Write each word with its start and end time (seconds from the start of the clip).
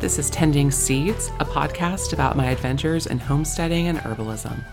This 0.00 0.18
is 0.18 0.30
Tending 0.30 0.70
Seeds, 0.70 1.28
a 1.40 1.44
podcast 1.44 2.14
about 2.14 2.34
my 2.34 2.46
adventures 2.46 3.06
in 3.06 3.18
homesteading 3.18 3.88
and 3.88 3.98
herbalism. 3.98 4.64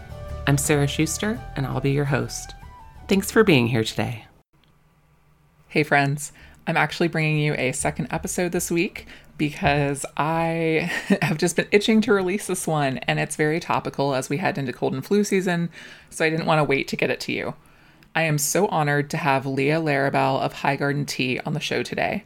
I'm 0.47 0.57
Sarah 0.57 0.87
Schuster, 0.87 1.37
and 1.57 1.65
I'll 1.65 1.81
be 1.81 1.91
your 1.91 2.05
host. 2.05 2.55
Thanks 3.09 3.29
for 3.29 3.43
being 3.43 3.67
here 3.67 3.83
today. 3.83 4.25
Hey, 5.67 5.83
friends. 5.83 6.31
I'm 6.65 6.77
actually 6.77 7.09
bringing 7.09 7.39
you 7.39 7.55
a 7.55 7.73
second 7.73 8.07
episode 8.09 8.53
this 8.53 8.71
week 8.71 9.05
because 9.37 10.05
I 10.15 10.89
have 11.21 11.37
just 11.37 11.57
been 11.57 11.67
itching 11.71 11.99
to 12.01 12.13
release 12.13 12.47
this 12.47 12.65
one, 12.65 12.99
and 12.99 13.19
it's 13.19 13.35
very 13.35 13.59
topical 13.59 14.15
as 14.15 14.29
we 14.29 14.37
head 14.37 14.57
into 14.57 14.71
cold 14.71 14.93
and 14.93 15.05
flu 15.05 15.25
season, 15.25 15.69
so 16.09 16.23
I 16.23 16.29
didn't 16.29 16.45
want 16.45 16.59
to 16.59 16.63
wait 16.63 16.87
to 16.87 16.95
get 16.95 17.09
it 17.09 17.19
to 17.19 17.33
you. 17.33 17.53
I 18.15 18.21
am 18.21 18.37
so 18.37 18.67
honored 18.67 19.09
to 19.09 19.17
have 19.17 19.45
Leah 19.45 19.81
Larrabell 19.81 20.39
of 20.39 20.53
High 20.53 20.77
Garden 20.77 21.05
Tea 21.05 21.41
on 21.41 21.51
the 21.53 21.59
show 21.59 21.83
today. 21.83 22.23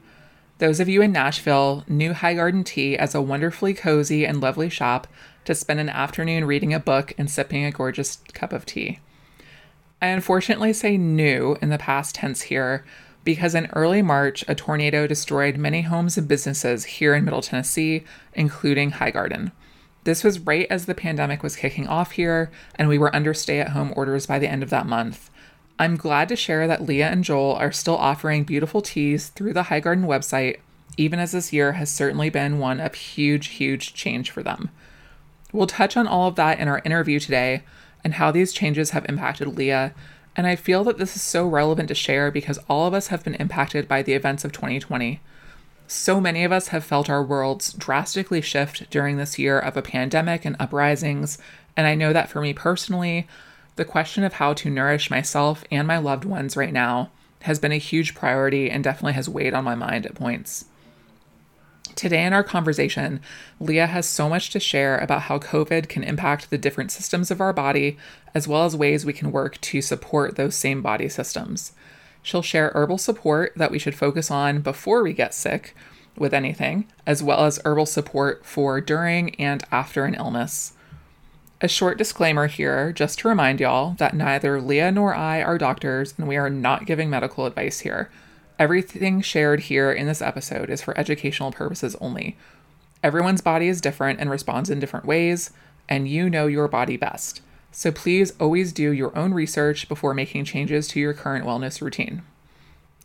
Those 0.61 0.79
of 0.79 0.87
you 0.87 1.01
in 1.01 1.11
Nashville 1.11 1.83
knew 1.87 2.13
High 2.13 2.35
Garden 2.35 2.63
Tea 2.63 2.95
as 2.95 3.15
a 3.15 3.21
wonderfully 3.21 3.73
cozy 3.73 4.27
and 4.27 4.39
lovely 4.39 4.69
shop 4.69 5.07
to 5.43 5.55
spend 5.55 5.79
an 5.79 5.89
afternoon 5.89 6.45
reading 6.45 6.71
a 6.71 6.79
book 6.79 7.15
and 7.17 7.31
sipping 7.31 7.65
a 7.65 7.71
gorgeous 7.71 8.17
cup 8.33 8.53
of 8.53 8.67
tea. 8.67 8.99
I 10.03 10.09
unfortunately 10.09 10.71
say 10.73 10.97
new 10.97 11.57
in 11.63 11.69
the 11.69 11.79
past 11.79 12.13
tense 12.13 12.43
here 12.43 12.85
because 13.23 13.55
in 13.55 13.71
early 13.73 14.03
March, 14.03 14.45
a 14.47 14.53
tornado 14.53 15.07
destroyed 15.07 15.57
many 15.57 15.81
homes 15.81 16.15
and 16.15 16.27
businesses 16.27 16.85
here 16.85 17.15
in 17.15 17.25
Middle 17.25 17.41
Tennessee, 17.41 18.03
including 18.35 18.91
High 18.91 19.09
Garden. 19.09 19.53
This 20.03 20.23
was 20.23 20.37
right 20.37 20.67
as 20.69 20.85
the 20.85 20.93
pandemic 20.93 21.41
was 21.41 21.55
kicking 21.55 21.87
off 21.87 22.11
here, 22.11 22.51
and 22.75 22.87
we 22.87 22.99
were 22.99 23.15
under 23.15 23.33
stay 23.33 23.59
at 23.59 23.69
home 23.69 23.93
orders 23.95 24.27
by 24.27 24.37
the 24.37 24.47
end 24.47 24.61
of 24.61 24.69
that 24.69 24.85
month. 24.85 25.30
I'm 25.81 25.97
glad 25.97 26.29
to 26.29 26.35
share 26.35 26.67
that 26.67 26.85
Leah 26.85 27.09
and 27.09 27.23
Joel 27.23 27.55
are 27.55 27.71
still 27.71 27.97
offering 27.97 28.43
beautiful 28.43 28.83
teas 28.83 29.29
through 29.29 29.53
the 29.53 29.63
High 29.63 29.79
Garden 29.79 30.05
website, 30.05 30.59
even 30.95 31.17
as 31.17 31.31
this 31.31 31.51
year 31.51 31.71
has 31.71 31.89
certainly 31.89 32.29
been 32.29 32.59
one 32.59 32.79
of 32.79 32.93
huge, 32.93 33.47
huge 33.47 33.95
change 33.95 34.29
for 34.29 34.43
them. 34.43 34.69
We'll 35.51 35.65
touch 35.65 35.97
on 35.97 36.05
all 36.05 36.27
of 36.27 36.35
that 36.35 36.59
in 36.59 36.67
our 36.67 36.83
interview 36.85 37.19
today 37.19 37.63
and 38.03 38.13
how 38.13 38.29
these 38.29 38.53
changes 38.53 38.91
have 38.91 39.09
impacted 39.09 39.57
Leah. 39.57 39.95
And 40.35 40.45
I 40.45 40.55
feel 40.55 40.83
that 40.83 40.99
this 40.99 41.15
is 41.15 41.23
so 41.23 41.47
relevant 41.47 41.87
to 41.87 41.95
share 41.95 42.29
because 42.29 42.59
all 42.69 42.85
of 42.85 42.93
us 42.93 43.07
have 43.07 43.23
been 43.23 43.33
impacted 43.33 43.87
by 43.87 44.03
the 44.03 44.13
events 44.13 44.45
of 44.45 44.51
2020. 44.51 45.19
So 45.87 46.21
many 46.21 46.43
of 46.43 46.51
us 46.51 46.67
have 46.67 46.83
felt 46.83 47.09
our 47.09 47.23
worlds 47.23 47.73
drastically 47.73 48.41
shift 48.41 48.87
during 48.91 49.17
this 49.17 49.39
year 49.39 49.57
of 49.57 49.75
a 49.75 49.81
pandemic 49.81 50.45
and 50.45 50.55
uprisings. 50.59 51.39
And 51.75 51.87
I 51.87 51.95
know 51.95 52.13
that 52.13 52.29
for 52.29 52.39
me 52.39 52.53
personally, 52.53 53.27
the 53.81 53.85
question 53.85 54.23
of 54.23 54.33
how 54.33 54.53
to 54.53 54.69
nourish 54.69 55.09
myself 55.09 55.63
and 55.71 55.87
my 55.87 55.97
loved 55.97 56.23
ones 56.23 56.55
right 56.55 56.71
now 56.71 57.09
has 57.41 57.57
been 57.57 57.71
a 57.71 57.79
huge 57.79 58.13
priority 58.13 58.69
and 58.69 58.83
definitely 58.83 59.13
has 59.13 59.27
weighed 59.27 59.55
on 59.55 59.63
my 59.63 59.73
mind 59.73 60.05
at 60.05 60.13
points. 60.13 60.65
Today, 61.95 62.23
in 62.23 62.31
our 62.31 62.43
conversation, 62.43 63.21
Leah 63.59 63.87
has 63.87 64.05
so 64.05 64.29
much 64.29 64.51
to 64.51 64.59
share 64.59 64.99
about 64.99 65.23
how 65.23 65.39
COVID 65.39 65.89
can 65.89 66.03
impact 66.03 66.51
the 66.51 66.59
different 66.59 66.91
systems 66.91 67.31
of 67.31 67.41
our 67.41 67.53
body, 67.53 67.97
as 68.35 68.47
well 68.47 68.65
as 68.65 68.75
ways 68.75 69.03
we 69.03 69.13
can 69.13 69.31
work 69.31 69.59
to 69.61 69.81
support 69.81 70.35
those 70.35 70.53
same 70.53 70.83
body 70.83 71.09
systems. 71.09 71.71
She'll 72.21 72.43
share 72.43 72.71
herbal 72.75 72.99
support 72.99 73.53
that 73.55 73.71
we 73.71 73.79
should 73.79 73.95
focus 73.95 74.29
on 74.29 74.61
before 74.61 75.01
we 75.01 75.13
get 75.13 75.33
sick 75.33 75.75
with 76.15 76.35
anything, 76.35 76.85
as 77.07 77.23
well 77.23 77.45
as 77.45 77.59
herbal 77.65 77.87
support 77.87 78.45
for 78.45 78.79
during 78.79 79.33
and 79.39 79.63
after 79.71 80.05
an 80.05 80.13
illness. 80.13 80.73
A 81.63 81.67
short 81.67 81.99
disclaimer 81.99 82.47
here, 82.47 82.91
just 82.91 83.19
to 83.19 83.27
remind 83.27 83.59
y'all 83.59 83.93
that 83.99 84.15
neither 84.15 84.59
Leah 84.59 84.91
nor 84.91 85.13
I 85.13 85.43
are 85.43 85.59
doctors 85.59 86.15
and 86.17 86.27
we 86.27 86.35
are 86.35 86.49
not 86.49 86.87
giving 86.87 87.07
medical 87.07 87.45
advice 87.45 87.81
here. 87.81 88.09
Everything 88.57 89.21
shared 89.21 89.59
here 89.59 89.91
in 89.91 90.07
this 90.07 90.23
episode 90.23 90.71
is 90.71 90.81
for 90.81 90.97
educational 90.97 91.51
purposes 91.51 91.95
only. 92.01 92.35
Everyone's 93.03 93.41
body 93.41 93.67
is 93.67 93.79
different 93.79 94.19
and 94.19 94.31
responds 94.31 94.71
in 94.71 94.79
different 94.79 95.05
ways, 95.05 95.51
and 95.87 96.07
you 96.07 96.31
know 96.31 96.47
your 96.47 96.67
body 96.67 96.97
best. 96.97 97.41
So 97.71 97.91
please 97.91 98.33
always 98.39 98.73
do 98.73 98.91
your 98.91 99.15
own 99.15 99.31
research 99.31 99.87
before 99.87 100.15
making 100.15 100.45
changes 100.45 100.87
to 100.87 100.99
your 100.99 101.13
current 101.13 101.45
wellness 101.45 101.79
routine. 101.79 102.23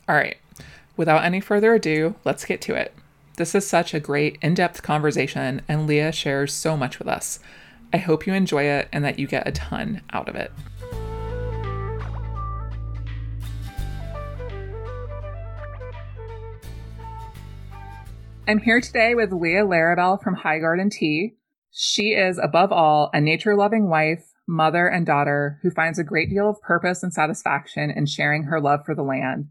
All 0.09 0.15
right, 0.15 0.37
without 0.95 1.23
any 1.23 1.41
further 1.41 1.75
ado, 1.75 2.15
let's 2.25 2.43
get 2.43 2.61
to 2.61 2.73
it. 2.73 2.95
This 3.35 3.53
is 3.53 3.67
such 3.67 3.93
a 3.93 3.99
great, 3.99 4.39
in 4.41 4.55
depth 4.55 4.81
conversation, 4.81 5.61
and 5.67 5.85
Leah 5.85 6.11
shares 6.11 6.53
so 6.53 6.75
much 6.75 6.97
with 6.97 7.07
us. 7.07 7.39
I 7.93 7.97
hope 7.97 8.27
you 8.27 8.33
enjoy 8.33 8.63
it 8.63 8.89
and 8.91 9.03
that 9.05 9.17
you 9.17 9.27
get 9.27 9.47
a 9.47 9.51
ton 9.51 10.01
out 10.11 10.27
of 10.27 10.35
it. 10.35 10.51
I'm 18.49 18.59
here 18.59 18.79
today 18.79 19.13
with 19.13 19.33
Leah 19.33 19.65
Larrabell 19.65 20.21
from 20.21 20.35
High 20.35 20.59
Garden 20.59 20.89
Tea. 20.89 21.35
She 21.71 22.13
is, 22.13 22.39
above 22.41 22.71
all, 22.71 23.09
a 23.13 23.19
nature 23.19 23.55
loving 23.55 23.89
wife, 23.89 24.23
mother, 24.47 24.87
and 24.87 25.05
daughter 25.05 25.59
who 25.61 25.69
finds 25.69 25.99
a 25.99 26.03
great 26.03 26.29
deal 26.29 26.49
of 26.49 26.61
purpose 26.61 27.03
and 27.03 27.13
satisfaction 27.13 27.91
in 27.91 28.05
sharing 28.05 28.43
her 28.43 28.61
love 28.61 28.85
for 28.85 28.95
the 28.95 29.03
land. 29.03 29.47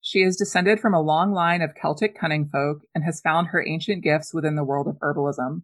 She 0.00 0.22
is 0.22 0.36
descended 0.36 0.78
from 0.78 0.94
a 0.94 1.02
long 1.02 1.32
line 1.32 1.62
of 1.62 1.74
Celtic 1.74 2.16
cunning 2.18 2.48
folk 2.48 2.82
and 2.94 3.02
has 3.04 3.20
found 3.20 3.48
her 3.48 3.66
ancient 3.66 4.04
gifts 4.04 4.32
within 4.32 4.54
the 4.54 4.64
world 4.64 4.86
of 4.86 4.98
herbalism. 5.00 5.62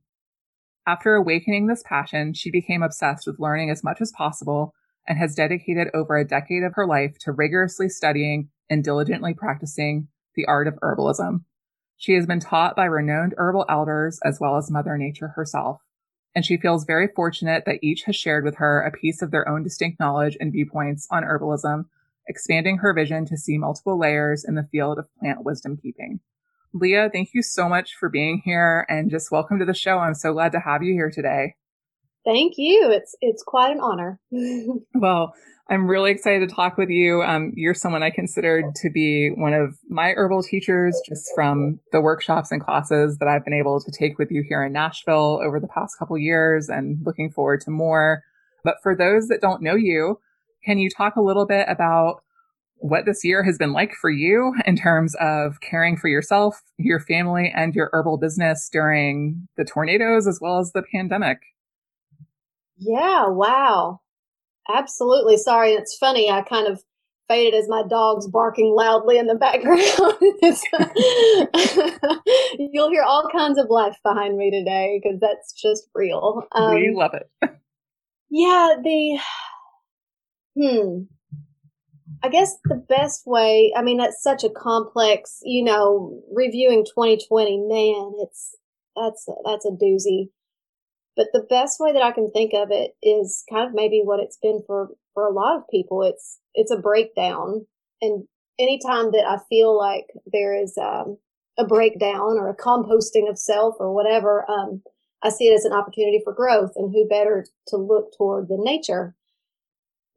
After 0.87 1.15
awakening 1.15 1.67
this 1.67 1.83
passion, 1.83 2.35
she 2.35 2.51
became 2.51 2.83
obsessed 2.83 3.27
with 3.27 3.41
learning 3.41 3.71
as 3.71 3.83
much 3.83 4.01
as 4.03 4.13
possible 4.13 4.75
and 5.09 5.19
has 5.19 5.35
dedicated 5.35 5.89
over 5.95 6.17
a 6.17 6.27
decade 6.27 6.63
of 6.63 6.75
her 6.75 6.87
life 6.87 7.17
to 7.21 7.33
rigorously 7.33 7.89
studying 7.89 8.51
and 8.69 8.85
diligently 8.85 9.35
practicing 9.35 10.09
the 10.35 10.45
art 10.47 10.67
of 10.67 10.79
herbalism. 10.83 11.45
She 11.97 12.15
has 12.15 12.27
been 12.27 12.41
taught 12.41 12.77
by 12.77 12.85
renowned 12.85 13.35
herbal 13.39 13.65
elders 13.69 14.19
as 14.25 14.39
well 14.41 14.57
as 14.57 14.71
Mother 14.71 14.99
Nature 14.99 15.29
herself, 15.29 15.81
and 16.35 16.45
she 16.45 16.57
feels 16.57 16.85
very 16.85 17.09
fortunate 17.09 17.65
that 17.65 17.79
each 17.83 18.03
has 18.03 18.17
shared 18.17 18.45
with 18.45 18.57
her 18.57 18.81
a 18.81 18.91
piece 18.91 19.23
of 19.23 19.31
their 19.31 19.49
own 19.49 19.63
distinct 19.63 20.01
knowledge 20.01 20.37
and 20.39 20.53
viewpoints 20.53 21.07
on 21.11 21.23
herbalism, 21.23 21.87
expanding 22.29 22.79
her 22.79 22.93
vision 22.93 23.25
to 23.27 23.39
see 23.39 23.57
multiple 23.57 23.99
layers 23.99 24.45
in 24.45 24.55
the 24.55 24.69
field 24.71 24.99
of 24.99 25.09
plant 25.19 25.45
wisdom 25.45 25.77
keeping. 25.77 26.21
Leah, 26.75 27.09
thank 27.13 27.31
you 27.33 27.43
so 27.43 27.69
much 27.69 27.95
for 27.95 28.09
being 28.09 28.43
here 28.45 28.85
and 28.89 29.09
just 29.09 29.31
welcome 29.31 29.61
to 29.61 29.65
the 29.65 29.75
show. 29.75 29.99
I'm 29.99 30.15
so 30.15 30.33
glad 30.33 30.51
to 30.53 30.59
have 30.59 30.83
you 30.83 30.93
here 30.93 31.09
today. 31.09 31.55
Thank 32.25 32.55
you. 32.57 32.91
It's 32.91 33.15
it's 33.21 33.45
quite 33.45 33.71
an 33.71 33.81
honor. 33.81 34.19
well, 34.95 35.35
I'm 35.71 35.87
really 35.87 36.11
excited 36.11 36.49
to 36.49 36.53
talk 36.53 36.77
with 36.77 36.89
you. 36.89 37.23
Um, 37.23 37.53
you're 37.55 37.75
someone 37.75 38.03
I 38.03 38.11
considered 38.11 38.75
to 38.77 38.91
be 38.91 39.31
one 39.37 39.55
of 39.55 39.79
my 39.89 40.15
herbal 40.17 40.43
teachers 40.43 41.01
just 41.09 41.31
from 41.35 41.79
the 41.93 42.01
workshops 42.01 42.51
and 42.51 42.61
classes 42.61 43.19
that 43.19 43.29
I've 43.29 43.45
been 43.45 43.55
able 43.55 43.81
to 43.81 43.93
take 43.93 44.19
with 44.19 44.33
you 44.33 44.43
here 44.49 44.65
in 44.65 44.73
Nashville 44.73 45.41
over 45.45 45.61
the 45.61 45.69
past 45.69 45.97
couple 45.97 46.19
years 46.19 46.69
and 46.69 46.99
looking 47.05 47.31
forward 47.31 47.61
to 47.63 47.71
more. 47.71 48.23
But 48.65 48.77
for 48.83 48.97
those 48.97 49.29
that 49.29 49.41
don't 49.41 49.63
know 49.63 49.77
you, 49.77 50.19
can 50.65 50.79
you 50.79 50.91
talk 50.91 51.15
a 51.15 51.23
little 51.23 51.47
bit 51.47 51.67
about 51.69 52.24
what 52.77 53.07
this 53.07 53.25
year 53.25 53.43
has 53.43 53.57
been 53.57 53.73
like 53.73 53.93
for 53.95 54.11
you 54.11 54.55
in 54.67 54.77
terms 54.77 55.15
of 55.21 55.61
caring 55.61 55.97
for 55.97 56.09
yourself, 56.09 56.61
your 56.77 57.01
family, 57.01 57.53
and 57.55 57.75
your 57.75 57.89
herbal 57.93 58.19
business 58.19 58.69
during 58.71 59.49
the 59.57 59.65
tornadoes 59.65 60.27
as 60.27 60.39
well 60.41 60.59
as 60.59 60.73
the 60.73 60.83
pandemic. 60.93 61.39
Yeah, 62.77 63.29
wow. 63.29 64.01
Absolutely. 64.69 65.37
Sorry, 65.37 65.73
it's 65.73 65.97
funny. 65.97 66.31
I 66.31 66.43
kind 66.43 66.67
of 66.67 66.83
faded 67.29 67.55
as 67.55 67.69
my 67.69 67.83
dog's 67.89 68.29
barking 68.29 68.75
loudly 68.77 69.19
in 69.19 69.27
the 69.27 69.35
background. 69.37 69.81
You'll 72.73 72.91
hear 72.91 73.03
all 73.03 73.29
kinds 73.31 73.59
of 73.59 73.67
life 73.71 73.97
behind 74.03 74.37
me 74.37 74.51
today 74.51 75.01
because 75.03 75.21
that's 75.21 75.53
just 75.53 75.89
real. 75.95 76.47
Um, 76.53 76.75
we 76.75 76.93
love 76.95 77.15
it. 77.15 77.31
yeah, 78.31 78.75
the 78.83 79.19
hmm 80.57 81.14
I 82.25 82.29
guess 82.31 82.57
the 82.65 82.83
best 82.89 83.25
way, 83.27 83.71
I 83.77 83.83
mean, 83.83 83.99
that's 83.99 84.23
such 84.23 84.45
a 84.45 84.49
complex, 84.49 85.41
you 85.43 85.63
know, 85.63 86.23
reviewing 86.33 86.87
2020, 86.87 87.59
man, 87.69 88.13
it's, 88.19 88.57
that's, 88.97 89.29
that's 89.45 89.67
a 89.67 89.73
doozy. 89.73 90.31
But 91.17 91.27
the 91.35 91.47
best 91.51 91.79
way 91.79 91.93
that 91.93 92.03
I 92.03 92.13
can 92.13 92.31
think 92.31 92.55
of 92.55 92.71
it 92.71 92.93
is 93.03 93.45
kind 93.53 93.69
of 93.69 93.75
maybe 93.75 94.01
what 94.03 94.21
it's 94.21 94.39
been 94.41 94.63
for, 94.67 94.89
for 95.13 95.27
a 95.27 95.35
lot 95.35 95.59
of 95.59 95.69
people. 95.71 96.03
It's, 96.03 96.41
it's 96.55 96.71
a 96.71 96.79
breakdown. 96.79 97.67
And 98.01 98.25
anytime 98.59 99.13
that 99.13 99.27
I 99.29 99.37
feel 99.51 99.77
like 99.77 100.07
there 100.33 100.59
is, 100.59 100.79
um, 100.79 101.19
a 101.59 101.67
breakdown 101.67 102.39
or 102.39 102.49
a 102.49 102.57
composting 102.57 103.29
of 103.29 103.39
self 103.39 103.75
or 103.79 103.95
whatever, 103.95 104.51
um, 104.51 104.83
I 105.23 105.29
see 105.29 105.49
it 105.49 105.55
as 105.55 105.67
an 105.67 105.75
opportunity 105.75 106.23
for 106.25 106.33
growth 106.33 106.73
and 106.77 106.91
who 106.91 107.07
better 107.07 107.45
to 107.69 107.77
look 107.77 108.17
toward 108.17 108.49
than 108.49 108.65
nature. 108.65 109.15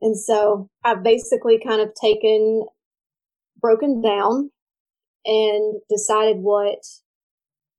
And 0.02 0.18
so 0.18 0.70
I've 0.84 1.04
basically 1.04 1.60
kind 1.60 1.82
of 1.82 1.90
taken, 2.00 2.66
broken 3.60 4.02
down 4.02 4.52
and 5.26 5.82
decided 5.90 6.38
what, 6.38 6.80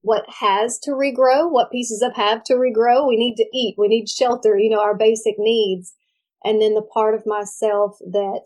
what 0.03 0.25
has 0.41 0.79
to 0.81 0.93
regrow, 0.93 1.51
what 1.51 1.71
pieces 1.71 2.03
of 2.03 2.15
have 2.17 2.43
to 2.45 2.55
regrow. 2.55 3.07
We 3.09 3.17
need 3.17 3.37
to 3.37 3.47
eat. 3.55 3.77
We 3.79 3.89
need 3.89 4.09
shelter, 4.09 4.59
you 4.59 4.71
know, 4.71 4.81
our 4.81 4.97
basic 4.97 5.35
needs. 5.39 5.95
And 6.45 6.61
then 6.61 6.75
the 6.75 6.83
part 6.83 7.15
of 7.15 7.27
myself 7.27 7.99
that 8.11 8.43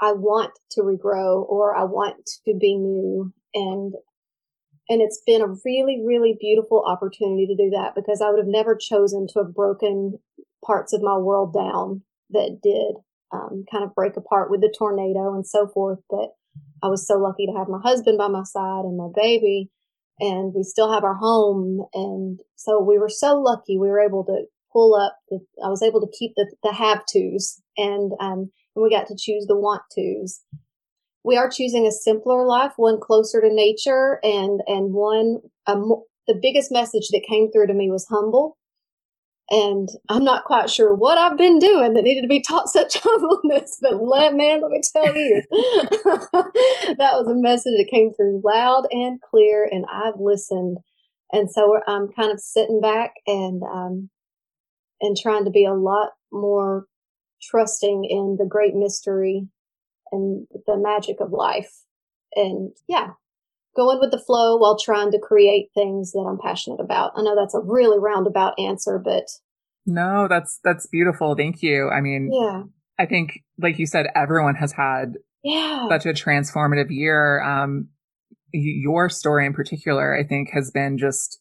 I 0.00 0.12
want 0.12 0.52
to 0.72 0.82
regrow 0.82 1.48
or 1.48 1.76
I 1.76 1.84
want 1.84 2.16
to 2.44 2.54
be 2.58 2.76
new 2.76 3.32
and 3.54 3.94
And 4.88 5.00
it's 5.00 5.22
been 5.24 5.42
a 5.42 5.54
really, 5.64 6.02
really 6.04 6.36
beautiful 6.40 6.84
opportunity 6.84 7.46
to 7.46 7.56
do 7.56 7.70
that 7.70 7.94
because 7.94 8.20
I 8.20 8.30
would 8.30 8.38
have 8.38 8.48
never 8.48 8.76
chosen 8.76 9.26
to 9.28 9.40
have 9.40 9.54
broken 9.54 10.18
parts 10.64 10.92
of 10.92 11.02
my 11.02 11.16
world 11.16 11.54
down 11.54 12.02
that 12.30 12.58
did 12.62 12.96
um, 13.32 13.64
kind 13.70 13.84
of 13.84 13.94
break 13.94 14.16
apart 14.16 14.50
with 14.50 14.60
the 14.60 14.74
tornado 14.76 15.34
and 15.34 15.46
so 15.46 15.66
forth. 15.66 15.98
But 16.10 16.30
I 16.82 16.88
was 16.88 17.06
so 17.06 17.14
lucky 17.14 17.46
to 17.46 17.58
have 17.58 17.68
my 17.68 17.80
husband 17.82 18.18
by 18.18 18.28
my 18.28 18.44
side 18.44 18.84
and 18.84 18.96
my 18.96 19.08
baby, 19.14 19.70
and 20.20 20.52
we 20.54 20.62
still 20.62 20.92
have 20.92 21.04
our 21.04 21.14
home. 21.14 21.84
And 21.94 22.40
so 22.56 22.80
we 22.80 22.98
were 22.98 23.08
so 23.08 23.38
lucky 23.40 23.78
we 23.78 23.88
were 23.88 24.00
able 24.00 24.24
to 24.24 24.44
pull 24.72 24.94
up. 24.94 25.16
The, 25.28 25.40
I 25.64 25.68
was 25.68 25.82
able 25.82 26.00
to 26.00 26.18
keep 26.18 26.32
the, 26.36 26.52
the 26.62 26.72
have 26.72 27.02
tos, 27.12 27.60
and 27.76 28.12
um, 28.20 28.50
and 28.74 28.82
we 28.82 28.90
got 28.90 29.06
to 29.08 29.16
choose 29.18 29.46
the 29.46 29.56
want 29.56 29.82
tos. 29.94 30.40
We 31.24 31.36
are 31.36 31.48
choosing 31.48 31.86
a 31.86 31.92
simpler 31.92 32.44
life, 32.46 32.72
one 32.76 33.00
closer 33.00 33.40
to 33.40 33.48
nature, 33.52 34.18
and 34.22 34.60
and 34.66 34.92
one. 34.92 35.38
Um, 35.66 36.02
the 36.28 36.38
biggest 36.40 36.70
message 36.70 37.08
that 37.10 37.26
came 37.28 37.50
through 37.50 37.66
to 37.66 37.74
me 37.74 37.90
was 37.90 38.06
humble 38.08 38.56
and 39.50 39.88
I'm 40.08 40.24
not 40.24 40.44
quite 40.44 40.70
sure 40.70 40.94
what 40.94 41.18
I've 41.18 41.36
been 41.36 41.58
doing 41.58 41.94
that 41.94 42.04
needed 42.04 42.22
to 42.22 42.28
be 42.28 42.40
taught 42.40 42.68
such 42.68 42.98
humbleness, 43.02 43.78
but 43.80 44.02
let, 44.02 44.34
man, 44.34 44.62
let 44.62 44.70
me 44.70 44.80
tell 44.92 45.14
you, 45.14 45.42
that 45.50 47.14
was 47.14 47.28
a 47.28 47.34
message 47.34 47.74
that 47.76 47.88
came 47.90 48.12
through 48.12 48.42
loud 48.44 48.86
and 48.90 49.20
clear, 49.20 49.68
and 49.70 49.84
I've 49.92 50.18
listened. 50.18 50.78
And 51.32 51.50
so 51.50 51.80
I'm 51.86 52.08
kind 52.08 52.30
of 52.30 52.40
sitting 52.40 52.80
back 52.80 53.14
and, 53.26 53.62
um, 53.62 54.10
and 55.00 55.16
trying 55.16 55.44
to 55.44 55.50
be 55.50 55.64
a 55.64 55.74
lot 55.74 56.10
more 56.30 56.86
trusting 57.42 58.04
in 58.04 58.36
the 58.38 58.46
great 58.46 58.74
mystery 58.74 59.48
and 60.12 60.46
the 60.66 60.76
magic 60.76 61.20
of 61.20 61.32
life. 61.32 61.82
And 62.34 62.72
yeah, 62.88 63.10
going 63.74 63.98
with 64.00 64.10
the 64.10 64.18
flow 64.18 64.56
while 64.56 64.78
trying 64.78 65.10
to 65.12 65.18
create 65.18 65.70
things 65.74 66.12
that 66.12 66.26
I'm 66.28 66.38
passionate 66.38 66.80
about. 66.80 67.12
I 67.16 67.22
know 67.22 67.34
that's 67.34 67.54
a 67.54 67.60
really 67.60 67.98
roundabout 67.98 68.58
answer, 68.58 69.00
but 69.02 69.24
no, 69.86 70.28
that's 70.28 70.60
that's 70.62 70.86
beautiful. 70.86 71.34
Thank 71.34 71.62
you. 71.62 71.88
I 71.88 72.00
mean, 72.00 72.30
yeah. 72.32 72.62
I 72.98 73.06
think 73.06 73.40
like 73.58 73.78
you 73.78 73.86
said 73.86 74.06
everyone 74.14 74.54
has 74.56 74.72
had 74.72 75.14
yeah. 75.42 75.88
such 75.88 76.06
a 76.06 76.12
transformative 76.12 76.90
year. 76.90 77.42
Um 77.42 77.88
your 78.52 79.08
story 79.08 79.46
in 79.46 79.54
particular 79.54 80.16
I 80.16 80.24
think 80.26 80.50
has 80.50 80.70
been 80.70 80.98
just 80.98 81.38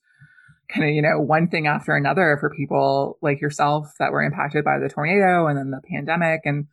kind 0.74 0.88
of, 0.88 0.96
you 0.96 1.02
know, 1.02 1.20
one 1.20 1.50
thing 1.50 1.68
after 1.68 1.96
another 1.96 2.38
for 2.40 2.50
people 2.50 3.18
like 3.22 3.42
yourself 3.42 3.92
that 4.00 4.12
were 4.12 4.24
impacted 4.24 4.64
by 4.64 4.80
the 4.80 4.90
tornado 4.90 5.48
and 5.48 5.58
then 5.58 5.72
the 5.72 5.82
pandemic 5.94 6.42
and 6.46 6.68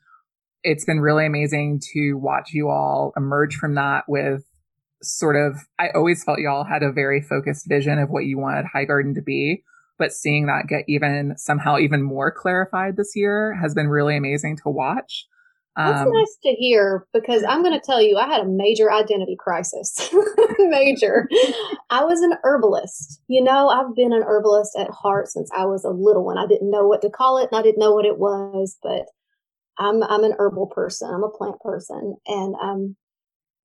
it's 0.62 0.84
been 0.84 1.00
really 1.00 1.26
amazing 1.26 1.80
to 1.92 2.14
watch 2.14 2.50
you 2.52 2.68
all 2.68 3.12
emerge 3.16 3.56
from 3.56 3.74
that 3.74 4.04
with 4.08 4.44
sort 5.02 5.36
of, 5.36 5.56
I 5.78 5.88
always 5.90 6.24
felt 6.24 6.38
y'all 6.38 6.64
had 6.64 6.82
a 6.82 6.92
very 6.92 7.20
focused 7.20 7.68
vision 7.68 7.98
of 7.98 8.10
what 8.10 8.26
you 8.26 8.38
wanted 8.38 8.66
High 8.66 8.84
Garden 8.84 9.14
to 9.14 9.22
be. 9.22 9.62
But 9.98 10.12
seeing 10.12 10.46
that 10.46 10.68
get 10.68 10.84
even 10.86 11.34
somehow 11.36 11.78
even 11.78 12.02
more 12.02 12.30
clarified 12.30 12.96
this 12.96 13.16
year 13.16 13.58
has 13.60 13.74
been 13.74 13.88
really 13.88 14.16
amazing 14.16 14.56
to 14.58 14.68
watch. 14.68 15.26
That's 15.76 16.02
um, 16.02 16.12
nice 16.12 16.36
to 16.44 16.50
hear 16.50 17.06
because 17.12 17.44
I'm 17.48 17.62
going 17.62 17.78
to 17.78 17.84
tell 17.84 18.00
you, 18.00 18.16
I 18.16 18.26
had 18.26 18.40
a 18.40 18.48
major 18.48 18.92
identity 18.92 19.36
crisis. 19.38 20.12
major. 20.58 21.28
I 21.90 22.04
was 22.04 22.20
an 22.20 22.34
herbalist. 22.44 23.20
You 23.28 23.42
know, 23.42 23.68
I've 23.68 23.94
been 23.94 24.12
an 24.12 24.22
herbalist 24.24 24.76
at 24.76 24.90
heart 24.90 25.28
since 25.28 25.50
I 25.56 25.66
was 25.66 25.84
a 25.84 25.90
little 25.90 26.24
one. 26.24 26.38
I 26.38 26.46
didn't 26.46 26.70
know 26.70 26.86
what 26.86 27.02
to 27.02 27.10
call 27.10 27.38
it 27.38 27.48
and 27.50 27.58
I 27.58 27.62
didn't 27.62 27.80
know 27.80 27.92
what 27.92 28.06
it 28.06 28.18
was, 28.18 28.76
but 28.82 29.06
I'm 29.78 30.02
I'm 30.02 30.24
an 30.24 30.34
herbal 30.38 30.66
person. 30.66 31.10
I'm 31.12 31.22
a 31.22 31.30
plant 31.30 31.60
person, 31.60 32.16
and 32.26 32.54
um, 32.60 32.96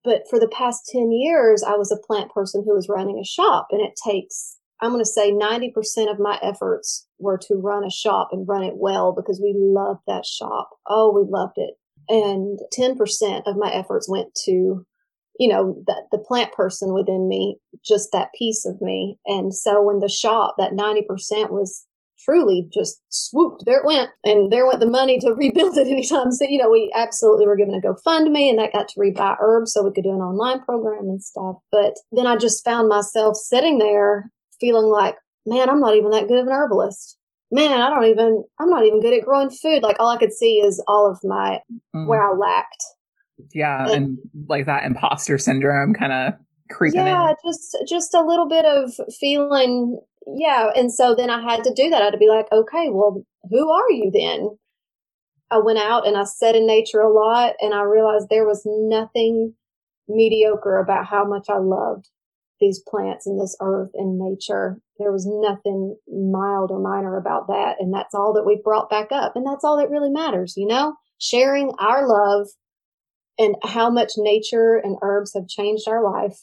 but 0.03 0.23
for 0.29 0.39
the 0.39 0.47
past 0.47 0.89
10 0.91 1.11
years, 1.11 1.63
I 1.63 1.75
was 1.75 1.91
a 1.91 2.07
plant 2.07 2.31
person 2.31 2.63
who 2.65 2.73
was 2.73 2.89
running 2.89 3.19
a 3.19 3.25
shop 3.25 3.67
and 3.71 3.81
it 3.81 3.93
takes, 4.03 4.57
I'm 4.81 4.91
going 4.91 5.03
to 5.03 5.09
say 5.09 5.31
90% 5.31 6.11
of 6.11 6.19
my 6.19 6.37
efforts 6.41 7.07
were 7.19 7.37
to 7.47 7.55
run 7.55 7.85
a 7.85 7.91
shop 7.91 8.29
and 8.31 8.47
run 8.47 8.63
it 8.63 8.75
well 8.75 9.13
because 9.13 9.39
we 9.41 9.53
loved 9.55 10.01
that 10.07 10.25
shop. 10.25 10.71
Oh, 10.87 11.11
we 11.11 11.29
loved 11.29 11.57
it. 11.57 11.75
And 12.09 12.59
10% 12.77 13.43
of 13.45 13.55
my 13.55 13.71
efforts 13.71 14.09
went 14.09 14.35
to, 14.45 14.85
you 15.39 15.47
know, 15.47 15.81
that 15.87 16.07
the 16.11 16.17
plant 16.17 16.51
person 16.51 16.93
within 16.93 17.29
me, 17.29 17.57
just 17.85 18.09
that 18.11 18.33
piece 18.37 18.65
of 18.65 18.81
me. 18.81 19.17
And 19.25 19.55
so 19.55 19.81
when 19.81 19.99
the 19.99 20.09
shop, 20.09 20.55
that 20.57 20.73
90% 20.73 21.49
was 21.49 21.85
truly 22.23 22.67
just 22.73 23.01
swooped. 23.09 23.63
There 23.65 23.79
it 23.79 23.85
went. 23.85 24.09
And 24.23 24.51
there 24.51 24.65
went 24.65 24.79
the 24.79 24.85
money 24.85 25.19
to 25.19 25.33
rebuild 25.37 25.77
it 25.77 25.87
anytime 25.87 26.31
So, 26.31 26.45
You 26.47 26.59
know, 26.59 26.69
we 26.69 26.91
absolutely 26.95 27.45
were 27.45 27.55
given 27.55 27.75
a 27.75 27.81
GoFundMe 27.81 28.49
and 28.49 28.59
that 28.59 28.73
got 28.73 28.87
to 28.89 28.99
rebuy 28.99 29.37
herbs 29.39 29.73
so 29.73 29.83
we 29.83 29.91
could 29.91 30.03
do 30.03 30.11
an 30.11 30.21
online 30.21 30.61
program 30.61 31.05
and 31.09 31.23
stuff. 31.23 31.57
But 31.71 31.95
then 32.11 32.27
I 32.27 32.35
just 32.35 32.63
found 32.63 32.89
myself 32.89 33.35
sitting 33.35 33.77
there 33.77 34.31
feeling 34.59 34.85
like, 34.85 35.15
man, 35.45 35.69
I'm 35.69 35.79
not 35.79 35.95
even 35.95 36.11
that 36.11 36.27
good 36.27 36.39
of 36.39 36.47
an 36.47 36.53
herbalist. 36.53 37.17
Man, 37.51 37.81
I 37.81 37.89
don't 37.89 38.05
even, 38.05 38.43
I'm 38.59 38.69
not 38.69 38.85
even 38.85 38.99
good 38.99 39.13
at 39.13 39.25
growing 39.25 39.51
food. 39.51 39.83
Like 39.83 39.97
all 39.99 40.09
I 40.09 40.17
could 40.17 40.33
see 40.33 40.55
is 40.55 40.83
all 40.87 41.09
of 41.09 41.19
my, 41.23 41.59
mm. 41.95 42.07
where 42.07 42.23
I 42.23 42.33
lacked. 42.35 42.83
Yeah. 43.53 43.83
And, 43.83 43.91
and 43.91 44.17
like 44.47 44.65
that 44.65 44.85
imposter 44.85 45.37
syndrome 45.37 45.93
kind 45.93 46.13
of 46.13 46.33
creeping 46.71 47.05
yeah, 47.05 47.29
in. 47.29 47.35
just, 47.45 47.77
just 47.87 48.13
a 48.15 48.25
little 48.25 48.47
bit 48.47 48.65
of 48.65 48.91
feeling 49.19 49.99
yeah. 50.27 50.69
And 50.75 50.93
so 50.93 51.15
then 51.15 51.29
I 51.29 51.41
had 51.41 51.63
to 51.63 51.73
do 51.73 51.89
that. 51.89 52.01
I 52.01 52.05
had 52.05 52.11
to 52.11 52.17
be 52.17 52.29
like, 52.29 52.51
okay, 52.51 52.89
well, 52.89 53.23
who 53.49 53.71
are 53.71 53.91
you 53.91 54.11
then? 54.13 54.57
I 55.51 55.59
went 55.59 55.79
out 55.79 56.07
and 56.07 56.17
I 56.17 56.23
sat 56.23 56.55
in 56.55 56.65
nature 56.65 57.01
a 57.01 57.13
lot 57.13 57.53
and 57.59 57.73
I 57.73 57.81
realized 57.81 58.27
there 58.29 58.47
was 58.47 58.63
nothing 58.65 59.53
mediocre 60.07 60.79
about 60.79 61.05
how 61.05 61.25
much 61.25 61.45
I 61.49 61.57
loved 61.57 62.09
these 62.59 62.81
plants 62.87 63.27
and 63.27 63.39
this 63.39 63.55
earth 63.61 63.91
and 63.93 64.17
nature. 64.17 64.79
There 64.97 65.11
was 65.11 65.27
nothing 65.27 65.97
mild 66.07 66.71
or 66.71 66.79
minor 66.79 67.17
about 67.17 67.47
that. 67.47 67.75
And 67.79 67.93
that's 67.93 68.13
all 68.13 68.33
that 68.33 68.45
we've 68.45 68.63
brought 68.63 68.89
back 68.89 69.11
up. 69.11 69.35
And 69.35 69.45
that's 69.45 69.63
all 69.63 69.77
that 69.77 69.89
really 69.89 70.09
matters, 70.09 70.53
you 70.55 70.67
know, 70.67 70.95
sharing 71.19 71.71
our 71.77 72.07
love 72.07 72.47
and 73.37 73.55
how 73.63 73.89
much 73.89 74.13
nature 74.17 74.79
and 74.83 74.97
herbs 75.01 75.33
have 75.33 75.47
changed 75.47 75.87
our 75.87 76.03
life 76.03 76.39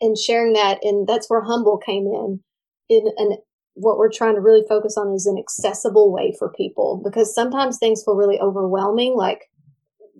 and 0.00 0.18
sharing 0.18 0.52
that. 0.52 0.78
And 0.82 1.06
that's 1.06 1.30
where 1.30 1.42
humble 1.42 1.78
came 1.78 2.06
in 2.06 2.40
in 2.88 3.06
an 3.16 3.38
what 3.74 3.98
we're 3.98 4.10
trying 4.10 4.34
to 4.34 4.40
really 4.40 4.64
focus 4.66 4.96
on 4.96 5.14
is 5.14 5.26
an 5.26 5.36
accessible 5.38 6.10
way 6.10 6.34
for 6.38 6.50
people 6.52 7.00
because 7.04 7.34
sometimes 7.34 7.76
things 7.78 8.02
feel 8.02 8.16
really 8.16 8.40
overwhelming 8.40 9.14
like 9.14 9.50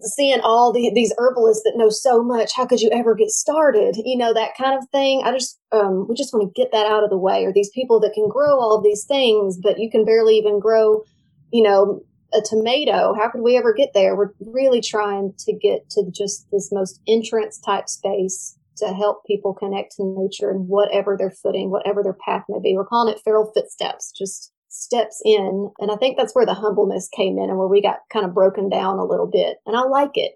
seeing 0.00 0.40
all 0.40 0.74
the, 0.74 0.92
these 0.94 1.14
herbalists 1.16 1.62
that 1.64 1.72
know 1.74 1.88
so 1.88 2.22
much 2.22 2.52
how 2.54 2.66
could 2.66 2.80
you 2.80 2.90
ever 2.92 3.14
get 3.14 3.30
started? 3.30 3.96
You 4.04 4.18
know 4.18 4.34
that 4.34 4.54
kind 4.56 4.76
of 4.78 4.86
thing. 4.90 5.22
I 5.24 5.32
just 5.32 5.58
um, 5.72 6.06
we 6.08 6.14
just 6.14 6.34
want 6.34 6.54
to 6.54 6.60
get 6.60 6.70
that 6.72 6.86
out 6.86 7.02
of 7.02 7.10
the 7.10 7.16
way 7.16 7.44
or 7.44 7.52
these 7.52 7.70
people 7.70 7.98
that 8.00 8.12
can 8.12 8.28
grow 8.28 8.58
all 8.58 8.76
of 8.76 8.84
these 8.84 9.04
things 9.04 9.58
but 9.62 9.78
you 9.78 9.90
can 9.90 10.04
barely 10.04 10.36
even 10.36 10.60
grow 10.60 11.02
you 11.50 11.62
know 11.62 12.02
a 12.34 12.40
tomato. 12.42 13.14
How 13.14 13.30
could 13.30 13.40
we 13.40 13.56
ever 13.56 13.72
get 13.72 13.92
there? 13.94 14.16
We're 14.16 14.32
really 14.40 14.80
trying 14.80 15.32
to 15.38 15.52
get 15.52 15.88
to 15.90 16.04
just 16.10 16.50
this 16.50 16.70
most 16.72 17.00
entrance 17.06 17.58
type 17.58 17.88
space 17.88 18.58
to 18.78 18.88
help 18.88 19.24
people 19.26 19.54
connect 19.54 19.96
to 19.96 20.04
nature 20.04 20.50
and 20.50 20.68
whatever 20.68 21.16
their 21.18 21.30
footing, 21.30 21.70
whatever 21.70 22.02
their 22.02 22.16
path 22.24 22.44
may 22.48 22.58
be. 22.62 22.76
We're 22.76 22.86
calling 22.86 23.12
it 23.12 23.20
feral 23.24 23.50
footsteps, 23.54 24.12
just 24.16 24.52
steps 24.68 25.20
in. 25.24 25.70
And 25.78 25.90
I 25.90 25.96
think 25.96 26.16
that's 26.16 26.34
where 26.34 26.46
the 26.46 26.54
humbleness 26.54 27.08
came 27.08 27.38
in 27.38 27.48
and 27.48 27.58
where 27.58 27.68
we 27.68 27.80
got 27.80 28.00
kind 28.12 28.26
of 28.26 28.34
broken 28.34 28.68
down 28.68 28.98
a 28.98 29.04
little 29.04 29.26
bit. 29.26 29.58
And 29.66 29.76
I 29.76 29.82
like 29.82 30.12
it. 30.14 30.32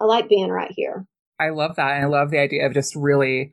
I 0.00 0.04
like 0.04 0.28
being 0.28 0.50
right 0.50 0.72
here. 0.74 1.06
I 1.38 1.50
love 1.50 1.76
that. 1.76 1.96
And 1.96 2.04
I 2.04 2.08
love 2.08 2.30
the 2.30 2.38
idea 2.38 2.66
of 2.66 2.74
just 2.74 2.94
really 2.94 3.52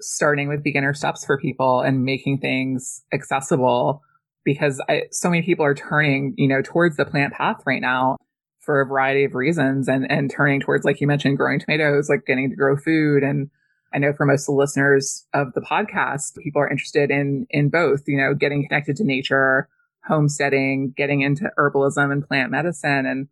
starting 0.00 0.48
with 0.48 0.62
beginner 0.62 0.94
steps 0.94 1.24
for 1.24 1.38
people 1.38 1.80
and 1.80 2.04
making 2.04 2.38
things 2.38 3.02
accessible 3.12 4.02
because 4.44 4.82
I, 4.88 5.04
so 5.10 5.30
many 5.30 5.42
people 5.42 5.64
are 5.64 5.74
turning, 5.74 6.34
you 6.36 6.48
know, 6.48 6.62
towards 6.62 6.96
the 6.96 7.04
plant 7.04 7.32
path 7.34 7.62
right 7.64 7.80
now 7.80 8.16
for 8.60 8.80
a 8.80 8.86
variety 8.86 9.24
of 9.24 9.34
reasons 9.34 9.88
and, 9.88 10.10
and 10.10 10.30
turning 10.30 10.60
towards, 10.60 10.84
like 10.84 11.00
you 11.00 11.06
mentioned, 11.06 11.36
growing 11.36 11.60
tomatoes, 11.60 12.08
like 12.08 12.26
getting 12.26 12.50
to 12.50 12.56
grow 12.56 12.76
food 12.76 13.22
and 13.22 13.50
I 13.94 13.98
know 13.98 14.12
for 14.12 14.26
most 14.26 14.42
of 14.42 14.54
the 14.54 14.60
listeners 14.60 15.26
of 15.34 15.52
the 15.54 15.60
podcast, 15.60 16.36
people 16.38 16.62
are 16.62 16.70
interested 16.70 17.10
in 17.10 17.46
in 17.50 17.68
both, 17.68 18.02
you 18.06 18.16
know, 18.16 18.34
getting 18.34 18.66
connected 18.66 18.96
to 18.96 19.04
nature, 19.04 19.68
homesteading, 20.04 20.94
getting 20.96 21.20
into 21.20 21.50
herbalism 21.58 22.12
and 22.12 22.26
plant 22.26 22.50
medicine. 22.50 23.06
And 23.06 23.28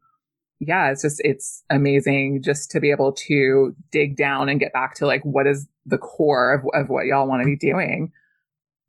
yeah, 0.60 0.90
it's 0.90 1.02
just 1.02 1.20
it's 1.24 1.64
amazing 1.70 2.42
just 2.42 2.70
to 2.72 2.80
be 2.80 2.90
able 2.90 3.12
to 3.12 3.74
dig 3.90 4.16
down 4.16 4.48
and 4.48 4.60
get 4.60 4.72
back 4.72 4.94
to 4.96 5.06
like 5.06 5.22
what 5.24 5.46
is 5.46 5.66
the 5.86 5.98
core 5.98 6.54
of, 6.54 6.64
of 6.74 6.88
what 6.88 7.06
y'all 7.06 7.26
want 7.26 7.42
to 7.42 7.46
be 7.46 7.56
doing. 7.56 8.12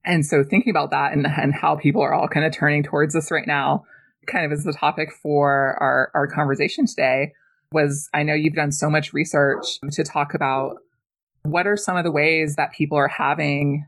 And 0.03 0.25
so 0.25 0.43
thinking 0.43 0.71
about 0.71 0.91
that 0.91 1.13
and, 1.13 1.25
and 1.25 1.53
how 1.53 1.75
people 1.75 2.01
are 2.01 2.13
all 2.13 2.27
kind 2.27 2.45
of 2.45 2.51
turning 2.51 2.83
towards 2.83 3.13
this 3.13 3.31
right 3.31 3.45
now, 3.45 3.85
kind 4.27 4.45
of 4.45 4.51
is 4.51 4.63
the 4.63 4.73
topic 4.73 5.11
for 5.11 5.77
our, 5.79 6.11
our 6.13 6.27
conversation 6.27 6.85
today 6.85 7.33
was 7.71 8.09
I 8.13 8.23
know 8.23 8.33
you've 8.33 8.55
done 8.55 8.71
so 8.71 8.89
much 8.89 9.13
research 9.13 9.79
to 9.91 10.03
talk 10.03 10.33
about 10.33 10.77
what 11.43 11.67
are 11.67 11.77
some 11.77 11.97
of 11.97 12.03
the 12.03 12.11
ways 12.11 12.55
that 12.55 12.73
people 12.73 12.97
are 12.97 13.07
having 13.07 13.87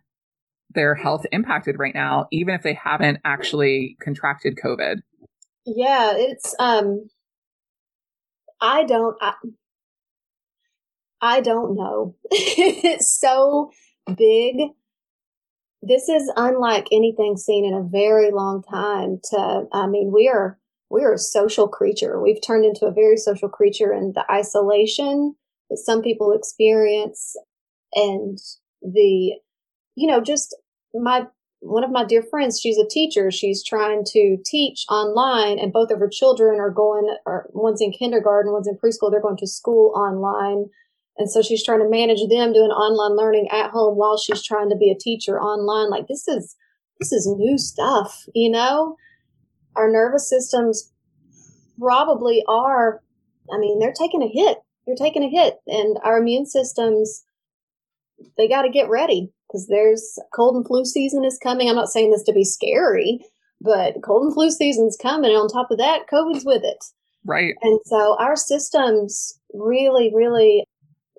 their 0.73 0.95
health 0.95 1.25
impacted 1.31 1.77
right 1.77 1.93
now, 1.93 2.27
even 2.31 2.55
if 2.55 2.63
they 2.63 2.73
haven't 2.73 3.19
actually 3.23 3.97
contracted 4.01 4.57
COVID? 4.63 5.01
Yeah, 5.65 6.13
it's 6.15 6.55
um 6.59 7.09
I 8.59 8.83
don't 8.83 9.15
I, 9.21 9.33
I 11.21 11.41
don't 11.41 11.75
know. 11.75 12.15
it's 12.31 13.19
so 13.19 13.71
big. 14.17 14.71
This 15.81 16.09
is 16.09 16.31
unlike 16.35 16.87
anything 16.91 17.37
seen 17.37 17.65
in 17.65 17.73
a 17.73 17.83
very 17.83 18.31
long 18.31 18.63
time. 18.63 19.19
To, 19.31 19.67
I 19.73 19.87
mean, 19.87 20.11
we 20.13 20.27
are 20.27 20.57
we 20.89 21.03
are 21.03 21.13
a 21.13 21.17
social 21.17 21.67
creature. 21.67 22.21
We've 22.21 22.41
turned 22.41 22.65
into 22.65 22.85
a 22.85 22.91
very 22.91 23.17
social 23.17 23.49
creature, 23.49 23.91
and 23.91 24.13
the 24.13 24.25
isolation 24.31 25.35
that 25.69 25.77
some 25.77 26.01
people 26.01 26.31
experience, 26.31 27.35
and 27.93 28.37
the, 28.81 29.33
you 29.95 30.07
know, 30.07 30.21
just 30.21 30.55
my 30.93 31.27
one 31.59 31.83
of 31.83 31.91
my 31.91 32.03
dear 32.03 32.21
friends, 32.21 32.59
she's 32.59 32.77
a 32.77 32.87
teacher. 32.87 33.31
She's 33.31 33.63
trying 33.63 34.03
to 34.07 34.37
teach 34.45 34.85
online, 34.89 35.59
and 35.59 35.71
both 35.71 35.91
of 35.91 35.99
her 35.99 36.09
children 36.09 36.59
are 36.59 36.69
going, 36.69 37.15
or 37.25 37.49
one's 37.53 37.81
in 37.81 37.91
kindergarten, 37.91 38.51
one's 38.51 38.67
in 38.67 38.77
preschool. 38.77 39.09
They're 39.09 39.21
going 39.21 39.37
to 39.37 39.47
school 39.47 39.93
online. 39.95 40.65
And 41.17 41.29
so 41.29 41.41
she's 41.41 41.63
trying 41.63 41.79
to 41.79 41.89
manage 41.89 42.21
them 42.27 42.53
doing 42.53 42.71
online 42.71 43.15
learning 43.15 43.47
at 43.51 43.69
home 43.69 43.97
while 43.97 44.17
she's 44.17 44.43
trying 44.43 44.69
to 44.69 44.75
be 44.75 44.91
a 44.91 44.97
teacher 44.97 45.39
online. 45.39 45.89
Like 45.89 46.07
this 46.07 46.27
is, 46.27 46.55
this 46.99 47.11
is 47.11 47.27
new 47.37 47.57
stuff, 47.57 48.23
you 48.33 48.49
know? 48.49 48.95
Our 49.75 49.91
nervous 49.91 50.27
systems 50.27 50.91
probably 51.79 52.43
are, 52.47 53.01
I 53.53 53.59
mean, 53.59 53.79
they're 53.79 53.93
taking 53.93 54.23
a 54.23 54.27
hit. 54.27 54.57
They're 54.85 54.95
taking 54.95 55.23
a 55.23 55.29
hit. 55.29 55.55
And 55.67 55.97
our 56.03 56.17
immune 56.17 56.45
systems, 56.45 57.23
they 58.37 58.47
got 58.47 58.63
to 58.63 58.69
get 58.69 58.89
ready 58.89 59.31
because 59.47 59.67
there's 59.67 60.17
cold 60.33 60.55
and 60.55 60.65
flu 60.65 60.85
season 60.85 61.23
is 61.23 61.39
coming. 61.41 61.69
I'm 61.69 61.75
not 61.75 61.89
saying 61.89 62.11
this 62.11 62.23
to 62.23 62.33
be 62.33 62.43
scary, 62.43 63.25
but 63.61 64.01
cold 64.03 64.23
and 64.23 64.33
flu 64.33 64.51
season's 64.51 64.97
coming. 65.01 65.31
And 65.31 65.39
on 65.39 65.47
top 65.47 65.71
of 65.71 65.77
that, 65.77 66.07
COVID's 66.11 66.45
with 66.45 66.63
it. 66.63 66.83
Right. 67.25 67.55
And 67.61 67.79
so 67.85 68.17
our 68.19 68.35
systems 68.35 69.39
really, 69.53 70.11
really 70.13 70.65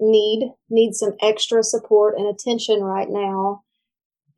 need 0.01 0.51
need 0.69 0.93
some 0.95 1.13
extra 1.23 1.63
support 1.63 2.15
and 2.19 2.27
attention 2.27 2.83
right 2.83 3.09
now. 3.09 3.63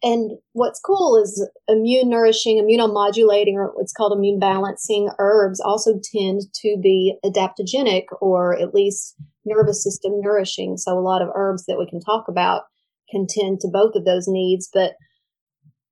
And 0.03 0.33
what's 0.53 0.79
cool 0.79 1.21
is 1.21 1.49
immune 1.69 2.11
nourishing, 2.11 2.59
immunomodulating, 2.59 3.55
or 3.55 3.73
what's 3.75 3.93
called 3.93 4.17
immune 4.17 4.39
balancing 4.39 5.11
herbs 5.19 5.59
also 5.59 5.99
tend 6.13 6.43
to 6.63 6.77
be 6.83 7.17
adaptogenic 7.25 8.05
or 8.21 8.59
at 8.59 8.75
least 8.75 9.17
nervous 9.45 9.83
system 9.83 10.21
nourishing. 10.21 10.77
So 10.77 10.99
a 10.99 11.01
lot 11.01 11.23
of 11.23 11.31
herbs 11.35 11.65
that 11.67 11.79
we 11.79 11.89
can 11.89 12.01
talk 12.01 12.27
about 12.29 12.65
can 13.11 13.27
tend 13.29 13.61
to 13.61 13.69
both 13.69 13.95
of 13.95 14.05
those 14.05 14.27
needs. 14.29 14.69
But 14.73 14.93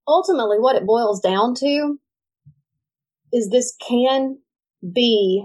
ultimately, 0.07 0.59
what 0.59 0.77
it 0.77 0.87
boils 0.87 1.21
down 1.21 1.55
to 1.57 1.99
is 3.33 3.49
this 3.49 3.75
can 3.89 4.39
be, 4.93 5.45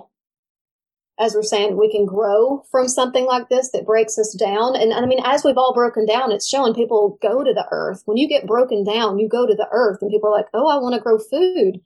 as 1.20 1.36
we're 1.36 1.44
saying, 1.44 1.78
we 1.78 1.92
can 1.92 2.06
grow 2.06 2.64
from 2.72 2.88
something 2.88 3.26
like 3.26 3.50
this 3.50 3.72
that 3.72 3.86
breaks 3.86 4.18
us 4.18 4.34
down. 4.40 4.76
And 4.76 4.94
I 4.94 5.06
mean, 5.06 5.20
as 5.26 5.44
we've 5.44 5.58
all 5.58 5.74
broken 5.74 6.06
down, 6.06 6.32
it's 6.32 6.48
showing 6.48 6.74
people 6.74 7.18
go 7.22 7.44
to 7.44 7.54
the 7.54 7.68
earth. 7.72 8.04
When 8.06 8.18
you 8.18 8.28
get 8.28 8.48
broken 8.48 8.84
down, 8.86 9.20
you 9.20 9.28
go 9.28 9.46
to 9.46 9.54
the 9.54 9.68
earth, 9.72 10.00
and 10.02 10.10
people 10.10 10.30
are 10.30 10.38
like, 10.38 10.48
oh, 10.54 10.70
I 10.70 10.78
want 10.78 10.96
to 10.96 11.02
grow 11.02 11.18
food. 11.18 11.82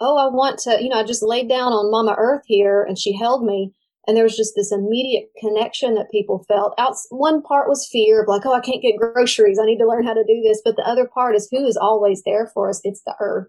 Oh, 0.00 0.18
I 0.18 0.26
want 0.26 0.58
to, 0.60 0.82
you 0.82 0.88
know, 0.88 0.98
I 0.98 1.04
just 1.04 1.22
laid 1.22 1.48
down 1.48 1.72
on 1.72 1.90
Mama 1.90 2.14
Earth 2.18 2.42
here 2.46 2.82
and 2.82 2.98
she 2.98 3.16
held 3.16 3.44
me 3.44 3.72
and 4.06 4.16
there 4.16 4.24
was 4.24 4.36
just 4.36 4.54
this 4.54 4.72
immediate 4.72 5.30
connection 5.38 5.94
that 5.94 6.10
people 6.10 6.44
felt 6.46 6.74
out 6.78 6.94
one 7.10 7.42
part 7.42 7.68
was 7.68 7.88
fear 7.90 8.22
of 8.22 8.28
like 8.28 8.42
oh 8.46 8.52
i 8.52 8.60
can't 8.60 8.82
get 8.82 8.96
groceries 8.98 9.58
i 9.60 9.66
need 9.66 9.78
to 9.78 9.86
learn 9.86 10.06
how 10.06 10.14
to 10.14 10.24
do 10.26 10.40
this 10.42 10.60
but 10.64 10.76
the 10.76 10.88
other 10.88 11.06
part 11.06 11.34
is 11.34 11.48
who 11.50 11.66
is 11.66 11.76
always 11.76 12.22
there 12.24 12.50
for 12.52 12.68
us 12.68 12.80
it's 12.84 13.02
the 13.04 13.14
earth 13.20 13.48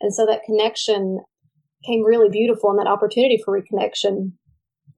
and 0.00 0.12
so 0.12 0.26
that 0.26 0.42
connection 0.44 1.20
came 1.86 2.04
really 2.04 2.28
beautiful 2.28 2.70
and 2.70 2.78
that 2.78 2.90
opportunity 2.90 3.40
for 3.44 3.58
reconnection 3.58 4.32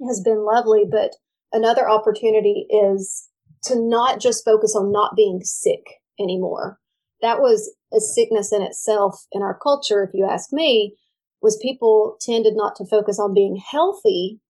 has 0.07 0.21
been 0.21 0.45
lovely 0.45 0.85
but 0.91 1.13
another 1.53 1.89
opportunity 1.89 2.67
is 2.71 3.29
to 3.63 3.75
not 3.77 4.21
just 4.21 4.45
focus 4.45 4.75
on 4.77 4.93
not 4.93 5.17
being 5.17 5.41
sick 5.43 5.83
anymore 6.21 6.79
that 7.23 7.41
was 7.41 7.75
a 7.93 8.01
sickness 8.01 8.53
in 8.53 8.63
itself 8.63 9.27
in 9.33 9.43
our 9.43 9.59
culture 9.63 10.03
if 10.03 10.11
you 10.13 10.27
ask 10.29 10.53
me 10.53 10.95
was 11.43 11.59
people 11.63 12.17
tended 12.21 12.55
not 12.57 12.75
to 12.77 12.87
focus 12.87 13.19
on 13.19 13.35
being 13.35 13.61
healthy 13.71 14.41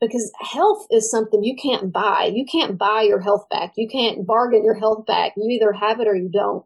because 0.00 0.30
health 0.40 0.86
is 0.90 1.10
something 1.10 1.42
you 1.42 1.56
can't 1.60 1.92
buy. 1.92 2.30
You 2.32 2.44
can't 2.50 2.78
buy 2.78 3.02
your 3.02 3.20
health 3.20 3.46
back. 3.50 3.72
You 3.76 3.88
can't 3.88 4.26
bargain 4.26 4.64
your 4.64 4.78
health 4.78 5.06
back. 5.06 5.32
You 5.36 5.48
either 5.50 5.72
have 5.72 6.00
it 6.00 6.06
or 6.06 6.14
you 6.14 6.30
don't. 6.32 6.64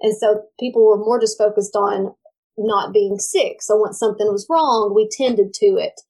And 0.00 0.16
so 0.16 0.42
people 0.58 0.86
were 0.86 0.98
more 0.98 1.20
just 1.20 1.38
focused 1.38 1.76
on 1.76 2.14
not 2.56 2.92
being 2.92 3.18
sick. 3.18 3.56
So 3.60 3.76
once 3.76 3.98
something 3.98 4.26
was 4.26 4.46
wrong, 4.48 4.92
we 4.94 5.08
tended 5.10 5.52
to 5.54 5.66
it. 5.76 6.00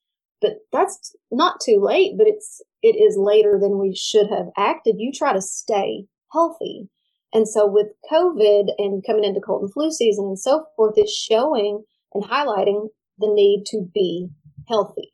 But 0.42 0.58
that's 0.72 1.14
not 1.30 1.60
too 1.64 1.78
late, 1.80 2.18
but 2.18 2.26
it's 2.26 2.60
it 2.82 2.96
is 2.96 3.16
later 3.16 3.58
than 3.60 3.78
we 3.78 3.94
should 3.94 4.28
have 4.28 4.48
acted. 4.58 4.96
You 4.98 5.12
try 5.12 5.32
to 5.32 5.40
stay 5.40 6.06
healthy. 6.32 6.88
And 7.32 7.48
so 7.48 7.66
with 7.66 7.86
COVID 8.10 8.70
and 8.76 9.02
coming 9.06 9.24
into 9.24 9.40
cold 9.40 9.62
and 9.62 9.72
flu 9.72 9.90
season 9.90 10.26
and 10.26 10.38
so 10.38 10.66
forth, 10.76 10.94
it's 10.96 11.14
showing 11.16 11.84
and 12.12 12.24
highlighting 12.24 12.88
the 13.18 13.32
need 13.32 13.64
to 13.66 13.88
be 13.94 14.28
healthy. 14.68 15.12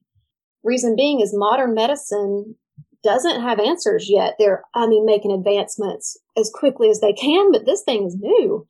Reason 0.65 0.97
being 0.97 1.21
is 1.21 1.31
modern 1.33 1.75
medicine 1.75 2.57
doesn't 3.05 3.41
have 3.41 3.61
answers 3.61 4.11
yet. 4.11 4.35
They're, 4.39 4.65
I 4.75 4.87
mean, 4.89 5.07
making 5.07 5.31
advancements 5.31 6.17
as 6.37 6.51
quickly 6.53 6.89
as 6.91 7.01
they 7.01 7.13
can, 7.13 7.53
but 7.53 7.65
this 7.65 7.83
thing 7.83 8.07
is 8.07 8.17
new. 8.19 8.67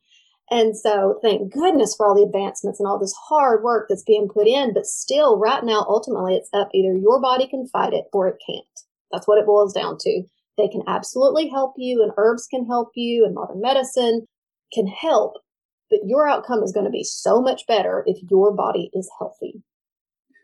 And 0.51 0.75
so 0.75 1.19
thank 1.21 1.53
goodness 1.53 1.95
for 1.95 2.07
all 2.07 2.15
the 2.15 2.23
advancements 2.23 2.79
and 2.79 2.87
all 2.87 2.97
this 2.97 3.15
hard 3.27 3.63
work 3.63 3.87
that's 3.87 4.03
being 4.03 4.27
put 4.27 4.47
in. 4.47 4.73
But 4.73 4.85
still, 4.85 5.37
right 5.37 5.63
now, 5.63 5.85
ultimately, 5.87 6.35
it's 6.35 6.49
up 6.53 6.69
either 6.73 6.97
your 6.97 7.21
body 7.21 7.47
can 7.47 7.67
fight 7.67 7.93
it 7.93 8.05
or 8.11 8.27
it 8.27 8.41
can't. 8.45 8.65
That's 9.11 9.27
what 9.27 9.37
it 9.37 9.45
boils 9.45 9.73
down 9.73 9.97
to. 9.99 10.23
They 10.57 10.67
can 10.67 10.81
absolutely 10.87 11.49
help 11.49 11.75
you, 11.77 12.03
and 12.03 12.11
herbs 12.17 12.47
can 12.47 12.65
help 12.65 12.89
you, 12.95 13.25
and 13.25 13.33
modern 13.33 13.61
medicine 13.61 14.25
can 14.73 14.87
help. 14.87 15.35
But 15.89 15.99
your 16.05 16.27
outcome 16.27 16.63
is 16.63 16.71
going 16.71 16.85
to 16.85 16.91
be 16.91 17.03
so 17.03 17.41
much 17.41 17.65
better 17.67 18.03
if 18.05 18.17
your 18.29 18.53
body 18.53 18.89
is 18.93 19.09
healthy. 19.17 19.63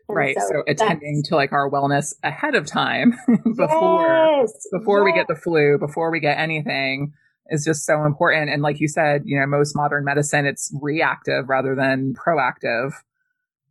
And 0.08 0.16
right. 0.16 0.36
So, 0.38 0.46
so 0.48 0.62
attending 0.66 1.22
to 1.26 1.36
like 1.36 1.52
our 1.52 1.70
wellness 1.70 2.14
ahead 2.22 2.54
of 2.54 2.66
time 2.66 3.14
before 3.56 4.40
yes, 4.40 4.52
before 4.72 5.00
yes. 5.00 5.04
we 5.04 5.18
get 5.18 5.28
the 5.28 5.40
flu, 5.40 5.78
before 5.78 6.10
we 6.10 6.20
get 6.20 6.38
anything 6.38 7.12
is 7.50 7.64
just 7.64 7.84
so 7.84 8.04
important. 8.04 8.50
And 8.50 8.62
like 8.62 8.80
you 8.80 8.88
said, 8.88 9.22
you 9.24 9.38
know, 9.38 9.46
most 9.46 9.76
modern 9.76 10.04
medicine 10.04 10.46
it's 10.46 10.72
reactive 10.80 11.48
rather 11.48 11.74
than 11.74 12.14
proactive. 12.14 12.92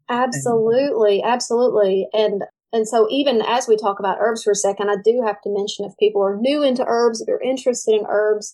Absolutely, 0.10 1.24
absolutely. 1.24 2.08
And 2.14 2.44
and 2.74 2.88
so 2.88 3.08
even 3.10 3.42
as 3.42 3.68
we 3.68 3.78
talk 3.78 4.00
about 4.00 4.18
herbs 4.20 4.44
for 4.44 4.52
a 4.52 4.56
second, 4.56 4.90
I 4.90 4.96
do 5.04 5.24
have 5.26 5.42
to 5.42 5.50
mention 5.50 5.86
if 5.86 5.98
people 5.98 6.22
are 6.24 6.36
new 6.36 6.62
into 6.62 6.84
herbs, 6.86 7.22
if 7.22 7.28
you're 7.28 7.42
interested 7.42 7.96
in 7.96 8.06
herbs, 8.10 8.54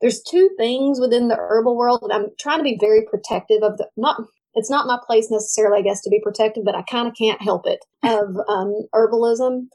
there's 0.00 0.22
two 0.22 0.50
things 0.56 1.00
within 1.00 1.28
the 1.28 1.36
herbal 1.36 1.76
world 1.76 2.08
I'm 2.12 2.28
trying 2.38 2.58
to 2.58 2.64
be 2.64 2.78
very 2.80 3.02
protective 3.02 3.62
of 3.62 3.76
the 3.78 3.88
not 3.96 4.20
it's 4.54 4.70
not 4.70 4.86
my 4.86 4.98
place 5.06 5.30
necessarily, 5.30 5.80
I 5.80 5.82
guess, 5.82 6.00
to 6.02 6.10
be 6.10 6.20
protective, 6.22 6.64
but 6.64 6.74
I 6.74 6.82
kind 6.82 7.06
of 7.06 7.14
can't 7.14 7.40
help 7.40 7.66
it 7.66 7.84
of 8.02 8.36
um, 8.48 8.74
herbalism. 8.94 9.68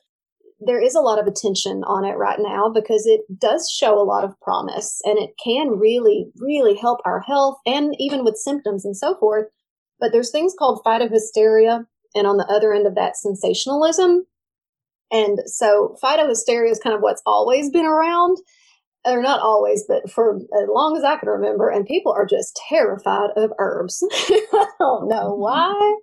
There 0.65 0.81
is 0.81 0.95
a 0.95 1.01
lot 1.01 1.19
of 1.19 1.27
attention 1.27 1.83
on 1.85 2.05
it 2.05 2.17
right 2.17 2.39
now 2.39 2.69
because 2.69 3.05
it 3.05 3.21
does 3.37 3.69
show 3.69 3.99
a 3.99 4.03
lot 4.03 4.23
of 4.23 4.39
promise 4.41 5.01
and 5.03 5.17
it 5.17 5.31
can 5.43 5.79
really, 5.79 6.27
really 6.37 6.75
help 6.75 6.99
our 7.05 7.19
health 7.21 7.57
and 7.65 7.95
even 7.99 8.23
with 8.23 8.37
symptoms 8.37 8.85
and 8.85 8.95
so 8.95 9.15
forth. 9.15 9.47
But 9.99 10.11
there's 10.11 10.31
things 10.31 10.53
called 10.57 10.81
phytohysteria, 10.85 11.85
and 12.15 12.27
on 12.27 12.37
the 12.37 12.47
other 12.47 12.73
end 12.73 12.87
of 12.87 12.95
that, 12.95 13.15
sensationalism. 13.15 14.25
And 15.11 15.39
so 15.45 15.95
phytohysteria 16.03 16.71
is 16.71 16.79
kind 16.79 16.95
of 16.95 17.01
what's 17.01 17.21
always 17.25 17.69
been 17.69 17.85
around 17.85 18.37
or 19.05 19.21
not 19.21 19.41
always, 19.41 19.83
but 19.87 20.09
for 20.09 20.37
as 20.37 20.69
long 20.69 20.97
as 20.97 21.03
I 21.03 21.17
can 21.17 21.29
remember, 21.29 21.69
and 21.69 21.85
people 21.85 22.11
are 22.13 22.25
just 22.25 22.59
terrified 22.69 23.31
of 23.35 23.51
herbs. 23.59 24.03
I 24.13 24.67
don't 24.79 25.09
know 25.09 25.31
mm-hmm. 25.31 25.41
why, 25.41 25.95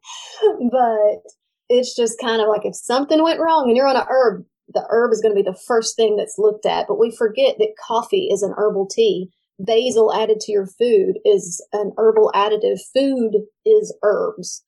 but 0.70 1.22
it's 1.68 1.94
just 1.96 2.20
kind 2.20 2.42
of 2.42 2.48
like 2.48 2.64
if 2.64 2.76
something 2.76 3.22
went 3.22 3.40
wrong 3.40 3.68
and 3.68 3.76
you're 3.76 3.86
on 3.86 3.96
a 3.96 4.06
herb, 4.08 4.44
the 4.72 4.86
herb 4.90 5.12
is 5.12 5.20
going 5.20 5.34
to 5.34 5.42
be 5.42 5.48
the 5.48 5.60
first 5.66 5.96
thing 5.96 6.16
that's 6.16 6.38
looked 6.38 6.66
at. 6.66 6.86
But 6.88 6.98
we 6.98 7.14
forget 7.16 7.56
that 7.58 7.74
coffee 7.86 8.28
is 8.30 8.42
an 8.42 8.54
herbal 8.56 8.88
tea. 8.88 9.30
Basil 9.58 10.12
added 10.14 10.40
to 10.40 10.52
your 10.52 10.66
food 10.66 11.18
is 11.24 11.64
an 11.72 11.92
herbal 11.98 12.32
additive. 12.34 12.80
Food 12.94 13.36
is 13.66 13.94
herbs. 14.02 14.64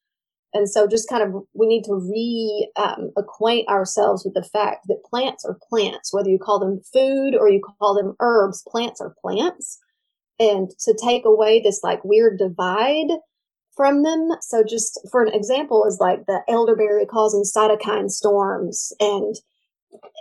And 0.54 0.68
so 0.68 0.86
just 0.86 1.08
kind 1.08 1.22
of, 1.22 1.42
we 1.54 1.66
need 1.66 1.84
to 1.84 1.94
re 1.94 2.70
um, 2.76 3.10
ourselves 3.68 4.22
with 4.24 4.34
the 4.34 4.46
fact 4.52 4.86
that 4.88 5.02
plants 5.08 5.46
are 5.46 5.58
plants, 5.70 6.12
whether 6.12 6.28
you 6.28 6.38
call 6.38 6.58
them 6.60 6.82
food 6.92 7.34
or 7.34 7.48
you 7.48 7.60
call 7.78 7.94
them 7.94 8.14
herbs, 8.20 8.62
plants 8.68 9.00
are 9.00 9.14
plants. 9.22 9.78
And 10.38 10.70
to 10.80 10.94
take 11.02 11.24
away 11.24 11.60
this 11.60 11.80
like 11.82 12.04
weird 12.04 12.38
divide 12.38 13.18
from 13.76 14.02
them. 14.02 14.28
So 14.42 14.62
just 14.62 15.00
for 15.10 15.22
an 15.22 15.32
example 15.32 15.86
is 15.86 15.98
like 16.00 16.26
the 16.26 16.40
elderberry 16.48 17.06
causing 17.06 17.44
cytokine 17.44 18.10
storms 18.10 18.92
and 19.00 19.34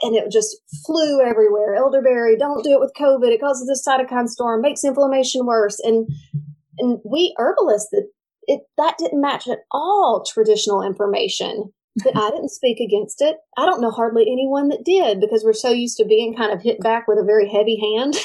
and 0.01 0.15
it 0.15 0.31
just 0.31 0.57
flew 0.85 1.21
everywhere. 1.21 1.75
Elderberry, 1.75 2.37
don't 2.37 2.63
do 2.63 2.71
it 2.71 2.79
with 2.79 2.93
COVID. 2.99 3.31
It 3.31 3.41
causes 3.41 3.67
this 3.67 3.85
cytokine 3.87 4.27
storm, 4.27 4.61
makes 4.61 4.83
inflammation 4.83 5.45
worse. 5.45 5.79
And 5.79 6.07
and 6.77 6.99
we 7.05 7.35
herbalists 7.37 7.89
that 7.91 8.07
it 8.47 8.61
that 8.77 8.97
didn't 8.97 9.21
match 9.21 9.47
at 9.47 9.59
all 9.71 10.23
traditional 10.25 10.81
information 10.81 11.71
but 12.03 12.15
I 12.15 12.29
didn't 12.31 12.49
speak 12.49 12.79
against 12.79 13.21
it. 13.21 13.37
I 13.57 13.65
don't 13.65 13.81
know 13.81 13.91
hardly 13.91 14.23
anyone 14.23 14.69
that 14.69 14.85
did 14.85 15.19
because 15.19 15.43
we're 15.43 15.53
so 15.53 15.71
used 15.71 15.97
to 15.97 16.05
being 16.05 16.35
kind 16.35 16.53
of 16.53 16.61
hit 16.61 16.79
back 16.79 17.07
with 17.07 17.17
a 17.19 17.23
very 17.23 17.49
heavy 17.49 17.77
hand, 17.77 18.15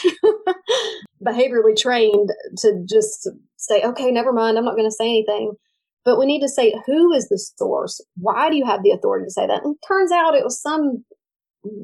behaviorally 1.26 1.76
trained 1.76 2.31
to 2.59 2.85
just 2.88 3.29
say, 3.57 3.83
okay, 3.83 4.11
never 4.11 4.33
mind, 4.33 4.57
I'm 4.57 4.65
not 4.65 4.76
going 4.76 4.88
to 4.88 4.95
say 4.95 5.09
anything. 5.09 5.53
But 6.05 6.19
we 6.19 6.26
need 6.26 6.41
to 6.43 6.49
say, 6.49 6.75
who 6.87 7.12
is 7.12 7.29
the 7.29 7.38
source? 7.38 8.00
Why 8.17 8.49
do 8.49 8.57
you 8.57 8.65
have 8.65 8.85
the 8.85 8.93
authority 8.93 9.25
to 9.25 9.33
say 9.33 9.47
that? 9.49 9.65
And 9.65 9.76
turns 9.87 10.12
out 10.12 10.37
it 10.37 10.45
was 10.45 10.61
some, 10.61 11.05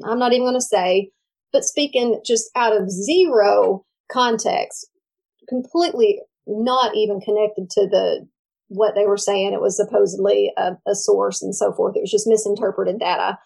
I'm 0.05 0.19
not 0.19 0.33
even 0.33 0.45
going 0.45 0.55
to 0.55 0.61
say, 0.61 1.09
but 1.51 1.63
speaking 1.63 2.21
just 2.25 2.49
out 2.55 2.75
of 2.75 2.89
zero 2.89 3.85
context, 4.11 4.89
completely 5.47 6.21
not 6.47 6.95
even 6.95 7.21
connected 7.21 7.69
to 7.71 7.87
the 7.87 8.27
what 8.69 8.95
they 8.95 9.05
were 9.05 9.17
saying. 9.17 9.53
It 9.53 9.61
was 9.61 9.77
supposedly 9.77 10.51
a, 10.57 10.71
a 10.87 10.95
source 10.95 11.41
and 11.41 11.55
so 11.55 11.73
forth. 11.73 11.95
It 11.95 12.01
was 12.01 12.11
just 12.11 12.27
misinterpreted 12.27 12.99
data. 12.99 13.37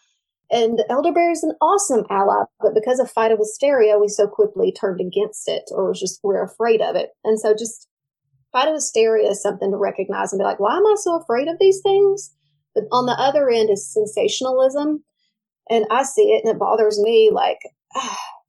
And 0.49 0.81
elderberry 0.89 1.33
is 1.33 1.43
an 1.43 1.55
awesome 1.59 2.05
ally, 2.09 2.43
but 2.61 2.73
because 2.73 2.99
of 2.99 3.13
phytohysteria, 3.13 3.99
we 3.99 4.07
so 4.07 4.27
quickly 4.27 4.71
turned 4.71 5.01
against 5.01 5.49
it 5.49 5.63
or 5.71 5.89
was 5.89 5.99
just 5.99 6.21
we're 6.23 6.41
afraid 6.41 6.81
of 6.81 6.95
it. 6.95 7.09
And 7.25 7.37
so 7.37 7.53
just 7.53 7.87
phytohysteria 8.55 9.29
is 9.29 9.41
something 9.41 9.71
to 9.71 9.77
recognize 9.77 10.31
and 10.31 10.39
be 10.39 10.45
like, 10.45 10.59
why 10.59 10.77
am 10.77 10.85
I 10.85 10.95
so 10.97 11.19
afraid 11.19 11.49
of 11.49 11.57
these 11.59 11.81
things? 11.81 12.33
But 12.73 12.85
on 12.91 13.05
the 13.07 13.19
other 13.19 13.49
end 13.49 13.69
is 13.69 13.91
sensationalism. 13.91 15.03
And 15.69 15.85
I 15.91 16.03
see 16.03 16.33
it 16.33 16.43
and 16.43 16.55
it 16.55 16.59
bothers 16.59 16.99
me 16.99 17.31
like 17.33 17.59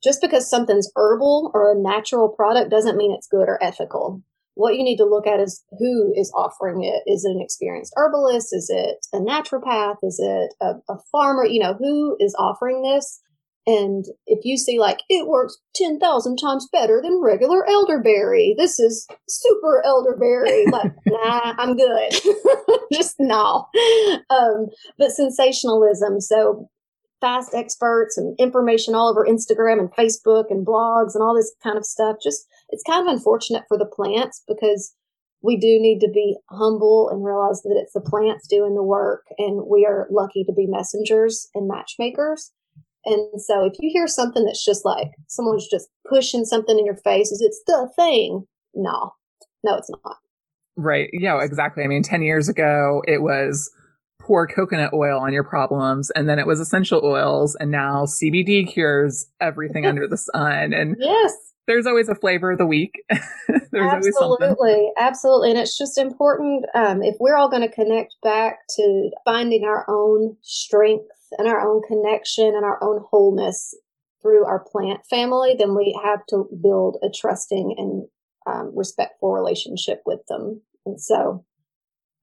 just 0.03 0.21
because 0.21 0.49
something's 0.49 0.91
herbal 0.97 1.51
or 1.55 1.73
a 1.73 1.79
natural 1.79 2.29
product 2.29 2.71
doesn't 2.71 2.97
mean 2.97 3.13
it's 3.13 3.29
good 3.29 3.49
or 3.49 3.63
ethical 3.63 4.23
what 4.59 4.75
you 4.75 4.83
need 4.83 4.97
to 4.97 5.05
look 5.05 5.25
at 5.25 5.39
is 5.39 5.65
who 5.79 6.13
is 6.17 6.33
offering 6.35 6.83
it. 6.83 7.09
Is 7.09 7.25
it 7.25 7.31
an 7.31 7.41
experienced 7.41 7.95
herbalist? 7.97 8.49
Is 8.53 8.69
it 8.69 9.07
a 9.13 9.19
naturopath? 9.19 9.99
Is 10.03 10.19
it 10.19 10.53
a, 10.61 10.75
a 10.93 10.99
farmer? 11.13 11.47
You 11.47 11.61
know, 11.61 11.75
who 11.79 12.17
is 12.19 12.35
offering 12.37 12.83
this? 12.83 13.21
And 13.69 14.05
if 14.27 14.45
you 14.45 14.57
see 14.57 14.81
like 14.81 14.99
it 15.09 15.29
works 15.29 15.59
10,000 15.77 16.39
times 16.39 16.69
better 16.73 17.01
than 17.01 17.21
regular 17.23 17.69
elderberry, 17.69 18.57
this 18.59 18.81
is 18.81 19.07
super 19.29 19.81
elderberry. 19.87 20.67
Like, 20.73 20.93
nah, 21.07 21.55
I'm 21.57 21.77
good. 21.77 22.15
Just 22.93 23.15
no. 23.21 23.67
Um, 24.29 24.67
but 24.99 25.13
sensationalism. 25.13 26.21
So 26.21 26.69
fast 27.21 27.55
experts 27.55 28.17
and 28.17 28.39
information 28.39 28.95
all 28.95 29.09
over 29.09 29.27
Instagram 29.27 29.79
and 29.79 29.93
Facebook 29.93 30.45
and 30.51 30.67
blogs 30.67 31.15
and 31.15 31.23
all 31.23 31.35
this 31.35 31.53
kind 31.63 31.77
of 31.77 31.85
stuff. 31.85 32.17
Just 32.23 32.47
it's 32.71 32.85
kind 32.85 33.07
of 33.07 33.13
unfortunate 33.13 33.65
for 33.69 33.77
the 33.77 33.87
plants 33.87 34.43
because 34.47 34.95
we 35.43 35.57
do 35.57 35.79
need 35.81 36.01
to 36.01 36.09
be 36.13 36.37
humble 36.51 37.09
and 37.11 37.25
realize 37.25 37.63
that 37.63 37.79
it's 37.81 37.93
the 37.93 38.01
plants 38.01 38.49
doing 38.49 38.75
the 38.75 38.83
work 38.83 39.25
and 39.39 39.67
we 39.71 39.87
are 39.87 40.09
lucky 40.11 40.45
to 40.45 40.53
be 40.53 40.67
messengers 40.67 41.49
and 41.55 41.69
matchmakers. 41.69 42.53
And 43.05 43.41
so 43.41 43.65
if 43.65 43.75
you 43.79 43.91
hear 43.93 44.09
something 44.09 44.45
that's 44.45 44.65
just 44.65 44.85
like 44.85 45.09
someone's 45.29 45.69
just 45.69 45.89
pushing 46.09 46.45
something 46.45 46.79
in 46.79 46.85
your 46.85 46.97
face, 46.97 47.31
is 47.31 47.41
it's 47.41 47.63
the 47.67 47.89
thing? 47.97 48.47
No, 48.75 49.13
no, 49.65 49.77
it's 49.77 49.91
not. 49.91 50.17
Right. 50.77 51.09
Yeah, 51.13 51.43
exactly. 51.43 51.85
I 51.85 51.87
mean, 51.87 52.03
10 52.03 52.23
years 52.23 52.49
ago, 52.49 53.03
it 53.07 53.23
was 53.23 53.71
pour 54.29 54.47
coconut 54.47 54.93
oil 54.93 55.19
on 55.19 55.33
your 55.33 55.43
problems 55.43 56.11
and 56.11 56.29
then 56.29 56.39
it 56.39 56.47
was 56.47 56.61
essential 56.61 57.01
oils 57.03 57.57
and 57.59 57.71
now 57.71 58.05
CBD 58.05 58.71
cures 58.71 59.27
everything 59.41 59.87
under 59.87 60.07
the 60.07 60.19
sun. 60.19 60.73
And 60.73 60.97
yes 61.01 61.33
there's 61.67 61.87
always 61.87 62.09
a 62.09 62.15
flavor 62.15 62.53
of 62.53 62.59
the 62.59 62.67
week. 62.67 62.95
absolutely, 63.75 64.91
absolutely, 64.99 65.51
and 65.51 65.59
it's 65.59 65.77
just 65.77 65.99
important 65.99 66.65
um, 66.75 67.03
if 67.03 67.17
we're 67.21 67.37
all 67.37 67.51
going 67.51 67.63
to 67.63 67.71
connect 67.71 68.17
back 68.23 68.61
to 68.71 69.11
finding 69.25 69.65
our 69.65 69.85
own 69.87 70.35
strength 70.41 71.05
and 71.37 71.47
our 71.47 71.61
own 71.61 71.83
connection 71.87 72.47
and 72.47 72.65
our 72.65 72.83
own 72.83 73.05
wholeness 73.11 73.75
through 74.23 74.47
our 74.47 74.65
plant 74.73 75.01
family, 75.09 75.55
then 75.59 75.77
we 75.77 75.99
have 76.03 76.25
to 76.31 76.49
build 76.63 76.97
a 77.03 77.09
trusting 77.15 77.75
and 77.77 78.07
um, 78.47 78.73
respectful 78.75 79.33
relationship 79.33 80.03
with 80.07 80.21
them. 80.27 80.63
And 80.87 81.01
so, 81.01 81.45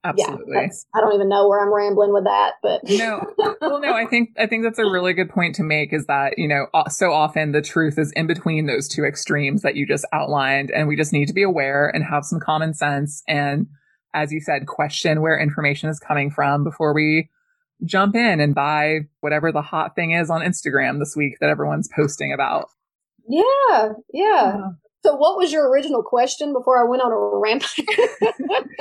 Absolutely. 0.08 0.54
Yeah, 0.54 0.68
I 0.94 1.00
don't 1.00 1.14
even 1.14 1.28
know 1.28 1.48
where 1.48 1.62
I'm 1.62 1.74
rambling 1.74 2.12
with 2.12 2.24
that, 2.24 2.54
but 2.62 2.82
no. 2.88 3.20
Well, 3.60 3.80
no, 3.80 3.92
I 3.92 4.06
think 4.06 4.30
I 4.38 4.46
think 4.46 4.62
that's 4.64 4.78
a 4.78 4.84
really 4.84 5.12
good 5.12 5.30
point 5.30 5.54
to 5.56 5.62
make. 5.62 5.92
Is 5.92 6.06
that 6.06 6.38
you 6.38 6.48
know 6.48 6.66
so 6.88 7.12
often 7.12 7.52
the 7.52 7.62
truth 7.62 7.98
is 7.98 8.12
in 8.12 8.26
between 8.26 8.66
those 8.66 8.88
two 8.88 9.04
extremes 9.04 9.62
that 9.62 9.76
you 9.76 9.86
just 9.86 10.06
outlined, 10.12 10.70
and 10.70 10.88
we 10.88 10.96
just 10.96 11.12
need 11.12 11.26
to 11.26 11.34
be 11.34 11.42
aware 11.42 11.88
and 11.88 12.04
have 12.04 12.24
some 12.24 12.40
common 12.40 12.74
sense, 12.74 13.22
and 13.26 13.66
as 14.14 14.32
you 14.32 14.40
said, 14.40 14.66
question 14.66 15.20
where 15.20 15.38
information 15.38 15.90
is 15.90 15.98
coming 15.98 16.30
from 16.30 16.64
before 16.64 16.94
we 16.94 17.28
jump 17.84 18.16
in 18.16 18.40
and 18.40 18.54
buy 18.54 19.00
whatever 19.20 19.52
the 19.52 19.62
hot 19.62 19.94
thing 19.94 20.12
is 20.12 20.30
on 20.30 20.40
Instagram 20.40 20.98
this 20.98 21.14
week 21.16 21.34
that 21.40 21.50
everyone's 21.50 21.88
posting 21.94 22.32
about. 22.32 22.68
Yeah, 23.28 23.92
yeah. 24.12 24.68
So, 25.06 25.14
what 25.14 25.36
was 25.36 25.52
your 25.52 25.70
original 25.70 26.02
question 26.02 26.52
before 26.52 26.84
I 26.84 26.90
went 26.90 27.00
on 27.00 27.12
a 27.12 27.38
rampage? 27.38 27.80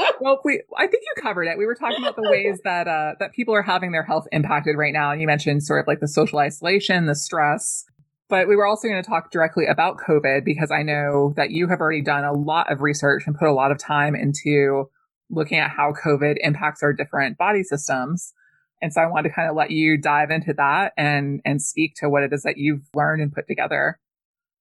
well, 0.20 0.42
we, 0.44 0.64
I 0.76 0.88
think 0.88 1.04
you 1.04 1.22
covered 1.22 1.44
it. 1.44 1.56
We 1.56 1.68
were 1.68 1.76
talking 1.76 2.00
about 2.00 2.16
the 2.16 2.28
ways 2.28 2.60
that 2.64 2.88
uh, 2.88 3.14
that 3.20 3.34
people 3.34 3.54
are 3.54 3.62
having 3.62 3.92
their 3.92 4.02
health 4.02 4.26
impacted 4.32 4.76
right 4.76 4.92
now, 4.92 5.12
and 5.12 5.22
you 5.22 5.28
mentioned 5.28 5.62
sort 5.62 5.82
of 5.82 5.88
like 5.88 6.00
the 6.00 6.08
social 6.08 6.40
isolation, 6.40 7.06
the 7.06 7.14
stress. 7.14 7.86
But 8.28 8.48
we 8.48 8.56
were 8.56 8.66
also 8.66 8.88
going 8.88 9.04
to 9.04 9.08
talk 9.08 9.30
directly 9.30 9.68
about 9.68 9.98
COVID 9.98 10.44
because 10.44 10.72
I 10.72 10.82
know 10.82 11.36
that 11.38 11.52
you 11.52 11.68
have 11.68 11.80
already 11.80 12.02
done 12.02 12.24
a 12.24 12.34
lot 12.34 12.72
of 12.72 12.82
research 12.82 13.28
and 13.28 13.38
put 13.38 13.48
a 13.48 13.54
lot 13.54 13.70
of 13.70 13.78
time 13.78 14.16
into 14.16 14.90
looking 15.30 15.60
at 15.60 15.70
how 15.70 15.94
COVID 15.94 16.38
impacts 16.40 16.82
our 16.82 16.92
different 16.92 17.38
body 17.38 17.62
systems. 17.62 18.34
And 18.82 18.92
so 18.92 19.00
I 19.00 19.06
wanted 19.06 19.30
to 19.30 19.36
kind 19.36 19.48
of 19.48 19.56
let 19.56 19.70
you 19.70 19.96
dive 19.96 20.32
into 20.32 20.54
that 20.54 20.94
and 20.98 21.40
and 21.46 21.62
speak 21.62 21.94
to 21.98 22.10
what 22.10 22.24
it 22.24 22.34
is 22.34 22.42
that 22.42 22.58
you've 22.58 22.90
learned 22.96 23.22
and 23.22 23.32
put 23.32 23.46
together. 23.46 24.00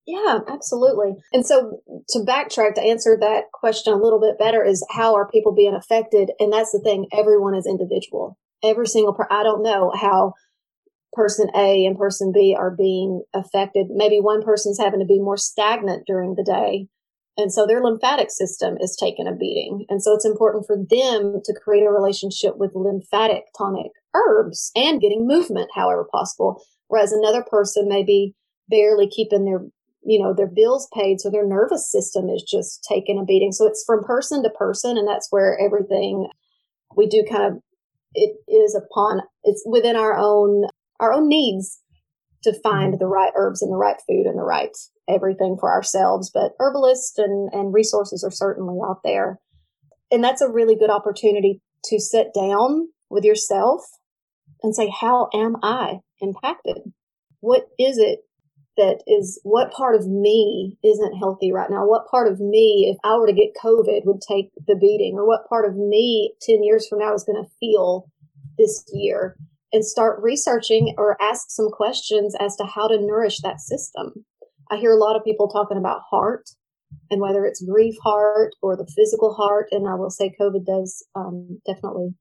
Yeah, 0.06 0.40
absolutely. 0.48 1.12
And 1.32 1.46
so 1.46 1.80
to 2.10 2.18
backtrack 2.20 2.74
to 2.74 2.82
answer 2.82 3.16
that 3.20 3.44
question 3.52 3.92
a 3.92 3.96
little 3.96 4.20
bit 4.20 4.38
better 4.38 4.62
is 4.62 4.86
how 4.90 5.14
are 5.14 5.30
people 5.30 5.54
being 5.54 5.74
affected? 5.74 6.30
And 6.38 6.52
that's 6.52 6.72
the 6.72 6.80
thing, 6.80 7.06
everyone 7.12 7.54
is 7.54 7.66
individual. 7.66 8.38
Every 8.62 8.86
single 8.86 9.14
per 9.14 9.26
I 9.30 9.42
don't 9.42 9.62
know 9.62 9.92
how 9.94 10.34
person 11.14 11.48
A 11.54 11.86
and 11.86 11.96
person 11.96 12.32
B 12.34 12.54
are 12.58 12.70
being 12.70 13.22
affected. 13.34 13.86
Maybe 13.90 14.20
one 14.20 14.42
person's 14.42 14.78
having 14.78 15.00
to 15.00 15.06
be 15.06 15.20
more 15.20 15.38
stagnant 15.38 16.06
during 16.06 16.34
the 16.34 16.44
day. 16.44 16.88
And 17.36 17.52
so 17.52 17.66
their 17.66 17.82
lymphatic 17.82 18.30
system 18.30 18.76
is 18.80 18.96
taking 19.00 19.26
a 19.26 19.34
beating. 19.34 19.86
And 19.88 20.02
so 20.02 20.12
it's 20.12 20.26
important 20.26 20.66
for 20.66 20.76
them 20.76 21.40
to 21.44 21.54
create 21.64 21.84
a 21.84 21.90
relationship 21.90 22.56
with 22.56 22.72
lymphatic 22.74 23.44
tonic 23.56 23.90
herbs 24.14 24.70
and 24.76 25.00
getting 25.00 25.26
movement 25.26 25.70
however 25.74 26.06
possible. 26.12 26.62
Whereas 26.88 27.10
another 27.10 27.42
person 27.42 27.88
may 27.88 28.04
be 28.04 28.34
barely 28.68 29.08
keeping 29.08 29.44
their 29.44 29.62
you 30.04 30.22
know, 30.22 30.34
their 30.34 30.50
bills 30.52 30.88
paid. 30.94 31.20
So 31.20 31.30
their 31.30 31.46
nervous 31.46 31.90
system 31.90 32.28
is 32.28 32.42
just 32.42 32.86
taking 32.88 33.18
a 33.18 33.24
beating. 33.24 33.52
So 33.52 33.66
it's 33.66 33.84
from 33.86 34.04
person 34.04 34.42
to 34.42 34.50
person. 34.50 34.96
And 34.96 35.08
that's 35.08 35.28
where 35.30 35.58
everything 35.58 36.28
we 36.96 37.06
do 37.06 37.24
kind 37.28 37.44
of, 37.44 37.62
it 38.14 38.36
is 38.48 38.74
upon, 38.74 39.22
it's 39.42 39.64
within 39.66 39.96
our 39.96 40.16
own, 40.16 40.64
our 41.00 41.12
own 41.12 41.28
needs 41.28 41.80
to 42.42 42.52
find 42.62 42.92
mm-hmm. 42.92 42.98
the 42.98 43.06
right 43.06 43.32
herbs 43.36 43.62
and 43.62 43.72
the 43.72 43.76
right 43.76 43.96
food 44.06 44.26
and 44.26 44.38
the 44.38 44.44
right 44.44 44.76
everything 45.08 45.56
for 45.58 45.72
ourselves. 45.72 46.30
But 46.32 46.52
herbalists 46.58 47.18
and, 47.18 47.52
and 47.52 47.74
resources 47.74 48.22
are 48.22 48.30
certainly 48.30 48.78
out 48.86 49.00
there. 49.02 49.38
And 50.10 50.22
that's 50.22 50.42
a 50.42 50.50
really 50.50 50.76
good 50.76 50.90
opportunity 50.90 51.60
to 51.86 51.98
sit 51.98 52.28
down 52.34 52.88
with 53.10 53.24
yourself 53.24 53.82
and 54.62 54.74
say, 54.74 54.92
how 55.00 55.28
am 55.34 55.56
I 55.62 55.98
impacted? 56.20 56.78
What 57.40 57.64
is 57.78 57.98
it 57.98 58.20
that 58.76 59.02
is 59.06 59.40
what 59.44 59.72
part 59.72 59.94
of 59.94 60.06
me 60.06 60.76
isn't 60.84 61.18
healthy 61.18 61.52
right 61.52 61.70
now? 61.70 61.86
What 61.86 62.08
part 62.10 62.30
of 62.30 62.40
me, 62.40 62.92
if 62.92 62.98
I 63.04 63.16
were 63.16 63.26
to 63.26 63.32
get 63.32 63.56
COVID, 63.62 64.04
would 64.04 64.20
take 64.20 64.50
the 64.66 64.76
beating? 64.76 65.14
Or 65.16 65.26
what 65.26 65.48
part 65.48 65.68
of 65.68 65.76
me 65.76 66.34
10 66.42 66.62
years 66.62 66.86
from 66.88 66.98
now 66.98 67.14
is 67.14 67.24
going 67.24 67.42
to 67.42 67.50
feel 67.60 68.10
this 68.58 68.84
year? 68.92 69.36
And 69.72 69.84
start 69.84 70.22
researching 70.22 70.94
or 70.96 71.20
ask 71.20 71.50
some 71.50 71.68
questions 71.68 72.36
as 72.38 72.54
to 72.56 72.64
how 72.64 72.86
to 72.86 73.00
nourish 73.00 73.40
that 73.40 73.60
system. 73.60 74.24
I 74.70 74.76
hear 74.76 74.92
a 74.92 74.98
lot 74.98 75.16
of 75.16 75.24
people 75.24 75.48
talking 75.48 75.78
about 75.78 76.02
heart 76.08 76.48
and 77.10 77.20
whether 77.20 77.44
it's 77.44 77.64
grief 77.64 77.96
heart 78.02 78.54
or 78.62 78.76
the 78.76 78.90
physical 78.96 79.34
heart. 79.34 79.66
And 79.72 79.88
I 79.88 79.94
will 79.94 80.10
say 80.10 80.34
COVID 80.40 80.64
does 80.64 81.04
um, 81.16 81.60
definitely 81.66 82.14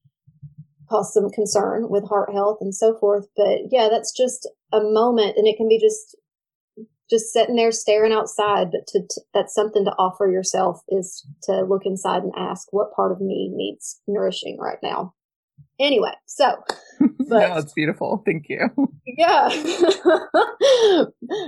cause 0.89 1.13
some 1.13 1.29
concern 1.29 1.89
with 1.89 2.07
heart 2.07 2.31
health 2.33 2.57
and 2.61 2.73
so 2.73 2.97
forth. 2.97 3.25
But 3.35 3.71
yeah, 3.71 3.87
that's 3.89 4.15
just 4.15 4.49
a 4.71 4.81
moment 4.81 5.37
and 5.37 5.47
it 5.47 5.57
can 5.57 5.69
be 5.69 5.79
just 5.79 6.17
just 7.13 7.31
sitting 7.31 7.55
there 7.55 7.71
staring 7.71 8.11
outside, 8.11 8.71
but 8.71 8.87
to, 8.87 9.01
to, 9.07 9.21
that's 9.33 9.53
something 9.53 9.85
to 9.85 9.91
offer 9.91 10.27
yourself 10.27 10.81
is 10.89 11.25
to 11.43 11.61
look 11.61 11.83
inside 11.85 12.23
and 12.23 12.33
ask 12.35 12.67
what 12.71 12.93
part 12.95 13.11
of 13.11 13.21
me 13.21 13.51
needs 13.53 14.01
nourishing 14.07 14.57
right 14.59 14.79
now. 14.81 15.13
Anyway, 15.79 16.13
so 16.25 16.55
but, 16.99 17.29
no, 17.29 17.57
it's 17.57 17.73
beautiful. 17.73 18.23
Thank 18.25 18.45
you. 18.47 18.69
Yeah. 19.05 19.49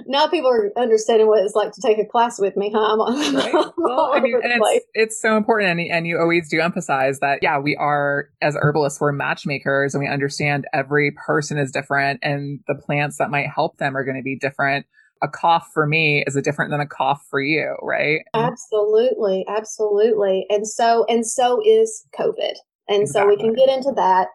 now 0.08 0.28
people 0.28 0.50
are 0.50 0.72
understanding 0.78 1.28
what 1.28 1.44
it's 1.44 1.56
like 1.56 1.72
to 1.74 1.82
take 1.82 1.98
a 1.98 2.06
class 2.06 2.40
with 2.40 2.58
me, 2.58 2.72
huh? 2.76 2.98
Right? 2.98 3.54
well, 3.78 4.12
I 4.14 4.20
mean, 4.20 4.40
it's, 4.44 4.86
it's 4.94 5.22
so 5.22 5.38
important. 5.38 5.80
And, 5.80 5.92
and 5.92 6.08
you 6.08 6.20
always 6.20 6.50
do 6.50 6.60
emphasize 6.60 7.20
that, 7.20 7.40
yeah, 7.42 7.60
we 7.60 7.76
are, 7.76 8.30
as 8.42 8.58
herbalists, 8.60 9.00
we're 9.00 9.12
matchmakers 9.12 9.96
and 9.96 10.04
we 10.04 10.10
understand 10.10 10.66
every 10.74 11.16
person 11.26 11.58
is 11.58 11.72
different 11.72 12.20
and 12.22 12.60
the 12.68 12.76
plants 12.76 13.18
that 13.18 13.32
might 13.32 13.48
help 13.48 13.78
them 13.78 13.96
are 13.96 14.04
going 14.04 14.18
to 14.18 14.24
be 14.24 14.38
different 14.38 14.86
a 15.26 15.30
cough 15.30 15.70
for 15.74 15.86
me 15.86 16.24
is 16.26 16.36
a 16.36 16.42
different 16.42 16.72
than 16.72 16.80
a 16.80 16.88
cough 16.88 17.26
for 17.30 17.42
you, 17.42 17.76
right? 17.82 18.22
Absolutely, 18.34 19.46
absolutely. 19.50 20.46
And 20.50 20.68
so 20.68 21.06
and 21.10 21.28
so 21.28 21.62
is 21.66 22.06
COVID. 22.18 22.54
And 22.88 23.02
exactly. 23.02 23.06
so 23.12 23.28
we 23.28 23.38
can 23.38 23.54
get 23.54 23.76
into 23.76 23.92
that. 23.96 24.28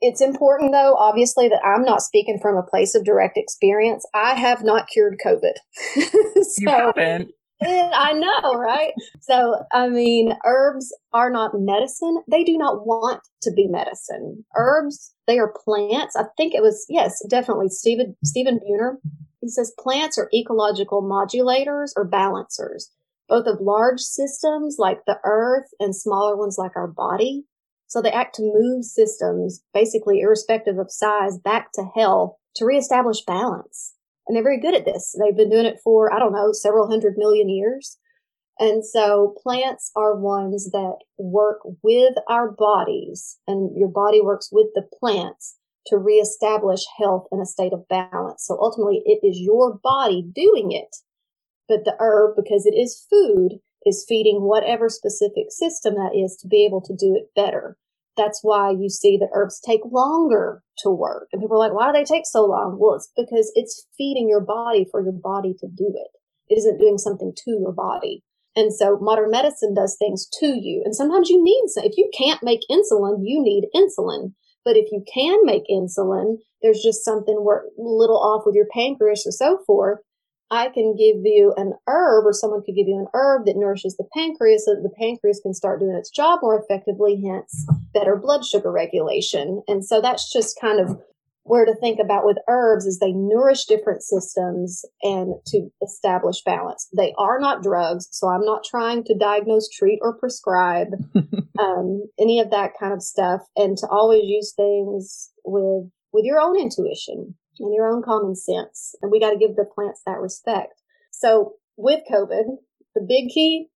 It's 0.00 0.20
important 0.20 0.72
though, 0.72 0.94
obviously, 0.94 1.48
that 1.48 1.64
I'm 1.64 1.82
not 1.82 2.02
speaking 2.02 2.38
from 2.40 2.56
a 2.56 2.62
place 2.62 2.94
of 2.94 3.04
direct 3.04 3.36
experience. 3.36 4.04
I 4.14 4.34
have 4.34 4.62
not 4.62 4.88
cured 4.88 5.18
COVID. 5.24 5.54
so, 5.96 6.54
you 6.58 6.68
haven't. 6.68 7.30
I 7.60 8.12
know, 8.12 8.54
right? 8.54 8.92
So, 9.20 9.64
I 9.72 9.88
mean, 9.88 10.36
herbs 10.44 10.94
are 11.12 11.30
not 11.30 11.52
medicine. 11.54 12.22
They 12.30 12.44
do 12.44 12.56
not 12.56 12.86
want 12.86 13.20
to 13.42 13.52
be 13.52 13.66
medicine. 13.66 14.44
Herbs, 14.56 15.12
they 15.26 15.38
are 15.38 15.52
plants. 15.64 16.14
I 16.14 16.24
think 16.36 16.54
it 16.54 16.62
was, 16.62 16.86
yes, 16.88 17.20
definitely 17.28 17.68
Stephen, 17.68 18.16
Stephen 18.24 18.60
Buhner 18.60 18.98
he 19.40 19.48
says 19.48 19.74
plants 19.78 20.18
are 20.18 20.30
ecological 20.34 21.02
modulators 21.02 21.92
or 21.96 22.04
balancers, 22.04 22.90
both 23.28 23.46
of 23.46 23.60
large 23.60 24.00
systems 24.00 24.76
like 24.78 25.04
the 25.06 25.18
earth 25.24 25.68
and 25.78 25.94
smaller 25.94 26.36
ones 26.36 26.56
like 26.58 26.76
our 26.76 26.88
body. 26.88 27.44
So 27.86 28.02
they 28.02 28.10
act 28.10 28.34
to 28.36 28.42
move 28.42 28.84
systems, 28.84 29.62
basically 29.72 30.20
irrespective 30.20 30.78
of 30.78 30.90
size, 30.90 31.38
back 31.38 31.72
to 31.72 31.84
health 31.94 32.36
to 32.56 32.66
reestablish 32.66 33.22
balance. 33.22 33.94
And 34.26 34.36
they're 34.36 34.42
very 34.42 34.60
good 34.60 34.74
at 34.74 34.84
this. 34.84 35.14
They've 35.18 35.36
been 35.36 35.50
doing 35.50 35.64
it 35.64 35.80
for, 35.82 36.12
I 36.12 36.18
don't 36.18 36.32
know, 36.32 36.52
several 36.52 36.88
hundred 36.88 37.14
million 37.16 37.48
years. 37.48 37.96
And 38.58 38.84
so 38.84 39.34
plants 39.42 39.90
are 39.94 40.16
ones 40.16 40.70
that 40.72 40.96
work 41.16 41.60
with 41.82 42.14
our 42.28 42.50
bodies 42.50 43.38
and 43.46 43.70
your 43.78 43.88
body 43.88 44.20
works 44.20 44.50
with 44.50 44.66
the 44.74 44.82
plants 44.98 45.57
to 45.88 45.98
reestablish 45.98 46.84
health 46.98 47.26
in 47.32 47.40
a 47.40 47.46
state 47.46 47.72
of 47.72 47.88
balance. 47.88 48.44
So 48.46 48.58
ultimately, 48.60 49.02
it 49.04 49.26
is 49.26 49.40
your 49.40 49.78
body 49.82 50.22
doing 50.22 50.72
it. 50.72 50.96
But 51.68 51.84
the 51.84 51.94
herb, 51.98 52.36
because 52.36 52.64
it 52.66 52.74
is 52.74 53.06
food, 53.10 53.60
is 53.84 54.04
feeding 54.08 54.42
whatever 54.42 54.88
specific 54.88 55.46
system 55.50 55.94
that 55.94 56.16
is 56.16 56.36
to 56.40 56.48
be 56.48 56.64
able 56.64 56.80
to 56.82 56.94
do 56.94 57.14
it 57.14 57.30
better. 57.34 57.76
That's 58.16 58.40
why 58.42 58.72
you 58.72 58.88
see 58.88 59.16
that 59.18 59.30
herbs 59.32 59.60
take 59.60 59.80
longer 59.90 60.62
to 60.78 60.90
work. 60.90 61.28
And 61.32 61.40
people 61.40 61.56
are 61.56 61.68
like, 61.68 61.72
why 61.72 61.86
do 61.86 61.98
they 61.98 62.04
take 62.04 62.26
so 62.26 62.44
long? 62.44 62.76
Well, 62.78 62.96
it's 62.96 63.12
because 63.16 63.52
it's 63.54 63.86
feeding 63.96 64.28
your 64.28 64.40
body 64.40 64.86
for 64.90 65.02
your 65.02 65.12
body 65.12 65.54
to 65.60 65.68
do 65.68 65.94
it. 65.94 66.08
It 66.48 66.58
isn't 66.58 66.80
doing 66.80 66.98
something 66.98 67.32
to 67.44 67.50
your 67.60 67.72
body. 67.72 68.24
And 68.56 68.74
so 68.74 68.98
modern 69.00 69.30
medicine 69.30 69.74
does 69.74 69.96
things 69.96 70.28
to 70.40 70.46
you. 70.46 70.82
And 70.84 70.96
sometimes 70.96 71.28
you 71.28 71.42
need, 71.42 71.62
if 71.76 71.96
you 71.96 72.10
can't 72.16 72.42
make 72.42 72.60
insulin, 72.68 73.20
you 73.22 73.40
need 73.40 73.68
insulin. 73.74 74.32
But 74.68 74.76
if 74.76 74.92
you 74.92 75.02
can 75.10 75.46
make 75.46 75.62
insulin, 75.70 76.40
there's 76.60 76.82
just 76.82 77.02
something 77.02 77.36
a 77.36 77.82
little 77.82 78.18
off 78.18 78.42
with 78.44 78.54
your 78.54 78.66
pancreas 78.70 79.26
or 79.26 79.32
so 79.32 79.60
forth. 79.66 80.00
I 80.50 80.68
can 80.68 80.94
give 80.94 81.24
you 81.24 81.54
an 81.56 81.72
herb 81.86 82.26
or 82.26 82.34
someone 82.34 82.62
could 82.62 82.74
give 82.74 82.86
you 82.86 82.98
an 82.98 83.06
herb 83.14 83.46
that 83.46 83.56
nourishes 83.56 83.96
the 83.96 84.04
pancreas 84.14 84.66
so 84.66 84.74
that 84.74 84.82
the 84.82 84.94
pancreas 85.00 85.40
can 85.42 85.54
start 85.54 85.80
doing 85.80 85.96
its 85.96 86.10
job 86.10 86.40
more 86.42 86.62
effectively, 86.62 87.18
hence 87.26 87.66
better 87.94 88.14
blood 88.14 88.44
sugar 88.44 88.70
regulation. 88.70 89.62
And 89.68 89.86
so 89.86 90.02
that's 90.02 90.30
just 90.30 90.60
kind 90.60 90.80
of 90.80 91.00
where 91.48 91.64
to 91.64 91.74
think 91.74 91.98
about 91.98 92.24
with 92.24 92.38
herbs 92.48 92.86
is 92.86 92.98
they 92.98 93.12
nourish 93.12 93.64
different 93.64 94.02
systems 94.02 94.84
and 95.02 95.34
to 95.46 95.68
establish 95.82 96.42
balance. 96.44 96.88
They 96.96 97.14
are 97.18 97.40
not 97.40 97.62
drugs, 97.62 98.08
so 98.10 98.28
I'm 98.28 98.44
not 98.44 98.64
trying 98.64 99.04
to 99.04 99.18
diagnose, 99.18 99.68
treat, 99.68 99.98
or 100.02 100.18
prescribe 100.18 100.88
um, 101.58 102.02
any 102.20 102.40
of 102.40 102.50
that 102.50 102.72
kind 102.78 102.92
of 102.92 103.02
stuff. 103.02 103.42
And 103.56 103.76
to 103.78 103.88
always 103.88 104.22
use 104.24 104.52
things 104.54 105.30
with 105.44 105.90
with 106.12 106.24
your 106.24 106.40
own 106.40 106.58
intuition 106.58 107.34
and 107.58 107.74
your 107.74 107.88
own 107.88 108.02
common 108.02 108.34
sense. 108.34 108.94
And 109.02 109.10
we 109.10 109.20
got 109.20 109.30
to 109.30 109.38
give 109.38 109.56
the 109.56 109.64
plants 109.64 110.02
that 110.06 110.20
respect. 110.20 110.74
So 111.10 111.54
with 111.76 112.00
COVID, 112.10 112.44
the 112.94 113.06
big 113.06 113.28
key 113.28 113.68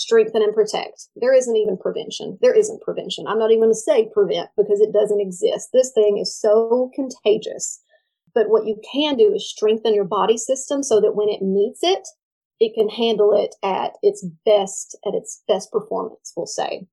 strengthen 0.00 0.42
and 0.42 0.54
protect. 0.54 1.08
There 1.14 1.34
isn't 1.34 1.56
even 1.56 1.76
prevention. 1.76 2.38
There 2.40 2.54
isn't 2.54 2.80
prevention. 2.80 3.26
I'm 3.26 3.38
not 3.38 3.50
even 3.50 3.64
going 3.64 3.70
to 3.70 3.78
say 3.78 4.08
prevent 4.12 4.48
because 4.56 4.80
it 4.80 4.94
doesn't 4.94 5.20
exist. 5.20 5.68
This 5.72 5.92
thing 5.92 6.16
is 6.18 6.34
so 6.34 6.90
contagious. 6.94 7.82
But 8.34 8.48
what 8.48 8.66
you 8.66 8.80
can 8.90 9.16
do 9.16 9.34
is 9.34 9.50
strengthen 9.50 9.94
your 9.94 10.06
body 10.06 10.38
system 10.38 10.82
so 10.82 11.00
that 11.02 11.14
when 11.14 11.28
it 11.28 11.42
meets 11.42 11.80
it, 11.82 12.08
it 12.60 12.72
can 12.74 12.88
handle 12.88 13.32
it 13.36 13.54
at 13.62 13.92
its 14.02 14.24
best, 14.46 14.96
at 15.06 15.14
its 15.14 15.42
best 15.46 15.70
performance, 15.70 16.32
we'll 16.34 16.46
say. 16.46 16.86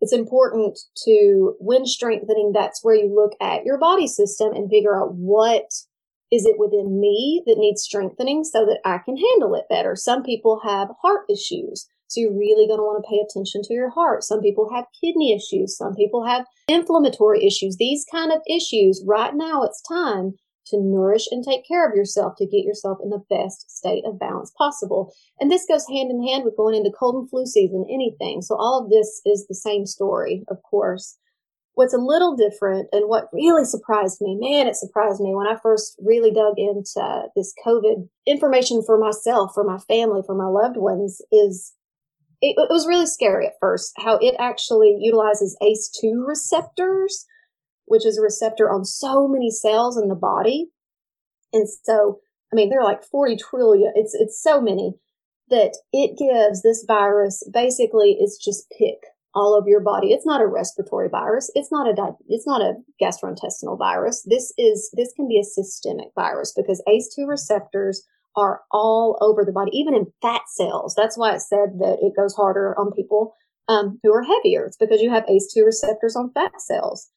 It's 0.00 0.12
important 0.12 0.78
to, 1.04 1.56
when 1.58 1.84
strengthening, 1.84 2.52
that's 2.54 2.84
where 2.84 2.94
you 2.94 3.12
look 3.12 3.32
at 3.40 3.64
your 3.64 3.78
body 3.78 4.06
system 4.06 4.52
and 4.54 4.70
figure 4.70 4.96
out 4.96 5.14
what 5.14 5.64
is 6.30 6.46
it 6.46 6.58
within 6.58 7.00
me 7.00 7.42
that 7.46 7.58
needs 7.58 7.82
strengthening 7.82 8.44
so 8.44 8.64
that 8.66 8.80
I 8.84 8.98
can 8.98 9.16
handle 9.16 9.54
it 9.56 9.68
better? 9.68 9.96
Some 9.96 10.22
people 10.22 10.60
have 10.64 10.90
heart 11.02 11.22
issues. 11.28 11.88
So 12.10 12.20
you're 12.20 12.36
really 12.36 12.66
going 12.66 12.80
to 12.80 12.82
want 12.82 13.02
to 13.02 13.08
pay 13.08 13.22
attention 13.22 13.62
to 13.62 13.72
your 13.72 13.90
heart. 13.90 14.24
Some 14.24 14.40
people 14.40 14.68
have 14.74 14.86
kidney 15.00 15.32
issues. 15.32 15.76
Some 15.76 15.94
people 15.94 16.26
have 16.26 16.44
inflammatory 16.66 17.46
issues. 17.46 17.76
These 17.76 18.04
kind 18.10 18.32
of 18.32 18.40
issues, 18.50 19.04
right 19.06 19.32
now 19.32 19.62
it's 19.62 19.80
time 19.86 20.34
to 20.66 20.80
nourish 20.80 21.28
and 21.30 21.44
take 21.44 21.66
care 21.66 21.88
of 21.88 21.94
yourself 21.94 22.34
to 22.38 22.46
get 22.46 22.64
yourself 22.64 22.98
in 23.00 23.10
the 23.10 23.22
best 23.30 23.70
state 23.70 24.04
of 24.04 24.18
balance 24.18 24.52
possible. 24.58 25.14
And 25.38 25.52
this 25.52 25.66
goes 25.66 25.86
hand 25.88 26.10
in 26.10 26.26
hand 26.26 26.44
with 26.44 26.56
going 26.56 26.74
into 26.74 26.90
cold 26.90 27.14
and 27.14 27.30
flu 27.30 27.46
season, 27.46 27.86
anything. 27.88 28.42
So 28.42 28.56
all 28.56 28.82
of 28.82 28.90
this 28.90 29.20
is 29.24 29.46
the 29.46 29.54
same 29.54 29.86
story, 29.86 30.42
of 30.48 30.58
course. 30.68 31.16
What's 31.74 31.94
a 31.94 31.98
little 31.98 32.36
different 32.36 32.88
and 32.90 33.08
what 33.08 33.28
really 33.32 33.64
surprised 33.64 34.20
me, 34.20 34.36
man, 34.38 34.66
it 34.66 34.74
surprised 34.74 35.20
me 35.20 35.32
when 35.32 35.46
I 35.46 35.56
first 35.62 35.96
really 36.04 36.32
dug 36.32 36.54
into 36.58 37.22
this 37.36 37.54
COVID 37.64 38.08
information 38.26 38.82
for 38.84 38.98
myself, 38.98 39.52
for 39.54 39.62
my 39.62 39.78
family, 39.78 40.22
for 40.26 40.34
my 40.34 40.48
loved 40.48 40.76
ones 40.76 41.22
is 41.30 41.72
it, 42.40 42.54
it 42.56 42.70
was 42.70 42.86
really 42.86 43.06
scary 43.06 43.46
at 43.46 43.54
first 43.60 43.92
how 43.98 44.18
it 44.20 44.34
actually 44.38 44.96
utilizes 45.00 45.56
ACE2 45.62 46.26
receptors, 46.26 47.26
which 47.86 48.06
is 48.06 48.18
a 48.18 48.22
receptor 48.22 48.70
on 48.70 48.84
so 48.84 49.28
many 49.28 49.50
cells 49.50 50.00
in 50.00 50.08
the 50.08 50.14
body. 50.14 50.68
And 51.52 51.68
so, 51.84 52.20
I 52.52 52.56
mean, 52.56 52.70
there 52.70 52.80
are 52.80 52.84
like 52.84 53.04
40 53.04 53.36
trillion. 53.36 53.92
It's, 53.94 54.14
it's 54.14 54.42
so 54.42 54.60
many 54.60 54.94
that 55.50 55.76
it 55.92 56.16
gives 56.16 56.62
this 56.62 56.84
virus 56.86 57.42
basically 57.52 58.16
it's 58.18 58.42
just 58.42 58.72
pick 58.78 58.98
all 59.34 59.54
over 59.54 59.68
your 59.68 59.80
body. 59.80 60.08
It's 60.08 60.26
not 60.26 60.40
a 60.40 60.46
respiratory 60.46 61.08
virus. 61.08 61.50
It's 61.54 61.70
not 61.70 61.88
a 61.88 61.94
di- 61.94 62.16
it's 62.28 62.46
not 62.46 62.62
a 62.62 62.74
gastrointestinal 63.00 63.78
virus. 63.78 64.26
This 64.28 64.52
is 64.58 64.90
this 64.96 65.12
can 65.14 65.28
be 65.28 65.38
a 65.38 65.44
systemic 65.44 66.08
virus 66.14 66.52
because 66.56 66.82
ACE2 66.88 67.28
receptors 67.28 68.06
are 68.36 68.62
all 68.70 69.18
over 69.20 69.44
the 69.44 69.52
body, 69.52 69.70
even 69.74 69.94
in 69.94 70.12
fat 70.22 70.42
cells. 70.48 70.94
That's 70.94 71.18
why 71.18 71.34
it 71.34 71.40
said 71.40 71.78
that 71.78 71.98
it 72.00 72.16
goes 72.16 72.34
harder 72.34 72.78
on 72.78 72.92
people 72.92 73.34
um, 73.68 73.98
who 74.02 74.12
are 74.12 74.22
heavier. 74.22 74.66
It's 74.66 74.76
because 74.76 75.00
you 75.00 75.10
have 75.10 75.26
ACE2 75.26 75.64
receptors 75.64 76.16
on 76.16 76.32
fat 76.32 76.60
cells. 76.60 77.08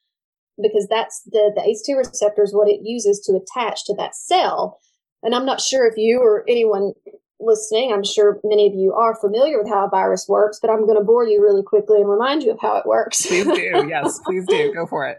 Because 0.61 0.87
that's 0.87 1.23
the, 1.31 1.51
the 1.55 1.61
ACE2 1.61 1.97
receptor 1.97 2.43
is 2.43 2.53
what 2.53 2.69
it 2.69 2.81
uses 2.83 3.19
to 3.21 3.33
attach 3.33 3.85
to 3.85 3.95
that 3.95 4.15
cell. 4.15 4.79
And 5.23 5.33
I'm 5.33 5.45
not 5.45 5.61
sure 5.61 5.87
if 5.87 5.97
you 5.97 6.19
or 6.19 6.43
anyone 6.47 6.93
listening, 7.39 7.91
I'm 7.91 8.03
sure 8.03 8.39
many 8.43 8.67
of 8.67 8.73
you 8.73 8.93
are 8.93 9.15
familiar 9.19 9.57
with 9.57 9.67
how 9.67 9.85
a 9.85 9.89
virus 9.89 10.27
works, 10.29 10.59
but 10.61 10.69
I'm 10.69 10.85
going 10.85 10.97
to 10.97 11.03
bore 11.03 11.25
you 11.25 11.41
really 11.41 11.63
quickly 11.63 11.99
and 11.99 12.09
remind 12.09 12.43
you 12.43 12.51
of 12.51 12.59
how 12.61 12.77
it 12.77 12.85
works. 12.85 13.25
Please 13.25 13.45
do. 13.45 13.87
Yes, 13.89 14.19
please 14.25 14.45
do. 14.47 14.73
Go 14.73 14.85
for 14.85 15.07
it. 15.07 15.17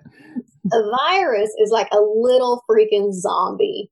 A 0.72 0.90
virus 1.08 1.50
is 1.58 1.70
like 1.70 1.88
a 1.92 2.00
little 2.00 2.64
freaking 2.68 3.12
zombie. 3.12 3.90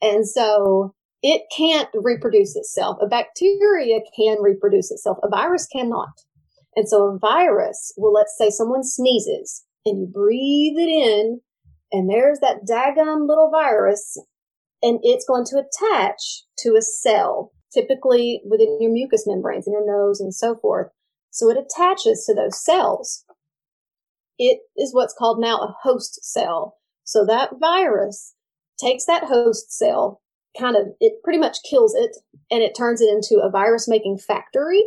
And 0.00 0.26
so 0.28 0.94
it 1.26 1.44
can't 1.56 1.88
reproduce 1.94 2.54
itself. 2.54 2.98
A 3.00 3.06
bacteria 3.06 4.00
can 4.14 4.42
reproduce 4.42 4.90
itself. 4.90 5.16
A 5.22 5.28
virus 5.30 5.66
cannot. 5.66 6.12
And 6.76 6.86
so 6.86 7.06
a 7.06 7.18
virus, 7.18 7.94
well, 7.96 8.12
let's 8.12 8.36
say 8.36 8.50
someone 8.50 8.84
sneezes 8.84 9.64
and 9.86 10.00
you 10.00 10.06
breathe 10.06 10.76
it 10.76 10.90
in 10.90 11.40
and 11.90 12.10
there's 12.10 12.40
that 12.40 12.66
daggum 12.68 13.26
little 13.26 13.50
virus 13.50 14.20
and 14.82 15.00
it's 15.02 15.24
going 15.26 15.46
to 15.46 15.56
attach 15.56 16.42
to 16.58 16.76
a 16.76 16.82
cell, 16.82 17.52
typically 17.72 18.42
within 18.46 18.76
your 18.78 18.92
mucous 18.92 19.26
membranes 19.26 19.66
in 19.66 19.72
your 19.72 19.86
nose 19.86 20.20
and 20.20 20.34
so 20.34 20.56
forth. 20.56 20.88
So 21.30 21.48
it 21.48 21.56
attaches 21.56 22.26
to 22.26 22.34
those 22.34 22.62
cells. 22.62 23.24
It 24.38 24.58
is 24.76 24.92
what's 24.92 25.14
called 25.18 25.40
now 25.40 25.56
a 25.56 25.74
host 25.84 26.22
cell. 26.22 26.76
So 27.04 27.24
that 27.24 27.52
virus 27.58 28.34
takes 28.78 29.06
that 29.06 29.24
host 29.24 29.72
cell, 29.72 30.20
kind 30.58 30.76
of 30.76 30.88
it 31.00 31.22
pretty 31.22 31.38
much 31.38 31.58
kills 31.68 31.94
it 31.94 32.16
and 32.50 32.62
it 32.62 32.74
turns 32.76 33.00
it 33.00 33.08
into 33.08 33.40
a 33.42 33.50
virus 33.50 33.88
making 33.88 34.18
factory 34.18 34.82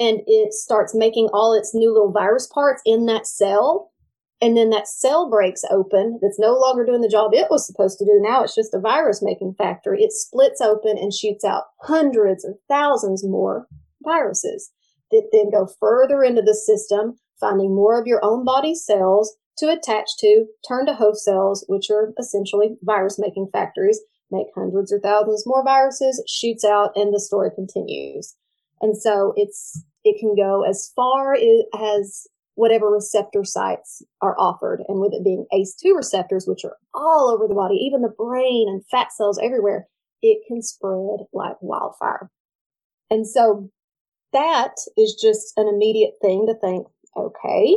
and 0.00 0.20
it 0.26 0.52
starts 0.52 0.94
making 0.94 1.28
all 1.32 1.54
its 1.54 1.74
new 1.74 1.92
little 1.92 2.12
virus 2.12 2.46
parts 2.46 2.82
in 2.84 3.06
that 3.06 3.26
cell 3.26 3.92
and 4.40 4.56
then 4.56 4.68
that 4.70 4.88
cell 4.88 5.30
breaks 5.30 5.62
open. 5.70 6.18
That's 6.20 6.38
no 6.38 6.52
longer 6.52 6.84
doing 6.84 7.00
the 7.00 7.08
job 7.08 7.32
it 7.32 7.50
was 7.50 7.66
supposed 7.66 7.98
to 7.98 8.04
do. 8.04 8.18
Now 8.20 8.42
it's 8.42 8.54
just 8.54 8.74
a 8.74 8.80
virus 8.80 9.22
making 9.22 9.54
factory. 9.56 10.02
It 10.02 10.12
splits 10.12 10.60
open 10.60 10.98
and 10.98 11.14
shoots 11.14 11.44
out 11.44 11.64
hundreds 11.80 12.44
or 12.44 12.56
thousands 12.68 13.24
more 13.24 13.66
viruses 14.04 14.70
that 15.10 15.28
then 15.32 15.50
go 15.50 15.68
further 15.80 16.22
into 16.22 16.42
the 16.42 16.54
system 16.54 17.16
finding 17.40 17.74
more 17.74 17.98
of 17.98 18.06
your 18.06 18.24
own 18.24 18.44
body 18.44 18.74
cells 18.74 19.36
to 19.58 19.70
attach 19.70 20.10
to 20.18 20.46
turn 20.66 20.86
to 20.86 20.94
host 20.94 21.24
cells 21.24 21.64
which 21.68 21.90
are 21.90 22.12
essentially 22.18 22.76
virus 22.82 23.18
making 23.18 23.48
factories 23.52 24.00
make 24.30 24.46
hundreds 24.54 24.92
or 24.92 25.00
thousands 25.00 25.44
more 25.46 25.64
viruses 25.64 26.22
shoots 26.28 26.64
out 26.64 26.90
and 26.96 27.12
the 27.12 27.20
story 27.20 27.50
continues 27.54 28.36
and 28.80 28.96
so 28.96 29.32
it's 29.36 29.84
it 30.04 30.18
can 30.20 30.34
go 30.36 30.62
as 30.62 30.92
far 30.94 31.34
as 31.34 32.26
whatever 32.54 32.88
receptor 32.88 33.42
sites 33.44 34.02
are 34.20 34.36
offered. 34.38 34.82
And 34.88 35.00
with 35.00 35.12
it 35.12 35.24
being 35.24 35.46
ACE2 35.52 35.96
receptors, 35.96 36.46
which 36.46 36.64
are 36.64 36.76
all 36.94 37.30
over 37.30 37.48
the 37.48 37.54
body, 37.54 37.76
even 37.76 38.02
the 38.02 38.14
brain 38.16 38.66
and 38.68 38.84
fat 38.90 39.12
cells 39.12 39.40
everywhere, 39.42 39.88
it 40.22 40.42
can 40.46 40.62
spread 40.62 41.26
like 41.32 41.56
wildfire. 41.60 42.30
And 43.10 43.26
so 43.26 43.70
that 44.32 44.74
is 44.96 45.18
just 45.20 45.52
an 45.56 45.68
immediate 45.68 46.14
thing 46.22 46.46
to 46.46 46.54
think, 46.54 46.86
okay, 47.16 47.76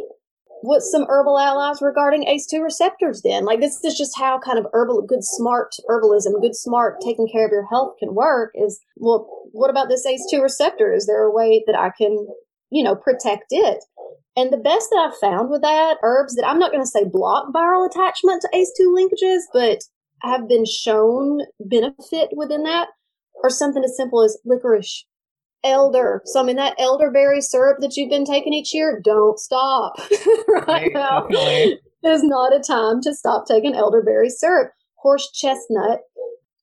what's 0.61 0.91
some 0.91 1.05
herbal 1.07 1.39
allies 1.39 1.81
regarding 1.81 2.25
ACE2 2.25 2.63
receptors 2.63 3.21
then? 3.21 3.45
Like 3.45 3.59
this 3.59 3.83
is 3.83 3.97
just 3.97 4.17
how 4.17 4.39
kind 4.39 4.59
of 4.59 4.67
herbal, 4.73 5.03
good 5.03 5.23
smart 5.23 5.75
herbalism, 5.89 6.41
good 6.41 6.55
smart 6.55 7.01
taking 7.01 7.27
care 7.27 7.45
of 7.45 7.51
your 7.51 7.67
health 7.67 7.95
can 7.99 8.15
work 8.15 8.51
is, 8.55 8.79
well, 8.95 9.27
what 9.51 9.69
about 9.69 9.89
this 9.89 10.05
ACE2 10.05 10.41
receptor? 10.41 10.93
Is 10.93 11.05
there 11.05 11.23
a 11.23 11.31
way 11.31 11.63
that 11.67 11.77
I 11.77 11.91
can, 11.97 12.27
you 12.69 12.83
know, 12.83 12.95
protect 12.95 13.45
it? 13.51 13.83
And 14.35 14.53
the 14.53 14.57
best 14.57 14.89
that 14.91 15.09
I've 15.09 15.17
found 15.17 15.49
with 15.49 15.61
that, 15.61 15.97
herbs 16.03 16.35
that 16.35 16.47
I'm 16.47 16.59
not 16.59 16.71
going 16.71 16.83
to 16.83 16.89
say 16.89 17.03
block 17.03 17.53
viral 17.53 17.89
attachment 17.89 18.43
to 18.43 18.49
ACE2 18.53 18.85
linkages, 18.95 19.41
but 19.51 19.79
have 20.21 20.47
been 20.47 20.65
shown 20.65 21.41
benefit 21.59 22.29
within 22.35 22.63
that, 22.63 22.89
are 23.43 23.49
something 23.49 23.83
as 23.83 23.95
simple 23.95 24.23
as 24.23 24.37
licorice, 24.45 25.05
elder. 25.63 26.21
So 26.25 26.41
I 26.41 26.43
mean 26.43 26.55
that 26.57 26.75
elderberry 26.79 27.41
syrup 27.41 27.77
that 27.81 27.95
you've 27.95 28.09
been 28.09 28.25
taking 28.25 28.53
each 28.53 28.73
year, 28.73 29.01
don't 29.03 29.39
stop. 29.39 29.97
right, 30.47 30.67
right 30.67 30.91
now 30.93 31.21
definitely. 31.21 31.79
is 32.05 32.23
not 32.23 32.55
a 32.55 32.59
time 32.59 33.01
to 33.01 33.13
stop 33.13 33.45
taking 33.47 33.75
elderberry 33.75 34.29
syrup. 34.29 34.71
Horse 34.95 35.29
chestnut, 35.31 35.99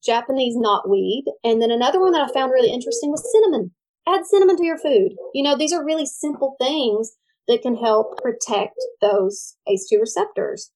Japanese 0.04 0.56
knotweed, 0.56 1.22
and 1.42 1.62
then 1.62 1.70
another 1.70 2.00
one 2.00 2.12
that 2.12 2.28
I 2.28 2.32
found 2.32 2.52
really 2.52 2.72
interesting 2.72 3.10
was 3.10 3.30
cinnamon. 3.32 3.72
Add 4.06 4.26
cinnamon 4.26 4.56
to 4.56 4.64
your 4.64 4.78
food. 4.78 5.12
You 5.32 5.42
know, 5.42 5.56
these 5.56 5.72
are 5.72 5.84
really 5.84 6.06
simple 6.06 6.56
things 6.60 7.12
that 7.48 7.62
can 7.62 7.76
help 7.76 8.18
protect 8.18 8.76
those 9.00 9.56
ACE2 9.68 10.00
receptors. 10.00 10.70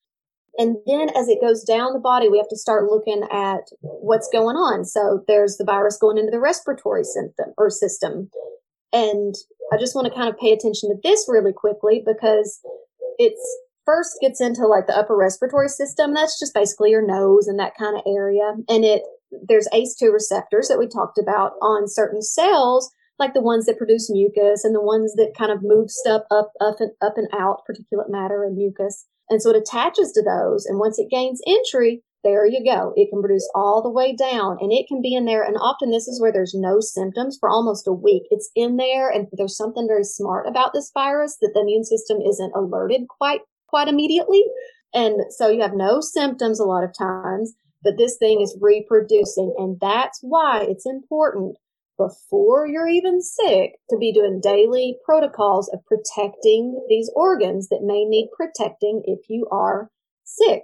And 0.59 0.77
then 0.87 1.09
as 1.11 1.29
it 1.29 1.41
goes 1.41 1.63
down 1.63 1.93
the 1.93 2.01
body, 2.01 2.29
we 2.29 2.39
have 2.39 2.49
to 2.49 2.57
start 2.57 2.91
looking 2.91 3.23
at 3.31 3.63
what's 3.81 4.29
going 4.29 4.57
on. 4.57 4.85
So 4.85 5.23
there's 5.29 5.57
the 5.57 5.65
virus 5.65 5.97
going 5.97 6.19
into 6.19 6.33
the 6.33 6.41
respiratory 6.41 7.05
symptom 7.05 7.55
or 7.57 7.71
system. 7.71 8.29
And 8.93 9.37
I 9.73 9.77
just 9.79 9.95
want 9.95 10.09
to 10.09 10.15
kind 10.15 10.29
of 10.29 10.39
pay 10.39 10.53
attention 10.53 10.91
to 10.91 10.97
this 11.03 11.27
really 11.29 11.53
quickly 11.53 12.03
because 12.05 12.61
it's 13.19 13.59
first 13.87 14.19
gets 14.21 14.41
into 14.41 14.67
like 14.67 14.87
the 14.87 14.97
upper 14.97 15.17
respiratory 15.17 15.69
system. 15.69 16.13
That's 16.13 16.39
just 16.41 16.55
basically 16.55 16.91
your 16.91 17.07
nose 17.07 17.47
and 17.47 17.59
that 17.61 17.77
kind 17.79 17.97
of 17.97 18.03
area. 18.07 18.55
And 18.69 18.85
it, 18.85 19.03
there's 19.49 19.69
ACE2 19.73 20.13
receptors 20.13 20.69
that 20.69 20.79
we 20.79 20.89
talked 20.89 21.19
about 21.19 21.53
on 21.63 21.87
certain 21.87 22.21
cells 22.21 22.93
like 23.19 23.35
the 23.35 23.43
ones 23.43 23.67
that 23.67 23.79
produce 23.79 24.11
mucus 24.11 24.65
and 24.65 24.75
the 24.75 24.81
ones 24.81 25.15
that 25.15 25.35
kind 25.37 25.51
of 25.51 25.63
move 25.63 25.91
stuff 25.91 26.23
up, 26.31 26.53
up 26.61 26.77
and 26.81 26.93
up 27.03 27.15
and 27.17 27.29
out, 27.33 27.63
particulate 27.69 28.09
matter 28.09 28.45
and 28.45 28.57
mucus. 28.57 29.07
And 29.29 29.43
so 29.43 29.51
it 29.51 29.57
attaches 29.57 30.13
to 30.13 30.23
those. 30.23 30.65
And 30.67 30.79
once 30.79 30.99
it 30.99 31.11
gains 31.11 31.41
entry, 31.47 32.03
there 32.25 32.47
you 32.47 32.65
go. 32.65 32.93
It 32.97 33.11
can 33.11 33.21
produce 33.21 33.49
all 33.55 33.83
the 33.83 33.91
way 33.91 34.15
down 34.15 34.59
and 34.61 34.73
it 34.73 34.87
can 34.89 35.01
be 35.01 35.15
in 35.15 35.25
there. 35.25 35.43
And 35.43 35.57
often 35.57 35.91
this 35.91 36.09
is 36.09 36.21
where 36.21 36.33
there's 36.33 36.55
no 36.55 36.81
symptoms 36.81 37.37
for 37.39 37.49
almost 37.49 37.87
a 37.87 37.93
week. 37.93 38.25
It's 38.31 38.51
in 38.57 38.77
there 38.77 39.09
and 39.09 39.29
there's 39.33 39.57
something 39.57 39.87
very 39.87 40.05
smart 40.05 40.47
about 40.47 40.73
this 40.73 40.91
virus 40.93 41.37
that 41.41 41.53
the 41.55 41.61
immune 41.61 41.85
system 41.85 42.19
isn't 42.21 42.53
alerted 42.55 43.03
quite, 43.09 43.43
quite 43.69 43.89
immediately. 43.89 44.45
And 44.95 45.21
so 45.31 45.49
you 45.49 45.63
have 45.63 45.75
no 45.75 46.01
symptoms 46.01 46.59
a 46.59 46.65
lot 46.65 46.83
of 46.83 46.97
times, 46.97 47.55
but 47.83 47.99
this 47.99 48.17
thing 48.17 48.41
is 48.41 48.57
reproducing. 48.61 49.55
And 49.57 49.79
that's 49.81 50.19
why 50.23 50.67
it's 50.69 50.87
important 50.87 51.57
before 51.99 52.67
you're 52.67 52.89
even 52.89 53.21
sick 53.21 53.73
to 53.91 53.99
be 53.99 54.13
doing 54.13 54.41
daily 54.41 54.97
protocols 55.05 55.69
of 55.69 55.85
protecting 55.85 56.83
these 56.89 57.11
organs 57.15 57.69
that 57.69 57.83
may 57.83 58.05
need 58.05 58.31
protecting 58.35 59.03
if 59.05 59.29
you 59.29 59.47
are 59.51 59.91
sick. 60.25 60.63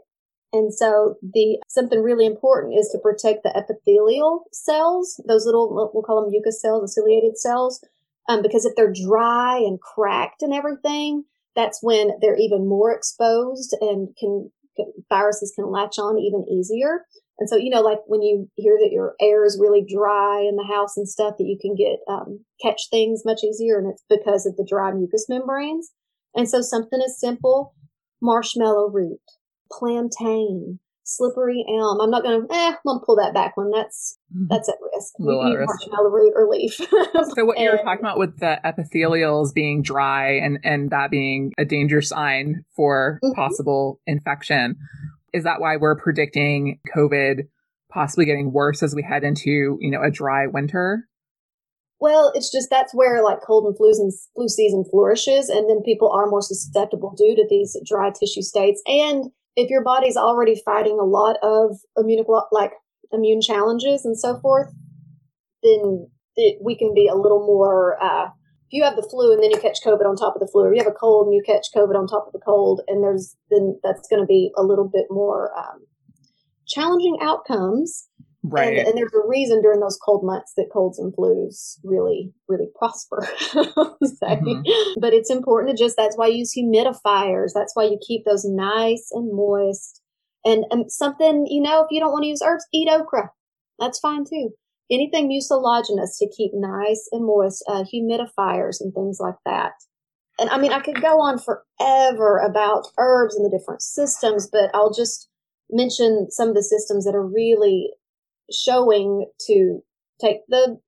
And 0.53 0.73
so 0.73 1.17
the 1.21 1.59
something 1.69 2.01
really 2.01 2.25
important 2.25 2.79
is 2.79 2.89
to 2.91 2.99
protect 2.99 3.43
the 3.43 3.55
epithelial 3.57 4.45
cells, 4.53 5.21
those 5.27 5.45
little 5.45 5.91
we'll 5.93 6.05
call 6.05 6.23
them 6.23 6.31
mucus 6.31 6.63
cells, 6.63 6.95
ciliated 6.95 7.37
cells, 7.37 7.85
um, 8.29 8.41
because 8.41 8.65
if 8.65 8.75
they're 8.77 8.93
dry 8.93 9.57
and 9.57 9.81
cracked 9.81 10.43
and 10.43 10.55
everything, 10.55 11.25
that's 11.57 11.81
when 11.83 12.13
they're 12.21 12.39
even 12.39 12.69
more 12.69 12.95
exposed 12.95 13.77
and 13.81 14.09
can, 14.17 14.51
can 14.77 14.93
viruses 15.09 15.53
can 15.55 15.71
latch 15.71 15.99
on 15.99 16.19
even 16.19 16.47
easier. 16.49 17.05
And 17.39 17.49
so, 17.49 17.57
you 17.57 17.71
know, 17.71 17.81
like 17.81 17.99
when 18.07 18.23
you 18.23 18.49
hear 18.55 18.77
that 18.81 18.93
your 18.93 19.15
air 19.21 19.45
is 19.45 19.59
really 19.61 19.85
dry 19.85 20.41
in 20.41 20.57
the 20.57 20.73
house 20.73 20.97
and 20.97 21.09
stuff, 21.09 21.35
that 21.39 21.45
you 21.45 21.59
can 21.61 21.75
get 21.75 21.99
um, 22.09 22.45
catch 22.63 22.83
things 22.91 23.23
much 23.25 23.43
easier, 23.43 23.79
and 23.79 23.91
it's 23.91 24.05
because 24.09 24.47
of 24.47 24.57
the 24.57 24.67
dry 24.69 24.93
mucous 24.93 25.27
membranes. 25.29 25.91
And 26.37 26.49
so, 26.49 26.61
something 26.61 27.01
as 27.05 27.19
simple, 27.19 27.75
marshmallow 28.23 28.91
root, 28.91 29.21
plantain, 29.71 30.79
slippery 31.05 31.65
elm. 31.69 32.01
I'm 32.01 32.11
not 32.11 32.23
gonna. 32.23 32.45
Eh, 32.51 32.69
I'm 32.71 32.77
gonna 32.87 33.01
pull 33.05 33.17
that 33.17 33.35
back 33.35 33.57
one. 33.57 33.71
That's 33.71 34.19
mm-hmm. 34.35 34.47
that's 34.49 34.69
at 34.69 34.77
risk. 34.95 35.19
We 35.19 35.57
risk. 35.57 35.67
marshmallow 35.67 36.11
root 36.11 36.33
or 36.35 36.49
leaf. 36.49 36.75
so 36.75 37.45
what 37.45 37.59
you 37.59 37.71
were 37.71 37.77
talking 37.85 38.01
about 38.05 38.19
with 38.19 38.39
the 38.39 38.61
epithelials 38.65 39.53
being 39.53 39.83
dry 39.83 40.37
and 40.37 40.59
and 40.65 40.91
that 40.91 41.11
being 41.11 41.53
a 41.59 41.65
danger 41.65 42.01
sign 42.01 42.65
for 42.75 43.21
mm-hmm. 43.23 43.35
possible 43.35 44.01
infection 44.07 44.77
is 45.35 45.45
that 45.45 45.61
why 45.61 45.77
we're 45.77 45.97
predicting 45.97 46.79
COVID 46.97 47.49
possibly 47.91 48.25
getting 48.25 48.53
worse 48.53 48.83
as 48.83 48.95
we 48.95 49.03
head 49.03 49.25
into, 49.25 49.77
you 49.81 49.91
know, 49.91 50.03
a 50.03 50.11
dry 50.11 50.47
winter? 50.47 51.09
Well, 52.01 52.33
it's 52.35 52.51
just 52.51 52.71
that's 52.71 52.95
where 52.95 53.23
like 53.23 53.41
cold 53.45 53.67
and 53.67 53.77
flus 53.77 53.99
and 53.99 54.13
flu 54.35 54.49
season 54.49 54.85
flourishes, 54.91 55.49
and 55.49 55.69
then 55.69 55.83
people 55.83 56.11
are 56.11 56.27
more 56.27 56.43
susceptible 56.43 57.15
due 57.17 57.35
to 57.35 57.47
these 57.49 57.77
dry 57.85 58.11
tissue 58.11 58.43
states. 58.43 58.81
And 58.87 59.27
if 59.57 59.71
your 59.71 59.83
body's 59.83 60.17
already 60.17 60.61
fighting 60.65 60.99
a 61.01 61.05
lot 61.05 61.37
of 61.43 61.79
immune 61.97 62.25
like 62.53 62.73
immune 63.13 63.41
challenges 63.41 64.05
and 64.05 64.19
so 64.19 64.39
forth, 64.41 64.73
then 65.63 66.09
it, 66.37 66.59
we 66.63 66.77
can 66.77 66.95
be 66.95 67.09
a 67.09 67.15
little 67.15 67.47
more 67.47 67.97
uh, 68.03 68.29
you 68.71 68.83
have 68.85 68.97
the 68.97 69.07
flu 69.09 69.33
and 69.33 69.43
then 69.43 69.51
you 69.51 69.59
catch 69.59 69.79
COVID 69.85 70.07
on 70.07 70.17
top 70.17 70.35
of 70.35 70.41
the 70.41 70.49
flu, 70.51 70.65
or 70.65 70.75
you 70.75 70.83
have 70.83 70.91
a 70.91 70.97
cold 70.97 71.27
and 71.27 71.35
you 71.35 71.43
catch 71.45 71.67
COVID 71.75 71.97
on 71.97 72.07
top 72.07 72.27
of 72.27 72.33
the 72.33 72.41
cold, 72.45 72.81
and 72.89 73.03
there's 73.03 73.37
then 73.51 73.79
that's 73.83 74.09
going 74.09 74.23
to 74.23 74.27
be 74.27 74.51
a 74.57 74.63
little 74.63 74.89
bit 74.89 75.07
more 75.11 75.57
um, 75.57 75.87
challenging 76.67 77.19
outcomes. 77.21 78.09
Right. 78.47 78.77
And, 78.79 78.89
and, 78.89 78.99
there's 78.99 79.15
a 79.15 79.27
reason 79.27 79.63
during 79.63 79.81
those 79.81 79.99
cold 80.05 80.23
months 80.23 80.53
that 80.59 80.69
colds 80.71 80.99
and 80.99 81.15
flus 81.17 81.79
really, 81.83 82.31
really 82.47 82.69
prosper. 82.77 83.27
mm-hmm. 83.41 85.01
But 85.01 85.15
it's 85.15 85.31
important 85.31 85.75
to 85.75 85.83
just, 85.83 85.97
that's 85.97 86.15
why 86.19 86.27
you 86.27 86.41
use 86.41 86.55
humidifiers. 86.55 87.53
That's 87.55 87.75
why 87.75 87.85
you 87.85 87.99
keep 88.07 88.27
those 88.27 88.45
nice 88.45 89.09
and 89.13 89.35
moist. 89.35 90.03
And, 90.45 90.67
and 90.71 90.93
something, 90.93 91.47
you 91.49 91.63
know, 91.63 91.85
if 91.85 91.87
you 91.91 92.01
don't 92.01 92.13
want 92.13 92.25
to 92.25 92.29
use 92.29 92.43
herbs, 92.45 92.67
eat 92.71 92.87
okra. 92.91 93.31
That's 93.79 93.99
fine 93.99 94.27
too 94.27 94.51
anything 94.91 95.29
mucilaginous 95.29 96.19
to 96.19 96.29
keep 96.37 96.53
nice 96.55 97.09
and 97.13 97.25
moist, 97.25 97.65
uh, 97.69 97.85
humidifiers 97.85 98.81
and 98.81 98.93
things 98.95 99.19
like 99.21 99.37
that. 99.45 99.73
And 100.39 100.51
I 100.51 100.59
mean, 100.59 100.73
I 100.73 100.81
could 100.81 101.01
go 101.01 101.21
on 101.21 101.39
forever 101.39 102.39
about 102.39 102.89
herbs 102.99 103.37
and 103.37 103.45
the 103.45 103.57
different 103.57 103.83
systems, 103.83 104.49
but 104.51 104.71
I'll 104.75 104.93
just 104.93 105.29
mention 105.71 106.31
some 106.31 106.49
of 106.49 106.55
the 106.55 106.63
systems 106.63 107.05
that 107.05 107.15
are 107.15 107.27
really 107.27 107.91
showing 108.53 109.27
to 109.47 109.81
take 110.21 110.41
the 110.49 110.79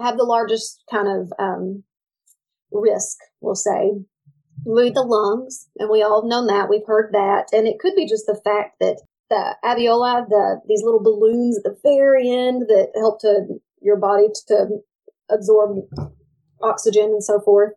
have 0.00 0.16
the 0.16 0.24
largest 0.24 0.82
kind 0.90 1.06
of 1.06 1.32
um, 1.38 1.84
risk, 2.72 3.18
we'll 3.40 3.54
say, 3.54 3.92
with 4.64 4.94
the 4.94 5.02
lungs, 5.02 5.68
and 5.78 5.90
we 5.90 6.02
all 6.02 6.26
know 6.26 6.46
that 6.46 6.68
we've 6.68 6.86
heard 6.86 7.12
that, 7.12 7.48
and 7.52 7.66
it 7.66 7.78
could 7.78 7.94
be 7.94 8.06
just 8.06 8.26
the 8.26 8.40
fact 8.42 8.76
that 8.80 9.00
the 9.32 9.56
alveoli, 9.64 10.28
the 10.28 10.60
these 10.68 10.82
little 10.82 11.02
balloons 11.02 11.58
at 11.58 11.64
the 11.64 11.76
very 11.82 12.30
end 12.30 12.68
that 12.68 12.92
help 12.94 13.20
to 13.20 13.60
your 13.80 13.96
body 13.96 14.26
to 14.48 14.66
absorb 15.30 15.78
oxygen 16.62 17.04
and 17.04 17.24
so 17.24 17.40
forth. 17.40 17.72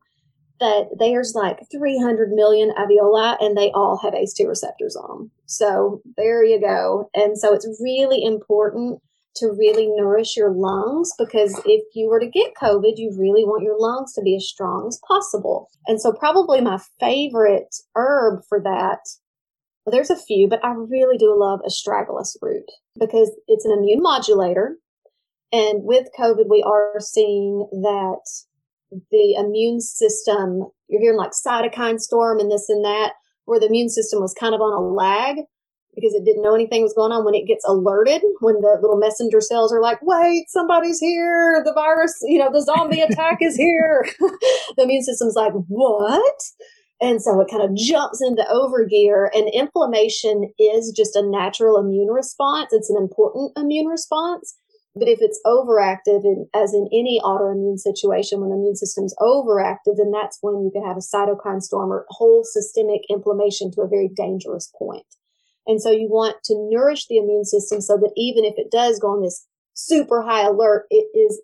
That 0.60 0.88
there's 1.00 1.34
like 1.36 1.60
300 1.70 2.32
million 2.32 2.72
alveoli 2.78 3.36
and 3.42 3.58
they 3.58 3.72
all 3.72 3.98
have 3.98 4.14
ACE2 4.14 4.48
receptors 4.48 4.96
on. 4.96 5.30
So 5.48 6.02
there 6.16 6.46
you 6.46 6.62
go. 6.62 7.10
And 7.14 7.38
so 7.38 7.54
it's 7.54 7.68
really 7.82 8.24
important 8.24 9.02
to 9.36 9.48
really 9.48 9.88
nourish 9.88 10.38
your 10.38 10.52
lungs 10.52 11.12
because 11.18 11.62
if 11.66 11.84
you 11.94 12.08
were 12.08 12.22
to 12.22 12.30
get 12.30 12.54
COVID, 12.62 12.94
you 12.96 13.14
really 13.20 13.44
want 13.44 13.64
your 13.64 13.78
lungs 13.78 14.14
to 14.14 14.22
be 14.22 14.38
as 14.38 14.48
strong 14.48 14.88
as 14.88 15.00
possible. 15.06 15.70
And 15.88 16.00
so, 16.00 16.14
probably 16.14 16.62
my 16.62 16.80
favorite 17.02 17.76
herb 17.96 18.44
for 18.48 18.62
that, 18.62 19.00
well, 19.86 19.92
there's 19.92 20.10
a 20.10 20.18
few, 20.18 20.48
but 20.48 20.64
I 20.64 20.72
really 20.72 21.18
do 21.18 21.36
love 21.38 21.60
astragalus 21.62 22.36
root 22.42 22.66
because 23.00 23.32
it's 23.48 23.66
an 23.66 23.72
immune 23.72 24.02
modulator. 24.02 24.78
And 25.52 25.84
with 25.84 26.08
COVID, 26.18 26.50
we 26.50 26.64
are 26.64 27.00
seeing 27.00 27.68
that 27.72 28.22
the 29.12 29.36
immune 29.38 29.80
system, 29.82 30.68
you're 30.88 31.02
hearing 31.02 31.18
like 31.18 31.32
cytokine 31.32 32.00
storm 32.00 32.40
and 32.40 32.52
this 32.52 32.68
and 32.68 32.84
that, 32.84 33.14
where 33.46 33.60
the 33.60 33.68
immune 33.68 33.90
system 33.90 34.22
was 34.22 34.34
kind 34.34 34.56
of 34.56 34.62
on 34.62 34.74
a 34.74 34.82
lag 34.82 35.38
because 35.96 36.14
it 36.14 36.26
didn't 36.26 36.44
know 36.44 36.56
anything 36.56 36.82
was 36.82 36.94
going 36.94 37.12
on. 37.12 37.24
When 37.24 37.36
it 37.36 37.48
gets 37.48 37.64
alerted 37.66 38.22
when 38.42 38.56
the 38.56 38.78
little 38.82 38.98
messenger 38.98 39.40
cells 39.40 39.72
are 39.72 39.82
like 39.82 40.00
wait 40.02 40.50
somebody's 40.50 41.00
here. 41.00 41.62
The 41.64 41.74
virus 41.74 42.14
you 42.24 42.40
know 42.40 42.52
the 42.52 42.62
zombie 42.62 43.02
attack 43.02 43.38
is 43.42 43.56
here. 43.56 44.06
The 44.76 44.84
immune 44.84 45.04
system's 45.04 45.36
like 45.36 45.54
what 45.68 46.42
and 47.02 47.22
so 47.22 47.40
it 47.42 47.50
kind 47.50 47.64
of 47.64 47.76
jumps 47.76 48.22
into 48.22 48.44
overgear 48.50 49.30
and 49.34 49.50
inflammation 49.54 50.52
is 50.60 50.94
just 50.96 51.16
a 51.16 51.22
natural 51.22 51.78
immune 51.78 52.10
response 52.10 52.72
it's 52.72 52.90
an 52.90 52.98
important 52.98 53.52
immune 53.58 53.88
response 53.88 54.58
but 54.96 55.10
if 55.10 55.20
it's 55.22 55.42
overactive, 55.46 56.24
in, 56.24 56.48
as 56.56 56.74
in 56.74 56.88
any 56.94 57.20
autoimmune 57.22 57.78
situation, 57.78 58.40
when 58.40 58.50
the 58.50 58.56
immune 58.56 58.78
system's 58.78 59.14
overactive, 59.20 59.98
then 59.98 60.12
that's 60.12 60.38
when 60.40 60.64
you 60.64 60.72
can 60.72 60.86
have 60.86 60.96
a 60.96 61.02
cytokine 61.02 61.62
storm 61.62 61.92
or 61.92 62.06
whole 62.10 62.46
systemic 62.46 63.02
inflammation 63.10 63.72
to 63.72 63.82
a 63.82 63.90
very 63.90 64.08
dangerous 64.08 64.72
point. 64.78 65.06
And 65.68 65.82
so 65.82 65.92
you 65.92 66.08
want 66.10 66.38
to 66.46 66.56
nourish 66.72 67.08
the 67.08 67.18
immune 67.18 67.44
system 67.44 67.82
so 67.82 67.98
that 67.98 68.14
even 68.16 68.46
if 68.46 68.54
it 68.58 68.72
does 68.72 69.00
go 69.00 69.10
on 69.10 69.22
this 69.22 69.46
super 69.74 70.22
high 70.22 70.46
alert, 70.48 70.86
it 70.90 71.08
is 71.14 71.42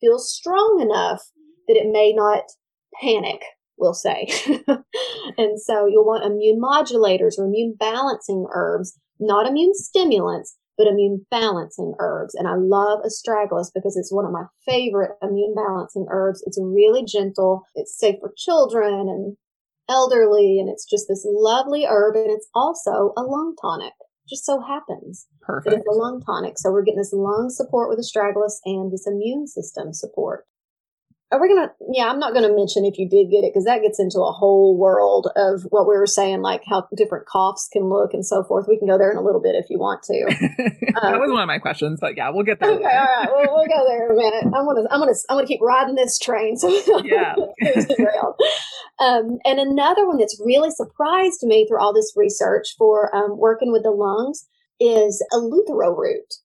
feels 0.00 0.32
strong 0.32 0.80
enough 0.80 1.22
that 1.68 1.76
it 1.76 1.92
may 1.92 2.12
not 2.12 2.44
panic, 3.00 3.42
we'll 3.78 3.94
say. 3.94 4.28
and 5.38 5.60
so 5.60 5.86
you'll 5.86 6.04
want 6.04 6.24
immune 6.24 6.60
modulators 6.60 7.38
or 7.38 7.46
immune 7.46 7.74
balancing 7.78 8.46
herbs, 8.52 8.98
not 9.20 9.46
immune 9.46 9.74
stimulants, 9.74 10.56
but 10.76 10.86
immune 10.86 11.26
balancing 11.30 11.94
herbs. 11.98 12.34
And 12.34 12.46
I 12.46 12.54
love 12.54 13.00
astragalus 13.00 13.70
because 13.74 13.96
it's 13.96 14.12
one 14.12 14.24
of 14.24 14.32
my 14.32 14.44
favorite 14.64 15.12
immune 15.22 15.54
balancing 15.54 16.06
herbs. 16.10 16.42
It's 16.46 16.58
really 16.60 17.04
gentle. 17.04 17.62
It's 17.74 17.98
safe 17.98 18.16
for 18.20 18.32
children 18.36 19.08
and 19.08 19.36
elderly, 19.88 20.60
and 20.60 20.68
it's 20.68 20.84
just 20.84 21.06
this 21.08 21.26
lovely 21.28 21.86
herb, 21.86 22.14
and 22.14 22.30
it's 22.30 22.48
also 22.54 23.12
a 23.16 23.22
lung 23.22 23.54
tonic. 23.60 23.94
Just 24.28 24.44
so 24.44 24.60
happens 24.60 25.26
Perfect. 25.40 25.70
that 25.70 25.78
it's 25.78 25.88
a 25.88 25.98
lung 25.98 26.22
tonic. 26.24 26.54
So 26.58 26.70
we're 26.70 26.82
getting 26.82 26.98
this 26.98 27.14
lung 27.14 27.48
support 27.48 27.88
with 27.88 27.98
astragalus 27.98 28.58
and 28.64 28.92
this 28.92 29.06
immune 29.06 29.46
system 29.46 29.94
support. 29.94 30.44
Are 31.30 31.38
we 31.38 31.48
gonna? 31.48 31.70
Yeah, 31.92 32.08
I'm 32.08 32.18
not 32.18 32.32
gonna 32.32 32.54
mention 32.54 32.86
if 32.86 32.96
you 32.96 33.06
did 33.06 33.30
get 33.30 33.44
it 33.44 33.52
because 33.52 33.66
that 33.66 33.82
gets 33.82 34.00
into 34.00 34.20
a 34.20 34.32
whole 34.32 34.78
world 34.78 35.28
of 35.36 35.60
what 35.68 35.86
we 35.86 35.94
were 35.94 36.06
saying, 36.06 36.40
like 36.40 36.62
how 36.66 36.88
different 36.96 37.26
coughs 37.26 37.68
can 37.70 37.84
look 37.90 38.14
and 38.14 38.24
so 38.24 38.42
forth. 38.42 38.64
We 38.66 38.78
can 38.78 38.88
go 38.88 38.96
there 38.96 39.10
in 39.10 39.18
a 39.18 39.22
little 39.22 39.42
bit 39.42 39.54
if 39.54 39.68
you 39.68 39.78
want 39.78 40.02
to. 40.04 40.24
that 40.94 41.04
um, 41.04 41.20
was 41.20 41.30
one 41.30 41.42
of 41.42 41.46
my 41.46 41.58
questions, 41.58 41.98
but 42.00 42.16
yeah, 42.16 42.30
we'll 42.30 42.44
get 42.44 42.60
there. 42.60 42.70
Okay, 42.70 42.84
all 42.84 43.04
right, 43.04 43.28
we'll, 43.30 43.54
we'll 43.54 43.66
go 43.66 43.84
there 43.86 44.06
in 44.06 44.12
a 44.12 44.16
minute. 44.16 44.44
I'm 44.46 44.64
gonna, 44.64 44.88
I'm 44.90 45.00
gonna, 45.00 45.12
I'm 45.28 45.36
gonna 45.36 45.46
keep 45.46 45.60
riding 45.60 45.96
this 45.96 46.18
train. 46.18 46.56
So 46.56 46.68
yeah. 47.04 47.34
um, 48.98 49.36
and 49.44 49.60
another 49.60 50.06
one 50.06 50.16
that's 50.16 50.40
really 50.42 50.70
surprised 50.70 51.42
me 51.42 51.66
through 51.68 51.80
all 51.80 51.92
this 51.92 52.14
research 52.16 52.68
for 52.78 53.14
um, 53.14 53.36
working 53.36 53.70
with 53.70 53.82
the 53.82 53.90
lungs 53.90 54.48
is 54.80 55.22
eleuthero 55.30 55.94
root. 55.94 56.36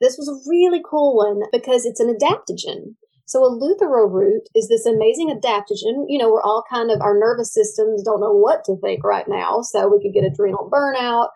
This 0.00 0.16
was 0.16 0.28
a 0.28 0.48
really 0.48 0.80
cool 0.88 1.16
one 1.16 1.42
because 1.50 1.84
it's 1.84 1.98
an 1.98 2.14
adaptogen. 2.14 2.94
So 3.30 3.44
a 3.44 3.48
eleuthero 3.48 4.10
root 4.10 4.48
is 4.56 4.66
this 4.66 4.86
amazing 4.86 5.30
adaptogen. 5.30 6.06
You 6.08 6.18
know, 6.18 6.32
we're 6.32 6.42
all 6.42 6.64
kind 6.68 6.90
of, 6.90 7.00
our 7.00 7.16
nervous 7.16 7.54
systems 7.54 8.02
don't 8.02 8.20
know 8.20 8.34
what 8.34 8.64
to 8.64 8.74
think 8.82 9.04
right 9.04 9.28
now. 9.28 9.60
So 9.62 9.86
we 9.86 10.02
could 10.02 10.12
get 10.12 10.26
adrenal 10.26 10.68
burnout. 10.68 11.28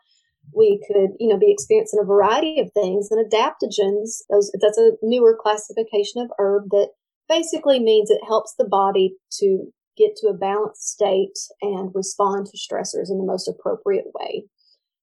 We 0.52 0.83
could, 0.88 1.11
you 1.20 1.28
know, 1.28 1.38
be 1.38 1.52
experiencing 1.52 2.00
a 2.02 2.04
variety 2.04 2.59
of 2.59 2.72
things. 2.72 3.11
And 3.12 3.24
adaptogens, 3.24 4.22
those, 4.28 4.50
that's 4.61 4.76
a 4.76 4.98
newer 5.04 5.38
classification 5.40 6.20
of 6.20 6.33
herb 6.37 6.64
that 6.70 6.88
basically 7.28 7.78
means 7.78 8.11
it 8.11 8.26
helps 8.26 8.54
the 8.59 8.66
body 8.68 9.14
to 9.38 9.66
get 9.96 10.16
to 10.16 10.26
a 10.26 10.35
balanced 10.35 10.83
state 10.83 11.38
and 11.62 11.92
respond 11.94 12.46
to 12.46 12.59
stressors 12.59 13.09
in 13.09 13.18
the 13.18 13.24
most 13.24 13.46
appropriate 13.46 14.07
way. 14.18 14.46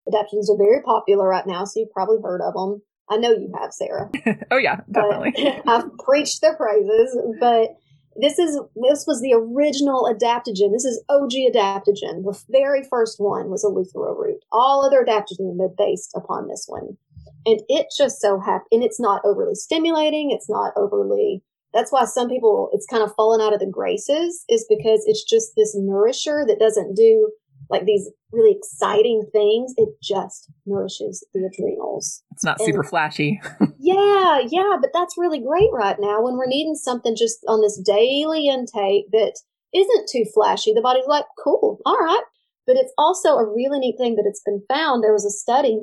Adaptogens 0.10 0.50
are 0.52 0.58
very 0.58 0.82
popular 0.84 1.30
right 1.30 1.48
now, 1.48 1.64
so 1.64 1.80
you've 1.80 1.94
probably 1.94 2.18
heard 2.22 2.42
of 2.42 2.54
them. 2.54 2.82
I 3.12 3.18
know 3.18 3.32
you 3.32 3.52
have, 3.60 3.74
Sarah. 3.74 4.10
oh 4.52 4.58
yeah, 4.58 4.80
definitely. 4.90 5.34
I've 5.68 5.98
preached 5.98 6.40
their 6.40 6.56
praises, 6.56 7.18
but 7.42 7.76
this 8.16 8.40
is 8.40 8.58
this 8.76 9.06
was 9.06 9.22
the 9.22 9.34
original 9.34 10.04
adaptogen. 10.04 10.72
This 10.72 10.86
is 10.86 11.04
OG 11.10 11.32
adaptogen. 11.54 12.24
The 12.24 12.42
very 12.50 12.84
first 12.90 13.20
one 13.20 13.50
was 13.50 13.66
eleuthero 13.66 14.18
root. 14.18 14.44
All 14.54 14.86
other 14.86 15.04
adaptogens 15.06 15.50
have 15.50 15.58
been 15.58 15.76
based 15.78 16.12
upon 16.16 16.48
this 16.48 16.66
one, 16.68 16.98
and 17.46 17.62
it 17.68 17.88
just 17.96 18.22
so 18.22 18.40
happened. 18.40 18.70
And 18.72 18.84
it's 18.84 19.00
not 19.00 19.22
overly 19.26 19.56
stimulating. 19.56 20.32
It's 20.32 20.50
not 20.50 20.72
overly. 20.78 21.44
That's 21.74 21.92
why 21.92 22.06
some 22.06 22.30
people 22.30 22.70
it's 22.72 22.88
kind 22.88 23.04
of 23.04 23.14
fallen 23.16 23.42
out 23.42 23.54
of 23.54 23.60
the 23.60 23.66
graces 23.66 24.46
is 24.48 24.66
because 24.70 25.04
it's 25.06 25.24
just 25.24 25.52
this 25.58 25.76
nourisher 25.76 26.46
that 26.48 26.60
doesn't 26.60 26.96
do 26.96 27.30
like 27.72 27.86
these 27.86 28.10
really 28.32 28.56
exciting 28.56 29.24
things, 29.32 29.74
it 29.78 29.90
just 30.04 30.52
nourishes 30.66 31.26
the 31.34 31.50
adrenals. 31.52 32.22
It's 32.32 32.44
not 32.44 32.60
and, 32.60 32.66
super 32.66 32.84
flashy. 32.84 33.42
yeah, 33.80 34.42
yeah, 34.50 34.78
but 34.80 34.92
that's 34.94 35.18
really 35.18 35.40
great 35.40 35.70
right 35.74 35.96
now 36.00 36.22
when 36.22 36.38
we're 36.38 36.48
needing 36.48 36.76
something 36.76 37.16
just 37.16 37.40
on 37.48 37.62
this 37.62 37.82
daily 37.84 38.48
intake 38.48 39.06
that 39.12 39.34
isn't 39.74 40.10
too 40.12 40.26
flashy. 40.34 40.74
The 40.74 40.82
body's 40.82 41.08
like, 41.08 41.26
cool, 41.42 41.80
all 41.86 41.98
right. 41.98 42.24
But 42.68 42.76
it's 42.76 42.94
also 42.98 43.36
a 43.36 43.46
really 43.46 43.80
neat 43.80 43.96
thing 43.98 44.16
that 44.16 44.28
it's 44.28 44.44
been 44.46 44.62
found. 44.70 45.04
There 45.04 45.14
was 45.14 45.26
a 45.26 45.32
study 45.32 45.80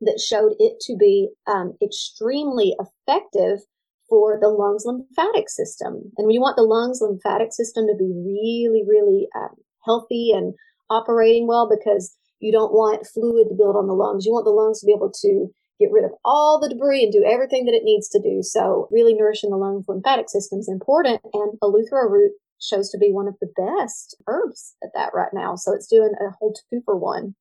that 0.00 0.20
showed 0.20 0.54
it 0.58 0.80
to 0.80 0.96
be 0.98 1.28
um, 1.46 1.74
extremely 1.82 2.74
effective 2.80 3.60
for 4.08 4.38
the 4.40 4.48
lungs 4.48 4.84
lymphatic 4.84 5.48
system. 5.48 6.12
And 6.16 6.26
we 6.26 6.38
want 6.38 6.56
the 6.56 6.62
lungs 6.62 7.00
lymphatic 7.00 7.52
system 7.52 7.86
to 7.86 7.94
be 7.96 8.12
really, 8.14 8.82
really 8.86 9.28
um, 9.36 9.54
healthy 9.84 10.32
and 10.34 10.54
operating 10.90 11.46
well 11.46 11.68
because 11.68 12.16
you 12.40 12.52
don't 12.52 12.72
want 12.72 13.06
fluid 13.06 13.48
to 13.48 13.54
build 13.54 13.76
on 13.76 13.86
the 13.86 13.94
lungs. 13.94 14.26
You 14.26 14.32
want 14.32 14.44
the 14.44 14.50
lungs 14.50 14.80
to 14.80 14.86
be 14.86 14.92
able 14.92 15.12
to 15.22 15.48
get 15.80 15.90
rid 15.90 16.04
of 16.04 16.12
all 16.24 16.60
the 16.60 16.68
debris 16.68 17.04
and 17.04 17.12
do 17.12 17.24
everything 17.24 17.64
that 17.64 17.74
it 17.74 17.84
needs 17.84 18.08
to 18.10 18.20
do. 18.20 18.42
So 18.42 18.88
really 18.90 19.14
nourishing 19.14 19.50
the 19.50 19.56
lungs 19.56 19.86
lymphatic 19.88 20.28
system 20.28 20.58
is 20.58 20.68
important. 20.68 21.20
And 21.32 21.58
eleuthero 21.62 22.10
root 22.10 22.32
shows 22.60 22.90
to 22.90 22.98
be 22.98 23.12
one 23.12 23.28
of 23.28 23.34
the 23.40 23.52
best 23.56 24.16
herbs 24.26 24.76
at 24.82 24.90
that 24.94 25.10
right 25.14 25.32
now. 25.32 25.56
So 25.56 25.72
it's 25.72 25.88
doing 25.88 26.12
a 26.20 26.30
whole 26.38 26.54
two 26.70 26.80
for 26.84 26.96
one. 26.96 27.34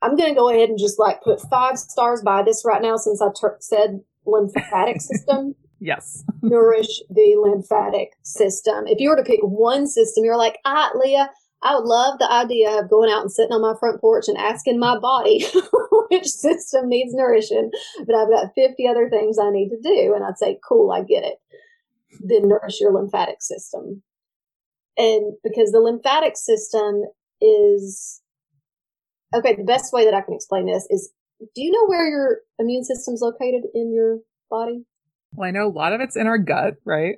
I'm 0.00 0.16
going 0.16 0.28
to 0.28 0.38
go 0.38 0.48
ahead 0.48 0.68
and 0.68 0.78
just 0.78 0.98
like 0.98 1.22
put 1.22 1.40
five 1.50 1.78
stars 1.78 2.22
by 2.22 2.42
this 2.42 2.62
right 2.64 2.80
now 2.80 2.96
since 2.96 3.20
I 3.20 3.28
ter- 3.38 3.58
said 3.60 4.00
lymphatic 4.26 5.00
system. 5.00 5.54
Yes. 5.80 6.24
Nourish 6.42 7.02
the 7.08 7.36
lymphatic 7.40 8.08
system. 8.24 8.88
If 8.88 8.98
you 8.98 9.10
were 9.10 9.16
to 9.16 9.22
pick 9.22 9.38
one 9.42 9.86
system, 9.86 10.24
you're 10.24 10.36
like, 10.36 10.58
ah, 10.64 10.90
Leah, 10.96 11.30
I 11.62 11.74
would 11.74 11.84
love 11.84 12.18
the 12.18 12.30
idea 12.30 12.78
of 12.78 12.90
going 12.90 13.10
out 13.10 13.22
and 13.22 13.32
sitting 13.32 13.52
on 13.52 13.62
my 13.62 13.74
front 13.78 14.00
porch 14.00 14.28
and 14.28 14.38
asking 14.38 14.78
my 14.78 14.98
body 14.98 15.44
which 16.10 16.26
system 16.26 16.88
needs 16.88 17.12
nourishing, 17.14 17.70
but 18.06 18.14
I've 18.14 18.30
got 18.30 18.54
50 18.54 18.86
other 18.86 19.10
things 19.10 19.38
I 19.38 19.50
need 19.50 19.70
to 19.70 19.80
do. 19.82 20.14
And 20.14 20.24
I'd 20.24 20.38
say, 20.38 20.58
cool, 20.66 20.92
I 20.92 21.02
get 21.02 21.24
it. 21.24 21.38
Then 22.20 22.48
nourish 22.48 22.80
your 22.80 22.92
lymphatic 22.92 23.42
system. 23.42 24.02
And 24.96 25.34
because 25.42 25.72
the 25.72 25.80
lymphatic 25.80 26.36
system 26.36 27.02
is, 27.40 28.20
okay, 29.34 29.54
the 29.56 29.64
best 29.64 29.92
way 29.92 30.04
that 30.04 30.14
I 30.14 30.20
can 30.20 30.34
explain 30.34 30.66
this 30.66 30.86
is 30.90 31.12
do 31.40 31.62
you 31.62 31.70
know 31.70 31.86
where 31.86 32.06
your 32.08 32.38
immune 32.58 32.84
system's 32.84 33.20
located 33.20 33.62
in 33.74 33.92
your 33.92 34.18
body? 34.50 34.84
Well, 35.32 35.48
I 35.48 35.52
know 35.52 35.66
a 35.66 35.70
lot 35.70 35.92
of 35.92 36.00
it's 36.00 36.16
in 36.16 36.26
our 36.26 36.38
gut, 36.38 36.74
right? 36.84 37.16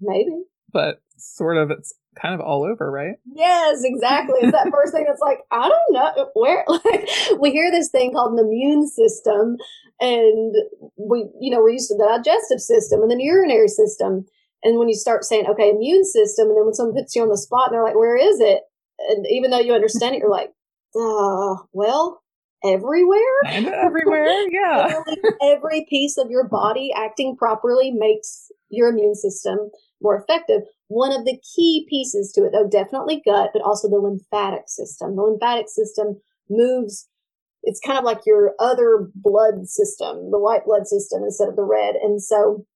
Maybe. 0.00 0.44
But 0.72 1.00
sort 1.16 1.56
of 1.56 1.70
it's 1.70 1.92
kind 2.20 2.34
of 2.34 2.40
all 2.40 2.64
over, 2.64 2.90
right? 2.90 3.16
Yes, 3.34 3.82
exactly. 3.84 4.38
It's 4.42 4.52
that 4.52 4.70
first 4.72 4.92
thing 4.92 5.04
that's 5.06 5.20
like, 5.20 5.40
I 5.50 5.68
don't 5.68 5.92
know 5.92 6.30
where 6.34 6.64
like 6.68 7.08
we 7.40 7.50
hear 7.50 7.70
this 7.70 7.90
thing 7.90 8.12
called 8.12 8.38
an 8.38 8.44
immune 8.44 8.88
system 8.88 9.56
and 10.00 10.54
we 10.96 11.28
you 11.40 11.50
know, 11.50 11.60
we're 11.60 11.70
used 11.70 11.88
to 11.88 11.96
the 11.96 12.04
digestive 12.04 12.60
system 12.60 13.00
and 13.02 13.10
then 13.10 13.20
urinary 13.20 13.68
system. 13.68 14.26
And 14.64 14.78
when 14.78 14.88
you 14.88 14.94
start 14.94 15.24
saying, 15.24 15.46
okay, 15.48 15.70
immune 15.70 16.04
system, 16.04 16.48
and 16.48 16.56
then 16.56 16.64
when 16.64 16.74
someone 16.74 16.94
puts 16.94 17.16
you 17.16 17.22
on 17.22 17.28
the 17.28 17.38
spot 17.38 17.68
and 17.68 17.74
they're 17.74 17.84
like, 17.84 17.96
where 17.96 18.16
is 18.16 18.38
it? 18.38 18.60
And 19.08 19.26
even 19.28 19.50
though 19.50 19.58
you 19.58 19.74
understand 19.74 20.14
it, 20.14 20.18
you're 20.18 20.30
like, 20.30 20.50
uh, 20.94 21.56
well, 21.72 22.22
everywhere. 22.64 23.18
And 23.46 23.66
everywhere, 23.66 24.26
yeah. 24.50 25.00
every 25.42 25.86
piece 25.88 26.16
of 26.16 26.30
your 26.30 26.48
body 26.48 26.92
acting 26.96 27.36
properly 27.36 27.90
makes 27.90 28.50
your 28.68 28.88
immune 28.88 29.14
system 29.14 29.70
more 30.02 30.16
effective. 30.20 30.62
One 30.88 31.12
of 31.12 31.24
the 31.24 31.38
key 31.54 31.86
pieces 31.88 32.32
to 32.32 32.44
it, 32.44 32.52
though, 32.52 32.68
definitely 32.68 33.22
gut, 33.24 33.50
but 33.52 33.62
also 33.62 33.88
the 33.88 33.96
lymphatic 33.96 34.64
system. 34.66 35.16
The 35.16 35.22
lymphatic 35.22 35.68
system 35.68 36.20
moves 36.50 37.08
it's 37.62 37.80
kind 37.80 37.98
of 37.98 38.04
like 38.04 38.26
your 38.26 38.54
other 38.58 39.08
blood 39.14 39.68
system, 39.68 40.30
the 40.30 40.38
white 40.38 40.64
blood 40.64 40.86
system 40.86 41.22
instead 41.22 41.48
of 41.48 41.56
the 41.56 41.62
red. 41.62 41.94
And 41.94 42.22
so 42.22 42.66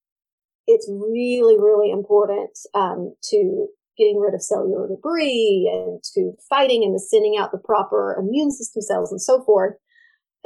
it's 0.66 0.88
really, 0.90 1.58
really 1.58 1.90
important 1.90 2.50
um, 2.74 3.14
to 3.30 3.66
getting 3.98 4.18
rid 4.18 4.34
of 4.34 4.42
cellular 4.42 4.88
debris 4.88 5.70
and 5.72 6.02
to 6.14 6.32
fighting 6.48 6.84
and 6.84 6.94
to 6.94 7.00
sending 7.00 7.36
out 7.38 7.50
the 7.50 7.58
proper 7.58 8.16
immune 8.18 8.50
system 8.50 8.82
cells 8.82 9.10
and 9.10 9.20
so 9.20 9.42
forth. 9.44 9.74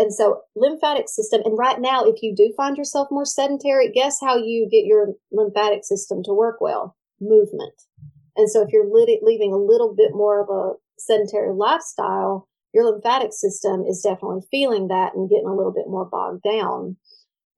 And 0.01 0.15
so 0.15 0.41
lymphatic 0.57 1.11
system, 1.11 1.43
and 1.45 1.59
right 1.59 1.79
now, 1.79 2.05
if 2.07 2.23
you 2.23 2.35
do 2.35 2.55
find 2.57 2.79
yourself 2.79 3.09
more 3.11 3.27
sedentary, 3.27 3.93
guess 3.93 4.19
how 4.19 4.35
you 4.35 4.67
get 4.71 4.87
your 4.87 5.09
lymphatic 5.31 5.85
system 5.85 6.23
to 6.23 6.33
work 6.33 6.59
well? 6.59 6.97
Movement. 7.21 7.75
And 8.35 8.51
so 8.51 8.63
if 8.63 8.73
you're 8.73 8.89
leaving 8.91 9.53
a 9.53 9.59
little 9.59 9.95
bit 9.95 10.13
more 10.15 10.41
of 10.41 10.49
a 10.49 10.73
sedentary 10.99 11.53
lifestyle, 11.53 12.49
your 12.73 12.91
lymphatic 12.91 13.35
system 13.35 13.85
is 13.87 14.01
definitely 14.01 14.41
feeling 14.51 14.89
that 14.89 15.15
and 15.15 15.29
getting 15.29 15.49
a 15.49 15.55
little 15.55 15.73
bit 15.73 15.87
more 15.87 16.07
bogged 16.07 16.45
down. 16.45 16.97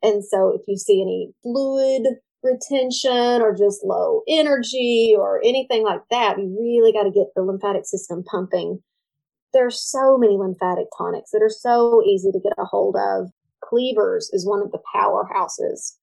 And 0.03 0.25
so 0.25 0.53
if 0.53 0.63
you 0.67 0.77
see 0.77 1.01
any 1.01 1.31
fluid 1.45 2.09
retention 2.43 3.41
or 3.41 3.55
just 3.55 3.85
low 3.85 4.23
energy 4.27 5.15
or 5.17 5.41
anything 5.45 5.85
like 5.85 6.03
that, 6.11 6.39
you 6.39 6.57
really 6.59 6.93
got 6.93 7.05
to 7.05 7.13
get 7.13 7.29
the 7.37 7.43
lymphatic 7.43 7.87
system 7.87 8.25
pumping. 8.25 8.83
There's 9.53 9.81
so 9.81 10.17
many 10.17 10.37
lymphatic 10.37 10.87
tonics 10.97 11.31
that 11.33 11.43
are 11.43 11.51
so 11.51 12.03
easy 12.05 12.33
to 12.33 12.41
get 12.41 12.55
a 12.59 12.65
hold 12.65 12.97
of. 12.97 13.31
Cleavers 13.63 14.31
is 14.33 14.47
one 14.47 14.63
of 14.63 14.73
the 14.73 14.81
powerhouses. 14.95 15.97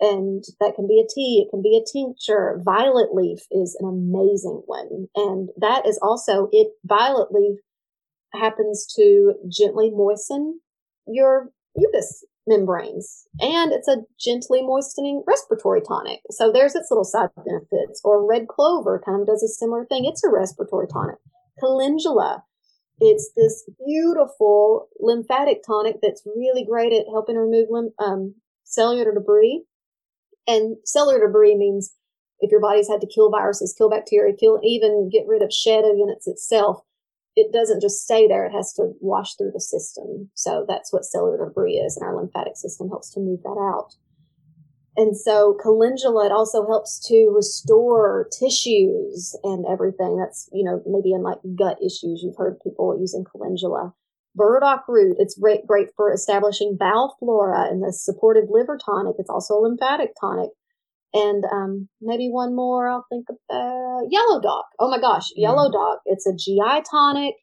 And 0.00 0.42
that 0.60 0.74
can 0.74 0.88
be 0.88 1.00
a 1.00 1.06
tea, 1.08 1.44
it 1.46 1.50
can 1.50 1.62
be 1.62 1.76
a 1.76 1.92
tincture. 1.92 2.60
Violet 2.64 3.14
leaf 3.14 3.40
is 3.50 3.76
an 3.80 3.88
amazing 3.88 4.62
one. 4.66 5.08
And 5.14 5.50
that 5.56 5.86
is 5.86 5.98
also 6.02 6.48
it 6.52 6.72
violet 6.84 7.30
leaf 7.30 7.58
happens 8.32 8.92
to 8.96 9.34
gently 9.48 9.90
moisten 9.90 10.60
your 11.06 11.50
mucus 11.76 12.24
membranes 12.46 13.26
and 13.40 13.72
it's 13.72 13.88
a 13.88 14.02
gently 14.20 14.62
moistening 14.62 15.22
respiratory 15.26 15.80
tonic. 15.80 16.20
So 16.30 16.52
there's 16.52 16.74
its 16.74 16.90
little 16.90 17.04
side 17.04 17.30
benefits. 17.36 18.00
Or 18.04 18.26
red 18.26 18.48
clover 18.48 19.02
kind 19.04 19.20
of 19.20 19.26
does 19.26 19.42
a 19.42 19.48
similar 19.48 19.84
thing. 19.86 20.04
It's 20.04 20.24
a 20.24 20.28
respiratory 20.28 20.88
tonic. 20.88 21.16
Calendula. 21.58 22.44
It's 23.00 23.30
this 23.36 23.68
beautiful 23.84 24.88
lymphatic 25.00 25.62
tonic 25.66 25.96
that's 26.00 26.22
really 26.24 26.64
great 26.64 26.92
at 26.92 27.06
helping 27.10 27.36
remove 27.36 27.68
um, 27.98 28.34
cellular 28.64 29.12
debris. 29.12 29.64
And 30.46 30.76
cellular 30.84 31.26
debris 31.26 31.56
means 31.56 31.94
if 32.40 32.50
your 32.50 32.60
body's 32.60 32.88
had 32.88 33.00
to 33.00 33.06
kill 33.06 33.30
viruses, 33.30 33.74
kill 33.76 33.90
bacteria, 33.90 34.34
kill 34.34 34.60
even 34.62 35.08
get 35.10 35.26
rid 35.26 35.42
of 35.42 35.52
shed 35.52 35.84
units 35.84 36.26
itself, 36.26 36.82
it 37.36 37.52
doesn't 37.52 37.80
just 37.80 38.02
stay 38.02 38.28
there. 38.28 38.44
It 38.46 38.52
has 38.52 38.72
to 38.74 38.92
wash 39.00 39.34
through 39.34 39.52
the 39.52 39.60
system. 39.60 40.30
So 40.34 40.64
that's 40.68 40.92
what 40.92 41.04
cellular 41.04 41.48
debris 41.48 41.74
is. 41.74 41.96
And 41.96 42.06
our 42.06 42.16
lymphatic 42.16 42.56
system 42.56 42.88
helps 42.88 43.10
to 43.14 43.20
move 43.20 43.42
that 43.42 43.58
out. 43.58 43.94
And 44.96 45.16
so 45.16 45.56
calendula, 45.60 46.26
it 46.26 46.32
also 46.32 46.66
helps 46.66 47.00
to 47.08 47.32
restore 47.34 48.28
tissues 48.38 49.36
and 49.42 49.64
everything. 49.66 50.18
That's, 50.18 50.48
you 50.52 50.64
know, 50.64 50.82
maybe 50.86 51.12
in 51.12 51.22
like 51.22 51.38
gut 51.56 51.78
issues. 51.80 52.22
You've 52.22 52.36
heard 52.36 52.60
people 52.62 52.96
using 52.98 53.24
calendula. 53.24 53.92
Burdock 54.36 54.84
root, 54.88 55.16
it's 55.18 55.38
great, 55.38 55.66
great 55.66 55.88
for 55.96 56.12
establishing 56.12 56.76
bowel 56.78 57.16
flora 57.18 57.68
and 57.68 57.82
the 57.82 57.92
supportive 57.92 58.44
liver 58.50 58.78
tonic. 58.84 59.16
It's 59.18 59.30
also 59.30 59.54
a 59.54 59.62
lymphatic 59.62 60.10
tonic 60.20 60.50
and 61.14 61.44
um, 61.50 61.88
maybe 62.02 62.28
one 62.28 62.54
more 62.54 62.88
I'll 62.88 63.06
think 63.08 63.26
about 63.30 64.02
yellow 64.10 64.42
dock. 64.42 64.66
Oh 64.80 64.90
my 64.90 65.00
gosh, 65.00 65.30
mm. 65.30 65.36
yellow 65.36 65.70
dock. 65.70 66.00
It's 66.04 66.26
a 66.26 66.34
GI 66.34 66.82
tonic. 66.90 67.36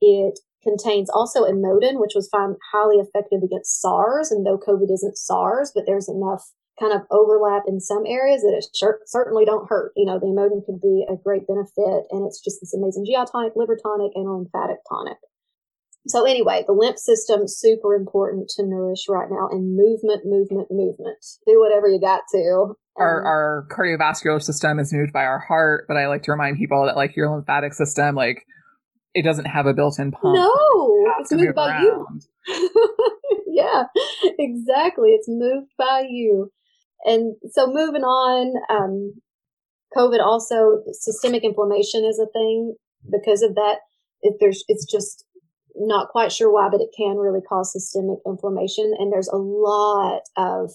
It 0.00 0.38
contains 0.62 1.10
also 1.10 1.42
emodin, 1.42 2.00
which 2.00 2.12
was 2.14 2.28
found 2.28 2.56
highly 2.72 2.96
effective 2.96 3.40
against 3.42 3.80
SARS. 3.80 4.30
And 4.30 4.46
though 4.46 4.58
COVID 4.58 4.92
isn't 4.92 5.18
SARS, 5.18 5.72
but 5.74 5.84
there's 5.86 6.08
enough 6.08 6.52
kind 6.78 6.92
of 6.92 7.02
overlap 7.10 7.62
in 7.66 7.80
some 7.80 8.04
areas 8.06 8.42
that 8.42 8.54
it 8.56 8.66
sure, 8.76 9.00
certainly 9.06 9.44
don't 9.44 9.68
hurt. 9.68 9.92
You 9.96 10.06
know, 10.06 10.18
the 10.18 10.26
emodin 10.26 10.64
could 10.64 10.80
be 10.80 11.04
a 11.08 11.16
great 11.16 11.46
benefit, 11.46 12.06
and 12.10 12.26
it's 12.26 12.40
just 12.40 12.60
this 12.60 12.74
amazing 12.74 13.04
GI 13.06 13.30
tonic, 13.30 13.52
liver 13.56 13.76
tonic, 13.76 14.12
and 14.14 14.28
lymphatic 14.28 14.78
tonic. 14.88 15.18
So 16.08 16.24
anyway, 16.24 16.64
the 16.66 16.72
lymph 16.72 16.98
system 16.98 17.48
super 17.48 17.94
important 17.94 18.48
to 18.56 18.62
nourish 18.64 19.08
right 19.08 19.28
now 19.28 19.48
and 19.50 19.76
movement, 19.76 20.22
movement, 20.24 20.68
movement. 20.70 21.18
Do 21.46 21.58
whatever 21.58 21.88
you 21.88 22.00
got 22.00 22.22
to. 22.32 22.74
Our 22.96 23.20
um, 23.20 23.26
our 23.26 23.66
cardiovascular 23.70 24.42
system 24.42 24.78
is 24.78 24.92
moved 24.92 25.12
by 25.12 25.24
our 25.24 25.40
heart, 25.40 25.86
but 25.88 25.96
I 25.96 26.06
like 26.06 26.22
to 26.24 26.32
remind 26.32 26.58
people 26.58 26.86
that 26.86 26.96
like 26.96 27.16
your 27.16 27.28
lymphatic 27.30 27.74
system, 27.74 28.14
like 28.14 28.44
it 29.14 29.22
doesn't 29.22 29.46
have 29.46 29.66
a 29.66 29.74
built-in 29.74 30.12
pump. 30.12 30.36
No, 30.36 31.06
it's 31.20 31.32
moved 31.32 31.54
by 31.54 31.70
around. 31.70 32.22
you. 32.46 32.70
yeah, 33.46 33.84
exactly. 34.38 35.10
It's 35.10 35.28
moved 35.28 35.72
by 35.76 36.04
you. 36.08 36.52
And 37.06 37.36
so 37.52 37.68
moving 37.68 38.02
on, 38.02 38.52
um, 38.68 39.14
COVID 39.96 40.20
also 40.20 40.82
systemic 40.92 41.44
inflammation 41.44 42.04
is 42.04 42.18
a 42.18 42.26
thing 42.32 42.74
because 43.10 43.42
of 43.42 43.54
that. 43.54 43.76
If 44.22 44.34
there's, 44.40 44.64
it's 44.66 44.84
just 44.84 45.24
not 45.76 46.08
quite 46.08 46.32
sure 46.32 46.52
why, 46.52 46.68
but 46.68 46.80
it 46.80 46.88
can 46.96 47.16
really 47.16 47.40
cause 47.48 47.72
systemic 47.72 48.18
inflammation. 48.26 48.92
And 48.98 49.12
there's 49.12 49.28
a 49.28 49.36
lot 49.36 50.22
of 50.36 50.72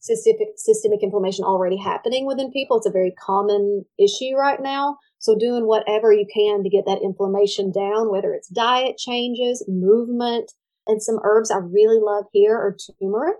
systemic, 0.00 0.48
systemic 0.56 1.02
inflammation 1.02 1.44
already 1.44 1.76
happening 1.76 2.26
within 2.26 2.50
people. 2.50 2.78
It's 2.78 2.86
a 2.86 2.90
very 2.90 3.12
common 3.20 3.84
issue 3.98 4.34
right 4.34 4.60
now. 4.60 4.96
So 5.18 5.36
doing 5.38 5.66
whatever 5.66 6.12
you 6.12 6.26
can 6.32 6.62
to 6.62 6.70
get 6.70 6.86
that 6.86 7.02
inflammation 7.02 7.70
down, 7.70 8.10
whether 8.10 8.32
it's 8.32 8.48
diet 8.48 8.96
changes, 8.96 9.64
movement, 9.68 10.52
and 10.86 11.02
some 11.02 11.18
herbs 11.24 11.50
I 11.50 11.58
really 11.58 11.98
love 12.00 12.24
here 12.32 12.54
are 12.54 12.76
turmeric 13.00 13.36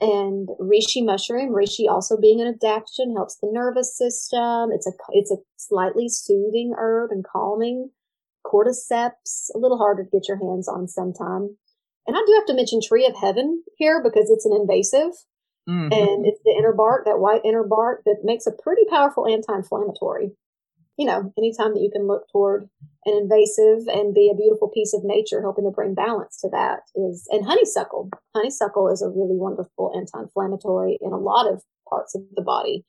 and 0.00 0.48
reishi 0.60 1.04
mushroom. 1.04 1.52
Reishi 1.52 1.88
also 1.88 2.16
being 2.20 2.40
an 2.40 2.52
adaptogen 2.52 3.14
helps 3.14 3.36
the 3.40 3.48
nervous 3.50 3.96
system. 3.96 4.70
It's 4.72 4.86
a, 4.86 4.92
it's 5.10 5.30
a 5.30 5.36
slightly 5.56 6.08
soothing 6.08 6.74
herb 6.76 7.10
and 7.10 7.24
calming 7.24 7.90
cordyceps, 8.44 9.50
a 9.54 9.58
little 9.58 9.78
harder 9.78 10.04
to 10.04 10.10
get 10.10 10.28
your 10.28 10.38
hands 10.38 10.68
on 10.68 10.88
sometime. 10.88 11.56
And 12.06 12.16
I 12.16 12.22
do 12.26 12.32
have 12.34 12.46
to 12.46 12.54
mention 12.54 12.80
tree 12.80 13.06
of 13.06 13.16
heaven 13.16 13.64
here 13.76 14.02
because 14.02 14.30
it's 14.30 14.46
an 14.46 14.52
invasive 14.52 15.12
mm-hmm. 15.68 15.92
and 15.92 16.26
it's 16.26 16.40
the 16.44 16.54
inner 16.56 16.72
bark, 16.72 17.04
that 17.04 17.18
white 17.18 17.42
inner 17.44 17.64
bark 17.64 18.02
that 18.06 18.18
makes 18.22 18.46
a 18.46 18.52
pretty 18.52 18.82
powerful 18.88 19.26
anti-inflammatory. 19.26 20.30
You 20.96 21.06
know, 21.06 21.32
anytime 21.36 21.74
that 21.74 21.82
you 21.82 21.90
can 21.92 22.06
look 22.06 22.24
toward 22.32 22.68
an 23.04 23.14
invasive 23.14 23.86
and 23.86 24.14
be 24.14 24.30
a 24.32 24.36
beautiful 24.36 24.68
piece 24.68 24.94
of 24.94 25.04
nature, 25.04 25.42
helping 25.42 25.64
to 25.64 25.70
bring 25.70 25.94
balance 25.94 26.40
to 26.40 26.48
that 26.50 26.80
is, 26.94 27.28
and 27.30 27.44
honeysuckle. 27.44 28.10
Honeysuckle 28.34 28.88
is 28.88 29.02
a 29.02 29.08
really 29.08 29.36
wonderful 29.36 29.92
anti-inflammatory 29.94 30.98
in 31.00 31.12
a 31.12 31.18
lot 31.18 31.52
of 31.52 31.62
parts 31.88 32.14
of 32.14 32.22
the 32.34 32.42
body 32.42 32.84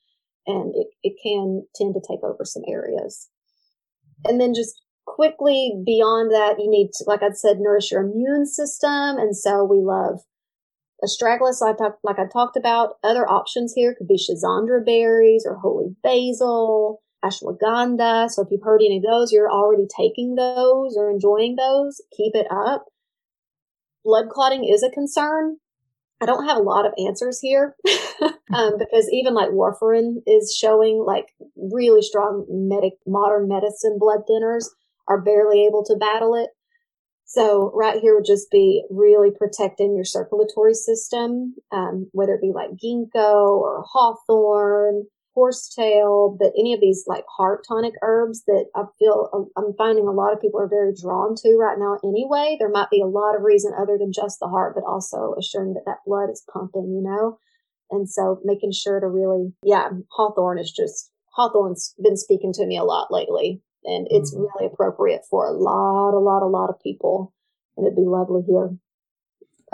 and 0.48 0.74
it, 0.76 0.88
it 1.04 1.14
can 1.22 1.66
tend 1.76 1.94
to 1.94 2.02
take 2.08 2.24
over 2.24 2.44
some 2.44 2.64
areas. 2.68 3.30
And 4.26 4.40
then 4.40 4.54
just 4.56 4.82
quickly 5.06 5.74
beyond 5.86 6.32
that, 6.32 6.56
you 6.60 6.70
need 6.70 6.92
to, 6.94 7.04
like 7.06 7.22
I 7.22 7.30
said, 7.32 7.58
nourish 7.60 7.92
your 7.92 8.02
immune 8.02 8.46
system. 8.46 9.18
And 9.18 9.36
so 9.36 9.64
we 9.64 9.82
love 9.82 10.22
astragalus, 11.04 11.62
like, 11.62 11.80
I, 11.80 11.90
like 12.04 12.18
I 12.18 12.26
talked 12.32 12.58
about. 12.58 12.96
Other 13.04 13.30
options 13.30 13.74
here 13.76 13.94
could 13.96 14.08
be 14.08 14.18
schizandra 14.18 14.84
berries 14.84 15.46
or 15.46 15.58
holy 15.58 15.96
basil, 16.02 17.02
ashwagandha. 17.24 18.30
So 18.30 18.44
if 18.44 18.50
you've 18.52 18.64
heard 18.64 18.82
any 18.82 18.98
of 18.98 19.04
those, 19.04 19.32
you're 19.32 19.52
already 19.52 19.88
taking 19.96 20.36
those 20.36 20.96
or 20.98 21.10
enjoying 21.10 21.56
those. 21.56 22.02
Keep 22.16 22.36
it 22.36 22.48
up. 22.52 22.86
Blood 24.04 24.30
clotting 24.30 24.64
is 24.64 24.84
a 24.84 24.90
concern. 24.90 25.58
I 26.20 26.26
don't 26.26 26.48
have 26.48 26.58
a 26.58 26.62
lot 26.62 26.86
of 26.86 26.94
answers 26.98 27.40
here 27.40 27.76
um, 28.54 28.78
because 28.80 29.10
even 29.12 29.34
like 29.34 29.50
warfarin 29.50 30.18
is 30.26 30.56
showing 30.58 31.04
like 31.06 31.26
really 31.56 32.02
strong 32.02 32.46
medic 32.50 32.94
modern 33.06 33.48
medicine 33.48 33.98
blood 34.00 34.22
thinners 34.30 34.66
are 35.08 35.22
barely 35.22 35.66
able 35.66 35.84
to 35.86 35.96
battle 35.96 36.36
it. 36.36 36.50
So 37.26 37.72
right 37.76 38.00
here 38.00 38.16
would 38.16 38.26
just 38.26 38.50
be 38.50 38.84
really 38.90 39.32
protecting 39.38 39.96
your 39.96 40.06
circulatory 40.06 40.74
system, 40.74 41.56
um, 41.74 42.08
whether 42.14 42.34
it 42.34 42.42
be 42.42 42.54
like 42.56 42.72
ginkgo 42.72 43.50
or 43.50 43.84
hawthorn, 43.86 45.08
horsetail, 45.38 46.36
but 46.40 46.52
any 46.58 46.74
of 46.74 46.82
these 46.82 47.04
like 47.06 47.24
heart 47.30 47.64
tonic 47.68 47.94
herbs 48.02 48.44
that 48.48 48.66
I 48.76 48.86
feel 48.98 49.30
um, 49.34 49.52
I'm 49.56 49.76
finding 49.78 50.08
a 50.08 50.12
lot 50.12 50.34
of 50.34 50.42
people 50.42 50.60
are 50.60 50.68
very 50.68 50.94
drawn 51.00 51.36
to 51.36 51.58
right 51.58 51.78
now 51.78 52.00
anyway. 52.04 52.58
There 52.60 52.72
might 52.72 52.90
be 52.90 53.02
a 53.02 53.06
lot 53.06 53.36
of 53.36 53.44
reason 53.44 53.72
other 53.80 54.00
than 54.00 54.12
just 54.12 54.40
the 54.40 54.48
heart, 54.48 54.74
but 54.74 54.84
also 54.84 55.36
assuring 55.38 55.76
that 55.76 55.86
that 55.86 56.02
blood 56.08 56.32
is 56.32 56.44
pumping, 56.52 56.90
you 56.90 57.04
know? 57.04 57.38
And 57.92 58.10
so 58.10 58.42
making 58.44 58.72
sure 58.72 59.00
to 59.00 59.06
really, 59.06 59.54
yeah, 59.64 59.90
hawthorn 60.10 60.58
is 60.58 60.72
just, 60.72 61.12
hawthorn's 61.36 61.94
been 62.02 62.18
speaking 62.18 62.52
to 62.54 62.66
me 62.66 62.76
a 62.76 62.84
lot 62.84 63.14
lately 63.14 63.62
and 63.84 64.08
it's 64.10 64.34
mm-hmm. 64.34 64.42
really 64.42 64.74
appropriate 64.74 65.22
for 65.30 65.46
a 65.46 65.52
lot, 65.52 66.18
a 66.18 66.20
lot, 66.20 66.42
a 66.42 66.50
lot 66.50 66.72
of 66.72 66.82
people. 66.82 67.32
And 67.78 67.86
it'd 67.86 67.96
be 67.96 68.10
lovely 68.10 68.42
here. 68.48 68.76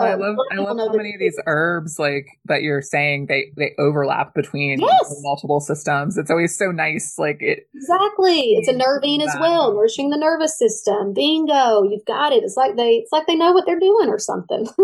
I 0.00 0.12
uh, 0.12 0.18
love 0.18 0.36
I 0.50 0.56
love 0.56 0.76
how 0.76 0.92
many 0.92 1.14
of 1.14 1.20
these 1.20 1.40
herbs 1.46 2.00
like 2.00 2.26
that 2.46 2.62
you're 2.62 2.82
saying 2.82 3.26
they 3.26 3.52
they 3.56 3.74
overlap 3.78 4.34
between 4.34 4.80
yes. 4.80 5.20
multiple 5.22 5.60
systems. 5.60 6.18
It's 6.18 6.30
always 6.30 6.56
so 6.56 6.72
nice. 6.72 7.14
Like 7.16 7.38
it 7.40 7.68
exactly. 7.74 8.54
It's 8.54 8.68
a 8.68 8.72
nervine 8.72 9.22
as 9.22 9.34
well, 9.38 9.72
nourishing 9.72 10.10
the 10.10 10.16
nervous 10.16 10.58
system. 10.58 11.14
Bingo, 11.14 11.84
you've 11.84 12.04
got 12.06 12.32
it. 12.32 12.42
It's 12.42 12.56
like 12.56 12.74
they 12.76 12.96
it's 12.96 13.12
like 13.12 13.28
they 13.28 13.36
know 13.36 13.52
what 13.52 13.66
they're 13.66 13.78
doing 13.78 14.08
or 14.08 14.18
something. 14.18 14.66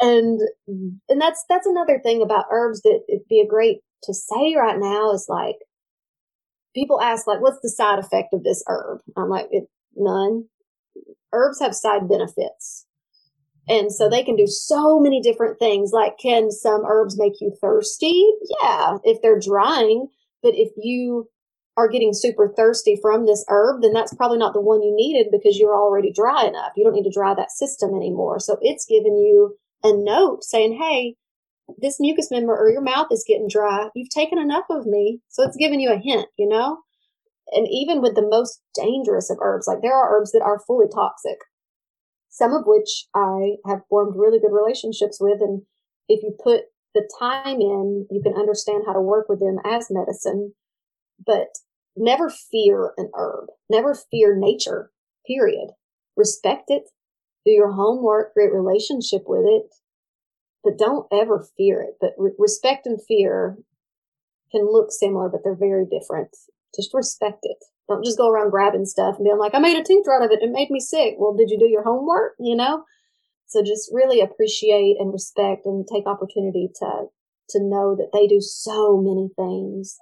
and 0.00 0.40
and 0.66 1.20
that's 1.20 1.44
that's 1.48 1.66
another 1.66 1.98
thing 2.00 2.22
about 2.22 2.46
herbs 2.50 2.82
that 2.82 3.00
it'd 3.08 3.28
be 3.28 3.40
a 3.40 3.48
great 3.48 3.78
to 4.02 4.12
say 4.12 4.54
right 4.56 4.78
now 4.78 5.12
is 5.12 5.26
like 5.28 5.56
people 6.74 7.00
ask 7.00 7.26
like 7.26 7.40
what's 7.40 7.60
the 7.62 7.68
side 7.68 7.98
effect 7.98 8.32
of 8.32 8.42
this 8.42 8.62
herb 8.66 9.00
i'm 9.16 9.28
like 9.28 9.46
it, 9.50 9.64
none 9.96 10.44
herbs 11.32 11.60
have 11.60 11.74
side 11.74 12.08
benefits 12.08 12.83
and 13.68 13.92
so 13.92 14.08
they 14.08 14.22
can 14.22 14.36
do 14.36 14.46
so 14.46 14.98
many 14.98 15.20
different 15.20 15.58
things. 15.58 15.90
Like, 15.92 16.18
can 16.18 16.50
some 16.50 16.84
herbs 16.86 17.18
make 17.18 17.40
you 17.40 17.54
thirsty? 17.60 18.30
Yeah, 18.60 18.98
if 19.04 19.22
they're 19.22 19.38
drying. 19.38 20.08
But 20.42 20.54
if 20.54 20.70
you 20.76 21.28
are 21.76 21.88
getting 21.88 22.12
super 22.12 22.52
thirsty 22.54 22.98
from 23.00 23.26
this 23.26 23.44
herb, 23.48 23.82
then 23.82 23.92
that's 23.92 24.14
probably 24.14 24.38
not 24.38 24.52
the 24.52 24.60
one 24.60 24.82
you 24.82 24.94
needed 24.94 25.28
because 25.32 25.58
you're 25.58 25.74
already 25.74 26.12
dry 26.12 26.44
enough. 26.44 26.72
You 26.76 26.84
don't 26.84 26.92
need 26.92 27.04
to 27.04 27.10
dry 27.10 27.34
that 27.34 27.50
system 27.50 27.94
anymore. 27.94 28.38
So 28.38 28.58
it's 28.60 28.86
giving 28.86 29.16
you 29.16 29.56
a 29.82 29.92
note 29.92 30.44
saying, 30.44 30.78
hey, 30.80 31.16
this 31.78 31.98
mucous 31.98 32.30
member 32.30 32.54
or 32.54 32.70
your 32.70 32.82
mouth 32.82 33.06
is 33.10 33.24
getting 33.26 33.48
dry. 33.48 33.88
You've 33.94 34.10
taken 34.10 34.38
enough 34.38 34.66
of 34.70 34.86
me. 34.86 35.20
So 35.28 35.42
it's 35.42 35.56
giving 35.56 35.80
you 35.80 35.90
a 35.90 35.98
hint, 35.98 36.28
you 36.36 36.46
know? 36.46 36.78
And 37.52 37.66
even 37.70 38.02
with 38.02 38.14
the 38.14 38.26
most 38.26 38.60
dangerous 38.74 39.30
of 39.30 39.38
herbs, 39.40 39.66
like 39.66 39.80
there 39.82 39.94
are 39.94 40.16
herbs 40.16 40.32
that 40.32 40.42
are 40.42 40.60
fully 40.66 40.86
toxic 40.92 41.38
some 42.34 42.52
of 42.52 42.64
which 42.66 43.06
I 43.14 43.58
have 43.64 43.86
formed 43.88 44.16
really 44.16 44.40
good 44.40 44.52
relationships 44.52 45.18
with. 45.20 45.40
And 45.40 45.62
if 46.08 46.20
you 46.24 46.36
put 46.42 46.62
the 46.92 47.08
time 47.16 47.60
in, 47.60 48.08
you 48.10 48.20
can 48.20 48.34
understand 48.34 48.82
how 48.84 48.92
to 48.92 49.00
work 49.00 49.28
with 49.28 49.38
them 49.38 49.58
as 49.64 49.86
medicine. 49.88 50.52
But 51.24 51.50
never 51.96 52.28
fear 52.28 52.92
an 52.96 53.12
herb, 53.14 53.50
never 53.70 53.94
fear 53.94 54.36
nature, 54.36 54.90
period. 55.24 55.68
Respect 56.16 56.64
it, 56.70 56.90
do 57.46 57.52
your 57.52 57.70
homework, 57.70 58.32
create 58.32 58.52
relationship 58.52 59.22
with 59.28 59.44
it, 59.46 59.72
but 60.64 60.76
don't 60.76 61.06
ever 61.12 61.46
fear 61.56 61.82
it. 61.82 61.98
But 62.00 62.14
re- 62.18 62.32
respect 62.36 62.84
and 62.84 63.00
fear 63.06 63.58
can 64.50 64.66
look 64.66 64.90
similar, 64.90 65.28
but 65.28 65.42
they're 65.44 65.54
very 65.54 65.86
different. 65.86 66.30
Just 66.74 66.92
respect 66.94 67.40
it. 67.42 67.58
Don't 67.88 68.04
just 68.04 68.18
go 68.18 68.30
around 68.30 68.50
grabbing 68.50 68.86
stuff 68.86 69.16
and 69.16 69.24
being 69.24 69.38
like, 69.38 69.54
I 69.54 69.58
made 69.58 69.76
a 69.76 69.82
tincture 69.82 70.14
out 70.14 70.24
of 70.24 70.30
it. 70.30 70.42
It 70.42 70.50
made 70.50 70.70
me 70.70 70.80
sick. 70.80 71.16
Well, 71.18 71.34
did 71.34 71.50
you 71.50 71.58
do 71.58 71.68
your 71.68 71.84
homework? 71.84 72.32
You 72.38 72.56
know? 72.56 72.84
So 73.46 73.62
just 73.62 73.90
really 73.92 74.20
appreciate 74.20 74.96
and 74.98 75.12
respect 75.12 75.66
and 75.66 75.86
take 75.86 76.06
opportunity 76.06 76.70
to, 76.80 77.06
to 77.50 77.62
know 77.62 77.94
that 77.94 78.10
they 78.12 78.26
do 78.26 78.40
so 78.40 78.96
many 78.96 79.28
things. 79.36 79.98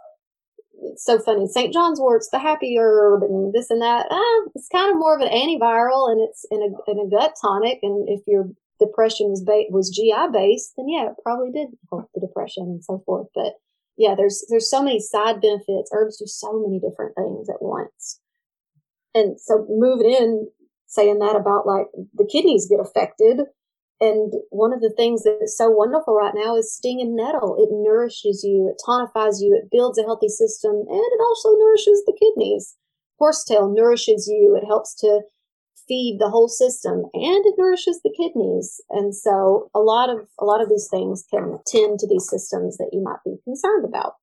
It's 0.84 1.04
so 1.04 1.18
funny. 1.18 1.46
St. 1.46 1.72
John's 1.72 2.00
wort's 2.00 2.28
the 2.30 2.38
happy 2.38 2.76
herb 2.78 3.22
and 3.22 3.52
this 3.52 3.70
and 3.70 3.82
that. 3.82 4.06
Ah, 4.10 4.40
it's 4.54 4.68
kind 4.68 4.90
of 4.90 4.98
more 4.98 5.14
of 5.14 5.20
an 5.20 5.28
antiviral 5.28 6.10
and 6.10 6.20
it's 6.20 6.46
in 6.50 6.62
a, 6.62 6.90
in 6.90 6.98
a 6.98 7.10
gut 7.10 7.34
tonic. 7.40 7.78
And 7.82 8.08
if 8.08 8.20
your 8.26 8.46
depression 8.80 9.30
was 9.30 9.42
ba- 9.42 9.70
was 9.70 9.90
GI 9.90 10.32
based, 10.32 10.74
then 10.76 10.88
yeah, 10.88 11.10
it 11.10 11.16
probably 11.22 11.50
did 11.52 11.68
help 11.90 12.10
the 12.14 12.20
depression 12.20 12.64
and 12.64 12.84
so 12.84 13.02
forth. 13.06 13.28
But 13.34 13.54
yeah, 13.96 14.14
there's 14.16 14.44
there's 14.48 14.70
so 14.70 14.82
many 14.82 15.00
side 15.00 15.40
benefits. 15.40 15.90
Herbs 15.92 16.18
do 16.18 16.26
so 16.26 16.58
many 16.60 16.80
different 16.80 17.14
things 17.16 17.48
at 17.48 17.60
once. 17.60 18.20
And 19.14 19.38
so 19.40 19.66
moving 19.68 20.10
in, 20.10 20.48
saying 20.86 21.18
that 21.18 21.36
about 21.36 21.66
like 21.66 21.86
the 22.14 22.28
kidneys 22.30 22.68
get 22.68 22.80
affected. 22.80 23.40
And 24.00 24.32
one 24.50 24.72
of 24.72 24.80
the 24.80 24.92
things 24.96 25.22
that's 25.22 25.56
so 25.56 25.70
wonderful 25.70 26.14
right 26.16 26.34
now 26.34 26.56
is 26.56 26.74
stinging 26.74 27.14
nettle. 27.14 27.54
It 27.56 27.68
nourishes 27.70 28.42
you, 28.42 28.68
it 28.68 28.82
tonifies 28.84 29.40
you, 29.40 29.54
it 29.54 29.70
builds 29.70 29.96
a 29.96 30.02
healthy 30.02 30.28
system, 30.28 30.72
and 30.72 31.00
it 31.00 31.20
also 31.20 31.50
nourishes 31.56 32.02
the 32.04 32.16
kidneys. 32.18 32.76
Horsetail 33.18 33.72
nourishes 33.72 34.26
you. 34.26 34.58
It 34.60 34.66
helps 34.66 34.94
to 34.96 35.20
feed 35.88 36.18
the 36.18 36.30
whole 36.30 36.48
system 36.48 37.04
and 37.14 37.46
it 37.46 37.54
nourishes 37.58 38.00
the 38.02 38.14
kidneys. 38.16 38.80
And 38.90 39.14
so 39.14 39.70
a 39.74 39.80
lot 39.80 40.10
of, 40.10 40.26
a 40.40 40.44
lot 40.44 40.62
of 40.62 40.68
these 40.68 40.88
things 40.90 41.24
can 41.30 41.58
tend 41.66 41.98
to 42.00 42.08
these 42.08 42.28
systems 42.28 42.76
that 42.78 42.90
you 42.92 43.02
might 43.02 43.22
be 43.24 43.36
concerned 43.44 43.84
about. 43.84 44.14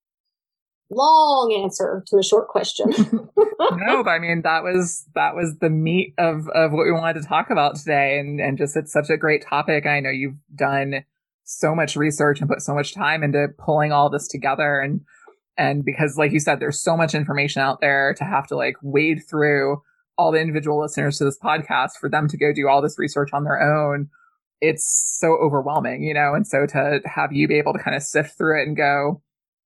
Long 0.91 1.53
answer 1.63 2.03
to 2.07 2.17
a 2.17 2.23
short 2.23 2.47
question. 2.47 2.89
no, 3.71 4.03
but 4.03 4.09
I 4.09 4.19
mean 4.19 4.41
that 4.43 4.63
was 4.63 5.05
that 5.15 5.35
was 5.35 5.57
the 5.59 5.69
meat 5.69 6.13
of 6.17 6.47
of 6.49 6.71
what 6.71 6.85
we 6.85 6.91
wanted 6.91 7.21
to 7.21 7.27
talk 7.27 7.49
about 7.49 7.75
today, 7.75 8.17
and 8.19 8.39
and 8.39 8.57
just 8.57 8.75
it's 8.75 8.91
such 8.91 9.09
a 9.09 9.17
great 9.17 9.45
topic. 9.45 9.85
I 9.85 9.99
know 9.99 10.09
you've 10.09 10.37
done 10.55 11.03
so 11.43 11.75
much 11.75 11.95
research 11.95 12.39
and 12.39 12.49
put 12.49 12.61
so 12.61 12.73
much 12.73 12.93
time 12.93 13.23
into 13.23 13.47
pulling 13.57 13.91
all 13.91 14.09
this 14.09 14.27
together, 14.27 14.79
and 14.79 15.01
and 15.57 15.83
because 15.83 16.17
like 16.17 16.31
you 16.31 16.39
said, 16.39 16.59
there's 16.59 16.81
so 16.81 16.95
much 16.95 17.13
information 17.13 17.61
out 17.61 17.81
there 17.81 18.13
to 18.15 18.23
have 18.23 18.47
to 18.47 18.55
like 18.55 18.75
wade 18.81 19.21
through 19.29 19.81
all 20.19 20.31
the 20.31 20.39
individual 20.39 20.79
listeners 20.79 21.17
to 21.17 21.23
this 21.23 21.39
podcast 21.41 21.91
for 21.99 22.09
them 22.09 22.27
to 22.27 22.37
go 22.37 22.51
do 22.53 22.67
all 22.67 22.81
this 22.81 22.99
research 22.99 23.29
on 23.33 23.45
their 23.45 23.61
own 23.61 24.09
it's 24.61 25.17
so 25.17 25.37
overwhelming 25.41 26.03
you 26.03 26.13
know? 26.13 26.33
And 26.33 26.45
so 26.45 26.65
to 26.67 26.99
have 27.05 27.31
you 27.31 27.47
be 27.47 27.57
able 27.57 27.71
to 27.73 27.79
kind 27.79 27.95
of 27.95 28.03
sift 28.03 28.37
through 28.37 28.61
it 28.61 28.67
and 28.67 28.75
go 28.75 29.21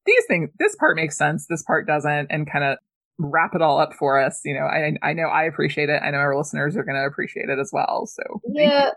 these 0.06 0.24
things 0.28 0.50
this 0.60 0.76
part 0.76 0.96
makes 0.96 1.18
sense 1.18 1.48
this 1.48 1.64
part 1.64 1.88
doesn't 1.88 2.28
and 2.30 2.50
kind 2.50 2.64
of 2.64 2.78
wrap 3.20 3.54
it 3.54 3.62
all 3.62 3.80
up 3.80 3.94
for 3.94 4.20
us 4.20 4.42
you 4.44 4.54
know 4.54 4.66
i 4.66 4.94
i 5.02 5.14
know 5.14 5.28
i 5.28 5.44
appreciate 5.44 5.90
it 5.90 6.02
i 6.04 6.10
know 6.10 6.18
our 6.18 6.36
listeners 6.36 6.76
are 6.76 6.84
going 6.84 6.96
to 6.96 7.06
appreciate 7.06 7.50
it 7.50 7.60
as 7.60 7.70
well 7.72 8.06
so 8.06 8.24
yeah 8.54 8.90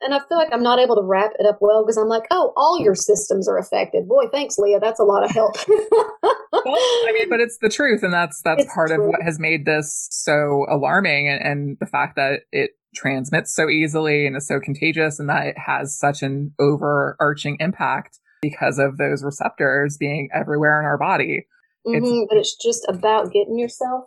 and 0.00 0.14
I 0.14 0.20
feel 0.28 0.38
like 0.38 0.48
I'm 0.52 0.62
not 0.62 0.78
able 0.78 0.96
to 0.96 1.02
wrap 1.02 1.32
it 1.38 1.46
up 1.46 1.58
well 1.60 1.84
because 1.84 1.96
I'm 1.96 2.08
like, 2.08 2.24
oh, 2.30 2.52
all 2.56 2.78
your 2.78 2.94
systems 2.94 3.48
are 3.48 3.58
affected. 3.58 4.08
Boy, 4.08 4.28
thanks, 4.30 4.58
Leah. 4.58 4.80
That's 4.80 5.00
a 5.00 5.04
lot 5.04 5.24
of 5.24 5.30
help. 5.30 5.56
well, 5.68 6.76
I 6.76 7.10
mean, 7.12 7.28
but 7.28 7.40
it's 7.40 7.58
the 7.58 7.68
truth, 7.68 8.02
and 8.02 8.12
that's 8.12 8.40
that's 8.42 8.64
it's 8.64 8.74
part 8.74 8.88
true. 8.88 9.02
of 9.02 9.08
what 9.08 9.22
has 9.22 9.38
made 9.38 9.64
this 9.64 10.08
so 10.10 10.66
alarming, 10.70 11.28
and, 11.28 11.42
and 11.42 11.76
the 11.80 11.86
fact 11.86 12.16
that 12.16 12.42
it 12.52 12.70
transmits 12.94 13.54
so 13.54 13.68
easily 13.68 14.26
and 14.26 14.36
is 14.36 14.46
so 14.46 14.60
contagious, 14.60 15.18
and 15.18 15.28
that 15.28 15.48
it 15.48 15.58
has 15.58 15.98
such 15.98 16.22
an 16.22 16.52
overarching 16.60 17.56
impact 17.58 18.20
because 18.40 18.78
of 18.78 18.98
those 18.98 19.24
receptors 19.24 19.96
being 19.96 20.28
everywhere 20.32 20.78
in 20.78 20.86
our 20.86 20.98
body. 20.98 21.46
Mm-hmm, 21.86 22.24
but 22.28 22.38
it's 22.38 22.56
just 22.56 22.84
about 22.88 23.32
getting 23.32 23.58
yourself 23.58 24.04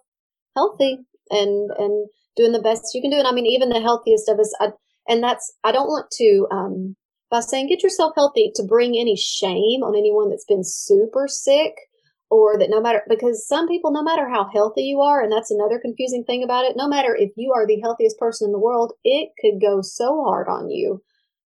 healthy 0.55 0.99
and 1.29 1.71
and 1.77 2.07
doing 2.35 2.51
the 2.51 2.61
best 2.61 2.93
you 2.93 3.01
can 3.01 3.11
do. 3.11 3.17
And 3.17 3.27
I 3.27 3.31
mean, 3.31 3.45
even 3.45 3.69
the 3.69 3.81
healthiest 3.81 4.29
of 4.29 4.39
us. 4.39 4.53
I, 4.59 4.69
and 5.07 5.23
that's, 5.23 5.51
I 5.63 5.71
don't 5.71 5.87
want 5.87 6.11
to, 6.11 6.47
um, 6.51 6.95
by 7.29 7.39
saying 7.39 7.67
get 7.67 7.83
yourself 7.83 8.13
healthy 8.15 8.51
to 8.55 8.63
bring 8.63 8.97
any 8.97 9.15
shame 9.15 9.83
on 9.83 9.97
anyone 9.97 10.29
that's 10.29 10.45
been 10.45 10.63
super 10.63 11.27
sick 11.27 11.73
or 12.29 12.57
that 12.57 12.69
no 12.69 12.79
matter, 12.79 13.01
because 13.09 13.47
some 13.47 13.67
people, 13.67 13.91
no 13.91 14.03
matter 14.03 14.29
how 14.29 14.47
healthy 14.53 14.83
you 14.83 15.01
are, 15.01 15.21
and 15.21 15.31
that's 15.31 15.51
another 15.51 15.79
confusing 15.79 16.23
thing 16.23 16.43
about 16.43 16.65
it, 16.65 16.77
no 16.77 16.87
matter 16.87 17.15
if 17.15 17.31
you 17.35 17.51
are 17.53 17.67
the 17.67 17.81
healthiest 17.81 18.17
person 18.19 18.47
in 18.47 18.51
the 18.51 18.59
world, 18.59 18.93
it 19.03 19.29
could 19.41 19.59
go 19.59 19.81
so 19.81 20.23
hard 20.23 20.47
on 20.47 20.69
you. 20.69 21.01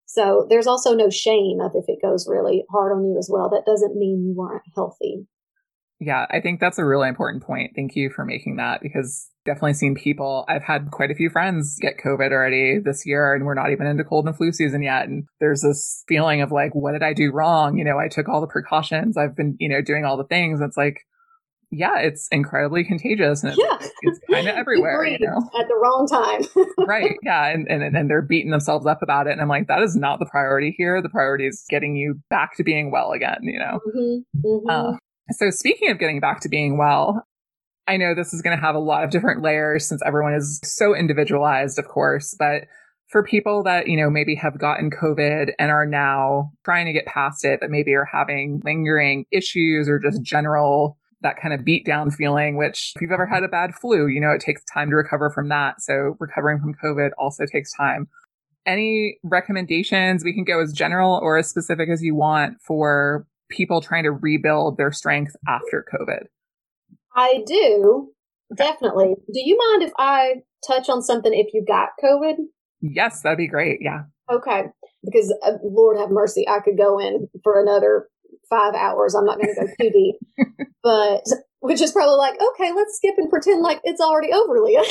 So 0.05 0.45
there's 0.49 0.67
also 0.67 0.93
no 0.93 1.09
shame 1.09 1.59
of 1.59 1.71
if 1.73 1.85
it 1.87 2.01
goes 2.01 2.27
really 2.29 2.65
hard 2.69 2.91
on 2.95 3.03
you 3.05 3.17
as 3.17 3.29
well. 3.31 3.49
That 3.49 3.65
doesn't 3.65 3.95
mean 3.95 4.23
you 4.27 4.35
weren't 4.35 4.61
healthy. 4.75 5.25
Yeah, 5.99 6.25
I 6.29 6.41
think 6.41 6.59
that's 6.59 6.77
a 6.77 6.85
really 6.85 7.07
important 7.07 7.43
point. 7.43 7.71
Thank 7.75 7.95
you 7.95 8.09
for 8.09 8.25
making 8.25 8.57
that 8.57 8.81
because 8.81 9.29
definitely 9.45 9.75
seen 9.75 9.95
people. 9.95 10.43
I've 10.49 10.63
had 10.63 10.91
quite 10.91 11.11
a 11.11 11.15
few 11.15 11.29
friends 11.29 11.77
get 11.79 11.99
COVID 12.03 12.31
already 12.31 12.79
this 12.79 13.05
year, 13.05 13.33
and 13.33 13.45
we're 13.45 13.53
not 13.53 13.71
even 13.71 13.87
into 13.87 14.03
cold 14.03 14.27
and 14.27 14.35
flu 14.35 14.51
season 14.51 14.81
yet. 14.81 15.07
And 15.07 15.25
there's 15.39 15.61
this 15.61 16.03
feeling 16.07 16.41
of 16.41 16.51
like, 16.51 16.75
what 16.75 16.91
did 16.91 17.03
I 17.03 17.13
do 17.13 17.31
wrong? 17.31 17.77
You 17.77 17.85
know, 17.85 17.97
I 17.97 18.09
took 18.09 18.27
all 18.27 18.41
the 18.41 18.47
precautions. 18.47 19.17
I've 19.17 19.35
been, 19.35 19.55
you 19.59 19.69
know, 19.69 19.81
doing 19.81 20.03
all 20.03 20.17
the 20.17 20.25
things. 20.25 20.59
It's 20.61 20.75
like, 20.75 20.97
yeah, 21.71 21.99
it's 21.99 22.27
incredibly 22.31 22.83
contagious 22.83 23.43
and 23.43 23.53
it's, 23.53 23.61
yeah. 23.61 23.87
it's 24.01 24.19
kind 24.31 24.47
of 24.49 24.55
everywhere. 24.55 25.05
You 25.05 25.19
know? 25.19 25.37
At 25.59 25.67
the 25.67 25.75
wrong 25.75 26.07
time. 26.07 26.65
right. 26.87 27.17
Yeah. 27.23 27.47
And, 27.47 27.67
and, 27.69 27.95
and 27.95 28.09
they're 28.09 28.21
beating 28.21 28.51
themselves 28.51 28.85
up 28.85 29.01
about 29.01 29.27
it. 29.27 29.31
And 29.31 29.41
I'm 29.41 29.47
like, 29.47 29.67
that 29.67 29.81
is 29.81 29.95
not 29.95 30.19
the 30.19 30.25
priority 30.25 30.73
here. 30.77 31.01
The 31.01 31.09
priority 31.09 31.47
is 31.47 31.63
getting 31.69 31.95
you 31.95 32.19
back 32.29 32.55
to 32.57 32.63
being 32.63 32.91
well 32.91 33.11
again, 33.11 33.39
you 33.41 33.59
know? 33.59 33.79
Mm-hmm. 33.87 34.47
Mm-hmm. 34.47 34.69
Uh, 34.69 34.97
so, 35.31 35.49
speaking 35.49 35.89
of 35.89 35.99
getting 35.99 36.19
back 36.19 36.41
to 36.41 36.49
being 36.49 36.77
well, 36.77 37.25
I 37.87 37.97
know 37.97 38.15
this 38.15 38.33
is 38.33 38.41
going 38.41 38.57
to 38.57 38.61
have 38.61 38.75
a 38.75 38.79
lot 38.79 39.03
of 39.03 39.11
different 39.11 39.41
layers 39.41 39.87
since 39.87 40.01
everyone 40.05 40.33
is 40.33 40.59
so 40.63 40.95
individualized, 40.95 41.77
of 41.77 41.87
course, 41.87 42.35
but 42.37 42.63
for 43.09 43.23
people 43.23 43.63
that, 43.63 43.87
you 43.87 43.97
know, 43.97 44.09
maybe 44.09 44.35
have 44.35 44.57
gotten 44.57 44.89
COVID 44.89 45.53
and 45.59 45.71
are 45.71 45.85
now 45.85 46.51
trying 46.63 46.87
to 46.87 46.93
get 46.93 47.05
past 47.05 47.45
it, 47.45 47.59
but 47.59 47.69
maybe 47.69 47.93
are 47.93 48.07
having 48.11 48.61
lingering 48.65 49.25
issues 49.31 49.87
or 49.87 49.99
just 49.99 50.21
general 50.23 50.97
that 51.21 51.39
kind 51.39 51.53
of 51.53 51.63
beat 51.63 51.85
down 51.85 52.11
feeling, 52.11 52.57
which 52.57 52.93
if 52.95 53.01
you've 53.01 53.11
ever 53.11 53.25
had 53.25 53.43
a 53.43 53.47
bad 53.47 53.73
flu, 53.75 54.07
you 54.07 54.19
know, 54.19 54.31
it 54.31 54.41
takes 54.41 54.63
time 54.65 54.89
to 54.89 54.95
recover 54.95 55.29
from 55.29 55.49
that. 55.49 55.81
So 55.81 56.15
recovering 56.19 56.59
from 56.59 56.75
COVID 56.83 57.11
also 57.17 57.45
takes 57.45 57.73
time. 57.73 58.07
Any 58.65 59.17
recommendations? 59.23 60.23
We 60.23 60.33
can 60.33 60.43
go 60.43 60.61
as 60.61 60.73
general 60.73 61.19
or 61.21 61.37
as 61.37 61.47
specific 61.47 61.89
as 61.89 62.01
you 62.01 62.15
want 62.15 62.57
for 62.61 63.27
people 63.49 63.81
trying 63.81 64.03
to 64.03 64.11
rebuild 64.11 64.77
their 64.77 64.91
strength 64.91 65.35
after 65.47 65.85
COVID? 65.93 66.25
I 67.15 67.43
do. 67.45 68.11
Definitely. 68.55 69.15
Do 69.33 69.39
you 69.39 69.57
mind 69.57 69.83
if 69.83 69.91
I 69.97 70.35
touch 70.67 70.89
on 70.89 71.01
something 71.01 71.33
if 71.33 71.53
you 71.53 71.63
got 71.67 71.89
COVID? 72.03 72.35
Yes, 72.81 73.21
that'd 73.21 73.37
be 73.37 73.47
great. 73.47 73.79
Yeah. 73.81 74.03
Okay. 74.31 74.65
Because 75.03 75.33
uh, 75.45 75.53
Lord 75.63 75.97
have 75.97 76.09
mercy, 76.09 76.47
I 76.47 76.59
could 76.59 76.77
go 76.77 76.99
in 76.99 77.27
for 77.43 77.59
another 77.59 78.07
five 78.49 78.75
hours. 78.75 79.15
I'm 79.15 79.25
not 79.25 79.39
going 79.39 79.53
to 79.53 79.61
go 79.61 79.67
too 79.79 79.89
deep, 79.91 80.15
but 80.83 81.23
which 81.59 81.81
is 81.81 81.91
probably 81.91 82.17
like, 82.17 82.35
okay, 82.35 82.71
let's 82.73 82.97
skip 82.97 83.15
and 83.17 83.29
pretend 83.29 83.61
like 83.61 83.81
it's 83.83 84.01
already 84.01 84.31
over, 84.31 84.59
Leah. 84.59 84.83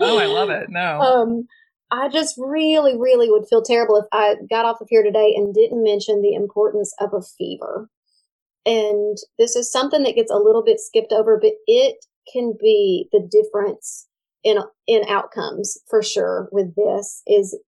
oh, 0.00 0.18
I 0.18 0.26
love 0.26 0.50
it. 0.50 0.68
No. 0.70 1.00
Um, 1.06 1.46
I 1.90 2.08
just 2.08 2.34
really, 2.36 2.96
really 2.98 3.30
would 3.30 3.46
feel 3.48 3.62
terrible 3.62 3.96
if 3.96 4.06
I 4.12 4.36
got 4.50 4.64
off 4.64 4.80
of 4.80 4.88
here 4.90 5.02
today 5.02 5.34
and 5.36 5.54
didn't 5.54 5.84
mention 5.84 6.20
the 6.20 6.34
importance 6.34 6.92
of 7.00 7.14
a 7.14 7.22
fever. 7.22 7.88
And 8.64 9.16
this 9.38 9.54
is 9.54 9.70
something 9.70 10.02
that 10.02 10.16
gets 10.16 10.30
a 10.30 10.38
little 10.38 10.64
bit 10.64 10.80
skipped 10.80 11.12
over, 11.12 11.38
but 11.40 11.52
it 11.66 12.04
can 12.32 12.54
be 12.60 13.08
the 13.12 13.20
difference 13.20 14.08
in 14.42 14.58
in 14.86 15.02
outcomes 15.08 15.78
for 15.88 16.02
sure 16.02 16.48
with 16.52 16.74
this 16.76 17.22
is 17.26 17.58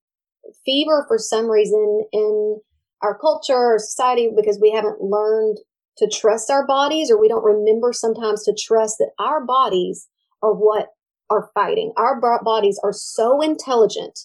fever 0.65 1.05
for 1.09 1.19
some 1.19 1.47
reason 1.47 2.05
in 2.13 2.59
our 3.03 3.17
culture 3.19 3.75
or 3.75 3.79
society 3.79 4.31
because 4.35 4.59
we 4.61 4.71
haven't 4.71 5.01
learned 5.01 5.59
to 5.97 6.09
trust 6.09 6.51
our 6.51 6.67
bodies 6.67 7.11
or 7.11 7.21
we 7.21 7.29
don't 7.29 7.45
remember 7.45 7.93
sometimes 7.93 8.45
to 8.45 8.55
trust 8.55 8.97
that 8.99 9.11
our 9.19 9.45
bodies 9.45 10.09
are 10.43 10.55
what 10.55 10.89
are 11.31 11.51
fighting. 11.55 11.93
Our 11.97 12.21
bodies 12.21 12.81
are 12.83 12.93
so 12.93 13.41
intelligent. 13.41 14.19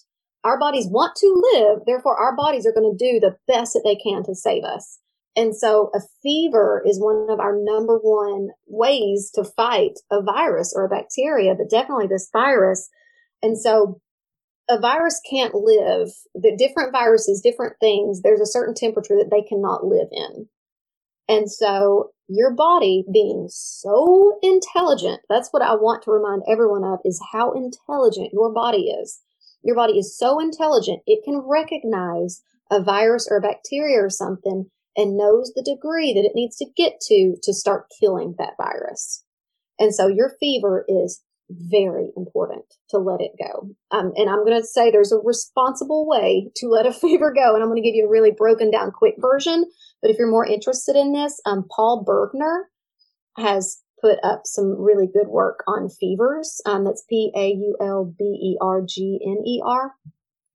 Our 0.44 0.58
bodies 0.58 0.86
want 0.88 1.16
to 1.16 1.42
live. 1.54 1.80
Therefore, 1.86 2.18
our 2.18 2.36
bodies 2.36 2.66
are 2.66 2.72
going 2.72 2.96
to 2.96 3.04
do 3.04 3.20
the 3.20 3.36
best 3.46 3.72
that 3.72 3.82
they 3.84 3.96
can 3.96 4.22
to 4.24 4.34
save 4.34 4.64
us. 4.64 4.98
And 5.36 5.56
so 5.56 5.90
a 5.94 6.00
fever 6.22 6.82
is 6.86 7.00
one 7.00 7.26
of 7.28 7.40
our 7.40 7.56
number 7.56 7.98
one 7.98 8.50
ways 8.66 9.30
to 9.34 9.42
fight 9.42 9.98
a 10.10 10.22
virus 10.22 10.72
or 10.76 10.84
a 10.84 10.88
bacteria, 10.88 11.54
but 11.54 11.70
definitely 11.70 12.06
this 12.06 12.28
virus. 12.32 12.88
And 13.42 13.58
so 13.58 14.00
a 14.70 14.78
virus 14.78 15.20
can't 15.28 15.54
live, 15.54 16.08
the 16.34 16.54
different 16.56 16.92
viruses, 16.92 17.40
different 17.42 17.74
things, 17.80 18.22
there's 18.22 18.40
a 18.40 18.46
certain 18.46 18.74
temperature 18.74 19.16
that 19.16 19.30
they 19.30 19.42
cannot 19.42 19.84
live 19.84 20.08
in. 20.12 20.48
And 21.28 21.50
so 21.50 22.10
your 22.28 22.54
body 22.54 23.04
being 23.12 23.48
so 23.50 24.38
intelligent, 24.42 25.20
that's 25.28 25.50
what 25.50 25.62
I 25.62 25.74
want 25.74 26.02
to 26.04 26.10
remind 26.10 26.42
everyone 26.48 26.84
of 26.84 27.00
is 27.04 27.20
how 27.32 27.52
intelligent 27.52 28.30
your 28.32 28.52
body 28.52 28.88
is. 28.88 29.20
Your 29.62 29.76
body 29.76 29.98
is 29.98 30.16
so 30.16 30.38
intelligent, 30.38 31.00
it 31.06 31.24
can 31.24 31.38
recognize 31.38 32.42
a 32.70 32.82
virus 32.82 33.28
or 33.30 33.38
a 33.38 33.42
bacteria 33.42 33.98
or 34.02 34.10
something 34.10 34.70
and 34.96 35.16
knows 35.16 35.52
the 35.54 35.62
degree 35.62 36.12
that 36.12 36.24
it 36.24 36.34
needs 36.34 36.56
to 36.56 36.66
get 36.76 37.00
to 37.00 37.36
to 37.42 37.52
start 37.52 37.86
killing 37.98 38.34
that 38.38 38.54
virus. 38.58 39.24
And 39.78 39.94
so 39.94 40.06
your 40.06 40.32
fever 40.38 40.84
is 40.88 41.22
very 41.50 42.10
important 42.16 42.64
to 42.90 42.98
let 42.98 43.20
it 43.20 43.32
go. 43.38 43.68
Um, 43.90 44.12
and 44.16 44.30
I'm 44.30 44.44
going 44.44 44.60
to 44.60 44.66
say 44.66 44.90
there's 44.90 45.12
a 45.12 45.18
responsible 45.18 46.06
way 46.06 46.50
to 46.56 46.68
let 46.68 46.86
a 46.86 46.92
fever 47.00 47.32
go. 47.32 47.54
And 47.54 47.62
I'm 47.62 47.68
going 47.68 47.82
to 47.82 47.88
give 47.88 47.94
you 47.94 48.06
a 48.06 48.10
really 48.10 48.32
broken 48.32 48.70
down 48.70 48.90
quick 48.90 49.14
version. 49.18 49.64
But 50.00 50.10
if 50.10 50.18
you're 50.18 50.30
more 50.30 50.46
interested 50.46 50.96
in 50.96 51.12
this, 51.12 51.40
um, 51.46 51.64
Paul 51.70 52.04
Bergner 52.04 52.64
has 53.36 53.80
put 54.00 54.18
up 54.22 54.42
some 54.44 54.80
really 54.80 55.06
good 55.06 55.28
work 55.28 55.64
on 55.66 55.88
fevers. 55.88 56.60
Um, 56.66 56.84
that's 56.84 57.04
P 57.08 57.32
A 57.36 57.48
U 57.48 57.76
L 57.80 58.14
B 58.18 58.24
E 58.24 58.58
R 58.60 58.82
G 58.86 59.18
N 59.24 59.42
E 59.46 59.62
R. 59.64 59.92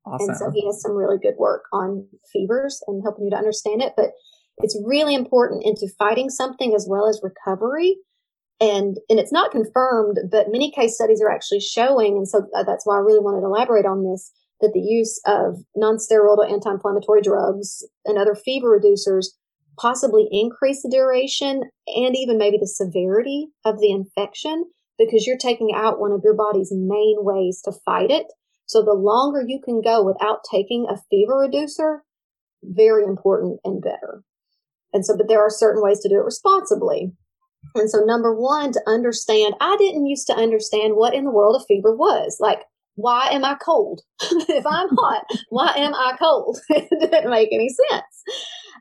Awesome. 0.05 0.29
And 0.29 0.37
so 0.37 0.51
he 0.51 0.65
has 0.65 0.81
some 0.81 0.93
really 0.93 1.17
good 1.21 1.35
work 1.37 1.63
on 1.73 2.07
fevers 2.31 2.81
and 2.87 3.01
helping 3.03 3.25
you 3.25 3.31
to 3.31 3.37
understand 3.37 3.81
it. 3.81 3.93
But 3.95 4.11
it's 4.59 4.79
really 4.85 5.15
important 5.15 5.63
into 5.65 5.87
fighting 5.97 6.29
something 6.29 6.73
as 6.75 6.87
well 6.89 7.07
as 7.07 7.21
recovery 7.23 7.97
and 8.61 8.97
and 9.09 9.19
it's 9.19 9.31
not 9.31 9.51
confirmed 9.51 10.17
but 10.31 10.51
many 10.51 10.71
case 10.71 10.95
studies 10.95 11.21
are 11.21 11.31
actually 11.31 11.59
showing 11.59 12.17
and 12.17 12.27
so 12.27 12.47
uh, 12.55 12.63
that's 12.63 12.85
why 12.85 12.95
i 12.95 12.99
really 12.99 13.19
wanted 13.19 13.41
to 13.41 13.47
elaborate 13.47 13.85
on 13.85 14.03
this 14.03 14.31
that 14.61 14.71
the 14.73 14.81
use 14.81 15.21
of 15.25 15.57
non-steroidal 15.75 16.51
anti-inflammatory 16.51 17.21
drugs 17.21 17.85
and 18.05 18.17
other 18.17 18.35
fever 18.35 18.79
reducers 18.79 19.27
possibly 19.79 20.27
increase 20.31 20.81
the 20.81 20.89
duration 20.89 21.63
and 21.87 22.15
even 22.15 22.37
maybe 22.37 22.57
the 22.59 22.67
severity 22.67 23.47
of 23.65 23.79
the 23.79 23.91
infection 23.91 24.65
because 24.97 25.25
you're 25.25 25.37
taking 25.37 25.71
out 25.73 25.99
one 25.99 26.11
of 26.11 26.21
your 26.23 26.35
body's 26.35 26.71
main 26.71 27.17
ways 27.19 27.61
to 27.63 27.71
fight 27.85 28.11
it. 28.11 28.27
So 28.65 28.83
the 28.83 28.93
longer 28.93 29.43
you 29.47 29.59
can 29.63 29.81
go 29.81 30.03
without 30.03 30.39
taking 30.49 30.85
a 30.87 30.97
fever 31.09 31.39
reducer 31.39 32.03
very 32.61 33.05
important 33.05 33.61
and 33.63 33.81
better. 33.81 34.23
And 34.93 35.05
so 35.05 35.15
but 35.15 35.27
there 35.29 35.41
are 35.41 35.49
certain 35.49 35.81
ways 35.81 36.01
to 36.01 36.09
do 36.09 36.15
it 36.15 36.25
responsibly 36.25 37.13
and 37.75 37.89
so, 37.89 37.99
number 37.99 38.33
one, 38.33 38.71
to 38.71 38.81
understand, 38.87 39.55
I 39.61 39.75
didn't 39.77 40.07
used 40.07 40.27
to 40.27 40.35
understand 40.35 40.95
what 40.95 41.13
in 41.13 41.25
the 41.25 41.31
world 41.31 41.61
a 41.61 41.65
fever 41.65 41.95
was. 41.95 42.37
Like, 42.39 42.61
why 42.95 43.29
am 43.31 43.45
I 43.45 43.55
cold? 43.55 44.01
if 44.21 44.65
I'm 44.65 44.89
hot, 44.95 45.25
why 45.49 45.73
am 45.75 45.93
I 45.93 46.15
cold? 46.19 46.59
it 46.69 47.11
didn't 47.11 47.31
make 47.31 47.49
any 47.51 47.69
sense. 47.69 48.23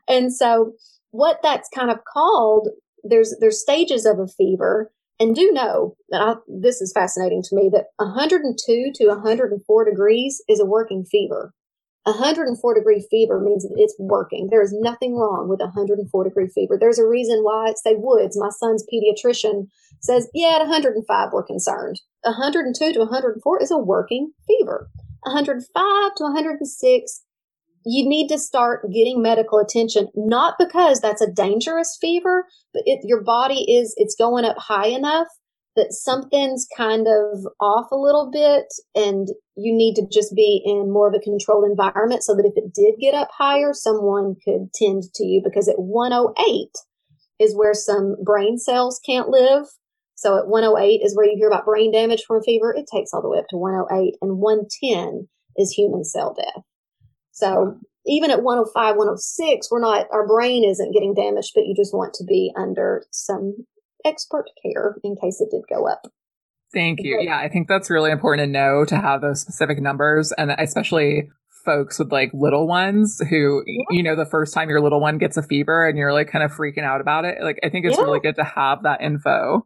And 0.07 0.33
so, 0.33 0.73
what 1.11 1.39
that's 1.43 1.69
kind 1.73 1.91
of 1.91 1.99
called, 2.11 2.69
there's 3.03 3.35
there's 3.39 3.61
stages 3.61 4.05
of 4.05 4.19
a 4.19 4.27
fever, 4.27 4.91
and 5.19 5.35
do 5.35 5.51
know 5.51 5.95
that 6.09 6.21
I, 6.21 6.35
this 6.47 6.81
is 6.81 6.93
fascinating 6.93 7.43
to 7.43 7.55
me 7.55 7.69
that 7.73 7.87
102 7.97 8.91
to 8.95 9.07
104 9.07 9.85
degrees 9.85 10.41
is 10.47 10.59
a 10.59 10.65
working 10.65 11.05
fever. 11.05 11.53
104 12.11 12.73
degree 12.73 13.05
fever 13.09 13.39
means 13.39 13.63
that 13.63 13.75
it's 13.77 13.95
working. 13.99 14.47
There 14.49 14.61
is 14.61 14.73
nothing 14.73 15.15
wrong 15.15 15.47
with 15.49 15.59
104 15.59 16.23
degree 16.23 16.47
fever. 16.53 16.77
There's 16.79 16.99
a 16.99 17.07
reason 17.07 17.41
why, 17.43 17.73
say, 17.75 17.95
Woods, 17.95 18.37
my 18.37 18.49
son's 18.49 18.85
pediatrician, 18.91 19.67
says, 20.01 20.29
yeah, 20.33 20.55
at 20.55 20.67
105, 20.67 21.29
we're 21.31 21.43
concerned. 21.43 21.99
102 22.23 22.93
to 22.93 22.99
104 22.99 23.61
is 23.61 23.71
a 23.71 23.77
working 23.77 24.31
fever. 24.47 24.89
105 25.23 26.11
to 26.17 26.23
106, 26.23 27.23
you 27.85 28.07
need 28.07 28.27
to 28.27 28.37
start 28.37 28.85
getting 28.93 29.21
medical 29.21 29.59
attention, 29.59 30.07
not 30.15 30.55
because 30.57 30.99
that's 30.99 31.21
a 31.21 31.31
dangerous 31.31 31.97
fever, 31.99 32.45
but 32.73 32.83
it, 32.85 32.99
your 33.03 33.23
body 33.23 33.61
is, 33.71 33.93
it's 33.97 34.15
going 34.15 34.45
up 34.45 34.57
high 34.57 34.87
enough 34.87 35.27
that 35.79 35.93
something's 35.93 36.67
kind 36.75 37.07
of 37.07 37.47
off 37.61 37.89
a 37.91 37.95
little 37.95 38.29
bit 38.29 38.65
and 38.95 39.29
you 39.55 39.73
need 39.73 39.95
to 39.95 40.05
just 40.11 40.35
be 40.35 40.61
in 40.65 40.91
more 40.91 41.07
of 41.07 41.15
a 41.15 41.23
controlled 41.23 41.63
environment 41.63 42.21
so 42.21 42.35
that 42.35 42.45
if 42.45 42.53
it 42.57 42.73
did 42.73 42.99
get 42.99 43.13
up 43.13 43.29
higher, 43.31 43.73
someone 43.73 44.35
could 44.43 44.73
tend 44.73 45.03
to 45.15 45.23
you 45.23 45.41
because 45.41 45.69
at 45.69 45.79
108 45.79 46.67
is 47.39 47.55
where 47.55 47.73
some 47.73 48.17
brain 48.23 48.57
cells 48.57 48.99
can't 49.05 49.29
live. 49.29 49.67
So 50.15 50.37
at 50.37 50.49
108 50.49 51.01
is 51.01 51.15
where 51.15 51.25
you 51.25 51.37
hear 51.37 51.47
about 51.47 51.65
brain 51.65 51.93
damage 51.93 52.25
from 52.27 52.37
a 52.37 52.43
fever. 52.43 52.75
It 52.75 52.89
takes 52.93 53.13
all 53.13 53.21
the 53.21 53.29
way 53.29 53.39
up 53.39 53.47
to 53.51 53.57
108 53.57 54.15
and 54.21 54.37
110 54.37 55.29
is 55.55 55.71
human 55.71 56.03
cell 56.03 56.35
death. 56.35 56.63
So 57.31 57.79
even 58.05 58.31
at 58.31 58.43
105, 58.43 58.95
106, 58.97 59.71
we're 59.71 59.79
not, 59.79 60.07
our 60.11 60.27
brain 60.27 60.65
isn't 60.65 60.93
getting 60.93 61.13
damaged, 61.13 61.53
but 61.55 61.65
you 61.65 61.73
just 61.73 61.93
want 61.93 62.13
to 62.15 62.25
be 62.25 62.51
under 62.57 63.05
some 63.11 63.65
expert 64.09 64.45
care 64.61 64.95
in 65.03 65.15
case 65.15 65.39
it 65.39 65.49
did 65.51 65.63
go 65.69 65.87
up. 65.87 66.07
Thank 66.73 66.99
you. 67.01 67.19
Yeah, 67.21 67.37
I 67.37 67.49
think 67.49 67.67
that's 67.67 67.89
really 67.89 68.11
important 68.11 68.47
to 68.47 68.51
know 68.51 68.85
to 68.85 68.97
have 68.97 69.21
those 69.21 69.41
specific 69.41 69.79
numbers 69.79 70.31
and 70.33 70.51
especially 70.51 71.29
folks 71.65 71.99
with 71.99 72.11
like 72.11 72.31
little 72.33 72.67
ones 72.67 73.21
who 73.29 73.63
yeah. 73.65 73.83
you 73.89 74.03
know 74.03 74.15
the 74.15 74.25
first 74.25 74.53
time 74.53 74.69
your 74.69 74.81
little 74.81 75.01
one 75.01 75.17
gets 75.17 75.35
a 75.37 75.43
fever 75.43 75.87
and 75.87 75.97
you're 75.97 76.13
like 76.13 76.29
kind 76.29 76.43
of 76.43 76.51
freaking 76.51 76.83
out 76.83 77.01
about 77.01 77.25
it. 77.25 77.41
Like 77.41 77.59
I 77.63 77.69
think 77.69 77.85
it's 77.85 77.97
yeah. 77.97 78.03
really 78.03 78.19
good 78.19 78.35
to 78.35 78.43
have 78.43 78.83
that 78.83 79.01
info. 79.01 79.65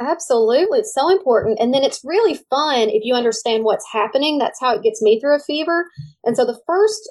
Absolutely. 0.00 0.80
It's 0.80 0.92
so 0.92 1.08
important. 1.08 1.58
And 1.60 1.72
then 1.72 1.84
it's 1.84 2.00
really 2.04 2.34
fun 2.50 2.88
if 2.88 3.04
you 3.04 3.14
understand 3.14 3.64
what's 3.64 3.86
happening. 3.92 4.38
That's 4.38 4.60
how 4.60 4.74
it 4.74 4.82
gets 4.82 5.00
me 5.00 5.20
through 5.20 5.36
a 5.36 5.40
fever. 5.40 5.88
And 6.24 6.36
so 6.36 6.44
the 6.44 6.58
first 6.66 7.10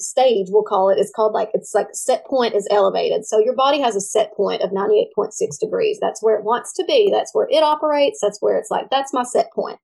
stage 0.00 0.46
we'll 0.50 0.62
call 0.62 0.90
it. 0.90 0.98
it 0.98 1.00
is 1.00 1.12
called 1.14 1.32
like 1.32 1.50
it's 1.54 1.74
like 1.74 1.88
set 1.92 2.24
point 2.26 2.54
is 2.54 2.68
elevated. 2.70 3.24
So 3.24 3.38
your 3.38 3.54
body 3.54 3.80
has 3.80 3.96
a 3.96 4.00
set 4.00 4.34
point 4.34 4.62
of 4.62 4.70
98.6 4.70 5.32
degrees. 5.60 5.98
That's 6.00 6.22
where 6.22 6.36
it 6.36 6.44
wants 6.44 6.72
to 6.74 6.84
be. 6.84 7.10
That's 7.10 7.34
where 7.34 7.48
it 7.50 7.62
operates. 7.62 8.20
That's 8.20 8.40
where 8.40 8.58
it's 8.58 8.70
like 8.70 8.90
that's 8.90 9.12
my 9.12 9.22
set 9.22 9.52
point. 9.54 9.78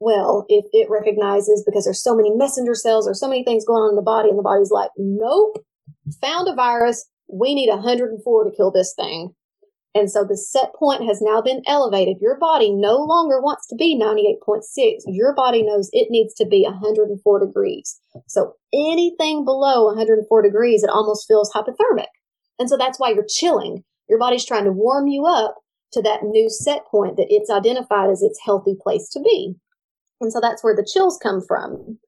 Well 0.00 0.44
if 0.48 0.64
it 0.72 0.90
recognizes 0.90 1.64
because 1.64 1.84
there's 1.84 2.02
so 2.02 2.14
many 2.16 2.30
messenger 2.30 2.74
cells 2.74 3.08
or 3.08 3.14
so 3.14 3.28
many 3.28 3.44
things 3.44 3.64
going 3.64 3.82
on 3.82 3.90
in 3.90 3.96
the 3.96 4.02
body 4.02 4.28
and 4.28 4.38
the 4.38 4.42
body's 4.42 4.70
like 4.70 4.90
nope. 4.96 5.58
Found 6.20 6.48
a 6.48 6.54
virus. 6.54 7.08
We 7.28 7.54
need 7.54 7.68
104 7.68 8.44
to 8.44 8.56
kill 8.56 8.70
this 8.70 8.94
thing 8.94 9.34
and 9.96 10.10
so 10.10 10.24
the 10.24 10.36
set 10.36 10.74
point 10.74 11.06
has 11.06 11.22
now 11.22 11.40
been 11.40 11.62
elevated. 11.66 12.18
Your 12.20 12.38
body 12.38 12.70
no 12.70 12.96
longer 12.98 13.40
wants 13.40 13.66
to 13.68 13.74
be 13.74 13.98
98.6. 13.98 14.60
Your 15.06 15.34
body 15.34 15.62
knows 15.62 15.88
it 15.92 16.08
needs 16.10 16.34
to 16.34 16.44
be 16.44 16.64
104 16.64 17.40
degrees. 17.40 17.98
So 18.28 18.52
anything 18.74 19.46
below 19.46 19.86
104 19.86 20.42
degrees, 20.42 20.82
it 20.82 20.90
almost 20.90 21.26
feels 21.26 21.50
hypothermic. 21.50 22.12
And 22.58 22.68
so 22.68 22.76
that's 22.76 23.00
why 23.00 23.08
you're 23.08 23.24
chilling. 23.26 23.84
Your 24.06 24.18
body's 24.18 24.44
trying 24.44 24.64
to 24.64 24.72
warm 24.72 25.08
you 25.08 25.24
up 25.24 25.54
to 25.92 26.02
that 26.02 26.24
new 26.24 26.50
set 26.50 26.86
point 26.90 27.16
that 27.16 27.28
it's 27.30 27.48
identified 27.48 28.10
as 28.10 28.22
its 28.22 28.38
healthy 28.44 28.76
place 28.78 29.08
to 29.14 29.20
be. 29.20 29.54
And 30.20 30.30
so 30.30 30.40
that's 30.42 30.62
where 30.62 30.76
the 30.76 30.86
chills 30.86 31.18
come 31.22 31.40
from. 31.40 31.98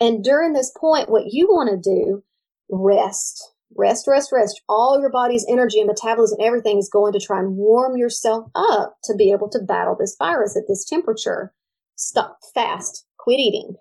And 0.00 0.22
during 0.22 0.52
this 0.52 0.70
point, 0.78 1.08
what 1.08 1.32
you 1.32 1.48
want 1.48 1.70
to 1.70 1.90
do, 1.90 2.24
rest 2.70 3.51
rest, 3.76 4.06
rest, 4.06 4.30
rest. 4.32 4.62
All 4.68 4.98
your 5.00 5.10
body's 5.10 5.46
energy 5.48 5.80
and 5.80 5.86
metabolism, 5.86 6.38
everything 6.40 6.78
is 6.78 6.90
going 6.92 7.12
to 7.12 7.20
try 7.20 7.38
and 7.38 7.56
warm 7.56 7.96
yourself 7.96 8.50
up 8.54 8.96
to 9.04 9.14
be 9.14 9.32
able 9.32 9.48
to 9.50 9.58
battle 9.58 9.96
this 9.98 10.16
virus 10.18 10.56
at 10.56 10.64
this 10.68 10.84
temperature. 10.84 11.52
Stop, 11.96 12.38
fast, 12.54 13.06
quit 13.18 13.38
eating. 13.38 13.74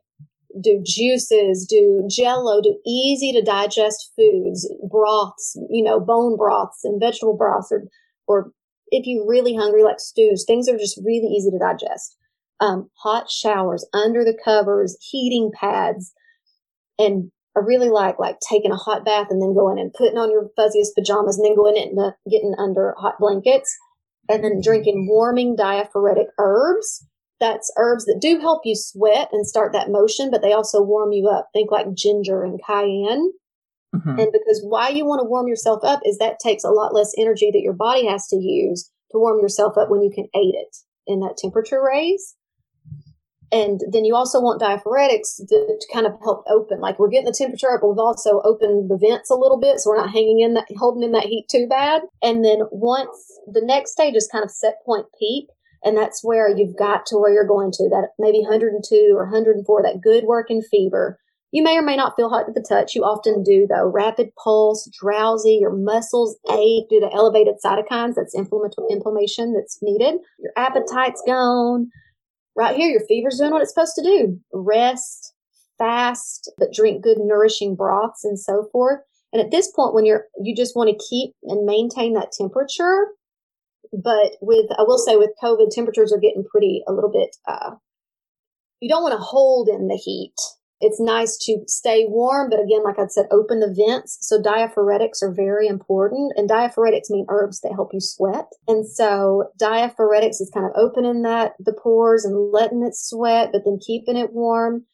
do 0.60 0.82
juices, 0.86 1.66
do 1.66 2.06
jello, 2.10 2.62
do 2.62 2.78
easy 2.86 3.32
to 3.32 3.42
digest 3.42 4.12
foods, 4.16 4.70
broths, 4.90 5.58
you 5.70 5.84
know, 5.84 6.00
bone 6.00 6.36
broths 6.36 6.84
and 6.84 7.00
vegetable 7.00 7.38
broths, 7.38 7.72
or, 7.72 7.84
or 8.28 8.52
if 8.88 9.06
you're 9.06 9.28
really 9.28 9.56
hungry, 9.56 9.84
like 9.84 10.00
stews, 10.00 10.44
things 10.46 10.68
are 10.68 10.78
just 10.78 11.00
really 11.06 11.28
easy 11.28 11.50
to 11.52 11.60
digest. 11.60 12.18
Um, 12.60 12.90
hot 13.02 13.30
showers 13.30 13.88
under 13.94 14.24
the 14.24 14.38
covers, 14.44 14.98
heating 15.02 15.52
pads, 15.58 16.14
and 17.00 17.32
I 17.56 17.62
really 17.62 17.90
like 17.90 18.20
like 18.20 18.38
taking 18.50 18.72
a 18.72 18.78
hot 18.78 19.04
bath 19.04 19.28
and 19.30 19.42
then 19.42 19.54
going 19.54 19.80
and 19.80 19.94
putting 19.94 20.18
on 20.18 20.32
your 20.32 20.50
fuzziest 20.58 20.96
pajamas 20.98 21.38
and 21.38 21.46
then 21.46 21.56
going 21.56 21.76
in 21.76 21.98
and 21.98 22.14
getting 22.30 22.56
under 22.58 22.96
hot 22.98 23.16
blankets 23.20 23.76
and 24.30 24.44
then 24.44 24.62
drinking 24.64 25.08
warming 25.10 25.56
diaphoretic 25.56 26.28
herbs 26.38 27.06
that's 27.42 27.74
herbs 27.76 28.06
that 28.06 28.20
do 28.22 28.40
help 28.40 28.62
you 28.64 28.76
sweat 28.76 29.28
and 29.34 29.46
start 29.46 29.74
that 29.74 29.90
motion, 29.90 30.30
but 30.30 30.42
they 30.42 30.54
also 30.54 30.82
warm 30.82 31.12
you 31.12 31.28
up. 31.28 31.50
Think 31.52 31.72
like 31.72 31.94
ginger 31.94 32.44
and 32.44 32.62
cayenne. 32.66 33.32
Mm-hmm. 33.94 34.20
And 34.20 34.32
because 34.32 34.62
why 34.64 34.90
you 34.90 35.06
want 35.06 35.20
to 35.20 35.28
warm 35.28 35.48
yourself 35.48 35.84
up 35.84 36.00
is 36.06 36.20
that 36.20 36.40
takes 36.40 36.64
a 36.64 36.70
lot 36.70 36.94
less 36.94 37.12
energy 37.18 37.50
that 37.52 37.62
your 37.62 37.74
body 37.74 38.08
has 38.08 38.28
to 38.28 38.38
use 38.38 38.90
to 39.12 39.18
warm 39.18 39.42
yourself 39.42 39.78
up 39.78 39.90
when 39.90 40.02
you 40.02 40.12
can 40.14 40.28
aid 40.36 40.54
it 40.56 40.78
in 41.08 41.20
that 41.22 41.36
temperature 41.36 41.82
raise. 41.84 42.36
And 43.52 43.82
then 43.92 44.06
you 44.06 44.16
also 44.16 44.40
want 44.40 44.62
diaphoretics 44.62 45.36
to, 45.36 45.46
to, 45.46 45.88
kind 45.94 46.06
of 46.06 46.14
help 46.24 46.46
open. 46.50 46.80
Like 46.80 46.98
we're 46.98 47.10
getting 47.10 47.26
the 47.26 47.36
temperature 47.38 47.70
up, 47.70 47.82
but 47.82 47.90
we've 47.90 48.00
also 48.00 48.42
opened 48.46 48.90
the 48.90 48.98
vents 48.98 49.30
a 49.30 49.36
little 49.36 49.60
bit, 49.60 49.80
so 49.80 49.90
we're 49.90 49.98
not 49.98 50.12
hanging 50.12 50.40
in 50.40 50.54
that, 50.54 50.66
holding 50.78 51.04
in 51.04 51.12
that 51.12 51.26
heat 51.26 51.48
too 51.52 51.68
bad. 51.68 52.04
And 52.22 52.46
then 52.46 52.62
once 52.72 53.10
the 53.52 53.62
next 53.62 53.92
stage 53.92 54.16
is 54.16 54.30
kind 54.32 54.46
of 54.46 54.52
set 54.52 54.76
point 54.86 55.06
peak, 55.20 55.48
and 55.84 55.98
that's 55.98 56.24
where 56.24 56.56
you've 56.56 56.78
got 56.78 57.06
to 57.08 57.18
where 57.18 57.34
you're 57.34 57.48
going 57.48 57.72
to 57.72 57.90
that 57.90 58.10
maybe 58.20 58.40
102 58.40 59.14
or 59.16 59.24
104, 59.24 59.84
that 59.84 60.02
good 60.02 60.24
working 60.26 60.62
fever. 60.62 61.20
You 61.52 61.64
may 61.64 61.76
or 61.76 61.82
may 61.82 61.98
not 61.98 62.16
feel 62.16 62.30
hot 62.30 62.46
to 62.46 62.54
the 62.54 62.66
touch. 62.68 62.96
You 62.96 63.04
often 63.04 63.44
do 63.44 63.68
though. 63.68 63.86
Rapid 63.86 64.30
pulse, 64.42 64.90
drowsy, 64.98 65.58
your 65.60 65.76
muscles 65.76 66.38
ache 66.50 66.88
due 66.90 67.02
to 67.02 67.12
elevated 67.12 67.56
cytokines. 67.64 68.16
That's 68.16 68.34
inflammation 68.34 69.54
that's 69.54 69.80
needed. 69.82 70.20
Your 70.40 70.54
appetite's 70.56 71.22
gone. 71.28 71.90
Right 72.56 72.76
here, 72.76 72.90
your 72.90 73.06
fever's 73.08 73.38
doing 73.38 73.52
what 73.52 73.62
it's 73.62 73.74
supposed 73.74 73.96
to 73.96 74.04
do. 74.04 74.40
Rest, 74.54 75.34
fast, 75.78 76.52
but 76.58 76.74
drink 76.74 77.04
good 77.04 77.18
nourishing 77.20 77.76
broths 77.76 78.24
and 78.24 78.40
so 78.40 78.68
forth. 78.72 79.00
And 79.34 79.42
at 79.42 79.52
this 79.52 79.72
point, 79.72 79.94
when 79.94 80.06
you're, 80.06 80.26
you 80.42 80.56
just 80.56 80.76
want 80.76 80.90
to 80.90 81.06
keep 81.10 81.34
and 81.44 81.66
maintain 81.66 82.14
that 82.14 82.34
temperature, 82.38 83.08
but 83.94 84.34
with, 84.42 84.66
I 84.78 84.84
will 84.84 84.98
say 84.98 85.16
with 85.16 85.32
COVID, 85.42 85.70
temperatures 85.72 86.12
are 86.12 86.20
getting 86.20 86.44
pretty 86.44 86.84
a 86.88 86.94
little 86.94 87.12
bit, 87.12 87.36
uh, 87.48 87.72
you 88.82 88.90
don't 88.90 89.04
want 89.04 89.14
to 89.14 89.24
hold 89.24 89.70
in 89.70 89.88
the 89.88 89.96
heat. 89.96 90.36
It's 90.82 91.00
nice 91.00 91.38
to 91.46 91.60
stay 91.68 92.06
warm, 92.08 92.50
but 92.50 92.60
again, 92.60 92.84
like 92.84 93.00
I 93.00 93.08
said, 93.08 93.28
open 93.32 93.60
the 93.60 93.74
vents. 93.74 94.18
So 94.22 94.42
diaphoretics 94.42 95.22
are 95.22 95.32
very 95.32 95.68
important 95.68 96.34
and 96.36 96.50
diaphoretics 96.50 97.10
mean 97.10 97.26
herbs 97.30 97.62
that 97.62 97.74
help 97.74 97.92
you 97.94 98.00
sweat. 98.02 98.48
And 98.68 98.88
so 98.88 99.46
diaphoretics 99.58 100.42
is 100.42 100.52
kind 100.54 100.66
of 100.66 100.72
opening 100.76 101.22
that, 101.22 101.54
the 101.60 101.74
pores 101.74 102.26
and 102.26 102.52
letting 102.52 102.84
it 102.84 102.96
sweat, 102.96 103.50
but 103.54 103.62
then 103.64 103.80
keeping 103.86 104.18
it 104.18 104.34
warm. 104.34 104.86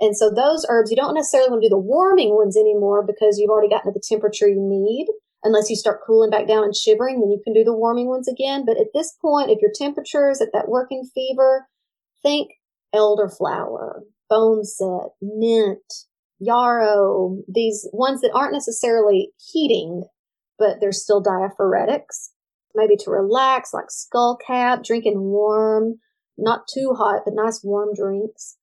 And 0.00 0.16
so 0.16 0.30
those 0.30 0.64
herbs, 0.68 0.90
you 0.90 0.96
don't 0.96 1.14
necessarily 1.14 1.50
want 1.50 1.62
to 1.62 1.68
do 1.68 1.74
the 1.74 1.78
warming 1.78 2.34
ones 2.34 2.56
anymore 2.56 3.04
because 3.04 3.38
you've 3.38 3.50
already 3.50 3.68
gotten 3.68 3.92
to 3.92 3.98
the 3.98 4.04
temperature 4.08 4.48
you 4.48 4.58
need 4.58 5.06
unless 5.44 5.68
you 5.68 5.76
start 5.76 6.00
cooling 6.06 6.30
back 6.30 6.46
down 6.46 6.64
and 6.64 6.74
shivering, 6.74 7.20
then 7.20 7.30
you 7.30 7.40
can 7.42 7.52
do 7.52 7.64
the 7.64 7.74
warming 7.74 8.06
ones 8.06 8.28
again. 8.28 8.64
But 8.64 8.78
at 8.78 8.92
this 8.94 9.12
point, 9.20 9.50
if 9.50 9.60
your 9.60 9.72
temperature 9.74 10.30
is 10.30 10.40
at 10.40 10.52
that 10.52 10.68
working 10.68 11.08
fever, 11.14 11.66
think 12.22 12.52
elderflower, 12.94 14.00
boneset, 14.32 15.10
mint, 15.20 15.92
yarrow, 16.38 17.38
these 17.46 17.88
ones 17.92 18.20
that 18.22 18.32
aren't 18.34 18.54
necessarily 18.54 19.30
heating, 19.52 20.04
but 20.58 20.78
they're 20.80 20.92
still 20.92 21.20
diaphoretics. 21.20 22.30
Maybe 22.74 22.96
to 22.96 23.10
relax, 23.10 23.74
like 23.74 23.86
skullcap, 23.90 24.84
drinking 24.84 25.20
warm, 25.20 26.00
not 26.38 26.62
too 26.72 26.94
hot, 26.96 27.22
but 27.24 27.34
nice 27.34 27.60
warm 27.62 27.90
drinks. 27.94 28.56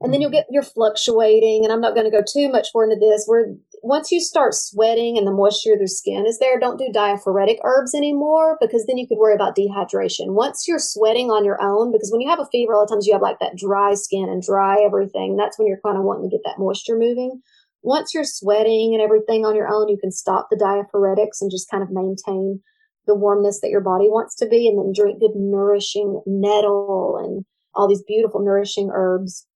And 0.00 0.12
then 0.12 0.20
you'll 0.20 0.30
mm-hmm. 0.30 0.36
get 0.36 0.46
your 0.50 0.62
fluctuating, 0.62 1.64
and 1.64 1.72
I'm 1.72 1.80
not 1.80 1.94
going 1.94 2.10
to 2.10 2.16
go 2.16 2.22
too 2.26 2.50
much 2.50 2.68
more 2.74 2.84
into 2.84 2.96
this. 2.96 3.24
Where 3.26 3.54
once 3.82 4.10
you 4.10 4.20
start 4.20 4.54
sweating 4.54 5.16
and 5.16 5.26
the 5.26 5.32
moisture 5.32 5.72
of 5.72 5.78
their 5.78 5.86
skin 5.86 6.26
is 6.26 6.38
there, 6.38 6.58
don't 6.58 6.78
do 6.78 6.90
diaphoretic 6.92 7.58
herbs 7.64 7.94
anymore 7.94 8.58
because 8.60 8.86
then 8.86 8.98
you 8.98 9.06
could 9.06 9.18
worry 9.18 9.34
about 9.34 9.56
dehydration. 9.56 10.34
Once 10.34 10.66
you're 10.68 10.78
sweating 10.78 11.30
on 11.30 11.44
your 11.44 11.60
own, 11.62 11.92
because 11.92 12.10
when 12.10 12.20
you 12.20 12.28
have 12.28 12.40
a 12.40 12.48
fever, 12.52 12.72
a 12.72 12.76
lot 12.76 12.84
of 12.84 12.90
times 12.90 13.06
you 13.06 13.12
have 13.12 13.22
like 13.22 13.38
that 13.38 13.56
dry 13.56 13.94
skin 13.94 14.28
and 14.28 14.42
dry 14.42 14.76
everything. 14.84 15.36
That's 15.36 15.58
when 15.58 15.66
you're 15.66 15.80
kind 15.84 15.96
of 15.96 16.04
wanting 16.04 16.28
to 16.28 16.36
get 16.36 16.42
that 16.44 16.58
moisture 16.58 16.96
moving. 16.96 17.40
Once 17.82 18.12
you're 18.12 18.24
sweating 18.24 18.92
and 18.92 19.02
everything 19.02 19.46
on 19.46 19.56
your 19.56 19.68
own, 19.68 19.88
you 19.88 19.96
can 19.98 20.10
stop 20.10 20.48
the 20.50 20.58
diaphoretics 20.58 21.40
and 21.40 21.50
just 21.50 21.70
kind 21.70 21.82
of 21.82 21.90
maintain 21.90 22.60
the 23.06 23.14
warmness 23.14 23.60
that 23.60 23.70
your 23.70 23.80
body 23.80 24.08
wants 24.08 24.36
to 24.36 24.46
be 24.46 24.68
and 24.68 24.78
then 24.78 24.92
drink 24.94 25.20
good 25.20 25.34
nourishing 25.34 26.20
nettle 26.26 27.18
and 27.24 27.44
all 27.74 27.88
these 27.88 28.02
beautiful 28.02 28.44
nourishing 28.44 28.90
herbs. 28.92 29.46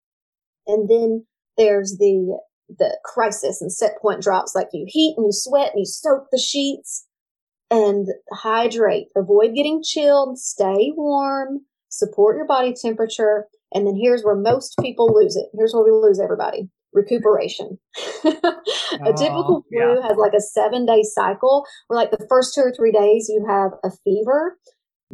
And 0.67 0.89
then 0.89 1.27
there's 1.59 1.99
the 1.99 2.39
the 2.69 2.99
crisis 3.05 3.61
and 3.61 3.73
set 3.73 4.01
point 4.01 4.23
drops 4.23 4.55
like 4.55 4.69
you 4.73 4.85
heat 4.89 5.15
and 5.17 5.27
you 5.27 5.33
sweat 5.33 5.73
and 5.73 5.81
you 5.81 5.87
soak 5.87 6.27
the 6.31 6.39
sheets 6.39 7.07
and 7.71 8.09
hydrate. 8.33 9.09
Avoid 9.17 9.55
getting 9.55 9.83
chilled 9.83 10.39
stay 10.39 10.93
warm 10.97 11.61
support 11.89 12.37
your 12.37 12.47
body 12.47 12.75
temperature 12.75 13.47
and 13.73 13.87
then 13.87 13.97
here's 14.01 14.23
where 14.23 14.37
most 14.37 14.77
people 14.81 15.13
lose 15.13 15.37
it. 15.37 15.47
Here's 15.53 15.75
where 15.75 15.85
we 15.85 15.91
lose 15.91 16.21
everybody. 16.21 16.69
Recuperation. 16.93 17.79
A 18.25 18.33
oh, 19.07 19.13
typical 19.17 19.65
flu 19.69 19.97
yeah. 19.97 20.09
has 20.09 20.17
like 20.17 20.33
a 20.33 20.41
seven 20.41 20.87
day 20.87 21.03
cycle 21.03 21.67
where 21.89 21.99
like 21.99 22.13
the 22.13 22.25
first 22.29 22.55
two 22.55 22.61
or 22.61 22.73
three 22.73 22.93
days 22.93 23.29
you 23.29 23.45
have 23.49 23.73
a 23.83 23.91
fever 24.05 24.57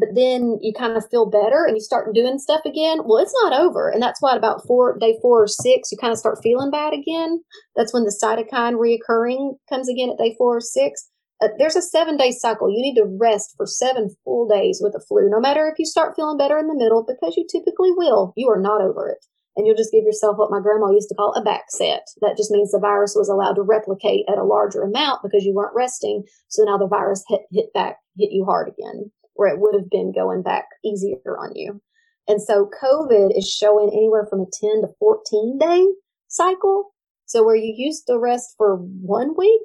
but 0.00 0.14
then 0.14 0.58
you 0.62 0.72
kind 0.72 0.96
of 0.96 1.04
feel 1.10 1.28
better 1.28 1.66
and 1.66 1.76
you 1.76 1.80
start 1.80 2.14
doing 2.14 2.38
stuff 2.38 2.62
again. 2.64 3.00
Well, 3.04 3.18
it's 3.18 3.34
not 3.42 3.52
over. 3.52 3.90
And 3.90 4.02
that's 4.02 4.20
why 4.22 4.34
about 4.34 4.66
four, 4.66 4.96
day 4.98 5.18
four 5.20 5.42
or 5.42 5.46
six, 5.46 5.92
you 5.92 5.98
kind 5.98 6.12
of 6.12 6.18
start 6.18 6.40
feeling 6.42 6.70
bad 6.70 6.94
again. 6.94 7.42
That's 7.76 7.92
when 7.92 8.04
the 8.04 8.16
cytokine 8.16 8.80
reoccurring 8.80 9.56
comes 9.68 9.90
again 9.90 10.08
at 10.08 10.16
day 10.16 10.34
four 10.38 10.56
or 10.56 10.60
six. 10.62 11.10
Uh, 11.42 11.48
there's 11.58 11.76
a 11.76 11.82
seven 11.82 12.16
day 12.16 12.30
cycle. 12.32 12.70
You 12.70 12.80
need 12.80 12.94
to 12.96 13.14
rest 13.20 13.54
for 13.58 13.66
seven 13.66 14.08
full 14.24 14.48
days 14.48 14.80
with 14.82 14.94
the 14.94 15.04
flu, 15.06 15.28
no 15.30 15.38
matter 15.38 15.68
if 15.68 15.78
you 15.78 15.84
start 15.84 16.16
feeling 16.16 16.38
better 16.38 16.58
in 16.58 16.68
the 16.68 16.74
middle, 16.74 17.04
because 17.06 17.36
you 17.36 17.46
typically 17.50 17.92
will. 17.92 18.32
You 18.36 18.48
are 18.48 18.60
not 18.60 18.80
over 18.80 19.10
it. 19.10 19.24
And 19.56 19.66
you'll 19.66 19.76
just 19.76 19.92
give 19.92 20.04
yourself 20.04 20.38
what 20.38 20.50
my 20.50 20.60
grandma 20.60 20.90
used 20.90 21.08
to 21.10 21.14
call 21.14 21.34
a 21.34 21.42
back 21.42 21.64
set. 21.68 22.06
That 22.22 22.36
just 22.38 22.50
means 22.50 22.70
the 22.70 22.78
virus 22.78 23.14
was 23.16 23.28
allowed 23.28 23.54
to 23.54 23.62
replicate 23.62 24.24
at 24.30 24.38
a 24.38 24.44
larger 24.44 24.82
amount 24.82 25.22
because 25.22 25.44
you 25.44 25.52
weren't 25.52 25.74
resting. 25.74 26.22
So 26.48 26.62
now 26.62 26.78
the 26.78 26.86
virus 26.86 27.24
hit, 27.28 27.40
hit 27.52 27.72
back, 27.74 27.96
hit 28.16 28.30
you 28.32 28.44
hard 28.46 28.68
again 28.68 29.10
where 29.40 29.48
it 29.48 29.58
would 29.58 29.74
have 29.74 29.88
been 29.88 30.12
going 30.12 30.42
back 30.42 30.66
easier 30.84 31.38
on 31.38 31.50
you. 31.54 31.80
And 32.28 32.42
so 32.42 32.68
COVID 32.82 33.30
is 33.34 33.48
showing 33.48 33.88
anywhere 33.88 34.26
from 34.28 34.40
a 34.40 34.44
10 34.44 34.82
to 34.82 34.88
14 34.98 35.56
day 35.58 35.86
cycle. 36.28 36.92
So 37.24 37.42
where 37.42 37.56
you 37.56 37.72
used 37.74 38.06
to 38.08 38.18
rest 38.18 38.54
for 38.58 38.76
one 38.76 39.34
week, 39.38 39.62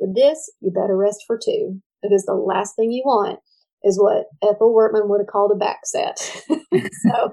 with 0.00 0.16
this, 0.16 0.50
you 0.60 0.72
better 0.72 0.96
rest 0.96 1.22
for 1.28 1.38
two 1.38 1.80
because 2.02 2.24
the 2.24 2.34
last 2.34 2.74
thing 2.74 2.90
you 2.90 3.04
want 3.06 3.38
is 3.84 4.00
what 4.00 4.24
Ethel 4.42 4.74
Wertman 4.74 5.08
would 5.08 5.20
have 5.20 5.28
called 5.28 5.52
a 5.52 5.54
back 5.54 5.82
set. 5.84 6.18
so 6.58 7.30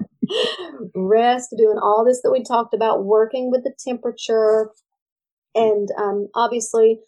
rest, 0.94 1.52
doing 1.58 1.78
all 1.82 2.04
this 2.06 2.20
that 2.22 2.30
we 2.30 2.44
talked 2.44 2.74
about, 2.74 3.04
working 3.04 3.50
with 3.50 3.64
the 3.64 3.74
temperature, 3.84 4.70
and 5.56 5.88
um, 5.98 6.28
obviously 6.36 7.00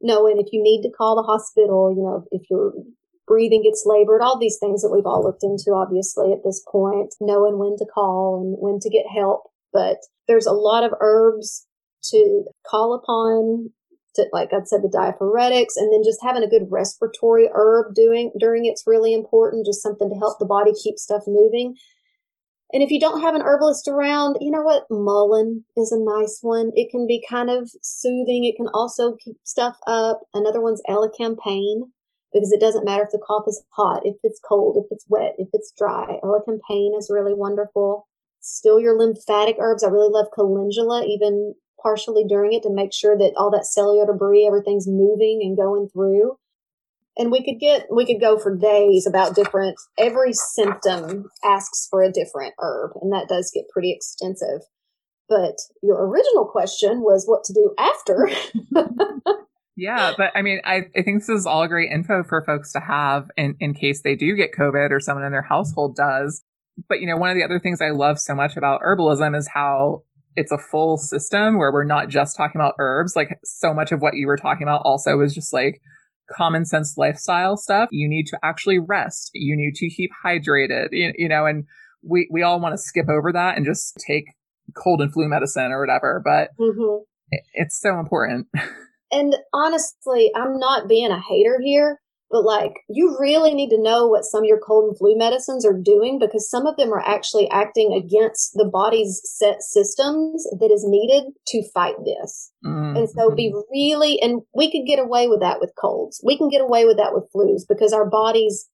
knowing 0.00 0.38
if 0.38 0.52
you 0.52 0.62
need 0.62 0.82
to 0.82 0.92
call 0.96 1.16
the 1.16 1.22
hospital, 1.22 1.92
you 1.92 2.04
know, 2.04 2.24
if 2.30 2.42
you're 2.48 2.72
breathing 3.32 3.62
gets 3.62 3.84
labored, 3.86 4.20
all 4.20 4.38
these 4.38 4.58
things 4.60 4.82
that 4.82 4.90
we've 4.92 5.06
all 5.06 5.24
looked 5.24 5.42
into, 5.42 5.72
obviously, 5.72 6.32
at 6.32 6.44
this 6.44 6.62
point, 6.70 7.14
knowing 7.18 7.56
when 7.58 7.78
to 7.78 7.86
call 7.86 8.42
and 8.42 8.56
when 8.60 8.78
to 8.78 8.90
get 8.90 9.06
help. 9.08 9.44
But 9.72 9.96
there's 10.28 10.44
a 10.44 10.52
lot 10.52 10.84
of 10.84 10.92
herbs 11.00 11.66
to 12.10 12.44
call 12.66 12.92
upon. 12.92 13.70
To, 14.16 14.26
like 14.34 14.50
I 14.52 14.58
said, 14.66 14.82
the 14.82 14.92
diaphoretics, 14.92 15.78
and 15.78 15.90
then 15.90 16.02
just 16.04 16.18
having 16.22 16.42
a 16.42 16.46
good 16.46 16.68
respiratory 16.68 17.48
herb 17.54 17.94
doing 17.94 18.30
during 18.38 18.66
it's 18.66 18.84
really 18.86 19.14
important. 19.14 19.64
Just 19.64 19.80
something 19.80 20.10
to 20.10 20.18
help 20.18 20.38
the 20.38 20.44
body 20.44 20.72
keep 20.84 20.98
stuff 20.98 21.22
moving. 21.26 21.76
And 22.74 22.82
if 22.82 22.90
you 22.90 23.00
don't 23.00 23.22
have 23.22 23.34
an 23.34 23.40
herbalist 23.40 23.88
around, 23.88 24.36
you 24.42 24.50
know 24.50 24.60
what? 24.60 24.84
Mullein 24.90 25.64
is 25.78 25.90
a 25.92 25.98
nice 25.98 26.40
one. 26.42 26.72
It 26.74 26.90
can 26.90 27.06
be 27.06 27.24
kind 27.26 27.48
of 27.48 27.70
soothing. 27.80 28.44
It 28.44 28.56
can 28.56 28.68
also 28.74 29.16
keep 29.24 29.36
stuff 29.44 29.78
up. 29.86 30.20
Another 30.34 30.60
one's 30.60 30.82
elecampane 30.86 31.88
because 32.32 32.52
it 32.52 32.60
doesn't 32.60 32.84
matter 32.84 33.02
if 33.02 33.10
the 33.10 33.22
cough 33.24 33.44
is 33.46 33.62
hot, 33.70 34.02
if 34.04 34.16
it's 34.22 34.40
cold, 34.40 34.76
if 34.76 34.90
it's 34.90 35.06
wet, 35.08 35.34
if 35.38 35.48
it's 35.52 35.72
dry. 35.76 36.18
Elecampane 36.22 36.96
is 36.96 37.10
really 37.10 37.34
wonderful. 37.34 38.08
Still 38.40 38.80
your 38.80 38.98
lymphatic 38.98 39.56
herbs. 39.60 39.84
I 39.84 39.88
really 39.88 40.10
love 40.10 40.26
calendula, 40.34 41.04
even 41.04 41.54
partially 41.82 42.24
during 42.24 42.52
it 42.52 42.62
to 42.62 42.70
make 42.70 42.92
sure 42.92 43.16
that 43.18 43.34
all 43.36 43.50
that 43.50 43.66
cellular 43.66 44.06
debris, 44.06 44.46
everything's 44.46 44.86
moving 44.88 45.40
and 45.42 45.56
going 45.56 45.88
through. 45.92 46.36
And 47.18 47.30
we 47.30 47.44
could 47.44 47.60
get, 47.60 47.88
we 47.90 48.06
could 48.06 48.20
go 48.20 48.38
for 48.38 48.56
days 48.56 49.06
about 49.06 49.34
different, 49.34 49.76
every 49.98 50.32
symptom 50.32 51.28
asks 51.44 51.86
for 51.90 52.02
a 52.02 52.10
different 52.10 52.54
herb, 52.58 52.92
and 53.02 53.12
that 53.12 53.28
does 53.28 53.50
get 53.54 53.68
pretty 53.68 53.92
extensive. 53.92 54.62
But 55.28 55.56
your 55.82 56.06
original 56.06 56.46
question 56.46 57.02
was 57.02 57.26
what 57.26 57.44
to 57.44 57.52
do 57.52 57.74
after. 57.78 58.30
yeah, 59.76 60.12
but 60.16 60.32
I 60.34 60.42
mean, 60.42 60.60
I, 60.64 60.82
I 60.96 61.02
think 61.02 61.20
this 61.20 61.28
is 61.28 61.46
all 61.46 61.66
great 61.66 61.90
info 61.90 62.22
for 62.22 62.44
folks 62.44 62.72
to 62.72 62.80
have 62.80 63.30
in, 63.36 63.56
in 63.58 63.74
case 63.74 64.02
they 64.02 64.16
do 64.16 64.36
get 64.36 64.52
COVID 64.52 64.90
or 64.90 65.00
someone 65.00 65.24
in 65.24 65.32
their 65.32 65.42
household 65.42 65.96
does. 65.96 66.42
But, 66.88 67.00
you 67.00 67.06
know, 67.06 67.16
one 67.16 67.30
of 67.30 67.36
the 67.36 67.44
other 67.44 67.58
things 67.58 67.80
I 67.80 67.90
love 67.90 68.18
so 68.18 68.34
much 68.34 68.56
about 68.56 68.80
herbalism 68.82 69.36
is 69.36 69.48
how 69.52 70.02
it's 70.36 70.52
a 70.52 70.58
full 70.58 70.96
system 70.98 71.58
where 71.58 71.72
we're 71.72 71.84
not 71.84 72.08
just 72.08 72.36
talking 72.36 72.60
about 72.60 72.74
herbs. 72.78 73.14
Like 73.16 73.38
so 73.44 73.72
much 73.72 73.92
of 73.92 74.00
what 74.00 74.14
you 74.14 74.26
were 74.26 74.36
talking 74.36 74.62
about 74.62 74.82
also 74.84 75.20
is 75.20 75.34
just 75.34 75.52
like 75.52 75.80
common 76.30 76.64
sense 76.64 76.96
lifestyle 76.96 77.56
stuff. 77.56 77.88
You 77.92 78.08
need 78.08 78.26
to 78.26 78.38
actually 78.42 78.78
rest. 78.78 79.30
You 79.34 79.56
need 79.56 79.74
to 79.76 79.88
keep 79.88 80.10
hydrated, 80.24 80.88
you, 80.92 81.12
you 81.16 81.28
know, 81.28 81.46
and 81.46 81.64
we, 82.02 82.28
we 82.30 82.42
all 82.42 82.60
want 82.60 82.74
to 82.74 82.78
skip 82.78 83.08
over 83.08 83.32
that 83.32 83.56
and 83.56 83.64
just 83.64 83.96
take 84.06 84.24
cold 84.76 85.00
and 85.00 85.12
flu 85.12 85.28
medicine 85.28 85.72
or 85.72 85.80
whatever, 85.80 86.20
but 86.24 86.50
mm-hmm. 86.58 87.02
it, 87.30 87.42
it's 87.54 87.80
so 87.80 87.98
important. 87.98 88.48
And 89.12 89.36
honestly, 89.52 90.32
I'm 90.34 90.58
not 90.58 90.88
being 90.88 91.10
a 91.10 91.20
hater 91.20 91.60
here, 91.62 92.00
but 92.30 92.44
like 92.44 92.72
you 92.88 93.14
really 93.20 93.54
need 93.54 93.68
to 93.68 93.80
know 93.80 94.08
what 94.08 94.24
some 94.24 94.42
of 94.42 94.46
your 94.46 94.58
cold 94.58 94.88
and 94.88 94.98
flu 94.98 95.16
medicines 95.16 95.66
are 95.66 95.78
doing 95.78 96.18
because 96.18 96.48
some 96.48 96.66
of 96.66 96.76
them 96.76 96.92
are 96.92 97.06
actually 97.06 97.48
acting 97.50 97.92
against 97.92 98.54
the 98.54 98.64
body's 98.64 99.20
set 99.24 99.62
systems 99.62 100.46
that 100.58 100.70
is 100.72 100.84
needed 100.86 101.32
to 101.48 101.62
fight 101.74 101.96
this. 102.04 102.50
Mm-hmm. 102.64 102.96
And 102.96 103.08
so 103.10 103.30
be 103.30 103.54
really, 103.70 104.20
and 104.22 104.40
we 104.54 104.72
could 104.72 104.86
get 104.86 104.98
away 104.98 105.28
with 105.28 105.40
that 105.40 105.60
with 105.60 105.72
colds. 105.78 106.20
We 106.24 106.38
can 106.38 106.48
get 106.48 106.62
away 106.62 106.86
with 106.86 106.96
that 106.96 107.12
with 107.12 107.28
flus 107.36 107.62
because 107.68 107.92
our 107.92 108.08
bodies 108.08 108.68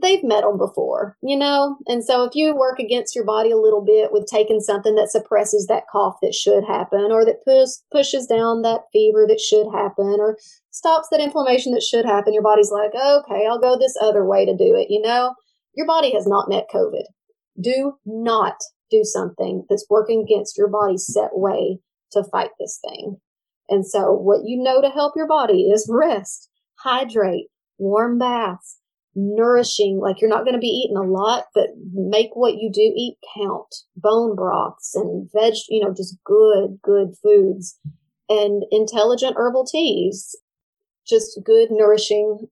they've 0.00 0.24
met 0.24 0.42
them 0.42 0.58
before, 0.58 1.16
you 1.22 1.36
know? 1.36 1.76
And 1.86 2.04
so 2.04 2.24
if 2.24 2.34
you 2.34 2.54
work 2.54 2.78
against 2.78 3.14
your 3.14 3.24
body 3.24 3.50
a 3.50 3.56
little 3.56 3.84
bit 3.84 4.12
with 4.12 4.26
taking 4.26 4.60
something 4.60 4.94
that 4.94 5.10
suppresses 5.10 5.66
that 5.66 5.84
cough 5.90 6.16
that 6.22 6.34
should 6.34 6.64
happen 6.64 7.10
or 7.10 7.24
that 7.24 7.44
push, 7.44 7.70
pushes 7.92 8.26
down 8.26 8.62
that 8.62 8.82
fever 8.92 9.26
that 9.28 9.40
should 9.40 9.66
happen 9.72 10.16
or 10.18 10.38
stops 10.70 11.08
that 11.10 11.20
inflammation 11.20 11.72
that 11.72 11.82
should 11.82 12.04
happen, 12.04 12.32
your 12.32 12.42
body's 12.42 12.70
like, 12.70 12.94
okay, 12.94 13.46
I'll 13.46 13.60
go 13.60 13.78
this 13.78 13.96
other 14.00 14.24
way 14.24 14.44
to 14.46 14.56
do 14.56 14.74
it, 14.74 14.88
you 14.90 15.00
know? 15.00 15.34
Your 15.74 15.86
body 15.86 16.12
has 16.12 16.26
not 16.26 16.48
met 16.48 16.66
COVID. 16.72 17.04
Do 17.60 17.94
not 18.04 18.56
do 18.90 19.04
something 19.04 19.64
that's 19.68 19.86
working 19.88 20.22
against 20.22 20.58
your 20.58 20.68
body's 20.68 21.06
set 21.06 21.30
way 21.32 21.78
to 22.12 22.24
fight 22.24 22.50
this 22.58 22.80
thing. 22.88 23.16
And 23.68 23.86
so 23.86 24.12
what 24.12 24.40
you 24.44 24.60
know 24.60 24.80
to 24.80 24.90
help 24.90 25.12
your 25.14 25.28
body 25.28 25.68
is 25.70 25.88
rest, 25.88 26.48
hydrate, 26.80 27.46
warm 27.78 28.18
baths, 28.18 28.79
nourishing, 29.14 29.98
like 30.00 30.20
you're 30.20 30.30
not 30.30 30.44
going 30.44 30.54
to 30.54 30.60
be 30.60 30.66
eating 30.66 30.96
a 30.96 31.02
lot, 31.02 31.46
but 31.54 31.68
make 31.92 32.30
what 32.34 32.54
you 32.54 32.70
do 32.72 32.80
eat 32.80 33.16
count. 33.36 33.74
Bone 33.96 34.36
broths 34.36 34.94
and 34.94 35.28
veg, 35.32 35.54
you 35.68 35.82
know, 35.82 35.92
just 35.92 36.16
good, 36.24 36.78
good 36.82 37.14
foods 37.22 37.78
and 38.28 38.64
intelligent 38.70 39.34
herbal 39.36 39.66
teas. 39.66 40.36
Just 41.06 41.40
good, 41.44 41.70
nourishing, 41.70 42.46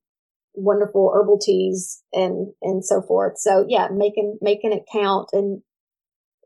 wonderful 0.53 1.11
herbal 1.13 1.39
teas 1.39 2.03
and, 2.11 2.51
and 2.61 2.83
so 2.83 3.01
forth. 3.01 3.37
So 3.37 3.65
yeah, 3.69 3.87
making, 3.93 4.37
making 4.41 4.73
it 4.73 4.83
count 4.91 5.29
and, 5.31 5.61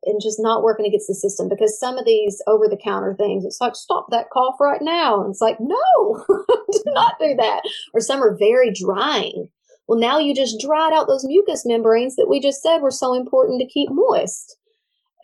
and 0.03 0.21
just 0.21 0.37
not 0.39 0.63
working 0.63 0.85
against 0.85 1.07
the 1.07 1.15
system 1.15 1.49
because 1.49 1.79
some 1.79 1.97
of 1.97 2.05
these 2.05 2.41
over 2.45 2.67
the 2.67 2.77
counter 2.77 3.15
things, 3.17 3.45
it's 3.45 3.61
like, 3.61 3.75
stop 3.75 4.07
that 4.11 4.29
cough 4.31 4.55
right 4.59 4.81
now. 4.81 5.21
And 5.21 5.31
it's 5.31 5.41
like, 5.41 5.57
no, 5.59 6.25
do 6.29 6.83
not 6.87 7.15
do 7.19 7.35
that. 7.37 7.61
Or 7.93 8.01
some 8.01 8.21
are 8.21 8.37
very 8.37 8.71
drying 8.71 9.47
well, 9.87 9.99
now 9.99 10.19
you 10.19 10.33
just 10.33 10.59
dried 10.59 10.93
out 10.93 11.07
those 11.07 11.25
mucous 11.25 11.65
membranes 11.65 12.15
that 12.15 12.27
we 12.29 12.39
just 12.39 12.61
said 12.61 12.79
were 12.79 12.91
so 12.91 13.13
important 13.13 13.59
to 13.59 13.67
keep 13.67 13.89
moist. 13.91 14.57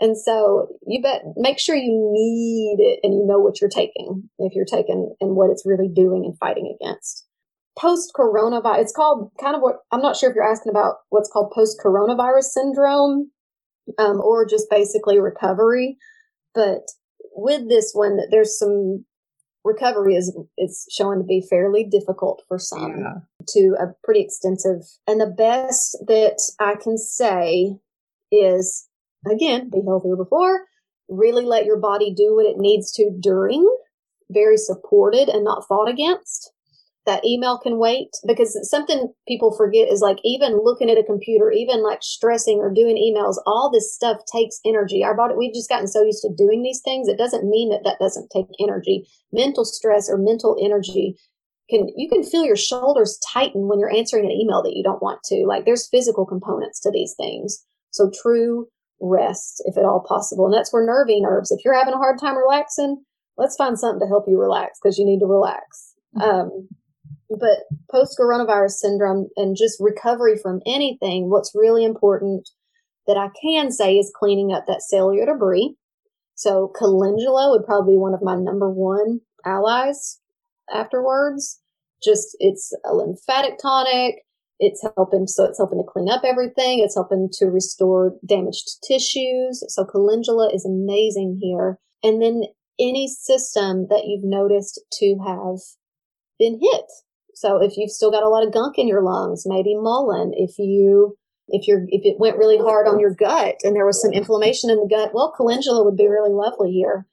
And 0.01 0.17
so 0.17 0.67
you 0.87 1.01
bet, 1.01 1.23
make 1.35 1.59
sure 1.59 1.75
you 1.75 2.09
need 2.11 2.77
it 2.79 2.99
and 3.03 3.13
you 3.13 3.25
know 3.25 3.39
what 3.39 3.59
you're 3.59 3.69
taking, 3.69 4.29
if 4.39 4.53
you're 4.55 4.65
taking 4.65 5.13
and 5.19 5.35
what 5.35 5.49
it's 5.49 5.65
really 5.65 5.89
doing 5.89 6.23
and 6.25 6.37
fighting 6.37 6.75
against. 6.79 7.25
Post 7.77 8.11
coronavirus, 8.17 8.79
it's 8.79 8.93
called 8.93 9.31
kind 9.39 9.55
of 9.55 9.61
what 9.61 9.77
I'm 9.91 10.01
not 10.01 10.17
sure 10.17 10.29
if 10.29 10.35
you're 10.35 10.49
asking 10.49 10.71
about 10.71 10.95
what's 11.09 11.29
called 11.29 11.51
post 11.53 11.79
coronavirus 11.83 12.43
syndrome 12.43 13.31
um, 13.97 14.19
or 14.21 14.45
just 14.45 14.69
basically 14.69 15.19
recovery. 15.19 15.97
But 16.53 16.81
with 17.35 17.69
this 17.69 17.91
one, 17.93 18.19
there's 18.31 18.57
some 18.57 19.05
recovery 19.69 20.15
is 20.15 20.35
is 20.57 20.85
showing 20.91 21.19
to 21.19 21.25
be 21.25 21.45
fairly 21.49 21.83
difficult 21.83 22.43
for 22.47 22.57
some 22.57 22.99
yeah. 22.99 23.13
to 23.47 23.75
a 23.79 23.85
pretty 24.03 24.21
extensive 24.21 24.81
and 25.07 25.21
the 25.21 25.27
best 25.27 25.97
that 26.07 26.37
i 26.59 26.75
can 26.75 26.97
say 26.97 27.77
is 28.31 28.87
again 29.31 29.69
be 29.69 29.81
healthier 29.85 30.15
before 30.15 30.65
really 31.07 31.45
let 31.45 31.65
your 31.65 31.77
body 31.77 32.13
do 32.13 32.35
what 32.35 32.45
it 32.45 32.57
needs 32.57 32.91
to 32.91 33.11
during 33.19 33.67
very 34.31 34.57
supported 34.57 35.29
and 35.29 35.43
not 35.43 35.65
fought 35.67 35.89
against 35.89 36.51
that 37.09 37.25
email 37.25 37.57
can 37.57 37.79
wait 37.79 38.09
because 38.27 38.55
something 38.69 39.11
people 39.27 39.55
forget 39.57 39.91
is 39.91 39.99
like 39.99 40.19
even 40.23 40.61
looking 40.63 40.91
at 40.91 40.97
a 40.99 41.03
computer, 41.03 41.51
even 41.51 41.81
like 41.81 42.03
stressing 42.03 42.59
or 42.59 42.71
doing 42.71 42.97
emails, 42.97 43.37
all 43.47 43.71
this 43.73 43.93
stuff 43.93 44.17
takes 44.31 44.59
energy. 44.63 45.03
Our 45.03 45.17
body, 45.17 45.33
we've 45.35 45.53
just 45.53 45.69
gotten 45.69 45.87
so 45.87 46.03
used 46.03 46.21
to 46.21 46.29
doing 46.37 46.61
these 46.61 46.81
things. 46.85 47.07
It 47.07 47.17
doesn't 47.17 47.49
mean 47.49 47.69
that 47.71 47.81
that 47.83 47.97
doesn't 47.99 48.29
take 48.29 48.45
energy. 48.59 49.07
Mental 49.33 49.65
stress 49.65 50.07
or 50.07 50.19
mental 50.19 50.55
energy 50.61 51.15
can, 51.71 51.87
you 51.97 52.07
can 52.07 52.23
feel 52.23 52.45
your 52.45 52.55
shoulders 52.55 53.19
tighten 53.33 53.67
when 53.67 53.79
you're 53.79 53.93
answering 53.93 54.25
an 54.25 54.31
email 54.31 54.61
that 54.61 54.75
you 54.75 54.83
don't 54.83 55.01
want 55.01 55.23
to. 55.25 55.45
Like 55.47 55.65
there's 55.65 55.89
physical 55.89 56.27
components 56.27 56.79
to 56.81 56.91
these 56.91 57.15
things. 57.17 57.65
So 57.89 58.11
true 58.21 58.67
rest, 59.01 59.63
if 59.65 59.77
at 59.77 59.85
all 59.85 60.05
possible. 60.07 60.45
And 60.45 60.53
that's 60.53 60.71
where 60.71 60.85
nervy 60.85 61.19
nerves, 61.21 61.49
if 61.49 61.65
you're 61.65 61.77
having 61.77 61.95
a 61.95 61.97
hard 61.97 62.19
time 62.19 62.37
relaxing, 62.37 63.03
let's 63.37 63.55
find 63.55 63.79
something 63.79 63.99
to 63.99 64.07
help 64.07 64.25
you 64.27 64.39
relax 64.39 64.77
because 64.79 64.99
you 64.99 65.05
need 65.05 65.19
to 65.21 65.25
relax. 65.25 65.95
Mm-hmm. 66.15 66.29
Um, 66.29 66.67
but 67.29 67.65
post 67.91 68.17
coronavirus 68.19 68.71
syndrome 68.71 69.27
and 69.35 69.55
just 69.55 69.79
recovery 69.79 70.37
from 70.37 70.61
anything, 70.65 71.29
what's 71.29 71.53
really 71.53 71.83
important 71.83 72.49
that 73.07 73.17
I 73.17 73.29
can 73.41 73.71
say 73.71 73.97
is 73.97 74.11
cleaning 74.15 74.51
up 74.51 74.65
that 74.67 74.81
cellular 74.81 75.25
debris. 75.25 75.75
So 76.35 76.71
calendula 76.75 77.51
would 77.51 77.65
probably 77.65 77.93
be 77.93 77.97
one 77.97 78.13
of 78.13 78.21
my 78.21 78.35
number 78.35 78.69
one 78.69 79.21
allies 79.45 80.19
afterwards. 80.73 81.59
Just 82.03 82.35
it's 82.39 82.73
a 82.85 82.93
lymphatic 82.93 83.57
tonic. 83.61 84.23
It's 84.59 84.85
helping, 84.95 85.25
so 85.27 85.45
it's 85.45 85.57
helping 85.57 85.79
to 85.79 85.89
clean 85.89 86.09
up 86.09 86.23
everything. 86.25 86.79
It's 86.79 86.95
helping 86.95 87.29
to 87.33 87.45
restore 87.45 88.15
damaged 88.27 88.83
tissues. 88.85 89.63
So 89.67 89.85
calendula 89.85 90.49
is 90.53 90.65
amazing 90.65 91.39
here. 91.41 91.79
And 92.03 92.21
then 92.21 92.43
any 92.79 93.07
system 93.07 93.87
that 93.89 94.03
you've 94.05 94.23
noticed 94.23 94.81
to 94.93 95.17
have 95.25 95.59
been 96.37 96.59
hit 96.61 96.85
so 97.39 97.55
if 97.55 97.77
you've 97.77 97.89
still 97.89 98.11
got 98.11 98.23
a 98.23 98.27
lot 98.27 98.45
of 98.45 98.51
gunk 98.51 98.77
in 98.77 98.85
your 98.85 99.01
lungs, 99.01 99.43
maybe 99.45 99.73
mullein. 99.73 100.31
If 100.35 100.59
you 100.59 101.17
if 101.47 101.69
you're 101.69 101.85
if 101.87 102.01
it 102.03 102.19
went 102.19 102.37
really 102.37 102.57
hard 102.57 102.85
on 102.85 102.99
your 102.99 103.15
gut 103.15 103.55
and 103.63 103.73
there 103.73 103.85
was 103.85 104.01
some 104.01 104.11
inflammation 104.11 104.69
in 104.69 104.75
the 104.75 104.89
gut, 104.89 105.11
well, 105.13 105.33
calendula 105.37 105.85
would 105.85 105.95
be 105.95 106.09
really 106.09 106.33
lovely 106.33 106.69
here. 106.69 107.07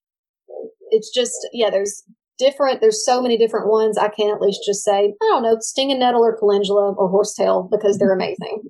It's 0.90 1.10
just 1.14 1.46
yeah, 1.52 1.70
there's 1.70 2.02
different. 2.40 2.80
There's 2.80 3.04
so 3.04 3.22
many 3.22 3.38
different 3.38 3.68
ones. 3.68 3.96
I 3.96 4.08
can 4.08 4.34
at 4.34 4.40
least 4.40 4.62
just 4.66 4.82
say 4.82 5.14
I 5.22 5.24
don't 5.26 5.44
know, 5.44 5.58
stinging 5.60 6.00
nettle 6.00 6.24
or 6.24 6.36
calendula 6.36 6.94
or 6.94 7.08
horsetail 7.08 7.68
because 7.70 7.98
they're 7.98 8.12
amazing. 8.12 8.64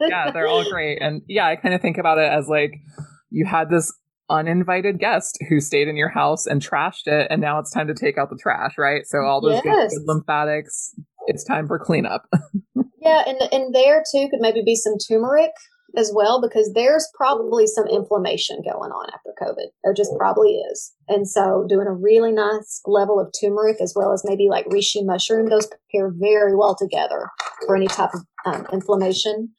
yeah, 0.00 0.30
they're 0.30 0.48
all 0.48 0.64
great, 0.70 1.02
and 1.02 1.20
yeah, 1.28 1.48
I 1.48 1.56
kind 1.56 1.74
of 1.74 1.82
think 1.82 1.98
about 1.98 2.16
it 2.16 2.32
as 2.32 2.48
like 2.48 2.72
you 3.28 3.44
had 3.44 3.68
this 3.68 3.92
uninvited 4.30 4.98
guest 4.98 5.38
who 5.48 5.60
stayed 5.60 5.88
in 5.88 5.96
your 5.96 6.08
house 6.08 6.46
and 6.46 6.60
trashed 6.60 7.06
it 7.06 7.26
and 7.30 7.40
now 7.40 7.58
it's 7.58 7.70
time 7.70 7.86
to 7.86 7.94
take 7.94 8.18
out 8.18 8.30
the 8.30 8.38
trash 8.40 8.76
right? 8.78 9.06
So 9.06 9.20
all 9.20 9.40
those 9.40 9.60
yes. 9.64 9.64
good, 9.64 9.98
good 9.98 10.06
lymphatics 10.06 10.94
it's 11.26 11.44
time 11.44 11.66
for 11.66 11.78
cleanup. 11.78 12.26
Yeah 13.00 13.22
and 13.26 13.38
and 13.52 13.74
there 13.74 14.02
too 14.12 14.28
could 14.30 14.40
maybe 14.40 14.62
be 14.64 14.74
some 14.74 14.94
turmeric 14.98 15.52
as 15.96 16.12
well 16.14 16.40
because 16.42 16.70
there's 16.74 17.08
probably 17.14 17.66
some 17.66 17.86
inflammation 17.86 18.58
going 18.62 18.90
on 18.90 19.08
after 19.14 19.30
covid. 19.40 19.68
There 19.82 19.94
just 19.94 20.12
probably 20.18 20.56
is. 20.72 20.92
And 21.08 21.28
so 21.28 21.64
doing 21.68 21.86
a 21.86 21.94
really 21.94 22.32
nice 22.32 22.80
level 22.86 23.18
of 23.20 23.32
turmeric 23.40 23.80
as 23.80 23.94
well 23.96 24.12
as 24.12 24.22
maybe 24.24 24.48
like 24.50 24.66
reishi 24.66 25.04
mushroom 25.04 25.48
those 25.48 25.68
pair 25.92 26.12
very 26.12 26.54
well 26.54 26.76
together 26.76 27.30
for 27.66 27.76
any 27.76 27.86
type 27.86 28.10
of 28.12 28.20
um, 28.44 28.66
inflammation 28.72 29.50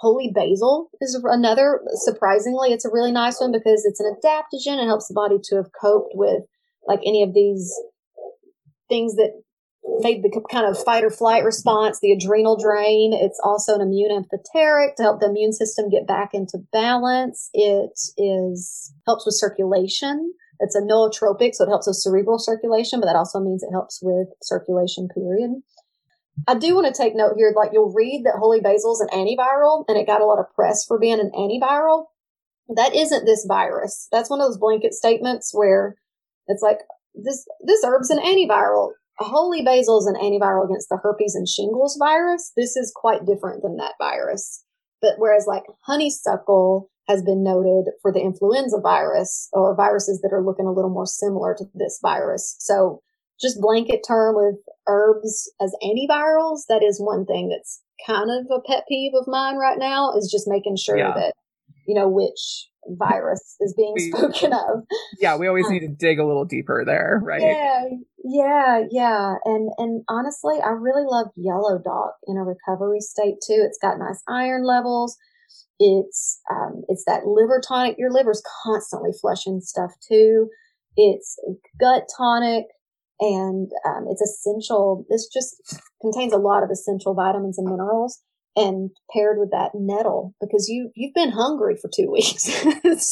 Holy 0.00 0.30
basil 0.34 0.90
is 1.02 1.14
another, 1.24 1.82
surprisingly, 1.92 2.72
it's 2.72 2.86
a 2.86 2.90
really 2.90 3.12
nice 3.12 3.38
one 3.38 3.52
because 3.52 3.84
it's 3.84 4.00
an 4.00 4.16
adaptogen. 4.16 4.82
It 4.82 4.86
helps 4.86 5.08
the 5.08 5.14
body 5.14 5.36
to 5.44 5.56
have 5.56 5.70
coped 5.78 6.12
with 6.14 6.44
like 6.86 7.00
any 7.04 7.22
of 7.22 7.34
these 7.34 7.70
things 8.88 9.16
that 9.16 9.32
made 10.00 10.22
the 10.22 10.42
kind 10.50 10.66
of 10.66 10.82
fight 10.82 11.04
or 11.04 11.10
flight 11.10 11.44
response, 11.44 12.00
the 12.00 12.12
adrenal 12.12 12.56
drain. 12.56 13.12
It's 13.12 13.38
also 13.44 13.74
an 13.74 13.82
immune 13.82 14.10
amphoteric 14.10 14.96
to 14.96 15.02
help 15.02 15.20
the 15.20 15.28
immune 15.28 15.52
system 15.52 15.90
get 15.90 16.06
back 16.06 16.30
into 16.32 16.58
balance. 16.72 17.50
It 17.52 17.90
is 18.16 18.94
helps 19.06 19.26
with 19.26 19.34
circulation. 19.34 20.32
It's 20.60 20.74
a 20.74 20.80
nootropic, 20.80 21.54
so 21.54 21.64
it 21.64 21.68
helps 21.68 21.86
with 21.86 21.96
cerebral 21.96 22.38
circulation, 22.38 23.00
but 23.00 23.06
that 23.06 23.16
also 23.16 23.40
means 23.40 23.62
it 23.62 23.72
helps 23.72 24.00
with 24.02 24.28
circulation, 24.42 25.08
period. 25.08 25.50
I 26.46 26.54
do 26.54 26.74
want 26.74 26.86
to 26.86 27.02
take 27.02 27.14
note 27.14 27.34
here, 27.36 27.52
like 27.54 27.70
you'll 27.72 27.92
read 27.92 28.22
that 28.24 28.38
holy 28.38 28.60
basil 28.60 28.92
is 28.92 29.00
an 29.00 29.08
antiviral 29.08 29.84
and 29.88 29.96
it 29.96 30.06
got 30.06 30.20
a 30.20 30.26
lot 30.26 30.38
of 30.38 30.52
press 30.54 30.84
for 30.86 30.98
being 30.98 31.20
an 31.20 31.30
antiviral. 31.34 32.06
that 32.74 32.94
isn't 32.94 33.26
this 33.26 33.44
virus. 33.48 34.08
That's 34.12 34.30
one 34.30 34.40
of 34.40 34.46
those 34.46 34.58
blanket 34.58 34.94
statements 34.94 35.52
where 35.52 35.96
it's 36.46 36.62
like 36.62 36.78
this 37.14 37.46
this 37.60 37.84
herb's 37.84 38.10
an 38.10 38.18
antiviral. 38.18 38.92
Holy 39.18 39.62
basil 39.62 39.98
is 39.98 40.06
an 40.06 40.14
antiviral 40.14 40.64
against 40.64 40.88
the 40.88 40.98
herpes 41.02 41.34
and 41.34 41.48
shingles 41.48 41.96
virus. 41.98 42.52
This 42.56 42.76
is 42.76 42.92
quite 42.94 43.26
different 43.26 43.62
than 43.62 43.76
that 43.76 43.94
virus. 43.98 44.64
But 45.02 45.14
whereas 45.18 45.46
like 45.46 45.64
honeysuckle 45.82 46.90
has 47.08 47.22
been 47.22 47.42
noted 47.42 47.92
for 48.02 48.12
the 48.12 48.20
influenza 48.20 48.78
virus 48.80 49.48
or 49.52 49.74
viruses 49.74 50.20
that 50.22 50.32
are 50.32 50.44
looking 50.44 50.66
a 50.66 50.72
little 50.72 50.90
more 50.90 51.06
similar 51.06 51.54
to 51.58 51.64
this 51.74 51.98
virus. 52.00 52.56
So 52.60 53.02
just 53.40 53.60
blanket 53.60 54.00
term 54.06 54.36
with 54.36 54.56
herbs 54.86 55.50
as 55.60 55.74
antivirals, 55.82 56.62
that 56.68 56.82
is 56.82 57.00
one 57.00 57.24
thing 57.24 57.48
that's 57.48 57.82
kind 58.06 58.30
of 58.30 58.46
a 58.50 58.60
pet 58.60 58.84
peeve 58.88 59.12
of 59.14 59.26
mine 59.26 59.56
right 59.56 59.78
now 59.78 60.12
is 60.12 60.30
just 60.30 60.48
making 60.48 60.76
sure 60.76 60.98
yeah. 60.98 61.12
that, 61.14 61.34
you 61.86 61.94
know, 61.94 62.08
which 62.08 62.68
virus 62.86 63.56
is 63.60 63.74
being 63.76 63.92
we, 63.94 64.10
spoken 64.10 64.52
of. 64.52 64.84
Yeah, 65.18 65.36
we 65.36 65.48
always 65.48 65.66
um, 65.66 65.72
need 65.72 65.80
to 65.80 65.88
dig 65.88 66.18
a 66.18 66.26
little 66.26 66.44
deeper 66.44 66.84
there, 66.84 67.20
right? 67.22 67.40
Yeah, 67.40 67.84
yeah, 68.24 68.82
yeah. 68.90 69.34
And 69.44 69.70
and 69.78 70.02
honestly, 70.08 70.58
I 70.64 70.70
really 70.70 71.04
love 71.06 71.28
yellow 71.36 71.78
dock 71.78 72.14
in 72.26 72.36
a 72.36 72.44
recovery 72.44 73.00
state 73.00 73.36
too. 73.46 73.62
It's 73.66 73.78
got 73.80 73.98
nice 73.98 74.22
iron 74.28 74.64
levels. 74.66 75.16
It's 75.78 76.40
um, 76.50 76.82
it's 76.88 77.04
that 77.06 77.26
liver 77.26 77.60
tonic. 77.66 77.96
Your 77.98 78.10
liver's 78.10 78.42
constantly 78.64 79.10
flushing 79.20 79.60
stuff 79.60 79.92
too. 80.06 80.48
It's 80.96 81.38
gut 81.78 82.04
tonic 82.16 82.66
and 83.20 83.70
um, 83.86 84.06
it's 84.08 84.22
essential. 84.22 85.04
This 85.10 85.28
just 85.32 85.56
contains 86.00 86.32
a 86.32 86.38
lot 86.38 86.62
of 86.62 86.70
essential 86.70 87.14
vitamins 87.14 87.58
and 87.58 87.68
minerals 87.68 88.20
and 88.56 88.90
paired 89.14 89.38
with 89.38 89.50
that 89.52 89.70
nettle 89.74 90.34
because 90.40 90.68
you 90.68 90.90
you've 90.96 91.14
been 91.14 91.30
hungry 91.30 91.76
for 91.80 91.90
two 91.94 92.10
weeks. 92.12 92.48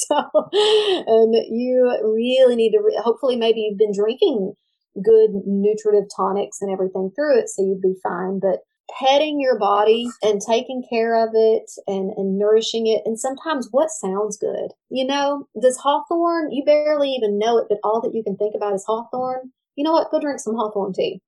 So 0.09 0.31
and 0.53 1.35
you 1.51 1.97
really 2.03 2.57
need 2.57 2.73
to 2.73 2.81
re- 2.85 3.01
hopefully 3.03 3.37
maybe 3.37 3.61
you've 3.61 3.79
been 3.79 3.95
drinking 3.95 4.55
good 4.97 5.31
nutritive 5.47 6.09
tonics 6.17 6.59
and 6.61 6.73
everything 6.73 7.11
through 7.15 7.39
it 7.39 7.49
so 7.49 7.63
you'd 7.63 7.81
be 7.81 7.95
fine. 8.03 8.41
But 8.41 8.61
petting 8.99 9.39
your 9.39 9.59
body 9.59 10.09
and 10.23 10.41
taking 10.41 10.83
care 10.89 11.23
of 11.23 11.31
it 11.35 11.71
and, 11.87 12.11
and 12.17 12.39
nourishing 12.39 12.87
it 12.87 13.03
and 13.05 13.21
sometimes 13.21 13.69
what 13.71 13.91
sounds 13.91 14.39
good. 14.39 14.71
You 14.89 15.07
know 15.07 15.47
does 15.61 15.77
hawthorn 15.77 16.51
you 16.51 16.65
barely 16.65 17.11
even 17.11 17.39
know 17.39 17.59
it 17.59 17.67
but 17.69 17.79
all 17.85 18.01
that 18.01 18.15
you 18.15 18.25
can 18.25 18.37
think 18.37 18.55
about 18.57 18.75
is 18.75 18.85
hawthorn 18.87 19.53
you 19.79 19.85
know 19.85 19.93
what 19.93 20.11
go 20.11 20.21
drink 20.21 20.41
some 20.41 20.55
hawthorn 20.55 20.93
tea 20.93 21.23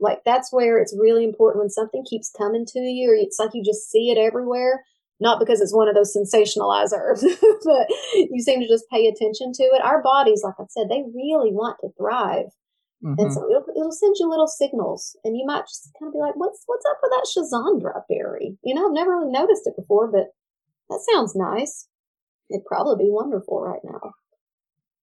like 0.00 0.20
that's 0.24 0.52
where 0.52 0.78
it's 0.78 0.96
really 0.98 1.24
important 1.24 1.62
when 1.62 1.70
something 1.70 2.04
keeps 2.08 2.32
coming 2.36 2.64
to 2.66 2.80
you 2.80 3.10
or 3.10 3.14
it's 3.14 3.38
like 3.38 3.50
you 3.52 3.62
just 3.62 3.90
see 3.90 4.10
it 4.10 4.18
everywhere. 4.18 4.84
Not 5.22 5.38
because 5.38 5.60
it's 5.60 5.74
one 5.74 5.86
of 5.86 5.94
those 5.94 6.16
sensationalized 6.16 6.96
herbs, 6.96 7.20
but 7.64 7.86
you 8.14 8.40
seem 8.40 8.60
to 8.60 8.68
just 8.68 8.88
pay 8.90 9.06
attention 9.06 9.52
to 9.52 9.64
it. 9.64 9.84
Our 9.84 10.02
bodies, 10.02 10.40
like 10.42 10.54
I 10.58 10.64
said, 10.70 10.88
they 10.88 11.04
really 11.14 11.52
want 11.52 11.76
to 11.82 11.90
thrive. 11.98 12.46
Mm-hmm. 13.04 13.16
And 13.18 13.32
so 13.32 13.44
it'll, 13.44 13.66
it'll 13.76 13.92
send 13.92 14.16
you 14.18 14.30
little 14.30 14.46
signals 14.46 15.16
and 15.22 15.36
you 15.36 15.44
might 15.46 15.68
just 15.68 15.90
kind 15.98 16.08
of 16.08 16.14
be 16.14 16.20
like, 16.20 16.36
what's, 16.36 16.62
what's 16.64 16.86
up 16.86 16.98
with 17.02 17.12
that 17.12 17.28
Schizandra 17.28 18.00
berry? 18.08 18.56
You 18.64 18.74
know, 18.74 18.86
I've 18.86 18.94
never 18.94 19.18
really 19.18 19.30
noticed 19.30 19.66
it 19.66 19.76
before, 19.76 20.10
but 20.10 20.32
that 20.88 21.00
sounds 21.12 21.36
nice. 21.36 21.86
It'd 22.50 22.64
probably 22.64 23.04
be 23.04 23.10
wonderful 23.10 23.60
right 23.60 23.80
now 23.84 24.14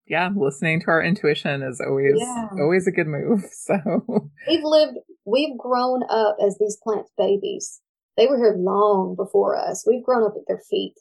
yeah, 0.08 0.30
listening 0.36 0.82
to 0.82 0.88
our 0.88 1.01
intuition 1.01 1.64
is 1.64 1.82
always 1.86 2.16
yeah. 2.18 2.47
always 2.60 2.88
a 2.88 2.91
good 2.91 3.08
move. 3.08 3.43
So 3.51 4.30
we've 4.47 4.64
lived, 4.64 4.97
we've 5.26 5.58
grown 5.58 6.03
up 6.10 6.38
as 6.45 6.58
these 6.60 6.78
plants' 6.84 7.12
babies. 7.18 7.82
They 8.16 8.28
were 8.28 8.38
here 8.38 8.56
long 8.58 9.16
before 9.16 9.58
us. 9.58 9.86
We've 9.88 10.03
grown 10.03 10.24
up 10.24 10.36
at 10.36 10.43
their 10.47 10.62
feet, 10.70 10.93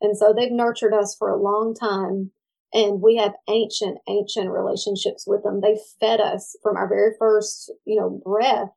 and 0.00 0.16
so 0.16 0.34
they've 0.34 0.50
nurtured 0.50 0.92
us 0.92 1.14
for 1.18 1.30
a 1.30 1.40
long 1.40 1.74
time. 1.74 2.32
And 2.74 3.00
we 3.00 3.16
have 3.16 3.32
ancient, 3.48 3.98
ancient 4.08 4.50
relationships 4.50 5.24
with 5.26 5.42
them. 5.42 5.62
They 5.62 5.78
fed 6.00 6.20
us 6.20 6.54
from 6.62 6.76
our 6.76 6.86
very 6.86 7.12
first, 7.18 7.72
you 7.86 7.98
know, 7.98 8.20
breath, 8.22 8.68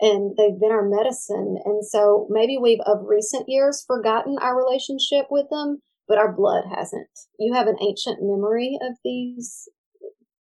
and 0.00 0.36
they've 0.36 0.60
been 0.60 0.72
our 0.72 0.86
medicine. 0.86 1.56
And 1.64 1.86
so 1.86 2.26
maybe 2.28 2.58
we've 2.58 2.82
of 2.84 3.06
recent 3.06 3.48
years 3.48 3.84
forgotten 3.86 4.36
our 4.42 4.56
relationship 4.56 5.28
with 5.30 5.48
them 5.48 5.80
but 6.08 6.18
our 6.18 6.32
blood 6.32 6.64
hasn't. 6.74 7.08
You 7.38 7.54
have 7.54 7.66
an 7.66 7.76
ancient 7.80 8.18
memory 8.20 8.78
of 8.82 8.96
these. 9.04 9.68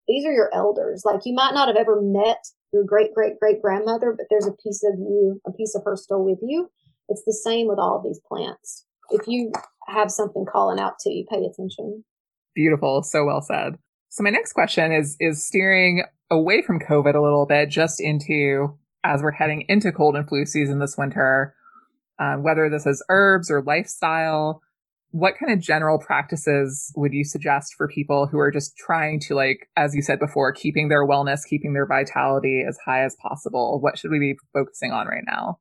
These 0.08 0.26
are 0.26 0.34
your 0.34 0.50
elders. 0.54 1.04
Like 1.06 1.22
you 1.26 1.34
might 1.34 1.54
not 1.54 1.68
have 1.68 1.78
ever 1.78 2.02
met 2.02 2.44
your 2.74 2.84
great 2.84 3.14
great 3.14 3.40
great 3.40 3.62
grandmother, 3.62 4.14
but 4.16 4.28
there's 4.30 4.48
a 4.48 4.54
piece 4.64 4.84
of 4.84 4.98
you, 4.98 5.40
a 5.46 5.52
piece 5.52 5.76
of 5.76 5.84
her 5.86 5.96
still 5.96 6.24
with 6.24 6.40
you. 6.42 6.70
It's 7.10 7.24
the 7.26 7.34
same 7.34 7.68
with 7.68 7.80
all 7.80 7.98
of 7.98 8.04
these 8.04 8.22
plants. 8.28 8.86
If 9.10 9.28
you 9.28 9.52
have 9.88 10.12
something 10.12 10.46
calling 10.52 10.80
out 10.80 11.00
to 11.02 11.12
you, 11.12 11.26
pay 11.30 11.44
attention. 11.44 12.04
Beautiful. 12.56 13.04
So 13.04 13.26
well 13.26 13.42
said. 13.42 13.78
So 14.10 14.24
my 14.24 14.30
next 14.30 14.54
question 14.54 14.92
is 14.92 15.16
is 15.20 15.46
steering 15.46 16.04
away 16.30 16.62
from 16.62 16.80
COVID 16.80 17.16
a 17.16 17.22
little 17.22 17.46
bit, 17.46 17.70
just 17.70 18.02
into 18.02 18.78
as 19.04 19.22
we're 19.22 19.32
heading 19.32 19.66
into 19.68 19.92
cold 19.92 20.16
and 20.16 20.28
flu 20.28 20.46
season 20.46 20.80
this 20.80 20.98
winter, 20.98 21.56
um, 22.20 22.44
whether 22.44 22.70
this 22.70 22.86
is 22.86 23.04
herbs 23.10 23.50
or 23.50 23.62
lifestyle 23.62 24.62
what 25.12 25.36
kind 25.38 25.52
of 25.52 25.60
general 25.60 26.00
practices 26.00 26.92
would 26.96 27.14
you 27.14 27.24
suggest 27.24 27.74
for 27.76 27.88
people 27.88 28.28
who 28.28 28.40
are 28.40 28.52
just 28.52 28.78
trying 28.78 29.20
to 29.20 29.36
like 29.36 29.68
as 29.76 29.94
you 29.94 30.02
said 30.02 30.20
before 30.20 30.52
keeping 30.54 30.90
their 30.90 31.06
wellness 31.06 31.42
keeping 31.48 31.74
their 31.74 31.86
vitality 31.86 32.64
as 32.68 32.78
high 32.86 33.04
as 33.04 33.16
possible? 33.22 33.80
What 33.82 33.98
should 33.98 34.12
we 34.12 34.20
be 34.20 34.36
focusing 34.54 34.92
on 34.92 35.08
right 35.08 35.24
now? 35.26 35.60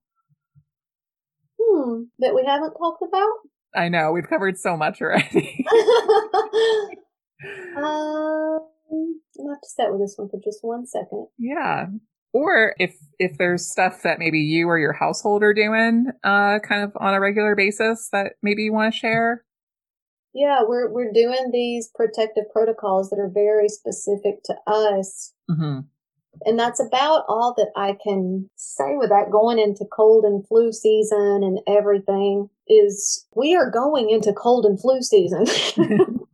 Hmm 1.60 2.02
that 2.20 2.34
we 2.34 2.44
haven't 2.46 2.74
talked 2.74 3.02
about? 3.02 3.30
I 3.74 3.88
know 3.88 4.12
we've 4.12 4.28
covered 4.28 4.58
so 4.58 4.76
much 4.76 5.00
already. 5.00 5.64
Um 7.76 8.60
i'm 8.92 9.48
have 9.48 9.60
to 9.60 9.68
sit 9.68 9.90
with 9.90 10.00
this 10.00 10.14
one 10.16 10.28
for 10.28 10.38
just 10.44 10.58
one 10.62 10.86
second. 10.86 11.28
Yeah 11.38 11.86
or 12.32 12.74
if 12.78 12.96
if 13.18 13.36
there's 13.38 13.70
stuff 13.70 14.02
that 14.02 14.18
maybe 14.18 14.40
you 14.40 14.68
or 14.68 14.78
your 14.78 14.92
household 14.92 15.42
are 15.42 15.54
doing 15.54 16.06
uh 16.24 16.58
kind 16.60 16.82
of 16.82 16.92
on 16.96 17.14
a 17.14 17.20
regular 17.20 17.54
basis 17.54 18.08
that 18.12 18.32
maybe 18.42 18.62
you 18.62 18.72
want 18.72 18.92
to 18.92 18.98
share? 18.98 19.44
Yeah 20.32 20.60
we're 20.66 20.90
we're 20.90 21.12
doing 21.12 21.50
these 21.52 21.90
protective 21.94 22.44
protocols 22.52 23.10
that 23.10 23.18
are 23.18 23.30
very 23.32 23.68
specific 23.68 24.42
to 24.44 24.54
us. 24.66 25.32
Mm-hmm. 25.50 25.80
and 26.44 26.56
that's 26.56 26.78
about 26.80 27.24
all 27.28 27.54
that 27.56 27.72
i 27.74 27.96
can 28.04 28.48
say 28.54 28.94
with 28.96 29.08
that 29.08 29.32
going 29.32 29.58
into 29.58 29.84
cold 29.92 30.24
and 30.24 30.46
flu 30.46 30.72
season 30.72 31.40
and 31.42 31.58
everything 31.66 32.48
is 32.68 33.26
we 33.34 33.56
are 33.56 33.68
going 33.68 34.10
into 34.10 34.32
cold 34.32 34.64
and 34.64 34.80
flu 34.80 35.02
season. 35.02 35.44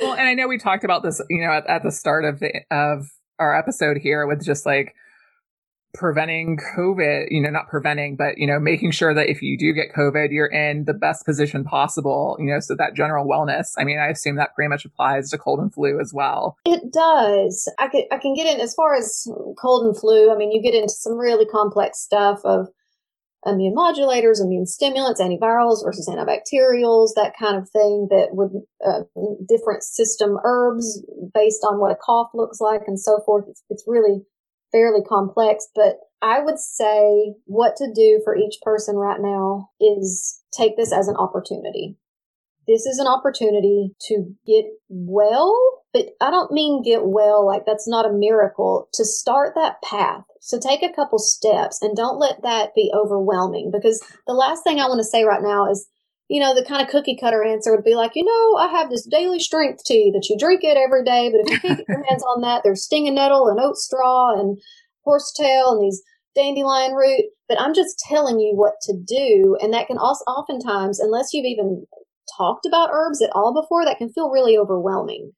Well 0.00 0.12
and 0.12 0.28
i 0.28 0.34
know 0.34 0.46
we 0.46 0.58
talked 0.58 0.84
about 0.84 1.02
this 1.02 1.20
you 1.28 1.42
know 1.42 1.52
at, 1.52 1.66
at 1.66 1.82
the 1.82 1.90
start 1.90 2.24
of 2.24 2.38
the 2.38 2.52
of 2.70 3.10
our 3.40 3.58
episode 3.58 3.96
here 3.96 4.26
with 4.26 4.44
just 4.44 4.66
like 4.66 4.94
preventing 5.92 6.58
COVID, 6.76 7.26
you 7.30 7.42
know, 7.42 7.50
not 7.50 7.68
preventing, 7.68 8.16
but, 8.16 8.38
you 8.38 8.46
know, 8.46 8.58
making 8.60 8.92
sure 8.92 9.12
that 9.14 9.28
if 9.28 9.42
you 9.42 9.58
do 9.58 9.72
get 9.72 9.92
COVID, 9.94 10.28
you're 10.30 10.46
in 10.46 10.84
the 10.84 10.94
best 10.94 11.24
position 11.24 11.64
possible, 11.64 12.36
you 12.38 12.46
know, 12.46 12.60
so 12.60 12.74
that 12.76 12.94
general 12.94 13.26
wellness. 13.26 13.72
I 13.76 13.84
mean, 13.84 13.98
I 13.98 14.08
assume 14.08 14.36
that 14.36 14.54
pretty 14.54 14.68
much 14.68 14.84
applies 14.84 15.30
to 15.30 15.38
cold 15.38 15.60
and 15.60 15.72
flu 15.72 16.00
as 16.00 16.12
well. 16.14 16.56
It 16.64 16.92
does. 16.92 17.70
I 17.78 17.88
can, 17.88 18.04
I 18.12 18.18
can 18.18 18.34
get 18.34 18.52
in 18.52 18.60
as 18.60 18.74
far 18.74 18.94
as 18.94 19.26
cold 19.60 19.86
and 19.86 19.96
flu. 19.96 20.32
I 20.32 20.36
mean, 20.36 20.52
you 20.52 20.62
get 20.62 20.74
into 20.74 20.92
some 20.92 21.16
really 21.18 21.46
complex 21.46 21.98
stuff 22.00 22.40
of 22.44 22.68
immune 23.46 23.74
modulators, 23.74 24.40
immune 24.40 24.66
stimulants, 24.66 25.20
antivirals 25.20 25.82
versus 25.82 26.08
antibacterials, 26.08 27.14
that 27.16 27.32
kind 27.38 27.56
of 27.56 27.68
thing 27.70 28.06
that 28.10 28.28
would 28.32 28.50
uh, 28.86 29.00
different 29.48 29.82
system 29.82 30.36
herbs 30.44 31.02
based 31.32 31.64
on 31.64 31.80
what 31.80 31.90
a 31.90 31.96
cough 31.96 32.30
looks 32.34 32.60
like 32.60 32.82
and 32.86 33.00
so 33.00 33.20
forth. 33.24 33.46
It's, 33.48 33.62
it's 33.70 33.84
really 33.86 34.20
fairly 34.72 35.02
complex, 35.02 35.68
but 35.74 35.98
I 36.22 36.40
would 36.40 36.58
say 36.58 37.34
what 37.46 37.76
to 37.76 37.92
do 37.94 38.20
for 38.24 38.36
each 38.36 38.56
person 38.62 38.96
right 38.96 39.20
now 39.20 39.70
is 39.80 40.40
take 40.52 40.76
this 40.76 40.92
as 40.92 41.08
an 41.08 41.16
opportunity. 41.16 41.96
This 42.66 42.86
is 42.86 42.98
an 42.98 43.06
opportunity 43.06 43.94
to 44.08 44.34
get 44.46 44.66
well, 44.88 45.58
but 45.92 46.10
I 46.20 46.30
don't 46.30 46.52
mean 46.52 46.82
get 46.82 47.04
well 47.04 47.46
like 47.46 47.64
that's 47.66 47.88
not 47.88 48.06
a 48.06 48.12
miracle 48.12 48.88
to 48.92 49.04
start 49.04 49.54
that 49.54 49.82
path. 49.82 50.24
So 50.40 50.58
take 50.58 50.82
a 50.82 50.92
couple 50.92 51.18
steps 51.18 51.82
and 51.82 51.96
don't 51.96 52.18
let 52.18 52.42
that 52.42 52.74
be 52.74 52.92
overwhelming 52.94 53.70
because 53.72 54.02
the 54.26 54.34
last 54.34 54.62
thing 54.62 54.78
I 54.78 54.88
want 54.88 55.00
to 55.00 55.04
say 55.04 55.24
right 55.24 55.42
now 55.42 55.70
is 55.70 55.88
you 56.30 56.38
know, 56.38 56.54
the 56.54 56.64
kind 56.64 56.80
of 56.80 56.86
cookie 56.86 57.18
cutter 57.20 57.42
answer 57.42 57.72
would 57.72 57.82
be 57.82 57.96
like, 57.96 58.12
you 58.14 58.22
know, 58.24 58.56
I 58.56 58.68
have 58.68 58.88
this 58.88 59.04
daily 59.04 59.40
strength 59.40 59.82
tea 59.82 60.12
that 60.14 60.28
you 60.30 60.38
drink 60.38 60.60
it 60.62 60.76
every 60.76 61.04
day, 61.04 61.28
but 61.28 61.40
if 61.40 61.50
you 61.50 61.58
can't 61.58 61.78
get 61.78 61.88
your 61.88 62.04
hands 62.08 62.22
on 62.22 62.40
that, 62.42 62.62
there's 62.62 62.84
stinging 62.84 63.16
nettle 63.16 63.48
and 63.48 63.58
oat 63.58 63.76
straw 63.76 64.38
and 64.38 64.56
horsetail 65.02 65.72
and 65.72 65.82
these 65.82 66.00
dandelion 66.36 66.94
root. 66.94 67.24
But 67.48 67.60
I'm 67.60 67.74
just 67.74 67.98
telling 68.08 68.38
you 68.38 68.52
what 68.54 68.74
to 68.82 68.94
do. 68.96 69.56
And 69.60 69.74
that 69.74 69.88
can 69.88 69.98
also 69.98 70.22
oftentimes, 70.26 71.00
unless 71.00 71.32
you've 71.32 71.46
even 71.46 71.84
talked 72.38 72.64
about 72.64 72.90
herbs 72.92 73.20
at 73.20 73.30
all 73.34 73.52
before, 73.52 73.84
that 73.84 73.98
can 73.98 74.12
feel 74.12 74.30
really 74.30 74.56
overwhelming. 74.56 75.32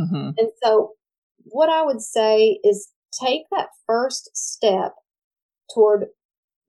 Mm-hmm. 0.00 0.30
And 0.38 0.48
so 0.64 0.92
what 1.44 1.68
I 1.68 1.82
would 1.82 2.00
say 2.00 2.60
is 2.64 2.88
take 3.12 3.42
that 3.50 3.68
first 3.86 4.30
step 4.34 4.94
toward 5.74 6.06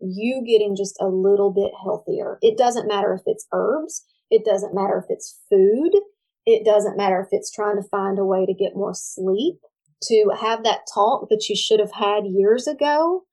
you 0.02 0.44
getting 0.46 0.76
just 0.76 0.96
a 1.02 1.08
little 1.08 1.52
bit 1.52 1.72
healthier. 1.84 2.38
It 2.42 2.58
doesn't 2.58 2.88
matter 2.88 3.14
if 3.14 3.22
it's 3.26 3.48
herbs. 3.54 4.04
It 4.30 4.46
doesn't 4.46 4.76
matter 4.76 4.98
if 4.98 5.06
it's 5.10 5.40
food. 5.50 5.92
It 6.46 6.66
doesn't 6.66 6.98
matter 6.98 7.22
if 7.22 7.28
it's 7.32 7.52
trying 7.52 7.76
to 7.76 7.88
find 7.90 8.18
a 8.18 8.26
way 8.26 8.46
to 8.46 8.54
get 8.54 8.76
more 8.76 8.94
sleep, 8.94 9.60
to 10.04 10.32
have 10.40 10.64
that 10.64 10.82
talk 10.92 11.30
that 11.30 11.48
you 11.50 11.56
should 11.56 11.80
have 11.80 11.92
had 11.92 12.26
years 12.26 12.68
ago, 12.68 13.24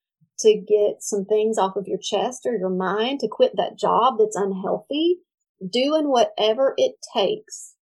to 0.41 0.55
get 0.55 1.03
some 1.03 1.25
things 1.25 1.59
off 1.59 1.77
of 1.77 1.87
your 1.87 1.99
chest 1.99 2.43
or 2.45 2.55
your 2.55 2.71
mind, 2.71 3.21
to 3.21 3.29
quit 3.29 3.53
that 3.57 3.79
job 3.79 4.17
that's 4.19 4.37
unhealthy, 4.37 5.19
doing 5.73 6.11
whatever 6.11 6.75
it 6.77 6.97
takes 7.15 7.75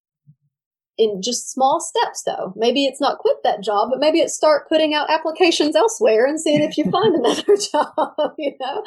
in 0.99 1.20
just 1.22 1.51
small 1.53 1.80
steps 1.80 2.22
though. 2.24 2.53
Maybe 2.57 2.86
it's 2.86 3.01
not 3.01 3.18
quit 3.18 3.36
that 3.44 3.62
job, 3.62 3.88
but 3.90 4.01
maybe 4.01 4.20
it's 4.20 4.34
start 4.34 4.68
putting 4.68 4.94
out 4.94 5.11
applications 5.11 5.76
elsewhere 5.76 6.26
and 6.26 6.40
seeing 6.40 6.62
if 6.62 6.76
you 6.78 6.84
find 6.90 7.14
another 7.14 7.57
job, 7.72 8.34
you 8.38 8.55
know? 8.61 8.82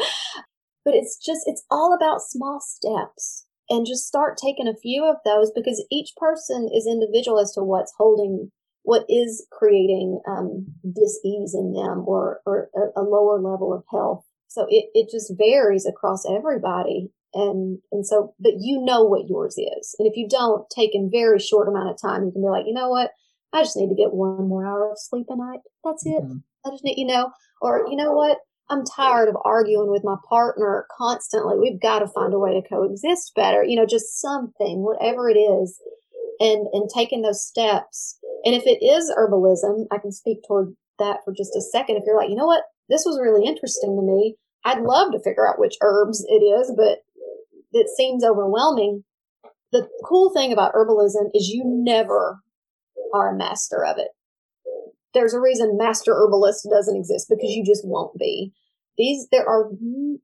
But 0.85 0.95
it's 0.95 1.17
just, 1.17 1.41
it's 1.45 1.63
all 1.69 1.93
about 1.93 2.21
small 2.21 2.59
steps 2.61 3.45
and 3.69 3.85
just 3.85 4.07
start 4.07 4.37
taking 4.37 4.67
a 4.67 4.75
few 4.75 5.05
of 5.05 5.17
those 5.23 5.51
because 5.51 5.85
each 5.91 6.11
person 6.17 6.69
is 6.73 6.87
individual 6.87 7.39
as 7.39 7.51
to 7.53 7.61
what's 7.61 7.93
holding 7.97 8.51
what 8.83 9.05
is 9.07 9.45
creating 9.51 10.19
um, 10.27 10.65
dis-ease 10.83 11.53
in 11.53 11.73
them 11.73 12.03
or, 12.07 12.39
or 12.45 12.69
a, 12.75 13.01
a, 13.01 13.03
lower 13.03 13.39
level 13.39 13.73
of 13.73 13.83
health. 13.91 14.23
So 14.47 14.65
it, 14.69 14.85
it 14.93 15.09
just 15.11 15.33
varies 15.37 15.85
across 15.85 16.23
everybody. 16.27 17.11
And, 17.33 17.79
and 17.91 18.05
so, 18.05 18.33
but 18.39 18.53
you 18.59 18.83
know 18.83 19.03
what 19.03 19.27
yours 19.27 19.55
is. 19.57 19.95
And 19.99 20.07
if 20.07 20.17
you 20.17 20.27
don't 20.27 20.67
take 20.69 20.95
in 20.95 21.11
very 21.11 21.39
short 21.39 21.67
amount 21.67 21.89
of 21.89 22.01
time, 22.01 22.25
you 22.25 22.31
can 22.31 22.41
be 22.41 22.47
like, 22.49 22.65
you 22.65 22.73
know 22.73 22.89
what? 22.89 23.11
I 23.53 23.61
just 23.61 23.77
need 23.77 23.89
to 23.89 23.95
get 23.95 24.13
one 24.13 24.47
more 24.47 24.65
hour 24.65 24.91
of 24.91 24.97
sleep 24.99 25.27
a 25.29 25.35
night. 25.35 25.59
That's 25.83 26.05
it. 26.05 26.23
Mm-hmm. 26.23 26.37
I 26.65 26.69
just 26.71 26.83
need, 26.83 26.97
you 26.97 27.07
know, 27.07 27.31
or 27.61 27.85
you 27.89 27.95
know 27.95 28.13
what? 28.13 28.39
I'm 28.69 28.85
tired 28.85 29.29
of 29.29 29.35
arguing 29.43 29.89
with 29.89 30.03
my 30.03 30.15
partner 30.27 30.85
constantly. 30.95 31.57
We've 31.57 31.81
got 31.81 31.99
to 31.99 32.07
find 32.07 32.33
a 32.33 32.39
way 32.39 32.53
to 32.53 32.67
coexist 32.67 33.33
better. 33.35 33.63
You 33.63 33.75
know, 33.75 33.85
just 33.85 34.21
something, 34.21 34.83
whatever 34.83 35.29
it 35.29 35.37
is, 35.37 35.79
and 36.39 36.67
and 36.73 36.89
taking 36.93 37.21
those 37.21 37.43
steps. 37.43 38.19
And 38.45 38.53
if 38.55 38.63
it 38.65 38.83
is 38.85 39.11
herbalism, 39.17 39.87
I 39.91 39.97
can 39.97 40.11
speak 40.11 40.39
toward 40.47 40.75
that 40.99 41.19
for 41.25 41.33
just 41.33 41.55
a 41.55 41.61
second. 41.61 41.97
If 41.97 42.03
you're 42.05 42.17
like, 42.17 42.29
you 42.29 42.35
know 42.35 42.45
what, 42.45 42.63
this 42.89 43.03
was 43.05 43.19
really 43.19 43.45
interesting 43.45 43.95
to 43.95 44.01
me. 44.01 44.35
I'd 44.65 44.81
love 44.81 45.11
to 45.13 45.21
figure 45.21 45.47
out 45.47 45.59
which 45.59 45.77
herbs 45.81 46.25
it 46.27 46.43
is, 46.43 46.71
but 46.75 46.99
it 47.71 47.87
seems 47.89 48.23
overwhelming. 48.23 49.03
The 49.71 49.87
cool 50.03 50.31
thing 50.33 50.51
about 50.51 50.73
herbalism 50.73 51.29
is 51.33 51.49
you 51.49 51.63
never 51.65 52.41
are 53.13 53.33
a 53.33 53.37
master 53.37 53.85
of 53.85 53.97
it 53.97 54.09
there's 55.13 55.33
a 55.33 55.39
reason 55.39 55.77
master 55.77 56.13
herbalist 56.13 56.67
doesn't 56.69 56.97
exist 56.97 57.27
because 57.29 57.51
you 57.51 57.63
just 57.63 57.85
won't 57.85 58.17
be. 58.17 58.53
These, 58.97 59.27
there 59.31 59.47
are 59.47 59.71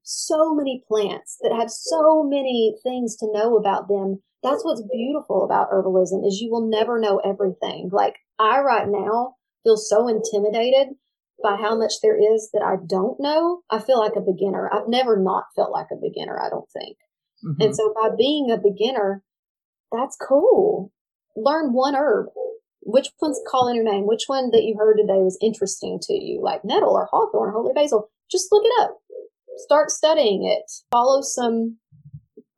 so 0.04 0.54
many 0.54 0.84
plants 0.88 1.38
that 1.42 1.56
have 1.58 1.72
so 1.72 2.24
many 2.24 2.76
things 2.84 3.16
to 3.18 3.32
know 3.32 3.56
about 3.56 3.88
them. 3.88 4.22
That's 4.44 4.66
what's 4.66 4.84
beautiful 4.92 5.46
about 5.46 5.72
herbalism 5.72 6.28
is 6.28 6.42
you 6.42 6.52
will 6.52 6.68
never 6.68 7.00
know 7.00 7.20
everything. 7.20 7.90
Like 7.92 8.16
I 8.38 8.60
right 8.60 8.88
now 8.88 9.36
feel 9.64 9.78
so 9.78 10.08
intimidated 10.08 10.96
by 11.42 11.56
how 11.56 11.78
much 11.78 11.94
there 12.04 12.18
is 12.18 12.50
that 12.54 12.64
I 12.64 12.76
don't 12.86 13.20
know. 13.20 13.62
I 13.70 13.80
feel 13.80 14.00
like 14.00 14.16
a 14.18 14.22
beginner. 14.22 14.70
I've 14.72 14.90
never 14.90 15.18
not 15.18 15.46
felt 15.56 15.72
like 15.72 15.88
a 15.92 16.02
beginner, 16.02 16.40
I 16.40 16.50
don't 16.50 16.70
think. 16.72 16.98
Mm-hmm. 17.44 17.62
And 17.62 17.76
so 17.76 17.94
by 17.94 18.10
being 18.18 18.52
a 18.52 18.58
beginner, 18.58 19.24
that's 19.92 20.18
cool. 20.18 20.92
Learn 21.36 21.74
one 21.74 21.96
herb 21.96 22.28
which 22.86 23.10
one's 23.20 23.42
calling 23.48 23.76
your 23.76 23.84
name? 23.84 24.06
Which 24.06 24.26
one 24.28 24.52
that 24.52 24.64
you 24.64 24.76
heard 24.78 24.98
today 24.98 25.18
was 25.18 25.40
interesting 25.42 26.00
to 26.04 26.14
you, 26.14 26.40
like 26.42 26.64
nettle 26.64 26.94
or 26.94 27.10
hawthorn, 27.12 27.52
holy 27.52 27.74
basil? 27.74 28.10
Just 28.32 28.48
look 28.52 28.64
it 28.64 28.74
up. 28.82 28.98
Start 29.58 29.90
studying 29.90 30.46
it. 30.46 30.72
Follow 30.92 31.22
some 31.22 31.78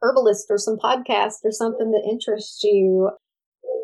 herbalist 0.01 0.47
or 0.49 0.57
some 0.57 0.77
podcast 0.77 1.45
or 1.45 1.51
something 1.51 1.91
that 1.91 2.07
interests 2.07 2.61
you 2.63 3.09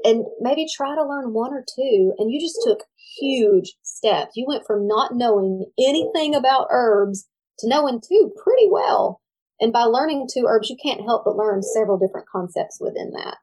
and 0.03 0.25
maybe 0.41 0.67
try 0.75 0.93
to 0.95 1.07
learn 1.07 1.33
one 1.33 1.53
or 1.53 1.63
two. 1.75 2.13
And 2.17 2.29
you 2.29 2.41
just 2.41 2.59
took 2.65 2.83
huge 3.17 3.73
steps. 3.81 4.33
You 4.35 4.45
went 4.45 4.65
from 4.67 4.85
not 4.85 5.15
knowing 5.15 5.65
anything 5.79 6.35
about 6.35 6.67
herbs 6.71 7.25
to 7.59 7.69
knowing 7.69 8.01
two 8.01 8.33
pretty 8.43 8.67
well. 8.69 9.21
And 9.63 9.71
by 9.71 9.83
learning 9.83 10.27
two 10.29 10.43
herbs, 10.45 10.69
you 10.69 10.75
can't 10.75 11.05
help 11.05 11.23
but 11.23 11.37
learn 11.37 11.63
several 11.63 11.97
different 11.97 12.27
concepts 12.27 12.79
within 12.81 13.11
that. 13.11 13.37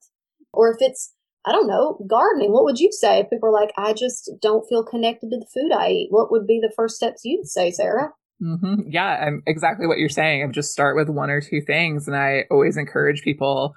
Or 0.53 0.71
if 0.71 0.77
it's 0.81 1.15
I 1.47 1.53
don't 1.53 1.67
know, 1.67 1.99
gardening. 2.07 2.53
What 2.53 2.65
would 2.65 2.79
you 2.79 2.93
say 2.93 3.21
if 3.21 3.31
people 3.31 3.49
are 3.49 3.53
like, 3.53 3.73
I 3.79 3.95
just 3.95 4.31
don't 4.43 4.69
feel 4.69 4.85
connected 4.85 5.31
to 5.31 5.39
the 5.39 5.47
food 5.47 5.73
I 5.73 5.89
eat? 5.89 6.09
What 6.11 6.31
would 6.31 6.47
be 6.47 6.61
the 6.61 6.73
first 6.77 6.97
steps 6.97 7.23
you'd 7.25 7.47
say, 7.49 7.71
Sarah? 7.71 8.13
Mm-hmm. 8.43 8.91
Yeah, 8.91 9.07
I'm 9.07 9.43
exactly 9.47 9.87
what 9.87 9.97
you're 9.97 10.11
saying. 10.11 10.43
Of 10.43 10.53
just 10.53 10.71
start 10.71 10.97
with 10.97 11.09
one 11.09 11.31
or 11.31 11.41
two 11.41 11.63
things, 11.63 12.07
and 12.07 12.15
I 12.15 12.45
always 12.51 12.77
encourage 12.77 13.23
people, 13.23 13.75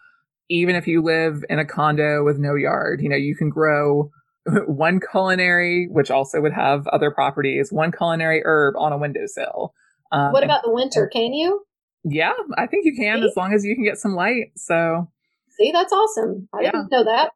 even 0.50 0.76
if 0.76 0.88
you 0.88 1.02
live 1.02 1.46
in 1.50 1.60
a 1.60 1.66
condo 1.66 2.26
with 2.26 2.38
no 2.38 2.56
yard, 2.56 3.00
you 3.02 3.08
know, 3.08 3.16
you 3.16 3.34
can 3.34 3.50
grow 3.50 4.12
one 4.68 5.00
culinary, 5.00 5.88
which 5.90 6.12
also 6.12 6.42
would 6.42 6.54
have 6.54 6.86
other 6.88 7.12
properties, 7.12 7.72
one 7.72 7.94
culinary 7.94 8.42
herb 8.44 8.76
on 8.78 8.92
a 8.92 8.98
windowsill. 8.98 9.74
Um, 10.12 10.34
what 10.34 10.44
about 10.44 10.66
and, 10.66 10.72
the 10.72 10.76
winter? 10.76 11.08
Can 11.08 11.34
you? 11.34 11.66
Yeah, 12.04 12.34
I 12.58 12.68
think 12.68 12.86
you 12.86 12.96
can 12.96 13.22
See? 13.22 13.28
as 13.28 13.38
long 13.38 13.54
as 13.54 13.64
you 13.66 13.76
can 13.76 13.84
get 13.84 13.98
some 13.98 14.14
light. 14.14 14.52
So 14.56 15.08
See, 15.58 15.72
that's 15.72 15.94
awesome. 15.94 16.48
I 16.54 16.62
yeah. 16.62 16.72
didn't 16.72 16.92
know 16.92 17.04
that. 17.04 17.32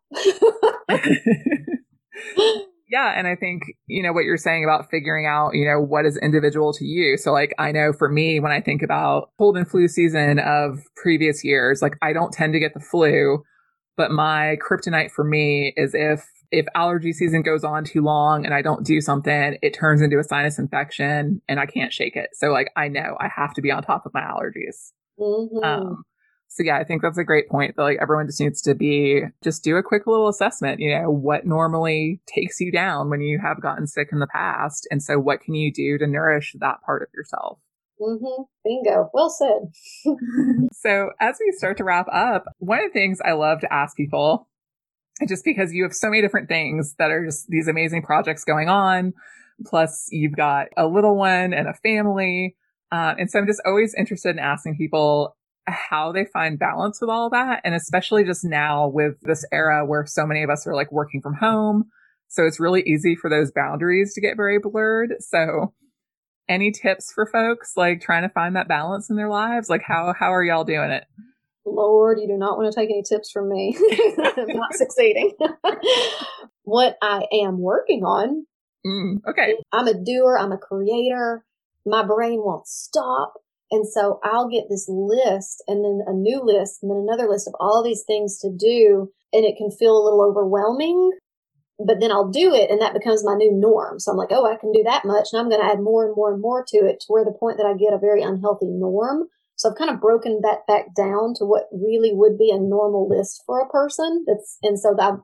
yeah. 2.89 3.13
And 3.15 3.28
I 3.28 3.36
think, 3.36 3.63
you 3.86 4.01
know, 4.01 4.11
what 4.11 4.24
you're 4.26 4.38
saying 4.38 4.63
about 4.63 4.89
figuring 4.89 5.28
out, 5.28 5.51
you 5.53 5.65
know, 5.65 5.80
what 5.80 6.05
is 6.05 6.18
individual 6.18 6.74
to 6.74 6.86
you. 6.86 7.18
So, 7.18 7.32
like, 7.32 7.53
I 7.59 7.72
know 7.72 7.93
for 7.93 8.09
me, 8.09 8.39
when 8.39 8.51
I 8.51 8.59
think 8.59 8.82
about 8.82 9.30
cold 9.38 9.55
and 9.55 9.70
flu 9.70 9.88
season 9.88 10.39
of 10.39 10.80
previous 10.95 11.43
years, 11.43 11.82
like, 11.82 11.93
I 12.01 12.11
don't 12.11 12.34
tend 12.34 12.53
to 12.53 12.59
get 12.59 12.74
the 12.74 12.80
flu, 12.80 13.43
but 13.97 14.11
my 14.11 14.57
kryptonite 14.68 15.11
for 15.11 15.24
me 15.24 15.74
is 15.78 15.93
if 15.93 16.26
if 16.52 16.66
allergy 16.76 17.14
season 17.14 17.41
goes 17.41 17.64
on 17.64 17.84
too 17.84 18.02
long 18.02 18.45
and 18.45 18.54
I 18.54 18.62
don't 18.62 18.86
do 18.86 19.02
something, 19.02 19.58
it 19.62 19.74
turns 19.74 20.02
into 20.02 20.20
a 20.20 20.24
sinus 20.24 20.60
infection 20.60 21.41
and 21.48 21.60
I 21.60 21.66
can't 21.66 21.93
shake 21.93 22.16
it. 22.16 22.30
So 22.34 22.50
like 22.50 22.72
I 22.76 22.88
know 22.88 23.18
I 23.20 23.30
have 23.36 23.54
to 23.56 23.62
be 23.62 23.72
on 23.72 23.84
top 23.84 24.06
of 24.06 24.14
my 24.14 24.22
allergies. 24.22 24.91
Mm-hmm. 25.20 25.64
Um, 25.64 26.04
so 26.50 26.64
yeah, 26.64 26.78
I 26.78 26.84
think 26.84 27.02
that's 27.02 27.18
a 27.18 27.24
great 27.24 27.50
point 27.50 27.76
that 27.76 27.84
like 27.84 28.00
everyone 28.02 28.28
just 28.28 28.39
needs 28.39 28.62
to 28.64 28.74
be 28.74 29.22
just 29.43 29.64
do 29.64 29.76
a 29.76 29.84
quick 29.84 30.08
little 30.08 30.28
assessment, 30.28 30.80
you 30.80 30.98
know, 30.98 31.10
what 31.10 31.45
normally 31.45 32.22
takes 32.26 32.60
you 32.60 32.72
down 32.72 33.10
when 33.10 33.22
you 33.22 33.39
have 33.39 33.62
gotten 33.62 33.86
sick 33.86 34.10
in 34.12 34.20
the 34.20 34.28
past. 34.28 34.88
And 34.89 35.04
so 35.04 35.20
what 35.20 35.41
can 35.41 35.54
you 35.54 35.72
do 35.72 35.98
to 35.98 36.08
nourish 36.08 36.56
that 36.60 36.82
part 36.86 37.04
of 37.04 37.10
yourself? 37.14 37.60
Mm-hmm. 38.02 38.43
Bingo. 38.64 39.10
Well 39.14 39.30
said. 39.30 39.72
so 40.74 41.12
as 41.20 41.38
we 41.39 41.52
start 41.52 41.78
to 41.78 41.84
wrap 41.84 42.08
up, 42.12 42.45
one 42.60 42.80
of 42.80 42.91
the 42.91 43.00
things 43.00 43.20
I 43.24 43.34
love 43.34 43.60
to 43.62 43.74
ask 43.74 43.95
people, 43.95 44.48
just 45.28 45.43
because 45.43 45.74
you 45.74 45.84
have 45.84 45.93
so 45.93 46.09
many 46.09 46.22
different 46.22 46.47
things 46.47 46.95
that 46.99 47.11
are 47.11 47.26
just 47.26 47.47
these 47.47 47.68
amazing 47.68 48.03
projects 48.03 48.43
going 48.43 48.70
on, 48.70 49.13
plus 49.65 50.07
you've 50.11 50.36
got 50.36 50.68
a 50.78 50.88
little 50.88 51.15
one 51.15 51.53
and 51.53 51.68
a 51.68 51.74
family. 51.74 52.55
Uh, 52.91 53.15
and 53.18 53.30
so 53.30 53.39
I'm 53.39 53.47
just 53.47 53.61
always 53.65 53.93
interested 53.95 54.30
in 54.30 54.39
asking 54.39 54.78
people 54.78 55.36
how 55.68 56.11
they 56.11 56.26
find 56.26 56.57
balance 56.57 57.01
with 57.01 57.09
all 57.09 57.30
that. 57.32 57.61
And 57.63 57.76
especially 57.76 58.24
just 58.24 58.45
now 58.45 58.88
with 58.88 59.20
this 59.22 59.45
era 59.51 59.86
where 59.86 60.05
so 60.05 60.26
many 60.26 60.43
of 60.43 60.49
us 60.49 60.65
are 60.65 60.76
like 60.76 60.91
working 60.91 61.22
from 61.22 61.36
home. 61.36 61.86
So 62.30 62.45
it's 62.45 62.59
really 62.59 62.84
easy 62.84 63.15
for 63.15 63.30
those 63.30 63.51
boundaries 63.51 64.13
to 64.13 64.22
get 64.22 64.38
very 64.38 64.59
blurred. 64.59 65.15
So 65.20 65.74
any 66.47 66.72
tips 66.72 67.11
for 67.11 67.26
folks 67.26 67.74
like 67.76 68.01
trying 68.01 68.24
to 68.24 68.30
find 68.30 68.55
that 68.55 68.68
balance 68.68 69.09
in 69.09 69.18
their 69.18 69.30
lives? 69.30 69.70
Like 69.70 69.84
how, 69.84 70.13
how 70.18 70.34
are 70.34 70.43
y'all 70.43 70.63
doing 70.63 70.91
it? 70.91 71.05
Lord, 71.68 72.20
you 72.20 72.28
do 72.28 72.38
not 72.38 72.57
want 72.57 72.72
to 72.72 72.80
take 72.80 72.89
any 72.89 73.03
tips 73.03 73.32
from 73.32 73.49
me. 73.49 73.78
I'm 74.38 74.47
not 74.47 74.74
succeeding. 74.74 75.34
what 76.63 76.97
I 77.01 77.26
am 77.32 77.59
working 77.59 78.03
on. 78.03 78.45
Mm, 78.86 79.18
okay. 79.28 79.55
I'm 79.72 79.88
a 79.88 79.93
doer. 79.93 80.38
I'm 80.38 80.51
a 80.51 80.57
creator. 80.57 81.45
My 81.85 82.06
brain 82.06 82.39
won't 82.44 82.68
stop. 82.68 83.34
And 83.69 83.88
so 83.88 84.19
I'll 84.23 84.48
get 84.48 84.69
this 84.69 84.88
list 84.88 85.64
and 85.68 85.84
then 85.84 85.99
a 86.07 86.14
new 86.14 86.41
list 86.41 86.80
and 86.81 86.91
then 86.91 86.99
another 86.99 87.27
list 87.30 87.48
of 87.48 87.56
all 87.60 87.84
these 87.84 88.03
things 88.07 88.39
to 88.39 88.49
do. 88.49 89.11
And 89.34 89.44
it 89.44 89.57
can 89.57 89.72
feel 89.72 89.98
a 89.98 90.03
little 90.03 90.22
overwhelming, 90.22 91.11
but 91.85 91.99
then 91.99 92.11
I'll 92.11 92.30
do 92.30 92.53
it 92.53 92.72
and 92.72 92.81
that 92.81 92.94
becomes 92.94 93.26
my 93.26 93.35
new 93.35 93.52
norm. 93.52 93.99
So 93.99 94.11
I'm 94.11 94.18
like, 94.18 94.31
oh, 94.31 94.45
I 94.45 94.56
can 94.56 94.72
do 94.72 94.84
that 94.84 95.03
much. 95.03 95.30
And 95.31 95.41
I'm 95.41 95.49
going 95.49 95.61
to 95.61 95.68
add 95.68 95.81
more 95.81 96.06
and 96.06 96.15
more 96.15 96.31
and 96.31 96.41
more 96.41 96.64
to 96.69 96.77
it 96.77 97.02
to 97.02 97.06
where 97.07 97.26
the 97.26 97.38
point 97.38 97.57
that 97.57 97.65
I 97.65 97.73
get 97.73 97.94
a 97.94 97.99
very 97.99 98.23
unhealthy 98.23 98.68
norm. 98.68 99.27
So 99.58 99.70
I've 99.70 99.78
kind 99.78 99.90
of 99.90 100.00
broken 100.00 100.42
that 100.44 100.68
back 100.68 100.94
down 100.96 101.34
to 101.36 101.46
what 101.46 101.64
really 101.72 102.12
would 102.14 102.38
be 102.38 102.52
a 102.52 102.60
normal 102.60 103.10
list 103.10 103.44
for 103.46 103.60
a 103.60 103.70
person. 103.70 104.24
That's, 104.28 104.58
and 104.62 104.80
so 104.80 104.96
I've 105.00 105.20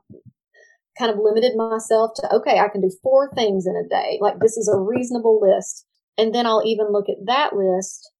kind 0.98 1.10
of 1.10 1.18
limited 1.22 1.56
myself 1.56 2.12
to, 2.16 2.34
okay, 2.34 2.58
I 2.58 2.68
can 2.68 2.80
do 2.80 2.90
four 3.02 3.30
things 3.32 3.64
in 3.66 3.76
a 3.76 3.88
day. 3.88 4.18
Like 4.20 4.40
this 4.40 4.56
is 4.56 4.68
a 4.68 4.78
reasonable 4.78 5.40
list. 5.40 5.86
And 6.18 6.34
then 6.34 6.46
I'll 6.46 6.64
even 6.66 6.90
look 6.90 7.08
at 7.08 7.26
that 7.26 7.54
list 7.54 8.10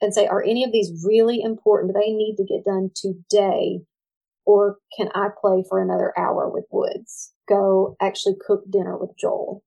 and 0.00 0.12
say, 0.12 0.26
are 0.26 0.42
any 0.42 0.64
of 0.64 0.72
these 0.72 1.04
really 1.06 1.40
important? 1.40 1.94
Do 1.94 2.00
they 2.00 2.12
need 2.12 2.36
to 2.36 2.44
get 2.44 2.64
done 2.64 2.90
today? 2.94 3.80
Or 4.44 4.78
can 4.96 5.08
I 5.14 5.28
play 5.40 5.64
for 5.68 5.80
another 5.80 6.12
hour 6.18 6.48
with 6.48 6.64
Woods? 6.72 7.32
Go 7.48 7.96
actually 8.00 8.34
cook 8.44 8.64
dinner 8.68 8.96
with 8.96 9.10
Joel. 9.18 9.62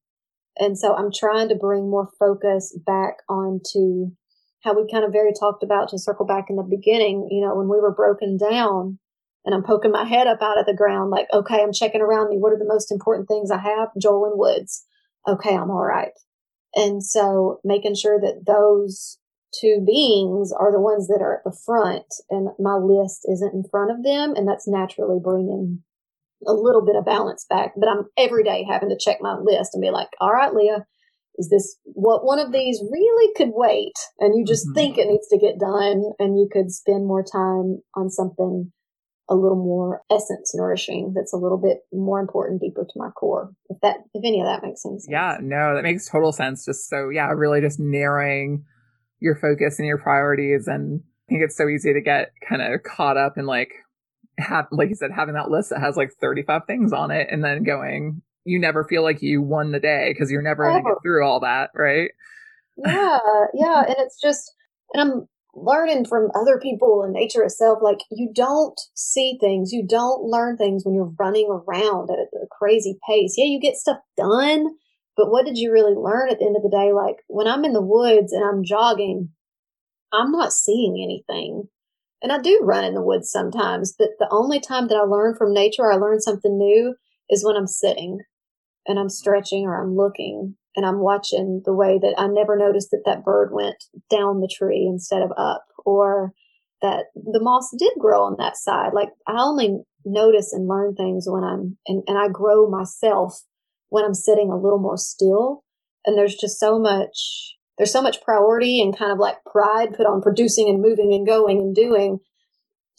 And 0.58 0.78
so 0.78 0.94
I'm 0.94 1.12
trying 1.12 1.48
to 1.50 1.56
bring 1.56 1.90
more 1.90 2.10
focus 2.20 2.78
back 2.86 3.16
onto 3.30 4.12
how 4.64 4.76
we 4.76 4.90
kind 4.92 5.06
of 5.06 5.12
very 5.12 5.32
talked 5.38 5.64
about 5.64 5.90
to 5.90 6.00
circle 6.00 6.26
back 6.26 6.46
in 6.50 6.56
the 6.56 6.64
beginning, 6.64 7.28
you 7.32 7.42
know, 7.42 7.56
when 7.56 7.70
we 7.70 7.80
were 7.80 7.94
broken 7.94 8.38
down, 8.38 9.00
and 9.46 9.56
I'm 9.56 9.64
poking 9.64 9.92
my 9.92 10.04
head 10.04 10.28
up 10.28 10.42
out 10.42 10.60
of 10.60 10.66
the 10.66 10.76
ground, 10.76 11.12
like, 11.12 11.28
okay, 11.34 11.62
I'm 11.62 11.74
checking 11.74 12.02
around 12.02 12.30
me. 12.30 12.38
What 12.38 12.52
are 12.52 12.60
the 12.60 12.66
most 12.68 12.92
important 12.92 13.28
things 13.28 13.52
I 13.52 13.60
have? 13.60 13.90
Joel 14.00 14.26
and 14.26 14.38
Woods. 14.38 14.86
Okay, 15.28 15.56
I'm 15.56 15.72
all 15.72 15.86
right. 15.86 16.12
And 16.76 17.04
so 17.04 17.60
making 17.64 17.96
sure 17.96 18.20
that 18.20 18.46
those 18.46 19.18
two 19.60 19.84
beings 19.86 20.52
are 20.52 20.72
the 20.72 20.82
ones 20.82 21.08
that 21.08 21.22
are 21.22 21.38
at 21.38 21.44
the 21.44 21.58
front 21.66 22.06
and 22.30 22.50
my 22.60 22.76
list 22.76 23.26
isn't 23.32 23.54
in 23.54 23.64
front 23.72 23.92
of 23.92 24.04
them. 24.04 24.36
And 24.36 24.48
that's 24.48 24.68
naturally 24.68 25.20
bringing 25.24 25.82
a 26.46 26.54
little 26.54 26.86
bit 26.86 26.96
of 26.96 27.06
balance 27.06 27.46
back. 27.50 27.74
But 27.76 27.90
I'm 27.90 28.06
every 28.18 28.44
day 28.44 28.66
having 28.70 28.90
to 28.90 28.98
check 28.98 29.18
my 29.22 29.38
list 29.38 29.72
and 29.74 29.82
be 29.82 29.90
like, 29.90 30.10
all 30.22 30.32
right, 30.32 30.54
Leah, 30.54 30.86
is 31.40 31.50
this 31.50 31.78
what 31.86 32.26
one 32.26 32.38
of 32.38 32.52
these 32.52 32.84
really 32.92 33.34
could 33.36 33.52
wait? 33.54 33.94
And 34.20 34.38
you 34.38 34.46
just 34.46 34.68
mm-hmm. 34.68 34.76
think 34.76 34.98
it 34.98 35.08
needs 35.08 35.28
to 35.30 35.40
get 35.40 35.58
done 35.58 36.04
and 36.20 36.38
you 36.38 36.50
could 36.52 36.70
spend 36.70 37.08
more 37.08 37.24
time 37.24 37.80
on 37.96 38.10
something 38.10 38.72
a 39.30 39.36
little 39.36 39.58
more 39.58 40.02
essence 40.12 40.54
nourishing 40.56 41.14
that's 41.16 41.34
a 41.34 41.38
little 41.38 41.60
bit 41.60 41.82
more 41.94 42.20
important 42.20 42.60
deeper 42.60 42.84
to 42.84 42.94
my 42.96 43.10
core 43.12 43.52
if 43.70 43.78
that 43.82 43.98
if 44.16 44.24
any 44.26 44.42
of 44.42 44.48
that 44.48 44.64
makes 44.64 44.84
any 44.86 44.96
sense 44.96 45.08
yeah 45.08 45.38
no 45.40 45.76
that 45.76 45.84
makes 45.84 46.10
total 46.10 46.32
sense 46.32 46.66
just 46.66 46.90
so 46.90 47.10
yeah 47.10 47.28
really 47.28 47.62
just 47.62 47.80
narrowing 47.80 48.64
your 49.20 49.36
focus 49.36 49.78
and 49.78 49.88
your 49.88 50.00
priorities 50.00 50.68
and 50.68 51.02
i 51.04 51.30
think 51.30 51.44
it's 51.44 51.56
so 51.56 51.70
easy 51.70 51.94
to 51.94 52.02
get 52.02 52.32
kind 52.48 52.62
of 52.62 52.82
caught 52.82 53.18
up 53.18 53.38
in 53.38 53.46
like 53.46 53.70
have 54.40 54.66
like 54.72 54.90
you 54.90 54.96
said 54.96 55.12
having 55.16 55.36
that 55.36 55.52
list 55.52 55.70
that 55.70 55.80
has 55.80 55.96
like 55.96 56.10
35 56.20 56.64
things 56.66 56.92
on 56.92 57.12
it 57.12 57.28
and 57.30 57.44
then 57.44 57.64
going 57.64 58.24
you 58.46 58.60
never 58.60 58.84
feel 58.84 59.04
like 59.04 59.22
you 59.22 59.42
won 59.42 59.72
the 59.72 59.80
day 59.80 60.12
because 60.14 60.32
you're 60.32 60.42
never 60.42 60.64
going 60.64 60.84
to 60.84 60.90
get 60.90 61.02
through 61.04 61.26
all 61.26 61.40
that 61.40 61.70
right? 61.74 62.12
Yeah 62.78 63.20
yeah 63.54 63.84
and 63.86 63.96
it's 64.00 64.20
just 64.22 64.54
and 64.94 65.02
i'm 65.02 65.28
learning 65.56 66.06
from 66.06 66.30
other 66.36 66.60
people 66.60 67.04
and 67.04 67.12
nature 67.12 67.44
itself 67.44 67.80
like 67.82 68.00
you 68.12 68.32
don't 68.34 68.80
see 68.94 69.38
things 69.42 69.74
you 69.74 69.86
don't 69.86 70.24
learn 70.24 70.56
things 70.56 70.86
when 70.86 70.94
you're 70.96 71.14
running 71.20 71.50
around 71.50 72.10
at 72.10 72.20
a 72.20 72.48
crazy 72.52 72.98
pace. 73.08 73.36
Yeah 73.38 73.46
you 73.46 73.60
get 73.60 73.76
stuff 73.76 73.98
done 74.16 74.68
but 75.18 75.30
what 75.30 75.46
did 75.46 75.58
you 75.58 75.72
really 75.72 75.96
learn 75.96 76.30
at 76.30 76.40
the 76.40 76.46
end 76.46 76.56
of 76.56 76.64
the 76.64 76.70
day? 76.70 76.94
Like 76.94 77.18
when 77.28 77.48
i'm 77.48 77.66
in 77.66 77.74
the 77.74 77.82
woods 77.82 78.32
and 78.32 78.44
i'm 78.46 78.64
jogging 78.64 79.30
i'm 80.14 80.32
not 80.32 80.54
seeing 80.54 81.02
anything. 81.04 81.64
And 82.22 82.32
i 82.32 82.40
do 82.40 82.62
run 82.64 82.86
in 82.86 82.94
the 82.94 83.02
woods 83.02 83.30
sometimes 83.30 83.94
but 83.98 84.10
the 84.20 84.28
only 84.32 84.60
time 84.60 84.88
that 84.88 84.98
i 84.98 85.02
learn 85.02 85.36
from 85.36 85.54
nature 85.54 85.84
or 85.84 85.92
i 85.92 85.96
learn 85.96 86.22
something 86.22 86.58
new 86.58 86.96
is 87.30 87.46
when 87.46 87.56
i'm 87.56 87.68
sitting 87.68 88.20
and 88.88 89.00
i'm 89.00 89.10
stretching 89.10 89.66
or 89.66 89.82
i'm 89.82 89.96
looking 89.96 90.56
and 90.76 90.86
I'm 90.86 91.00
watching 91.00 91.62
the 91.66 91.74
way 91.74 92.00
that 92.02 92.16
I 92.18 92.28
never 92.28 92.56
noticed 92.56 92.92
that 92.92 93.04
that 93.06 93.26
bird 93.26 93.50
went 93.52 93.84
down 94.10 94.40
the 94.40 94.48
tree 94.48 94.88
instead 94.90 95.22
of 95.22 95.32
up, 95.38 95.66
or 95.86 96.32
that 96.82 97.08
the 97.16 97.42
moss 97.42 97.70
did 97.78 97.92
grow 98.00 98.24
on 98.24 98.36
that 98.40 98.56
side. 98.56 98.94
Like 98.94 99.10
I 99.28 99.36
only 99.40 99.80
notice 100.06 100.54
and 100.54 100.68
learn 100.70 100.96
things 100.96 101.26
when 101.28 101.44
I'm, 101.44 101.78
and, 101.88 102.04
and 102.08 102.18
I 102.18 102.30
grow 102.30 102.70
myself 102.70 103.42
when 103.90 104.06
I'm 104.06 104.14
sitting 104.14 104.52
a 104.52 104.58
little 104.58 104.80
more 104.80 104.98
still. 104.98 105.64
And 106.06 106.18
there's 106.18 106.36
just 106.36 106.60
so 106.60 106.80
much, 106.80 107.56
there's 107.78 107.92
so 107.92 108.02
much 108.02 108.22
priority 108.22 108.80
and 108.80 108.98
kind 108.98 109.12
of 109.12 109.18
like 109.18 109.44
pride 109.52 109.94
put 109.98 110.06
on 110.06 110.22
producing 110.22 110.70
and 110.70 110.82
moving 110.82 111.14
and 111.14 111.28
going 111.28 111.58
and 111.58 111.76
doing 111.76 112.20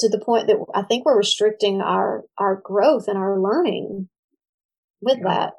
to 0.00 0.08
the 0.10 0.20
point 0.20 0.48
that 0.48 0.56
I 0.74 0.82
think 0.82 1.06
we're 1.06 1.16
restricting 1.16 1.80
our, 1.80 2.24
our 2.36 2.60
growth 2.62 3.08
and 3.08 3.16
our 3.16 3.40
learning 3.40 4.08
with 5.00 5.18
yeah. 5.18 5.28
that. 5.28 5.52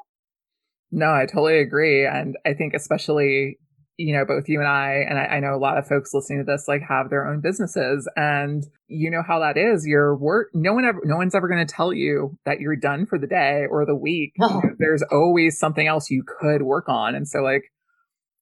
No, 0.91 1.13
I 1.13 1.25
totally 1.25 1.59
agree. 1.59 2.05
And 2.05 2.35
I 2.45 2.53
think 2.53 2.73
especially, 2.73 3.57
you 3.97 4.13
know, 4.13 4.25
both 4.25 4.49
you 4.49 4.59
and 4.59 4.67
I, 4.67 5.05
and 5.07 5.17
I, 5.17 5.23
I, 5.23 5.39
know 5.39 5.55
a 5.55 5.57
lot 5.57 5.77
of 5.77 5.87
folks 5.87 6.13
listening 6.13 6.39
to 6.39 6.51
this, 6.51 6.67
like 6.67 6.81
have 6.81 7.09
their 7.09 7.25
own 7.27 7.39
businesses 7.39 8.09
and 8.17 8.63
you 8.87 9.09
know 9.09 9.23
how 9.25 9.39
that 9.39 9.57
is. 9.57 9.85
Your 9.87 10.15
work, 10.17 10.49
no 10.53 10.73
one 10.73 10.83
ever, 10.83 10.99
no 11.05 11.15
one's 11.15 11.33
ever 11.33 11.47
going 11.47 11.65
to 11.65 11.73
tell 11.73 11.93
you 11.93 12.37
that 12.45 12.59
you're 12.59 12.75
done 12.75 13.05
for 13.05 13.17
the 13.17 13.27
day 13.27 13.65
or 13.69 13.85
the 13.85 13.95
week. 13.95 14.33
Oh. 14.41 14.47
You 14.47 14.53
know, 14.53 14.61
oh. 14.65 14.75
there's 14.79 15.03
always 15.11 15.57
something 15.57 15.87
else 15.87 16.09
you 16.09 16.23
could 16.25 16.63
work 16.63 16.89
on. 16.89 17.15
And 17.15 17.27
so 17.27 17.41
like, 17.41 17.63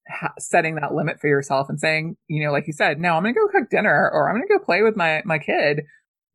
ha- 0.10 0.34
setting 0.40 0.76
that 0.76 0.94
limit 0.94 1.20
for 1.20 1.28
yourself 1.28 1.68
and 1.70 1.80
saying, 1.80 2.18
you 2.28 2.44
know, 2.44 2.52
like 2.52 2.66
you 2.66 2.74
said, 2.74 3.00
no, 3.00 3.14
I'm 3.14 3.24
going 3.24 3.36
to 3.36 3.40
go 3.40 3.60
cook 3.60 3.70
dinner 3.70 4.10
or 4.12 4.28
I'm 4.28 4.38
going 4.38 4.48
to 4.48 4.58
go 4.58 4.64
play 4.64 4.82
with 4.82 4.96
my, 4.96 5.22
my 5.24 5.38
kid 5.38 5.82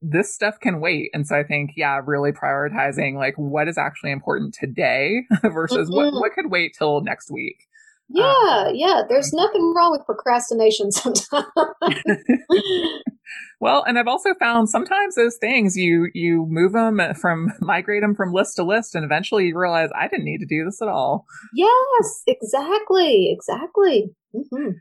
this 0.05 0.35
stuff 0.35 0.61
can 0.61 0.81
wait. 0.81 1.11
And 1.15 1.27
so 1.27 1.37
I 1.37 1.43
think, 1.43 1.71
yeah, 1.77 2.01
really 2.05 2.33
prioritizing 2.33 3.15
like 3.15 3.35
what 3.37 3.69
is 3.69 3.79
actually 3.79 4.13
important 4.13 4.55
today 4.55 5.23
versus 5.43 5.89
mm-hmm. 5.89 5.97
what, 5.97 6.15
what 6.15 6.33
could 6.33 6.51
wait 6.51 6.75
till 6.79 7.01
next 7.01 7.31
week. 7.31 7.57
Yeah, 8.11 8.67
um, 8.69 8.75
yeah. 8.75 9.03
There's 9.09 9.33
nothing 9.33 9.73
wrong 9.75 9.91
with 9.91 10.05
procrastination 10.05 10.93
sometimes. 10.93 11.47
well, 13.61 13.83
and 13.85 13.99
I've 13.99 14.09
also 14.09 14.35
found 14.35 14.69
sometimes 14.69 15.15
those 15.15 15.39
things 15.39 15.75
you 15.75 16.11
you 16.13 16.47
move 16.51 16.73
them 16.73 17.01
from 17.19 17.51
migrate 17.61 18.03
them 18.03 18.15
from 18.15 18.35
list 18.35 18.57
to 18.57 18.63
list, 18.63 18.95
and 18.95 19.07
eventually 19.07 19.47
you 19.47 19.59
realize 19.59 19.89
I 19.99 20.09
didn't 20.09 20.27
need 20.27 20.41
to 20.41 20.47
do 20.47 20.67
this 20.67 20.83
at 20.83 20.89
all. 20.89 21.25
Yes, 21.55 22.23
exactly, 22.27 23.33
exactly. 23.33 24.15
Mm-hmm. 24.37 24.73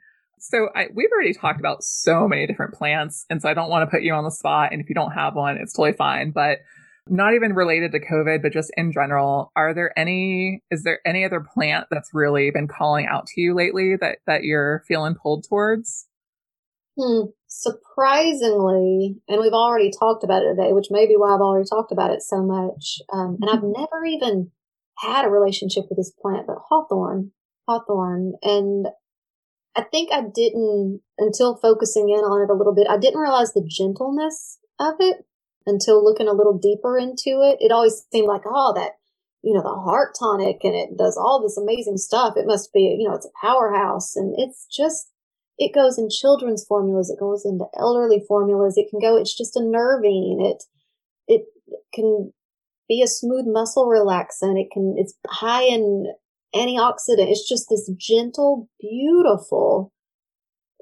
So 0.44 0.68
I, 0.76 0.88
we've 0.94 1.10
already 1.14 1.34
talked 1.34 1.62
about 1.62 1.86
so 1.86 2.28
many 2.28 2.46
different 2.46 2.74
plants, 2.74 3.26
and 3.30 3.42
so 3.42 3.48
I 3.48 3.54
don't 3.54 3.70
want 3.70 3.88
to 3.88 3.92
put 3.92 4.04
you 4.04 4.14
on 4.14 4.26
the 4.26 4.30
spot. 4.30 4.74
And 4.74 4.82
if 4.82 4.90
you 4.90 4.96
don't 4.96 5.14
have 5.14 5.36
one, 5.36 5.56
it's 5.56 5.72
totally 5.72 5.94
fine. 5.94 6.32
But 6.32 6.60
not 7.08 7.34
even 7.34 7.54
related 7.54 7.94
to 7.94 8.02
COVID, 8.02 8.42
but 8.42 8.52
just 8.52 8.70
in 8.76 8.92
general, 8.92 9.54
are 9.56 9.74
there 9.74 9.98
any? 9.98 10.62
Is 10.70 10.84
there 10.84 11.00
any 11.06 11.24
other 11.24 11.40
plant 11.40 11.88
that's 11.90 12.10
really 12.14 12.52
been 12.52 12.68
calling 12.68 13.08
out 13.10 13.28
to 13.28 13.42
you 13.42 13.56
lately 13.56 13.96
that 14.02 14.18
that 14.28 14.44
you're 14.44 14.84
feeling 14.86 15.16
pulled 15.16 15.46
towards? 15.48 16.08
Hmm. 17.00 17.28
Surprisingly, 17.48 19.16
and 19.30 19.40
we've 19.40 19.54
already 19.54 19.92
talked 19.98 20.26
about 20.26 20.44
it 20.44 20.56
today, 20.56 20.74
which 20.74 20.88
may 20.92 21.08
be 21.08 21.16
why 21.16 21.34
I've 21.34 21.40
already 21.42 21.70
talked 21.70 21.94
about 21.94 22.12
it 22.12 22.22
so 22.22 22.44
much. 22.44 23.00
Um, 23.14 23.38
and 23.40 23.50
I've 23.50 23.64
mm-hmm. 23.64 23.80
never 23.80 24.04
even 24.06 24.52
had 24.98 25.24
a 25.24 25.30
relationship 25.30 25.86
with 25.90 25.98
this 25.98 26.12
plant, 26.22 26.48
but 26.48 26.58
hawthorn, 26.68 27.32
hawthorn, 27.66 28.34
and 28.42 28.88
I 29.76 29.82
think 29.82 30.12
I 30.12 30.22
didn't, 30.22 31.02
until 31.18 31.56
focusing 31.56 32.10
in 32.10 32.20
on 32.20 32.44
it 32.44 32.54
a 32.54 32.58
little 32.58 32.76
bit, 32.76 32.88
I 32.90 32.98
didn't 32.98 33.20
realize 33.20 33.54
the 33.54 33.68
gentleness 33.68 34.60
of 34.80 34.96
it 35.00 35.26
until 35.66 36.04
looking 36.04 36.28
a 36.28 36.34
little 36.34 36.58
deeper 36.58 36.98
into 36.98 37.42
it. 37.42 37.58
It 37.60 37.72
always 37.72 38.06
seemed 38.12 38.28
like, 38.28 38.44
oh, 38.46 38.74
that, 38.76 38.92
you 39.42 39.54
know, 39.54 39.64
the 39.64 39.70
heart 39.70 40.16
tonic 40.18 40.60
and 40.64 40.76
it 40.76 40.98
does 40.98 41.18
all 41.18 41.42
this 41.42 41.58
amazing 41.58 41.98
stuff. 41.98 42.38
It 42.38 42.46
must 42.46 42.72
be, 42.72 42.96
you 43.00 43.08
know, 43.08 43.16
it's 43.16 43.26
a 43.26 43.46
powerhouse. 43.46 44.16
And 44.16 44.36
it's 44.38 44.68
just, 44.68 45.10
it 45.58 45.74
goes 45.74 45.98
in 45.98 46.10
children's 46.10 46.66
formulas. 46.66 47.10
It 47.10 47.20
goes 47.20 47.44
into 47.44 47.66
elderly 47.78 48.24
formulas. 48.28 48.78
It 48.78 48.90
can 48.90 49.00
go, 49.00 49.18
it's 49.18 49.36
just 49.36 49.56
a 49.56 49.64
nervine. 49.64 50.40
It, 50.46 50.64
it 51.28 51.46
can 51.94 52.32
be 52.88 53.02
a 53.02 53.08
smooth 53.08 53.46
muscle 53.48 53.88
relaxant. 53.88 54.62
It 54.62 54.70
can, 54.72 54.96
it's 54.98 55.16
high 55.28 55.64
in 55.64 56.14
antioxidant. 56.56 57.30
It's 57.30 57.48
just 57.48 57.68
this 57.70 57.90
gentle, 57.98 58.70
beautiful 58.80 59.94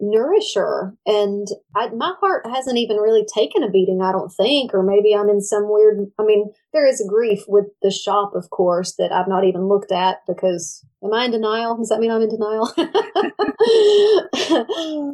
nourisher. 0.02 0.95
And 1.06 1.48
I, 1.76 1.89
my 1.89 2.14
heart 2.19 2.45
hasn't 2.48 2.77
even 2.77 2.98
really 2.98 3.26
taken 3.34 3.64
a 3.64 3.69
beating, 3.69 4.02
I 4.02 4.11
don't 4.11 4.31
think, 4.31 4.73
or 4.73 4.84
maybe 4.84 5.15
I'm 5.15 5.30
in 5.30 5.41
some 5.41 5.69
weird, 5.69 6.11
I 6.19 6.23
mean, 6.23 6.52
there 6.73 6.88
is 6.88 6.99
a 6.99 7.07
grief 7.07 7.43
with 7.48 7.68
the 7.81 7.91
shop, 7.91 8.34
of 8.35 8.49
course, 8.49 8.95
that 8.98 9.11
I've 9.11 9.27
not 9.27 9.45
even 9.45 9.68
looked 9.68 9.91
at 9.91 10.18
because 10.27 10.84
am 11.03 11.14
I 11.14 11.26
in 11.26 11.31
denial? 11.31 11.77
Does 11.77 11.89
that 11.89 11.99
mean 11.99 12.11
I'm 12.11 12.22
in 12.22 12.30
denial? 12.30 12.72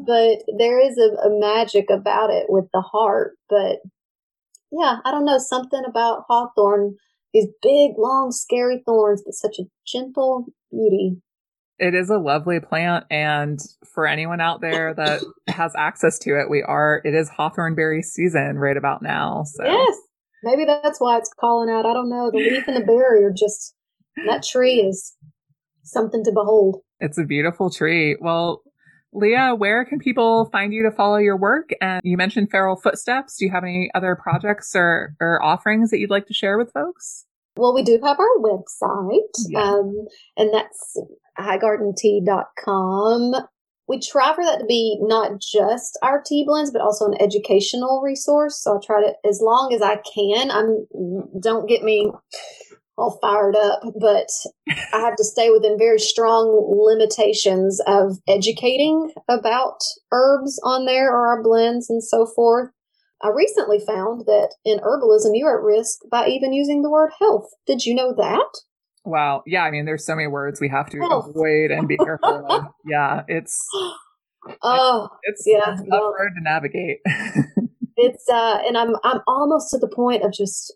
but 0.05 0.43
there 0.57 0.79
is 0.79 0.97
a, 0.97 1.27
a 1.27 1.39
magic 1.39 1.89
about 1.89 2.29
it 2.29 2.45
with 2.49 2.65
the 2.73 2.81
heart. 2.81 3.37
But 3.49 3.79
yeah, 4.71 4.97
I 5.03 5.11
don't 5.11 5.25
know, 5.25 5.37
something 5.37 5.83
about 5.85 6.23
Hawthorn 6.27 6.95
these 7.37 7.49
big, 7.61 7.97
long, 7.97 8.31
scary 8.31 8.81
thorns, 8.85 9.21
but 9.25 9.33
such 9.33 9.57
a 9.59 9.63
gentle 9.85 10.45
beauty. 10.71 11.17
It 11.79 11.93
is 11.93 12.09
a 12.09 12.17
lovely 12.17 12.59
plant, 12.59 13.05
and 13.11 13.59
for 13.93 14.07
anyone 14.07 14.41
out 14.41 14.61
there 14.61 14.93
that 14.97 15.21
has 15.47 15.73
access 15.77 16.17
to 16.19 16.39
it, 16.39 16.49
we 16.49 16.63
are. 16.63 17.01
It 17.03 17.13
is 17.13 17.29
hawthornberry 17.29 18.03
season 18.03 18.57
right 18.57 18.77
about 18.77 19.01
now. 19.01 19.43
So 19.45 19.63
yes, 19.63 19.97
maybe 20.43 20.65
that's 20.65 20.99
why 20.99 21.17
it's 21.17 21.31
calling 21.39 21.69
out. 21.69 21.85
I 21.85 21.93
don't 21.93 22.09
know. 22.09 22.31
The 22.31 22.39
leaf 22.39 22.67
and 22.67 22.75
the 22.75 22.85
berry 22.85 23.23
are 23.23 23.33
just 23.35 23.75
that 24.25 24.43
tree 24.43 24.81
is 24.81 25.15
something 25.83 26.23
to 26.23 26.31
behold. 26.31 26.81
It's 26.99 27.19
a 27.19 27.23
beautiful 27.23 27.69
tree. 27.69 28.17
Well, 28.19 28.63
Leah, 29.13 29.55
where 29.55 29.85
can 29.85 29.99
people 29.99 30.49
find 30.51 30.73
you 30.73 30.83
to 30.83 30.91
follow 30.91 31.17
your 31.17 31.37
work? 31.37 31.69
And 31.79 32.01
you 32.03 32.17
mentioned 32.17 32.49
Feral 32.51 32.75
Footsteps. 32.75 33.37
Do 33.37 33.45
you 33.45 33.51
have 33.51 33.63
any 33.63 33.89
other 33.95 34.15
projects 34.15 34.75
or, 34.75 35.15
or 35.21 35.41
offerings 35.43 35.91
that 35.91 35.99
you'd 35.99 36.09
like 36.09 36.27
to 36.27 36.33
share 36.33 36.57
with 36.57 36.71
folks? 36.73 37.26
Well, 37.57 37.73
we 37.73 37.83
do 37.83 37.99
have 38.03 38.19
our 38.19 38.37
website, 38.39 39.33
yeah. 39.49 39.61
um, 39.61 40.07
and 40.35 40.53
that's 40.53 41.01
highgardentea.com. 41.39 43.35
We 43.87 43.99
try 43.99 44.35
for 44.35 44.43
that 44.43 44.59
to 44.59 44.65
be 44.65 44.97
not 45.01 45.39
just 45.39 45.97
our 46.03 46.21
tea 46.21 46.43
blends, 46.45 46.71
but 46.71 46.81
also 46.81 47.05
an 47.05 47.21
educational 47.21 48.01
resource. 48.03 48.61
So 48.61 48.75
I 48.75 48.79
try 48.85 49.01
to, 49.01 49.13
as 49.27 49.39
long 49.41 49.73
as 49.73 49.81
I 49.81 50.01
can, 50.13 50.51
I'm, 50.51 50.85
don't 51.39 51.69
get 51.69 51.83
me 51.83 52.11
all 52.97 53.17
fired 53.21 53.55
up, 53.55 53.81
but 53.99 54.27
I 54.67 54.99
have 54.99 55.15
to 55.15 55.23
stay 55.23 55.49
within 55.49 55.77
very 55.77 55.99
strong 55.99 56.67
limitations 56.69 57.79
of 57.85 58.17
educating 58.27 59.11
about 59.29 59.77
herbs 60.11 60.59
on 60.63 60.85
there 60.85 61.11
or 61.11 61.27
our 61.27 61.43
blends 61.43 61.89
and 61.89 62.03
so 62.03 62.25
forth. 62.25 62.71
I 63.21 63.29
recently 63.29 63.79
found 63.79 64.25
that 64.25 64.53
in 64.63 64.79
herbalism, 64.79 65.31
you're 65.33 65.57
at 65.57 65.63
risk 65.63 65.99
by 66.11 66.27
even 66.27 66.53
using 66.53 66.81
the 66.81 66.89
word 66.89 67.11
health. 67.19 67.49
Did 67.65 67.85
you 67.85 67.95
know 67.95 68.13
that? 68.15 68.47
Wow. 69.05 69.43
Yeah. 69.47 69.63
I 69.63 69.71
mean, 69.71 69.85
there's 69.85 70.05
so 70.05 70.15
many 70.15 70.27
words 70.27 70.61
we 70.61 70.69
have 70.69 70.89
to 70.89 70.99
health. 70.99 71.29
avoid 71.29 71.71
and 71.71 71.87
be 71.87 71.97
careful 71.97 72.45
of. 72.49 72.65
Yeah. 72.85 73.23
It's, 73.27 73.65
oh, 74.61 75.09
it's, 75.23 75.43
yeah, 75.45 75.73
it's 75.73 75.83
well, 75.87 76.13
hard 76.15 76.33
to 76.37 76.43
navigate. 76.43 76.99
it's, 77.97 78.29
uh, 78.29 78.59
and 78.65 78.77
I'm, 78.77 78.95
I'm 79.03 79.21
almost 79.27 79.71
to 79.71 79.77
the 79.77 79.87
point 79.87 80.23
of 80.23 80.31
just 80.31 80.73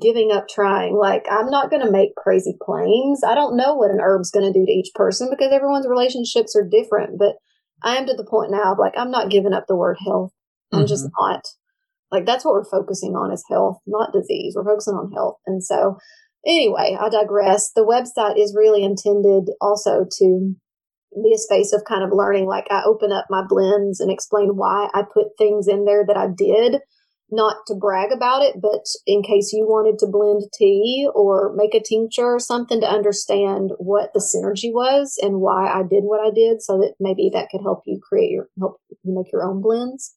giving 0.00 0.32
up 0.32 0.48
trying. 0.48 0.96
Like, 0.96 1.26
I'm 1.30 1.50
not 1.50 1.70
going 1.70 1.84
to 1.84 1.92
make 1.92 2.16
crazy 2.16 2.56
claims. 2.60 3.22
I 3.22 3.34
don't 3.34 3.56
know 3.56 3.74
what 3.74 3.90
an 3.90 4.00
herb's 4.00 4.30
going 4.30 4.50
to 4.50 4.58
do 4.58 4.64
to 4.64 4.72
each 4.72 4.90
person 4.94 5.28
because 5.30 5.52
everyone's 5.52 5.86
relationships 5.86 6.56
are 6.56 6.66
different. 6.66 7.18
But 7.18 7.36
I 7.82 7.96
am 7.96 8.06
to 8.06 8.14
the 8.14 8.26
point 8.26 8.50
now 8.50 8.72
of 8.72 8.78
like, 8.78 8.94
I'm 8.96 9.10
not 9.10 9.30
giving 9.30 9.52
up 9.52 9.66
the 9.68 9.76
word 9.76 9.98
health. 10.04 10.32
I'm 10.72 10.80
mm-hmm. 10.80 10.86
just 10.86 11.06
not. 11.20 11.44
Like, 12.10 12.26
that's 12.26 12.44
what 12.44 12.54
we're 12.54 12.64
focusing 12.64 13.12
on 13.12 13.32
is 13.32 13.44
health, 13.50 13.78
not 13.86 14.12
disease. 14.12 14.54
We're 14.56 14.64
focusing 14.64 14.94
on 14.94 15.12
health. 15.12 15.38
And 15.46 15.62
so, 15.62 15.98
anyway, 16.46 16.96
I 17.00 17.08
digress. 17.08 17.72
The 17.74 17.84
website 17.84 18.38
is 18.38 18.56
really 18.56 18.84
intended 18.84 19.52
also 19.60 20.06
to 20.18 20.54
be 21.22 21.32
a 21.34 21.38
space 21.38 21.72
of 21.72 21.84
kind 21.88 22.04
of 22.04 22.10
learning. 22.12 22.46
Like, 22.46 22.66
I 22.70 22.82
open 22.84 23.12
up 23.12 23.26
my 23.30 23.42
blends 23.48 24.00
and 24.00 24.10
explain 24.10 24.56
why 24.56 24.88
I 24.94 25.02
put 25.02 25.38
things 25.38 25.66
in 25.68 25.84
there 25.84 26.04
that 26.06 26.16
I 26.16 26.26
did 26.36 26.80
not 27.30 27.66
to 27.66 27.74
brag 27.74 28.12
about 28.12 28.42
it, 28.42 28.60
but 28.60 28.84
in 29.06 29.22
case 29.22 29.52
you 29.52 29.64
wanted 29.66 29.98
to 29.98 30.06
blend 30.06 30.42
tea 30.56 31.08
or 31.14 31.52
make 31.56 31.74
a 31.74 31.82
tincture 31.82 32.34
or 32.34 32.38
something 32.38 32.80
to 32.80 32.86
understand 32.86 33.72
what 33.78 34.10
the 34.14 34.20
synergy 34.20 34.72
was 34.72 35.18
and 35.20 35.40
why 35.40 35.66
I 35.68 35.82
did 35.82 36.04
what 36.04 36.20
I 36.20 36.30
did 36.30 36.62
so 36.62 36.78
that 36.78 36.94
maybe 37.00 37.30
that 37.32 37.48
could 37.50 37.62
help 37.62 37.82
you 37.86 37.98
create 38.00 38.30
your, 38.30 38.48
help 38.58 38.80
you 39.02 39.14
make 39.14 39.32
your 39.32 39.42
own 39.42 39.60
blends. 39.60 40.14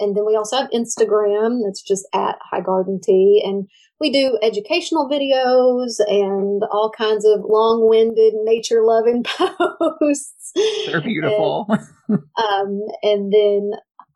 And 0.00 0.16
then 0.16 0.24
we 0.26 0.36
also 0.36 0.56
have 0.56 0.70
Instagram 0.70 1.60
that's 1.64 1.82
just 1.82 2.06
at 2.12 2.36
High 2.50 2.60
Garden 2.60 3.00
Tea. 3.02 3.42
And 3.44 3.68
we 4.00 4.10
do 4.10 4.38
educational 4.42 5.08
videos 5.08 6.00
and 6.06 6.62
all 6.70 6.90
kinds 6.96 7.24
of 7.24 7.40
long 7.48 7.88
winded 7.88 8.34
nature 8.42 8.82
loving 8.82 9.24
posts. 10.00 10.52
They're 10.86 11.00
beautiful. 11.00 11.66
And, 12.08 12.18
um, 12.36 12.80
and 13.02 13.32
then 13.32 13.70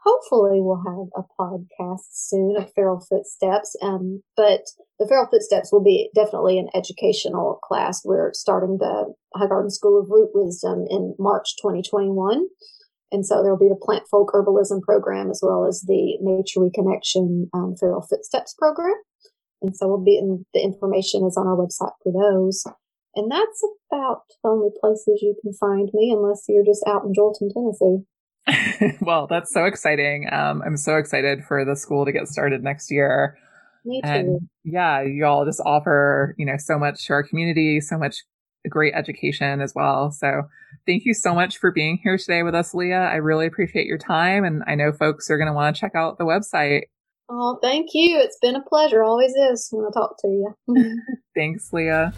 hopefully 0.09 0.61
we'll 0.61 0.83
have 0.87 1.09
a 1.17 1.43
podcast 1.43 2.07
soon 2.11 2.57
of 2.57 2.73
Feral 2.73 3.01
Footsteps. 3.01 3.77
Um, 3.83 4.23
but 4.37 4.63
the 4.99 5.07
Feral 5.07 5.29
Footsteps 5.31 5.73
will 5.73 5.83
be 5.83 6.11
definitely 6.15 6.59
an 6.59 6.69
educational 6.75 7.61
class. 7.63 8.03
We're 8.05 8.33
starting 8.33 8.79
the 8.79 9.13
High 9.35 9.47
Garden 9.47 9.71
School 9.71 10.01
of 10.01 10.09
Root 10.11 10.31
Wisdom 10.35 10.87
in 10.89 11.15
March 11.19 11.57
2021. 11.63 12.47
And 13.11 13.25
so 13.25 13.43
there 13.43 13.55
will 13.55 13.59
be 13.59 13.69
the 13.69 13.81
Plant 13.81 14.05
Folk 14.11 14.33
Herbalism 14.33 14.83
program 14.83 15.31
as 15.31 15.41
well 15.43 15.67
as 15.67 15.83
the 15.87 16.19
Nature 16.21 16.61
Reconnection 16.61 17.49
um, 17.55 17.75
Feral 17.79 18.03
Footsteps 18.03 18.55
program. 18.59 18.95
And 19.63 19.77
so 19.77 19.89
we'll 19.89 20.05
be 20.05 20.19
in 20.19 20.45
the 20.55 20.61
information 20.61 21.27
is 21.27 21.37
on 21.37 21.47
our 21.47 21.57
website 21.57 21.93
for 22.03 22.13
those. 22.13 22.65
And 23.15 23.31
that's 23.31 23.63
about 23.91 24.23
the 24.29 24.51
only 24.51 24.71
places 24.81 25.21
you 25.23 25.35
can 25.43 25.53
find 25.55 25.89
me 25.93 26.15
unless 26.17 26.45
you're 26.49 26.65
just 26.65 26.85
out 26.87 27.03
in 27.05 27.13
Joelton, 27.13 27.51
Tennessee. 27.53 28.97
well, 29.01 29.27
that's 29.27 29.53
so 29.53 29.65
exciting. 29.65 30.29
Um, 30.31 30.63
I'm 30.65 30.77
so 30.77 30.97
excited 30.97 31.45
for 31.45 31.65
the 31.65 31.75
school 31.75 32.05
to 32.05 32.13
get 32.13 32.29
started 32.29 32.63
next 32.63 32.91
year. 32.91 33.37
Me 33.85 34.01
too. 34.03 34.09
And 34.09 34.49
yeah, 34.65 35.03
y'all 35.03 35.45
just 35.45 35.61
offer, 35.65 36.35
you 36.39 36.47
know, 36.47 36.57
so 36.59 36.79
much 36.79 37.07
to 37.07 37.15
our 37.15 37.23
community, 37.23 37.81
so 37.81 37.99
much 37.99 38.23
great 38.69 38.95
education 38.95 39.61
as 39.61 39.75
well. 39.75 40.11
So 40.11 40.43
thank 40.87 41.05
you 41.05 41.15
so 41.15 41.35
much 41.35 41.59
for 41.59 41.71
being 41.71 41.99
here 42.03 42.19
today 42.19 42.43
with 42.43 42.55
us, 42.55 42.75
Leah. 42.75 43.03
I 43.03 43.17
really 43.17 43.47
appreciate 43.47 43.87
your 43.87 43.99
time. 43.99 44.45
And 44.45 44.63
I 44.67 44.75
know 44.75 44.93
folks 44.93 45.31
are 45.31 45.39
going 45.39 45.49
to 45.49 45.53
want 45.53 45.75
to 45.75 45.81
check 45.81 45.95
out 45.95 46.19
the 46.19 46.25
website. 46.25 46.83
Oh, 47.31 47.59
thank 47.63 47.91
you. 47.93 48.19
It's 48.19 48.39
been 48.41 48.57
a 48.57 48.63
pleasure. 48.63 49.03
Always 49.03 49.33
is 49.35 49.69
when 49.71 49.85
I 49.87 49.91
talk 49.93 50.17
to 50.21 50.29
you. 50.29 50.55
Thanks, 51.35 51.73
Leah. 51.73 52.13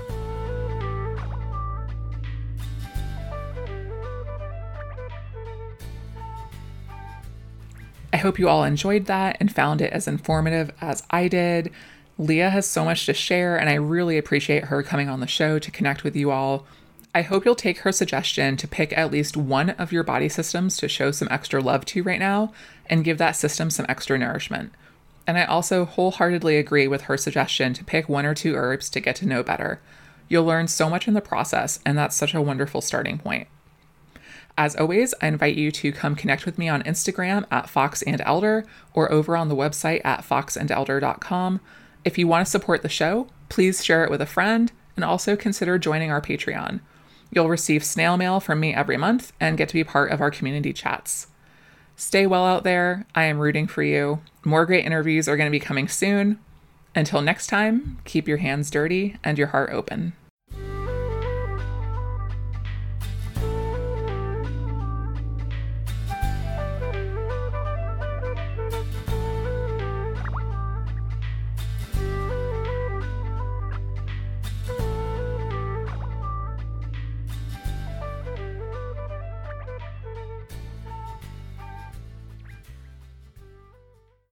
I 8.12 8.16
hope 8.16 8.38
you 8.38 8.48
all 8.48 8.64
enjoyed 8.64 9.06
that 9.06 9.36
and 9.40 9.54
found 9.54 9.80
it 9.80 9.92
as 9.92 10.08
informative 10.08 10.72
as 10.80 11.02
I 11.10 11.28
did. 11.28 11.70
Leah 12.20 12.50
has 12.50 12.66
so 12.66 12.84
much 12.84 13.06
to 13.06 13.14
share, 13.14 13.58
and 13.58 13.70
I 13.70 13.74
really 13.74 14.18
appreciate 14.18 14.64
her 14.64 14.82
coming 14.82 15.08
on 15.08 15.20
the 15.20 15.26
show 15.26 15.58
to 15.58 15.70
connect 15.70 16.04
with 16.04 16.14
you 16.14 16.30
all. 16.30 16.66
I 17.14 17.22
hope 17.22 17.46
you'll 17.46 17.54
take 17.54 17.78
her 17.78 17.92
suggestion 17.92 18.58
to 18.58 18.68
pick 18.68 18.96
at 18.96 19.10
least 19.10 19.38
one 19.38 19.70
of 19.70 19.90
your 19.90 20.02
body 20.02 20.28
systems 20.28 20.76
to 20.76 20.88
show 20.88 21.12
some 21.12 21.28
extra 21.30 21.62
love 21.62 21.86
to 21.86 22.02
right 22.02 22.18
now 22.18 22.52
and 22.90 23.04
give 23.04 23.16
that 23.16 23.36
system 23.36 23.70
some 23.70 23.86
extra 23.88 24.18
nourishment. 24.18 24.70
And 25.26 25.38
I 25.38 25.44
also 25.44 25.86
wholeheartedly 25.86 26.58
agree 26.58 26.86
with 26.86 27.02
her 27.02 27.16
suggestion 27.16 27.72
to 27.72 27.84
pick 27.84 28.06
one 28.06 28.26
or 28.26 28.34
two 28.34 28.54
herbs 28.54 28.90
to 28.90 29.00
get 29.00 29.16
to 29.16 29.26
know 29.26 29.42
better. 29.42 29.80
You'll 30.28 30.44
learn 30.44 30.68
so 30.68 30.90
much 30.90 31.08
in 31.08 31.14
the 31.14 31.22
process, 31.22 31.80
and 31.86 31.96
that's 31.96 32.14
such 32.14 32.34
a 32.34 32.42
wonderful 32.42 32.82
starting 32.82 33.16
point. 33.16 33.48
As 34.58 34.76
always, 34.76 35.14
I 35.22 35.28
invite 35.28 35.56
you 35.56 35.70
to 35.70 35.90
come 35.90 36.14
connect 36.14 36.44
with 36.44 36.58
me 36.58 36.68
on 36.68 36.82
Instagram 36.82 37.46
at 37.50 37.70
Fox 37.70 38.02
and 38.02 38.20
Elder 38.26 38.66
or 38.92 39.10
over 39.10 39.38
on 39.38 39.48
the 39.48 39.56
website 39.56 40.02
at 40.04 40.22
foxandelder.com. 40.22 41.60
If 42.04 42.18
you 42.18 42.26
want 42.26 42.46
to 42.46 42.50
support 42.50 42.82
the 42.82 42.88
show, 42.88 43.28
please 43.48 43.84
share 43.84 44.04
it 44.04 44.10
with 44.10 44.22
a 44.22 44.26
friend 44.26 44.72
and 44.96 45.04
also 45.04 45.36
consider 45.36 45.78
joining 45.78 46.10
our 46.10 46.20
Patreon. 46.20 46.80
You'll 47.30 47.48
receive 47.48 47.84
snail 47.84 48.16
mail 48.16 48.40
from 48.40 48.60
me 48.60 48.74
every 48.74 48.96
month 48.96 49.32
and 49.38 49.56
get 49.56 49.68
to 49.68 49.74
be 49.74 49.84
part 49.84 50.10
of 50.10 50.20
our 50.20 50.30
community 50.30 50.72
chats. 50.72 51.28
Stay 51.96 52.26
well 52.26 52.46
out 52.46 52.64
there. 52.64 53.06
I 53.14 53.24
am 53.24 53.38
rooting 53.38 53.66
for 53.66 53.82
you. 53.82 54.20
More 54.44 54.64
great 54.64 54.86
interviews 54.86 55.28
are 55.28 55.36
going 55.36 55.46
to 55.46 55.50
be 55.50 55.60
coming 55.60 55.86
soon. 55.86 56.38
Until 56.94 57.20
next 57.20 57.46
time, 57.46 57.98
keep 58.04 58.26
your 58.26 58.38
hands 58.38 58.70
dirty 58.70 59.16
and 59.22 59.38
your 59.38 59.48
heart 59.48 59.70
open. 59.70 60.14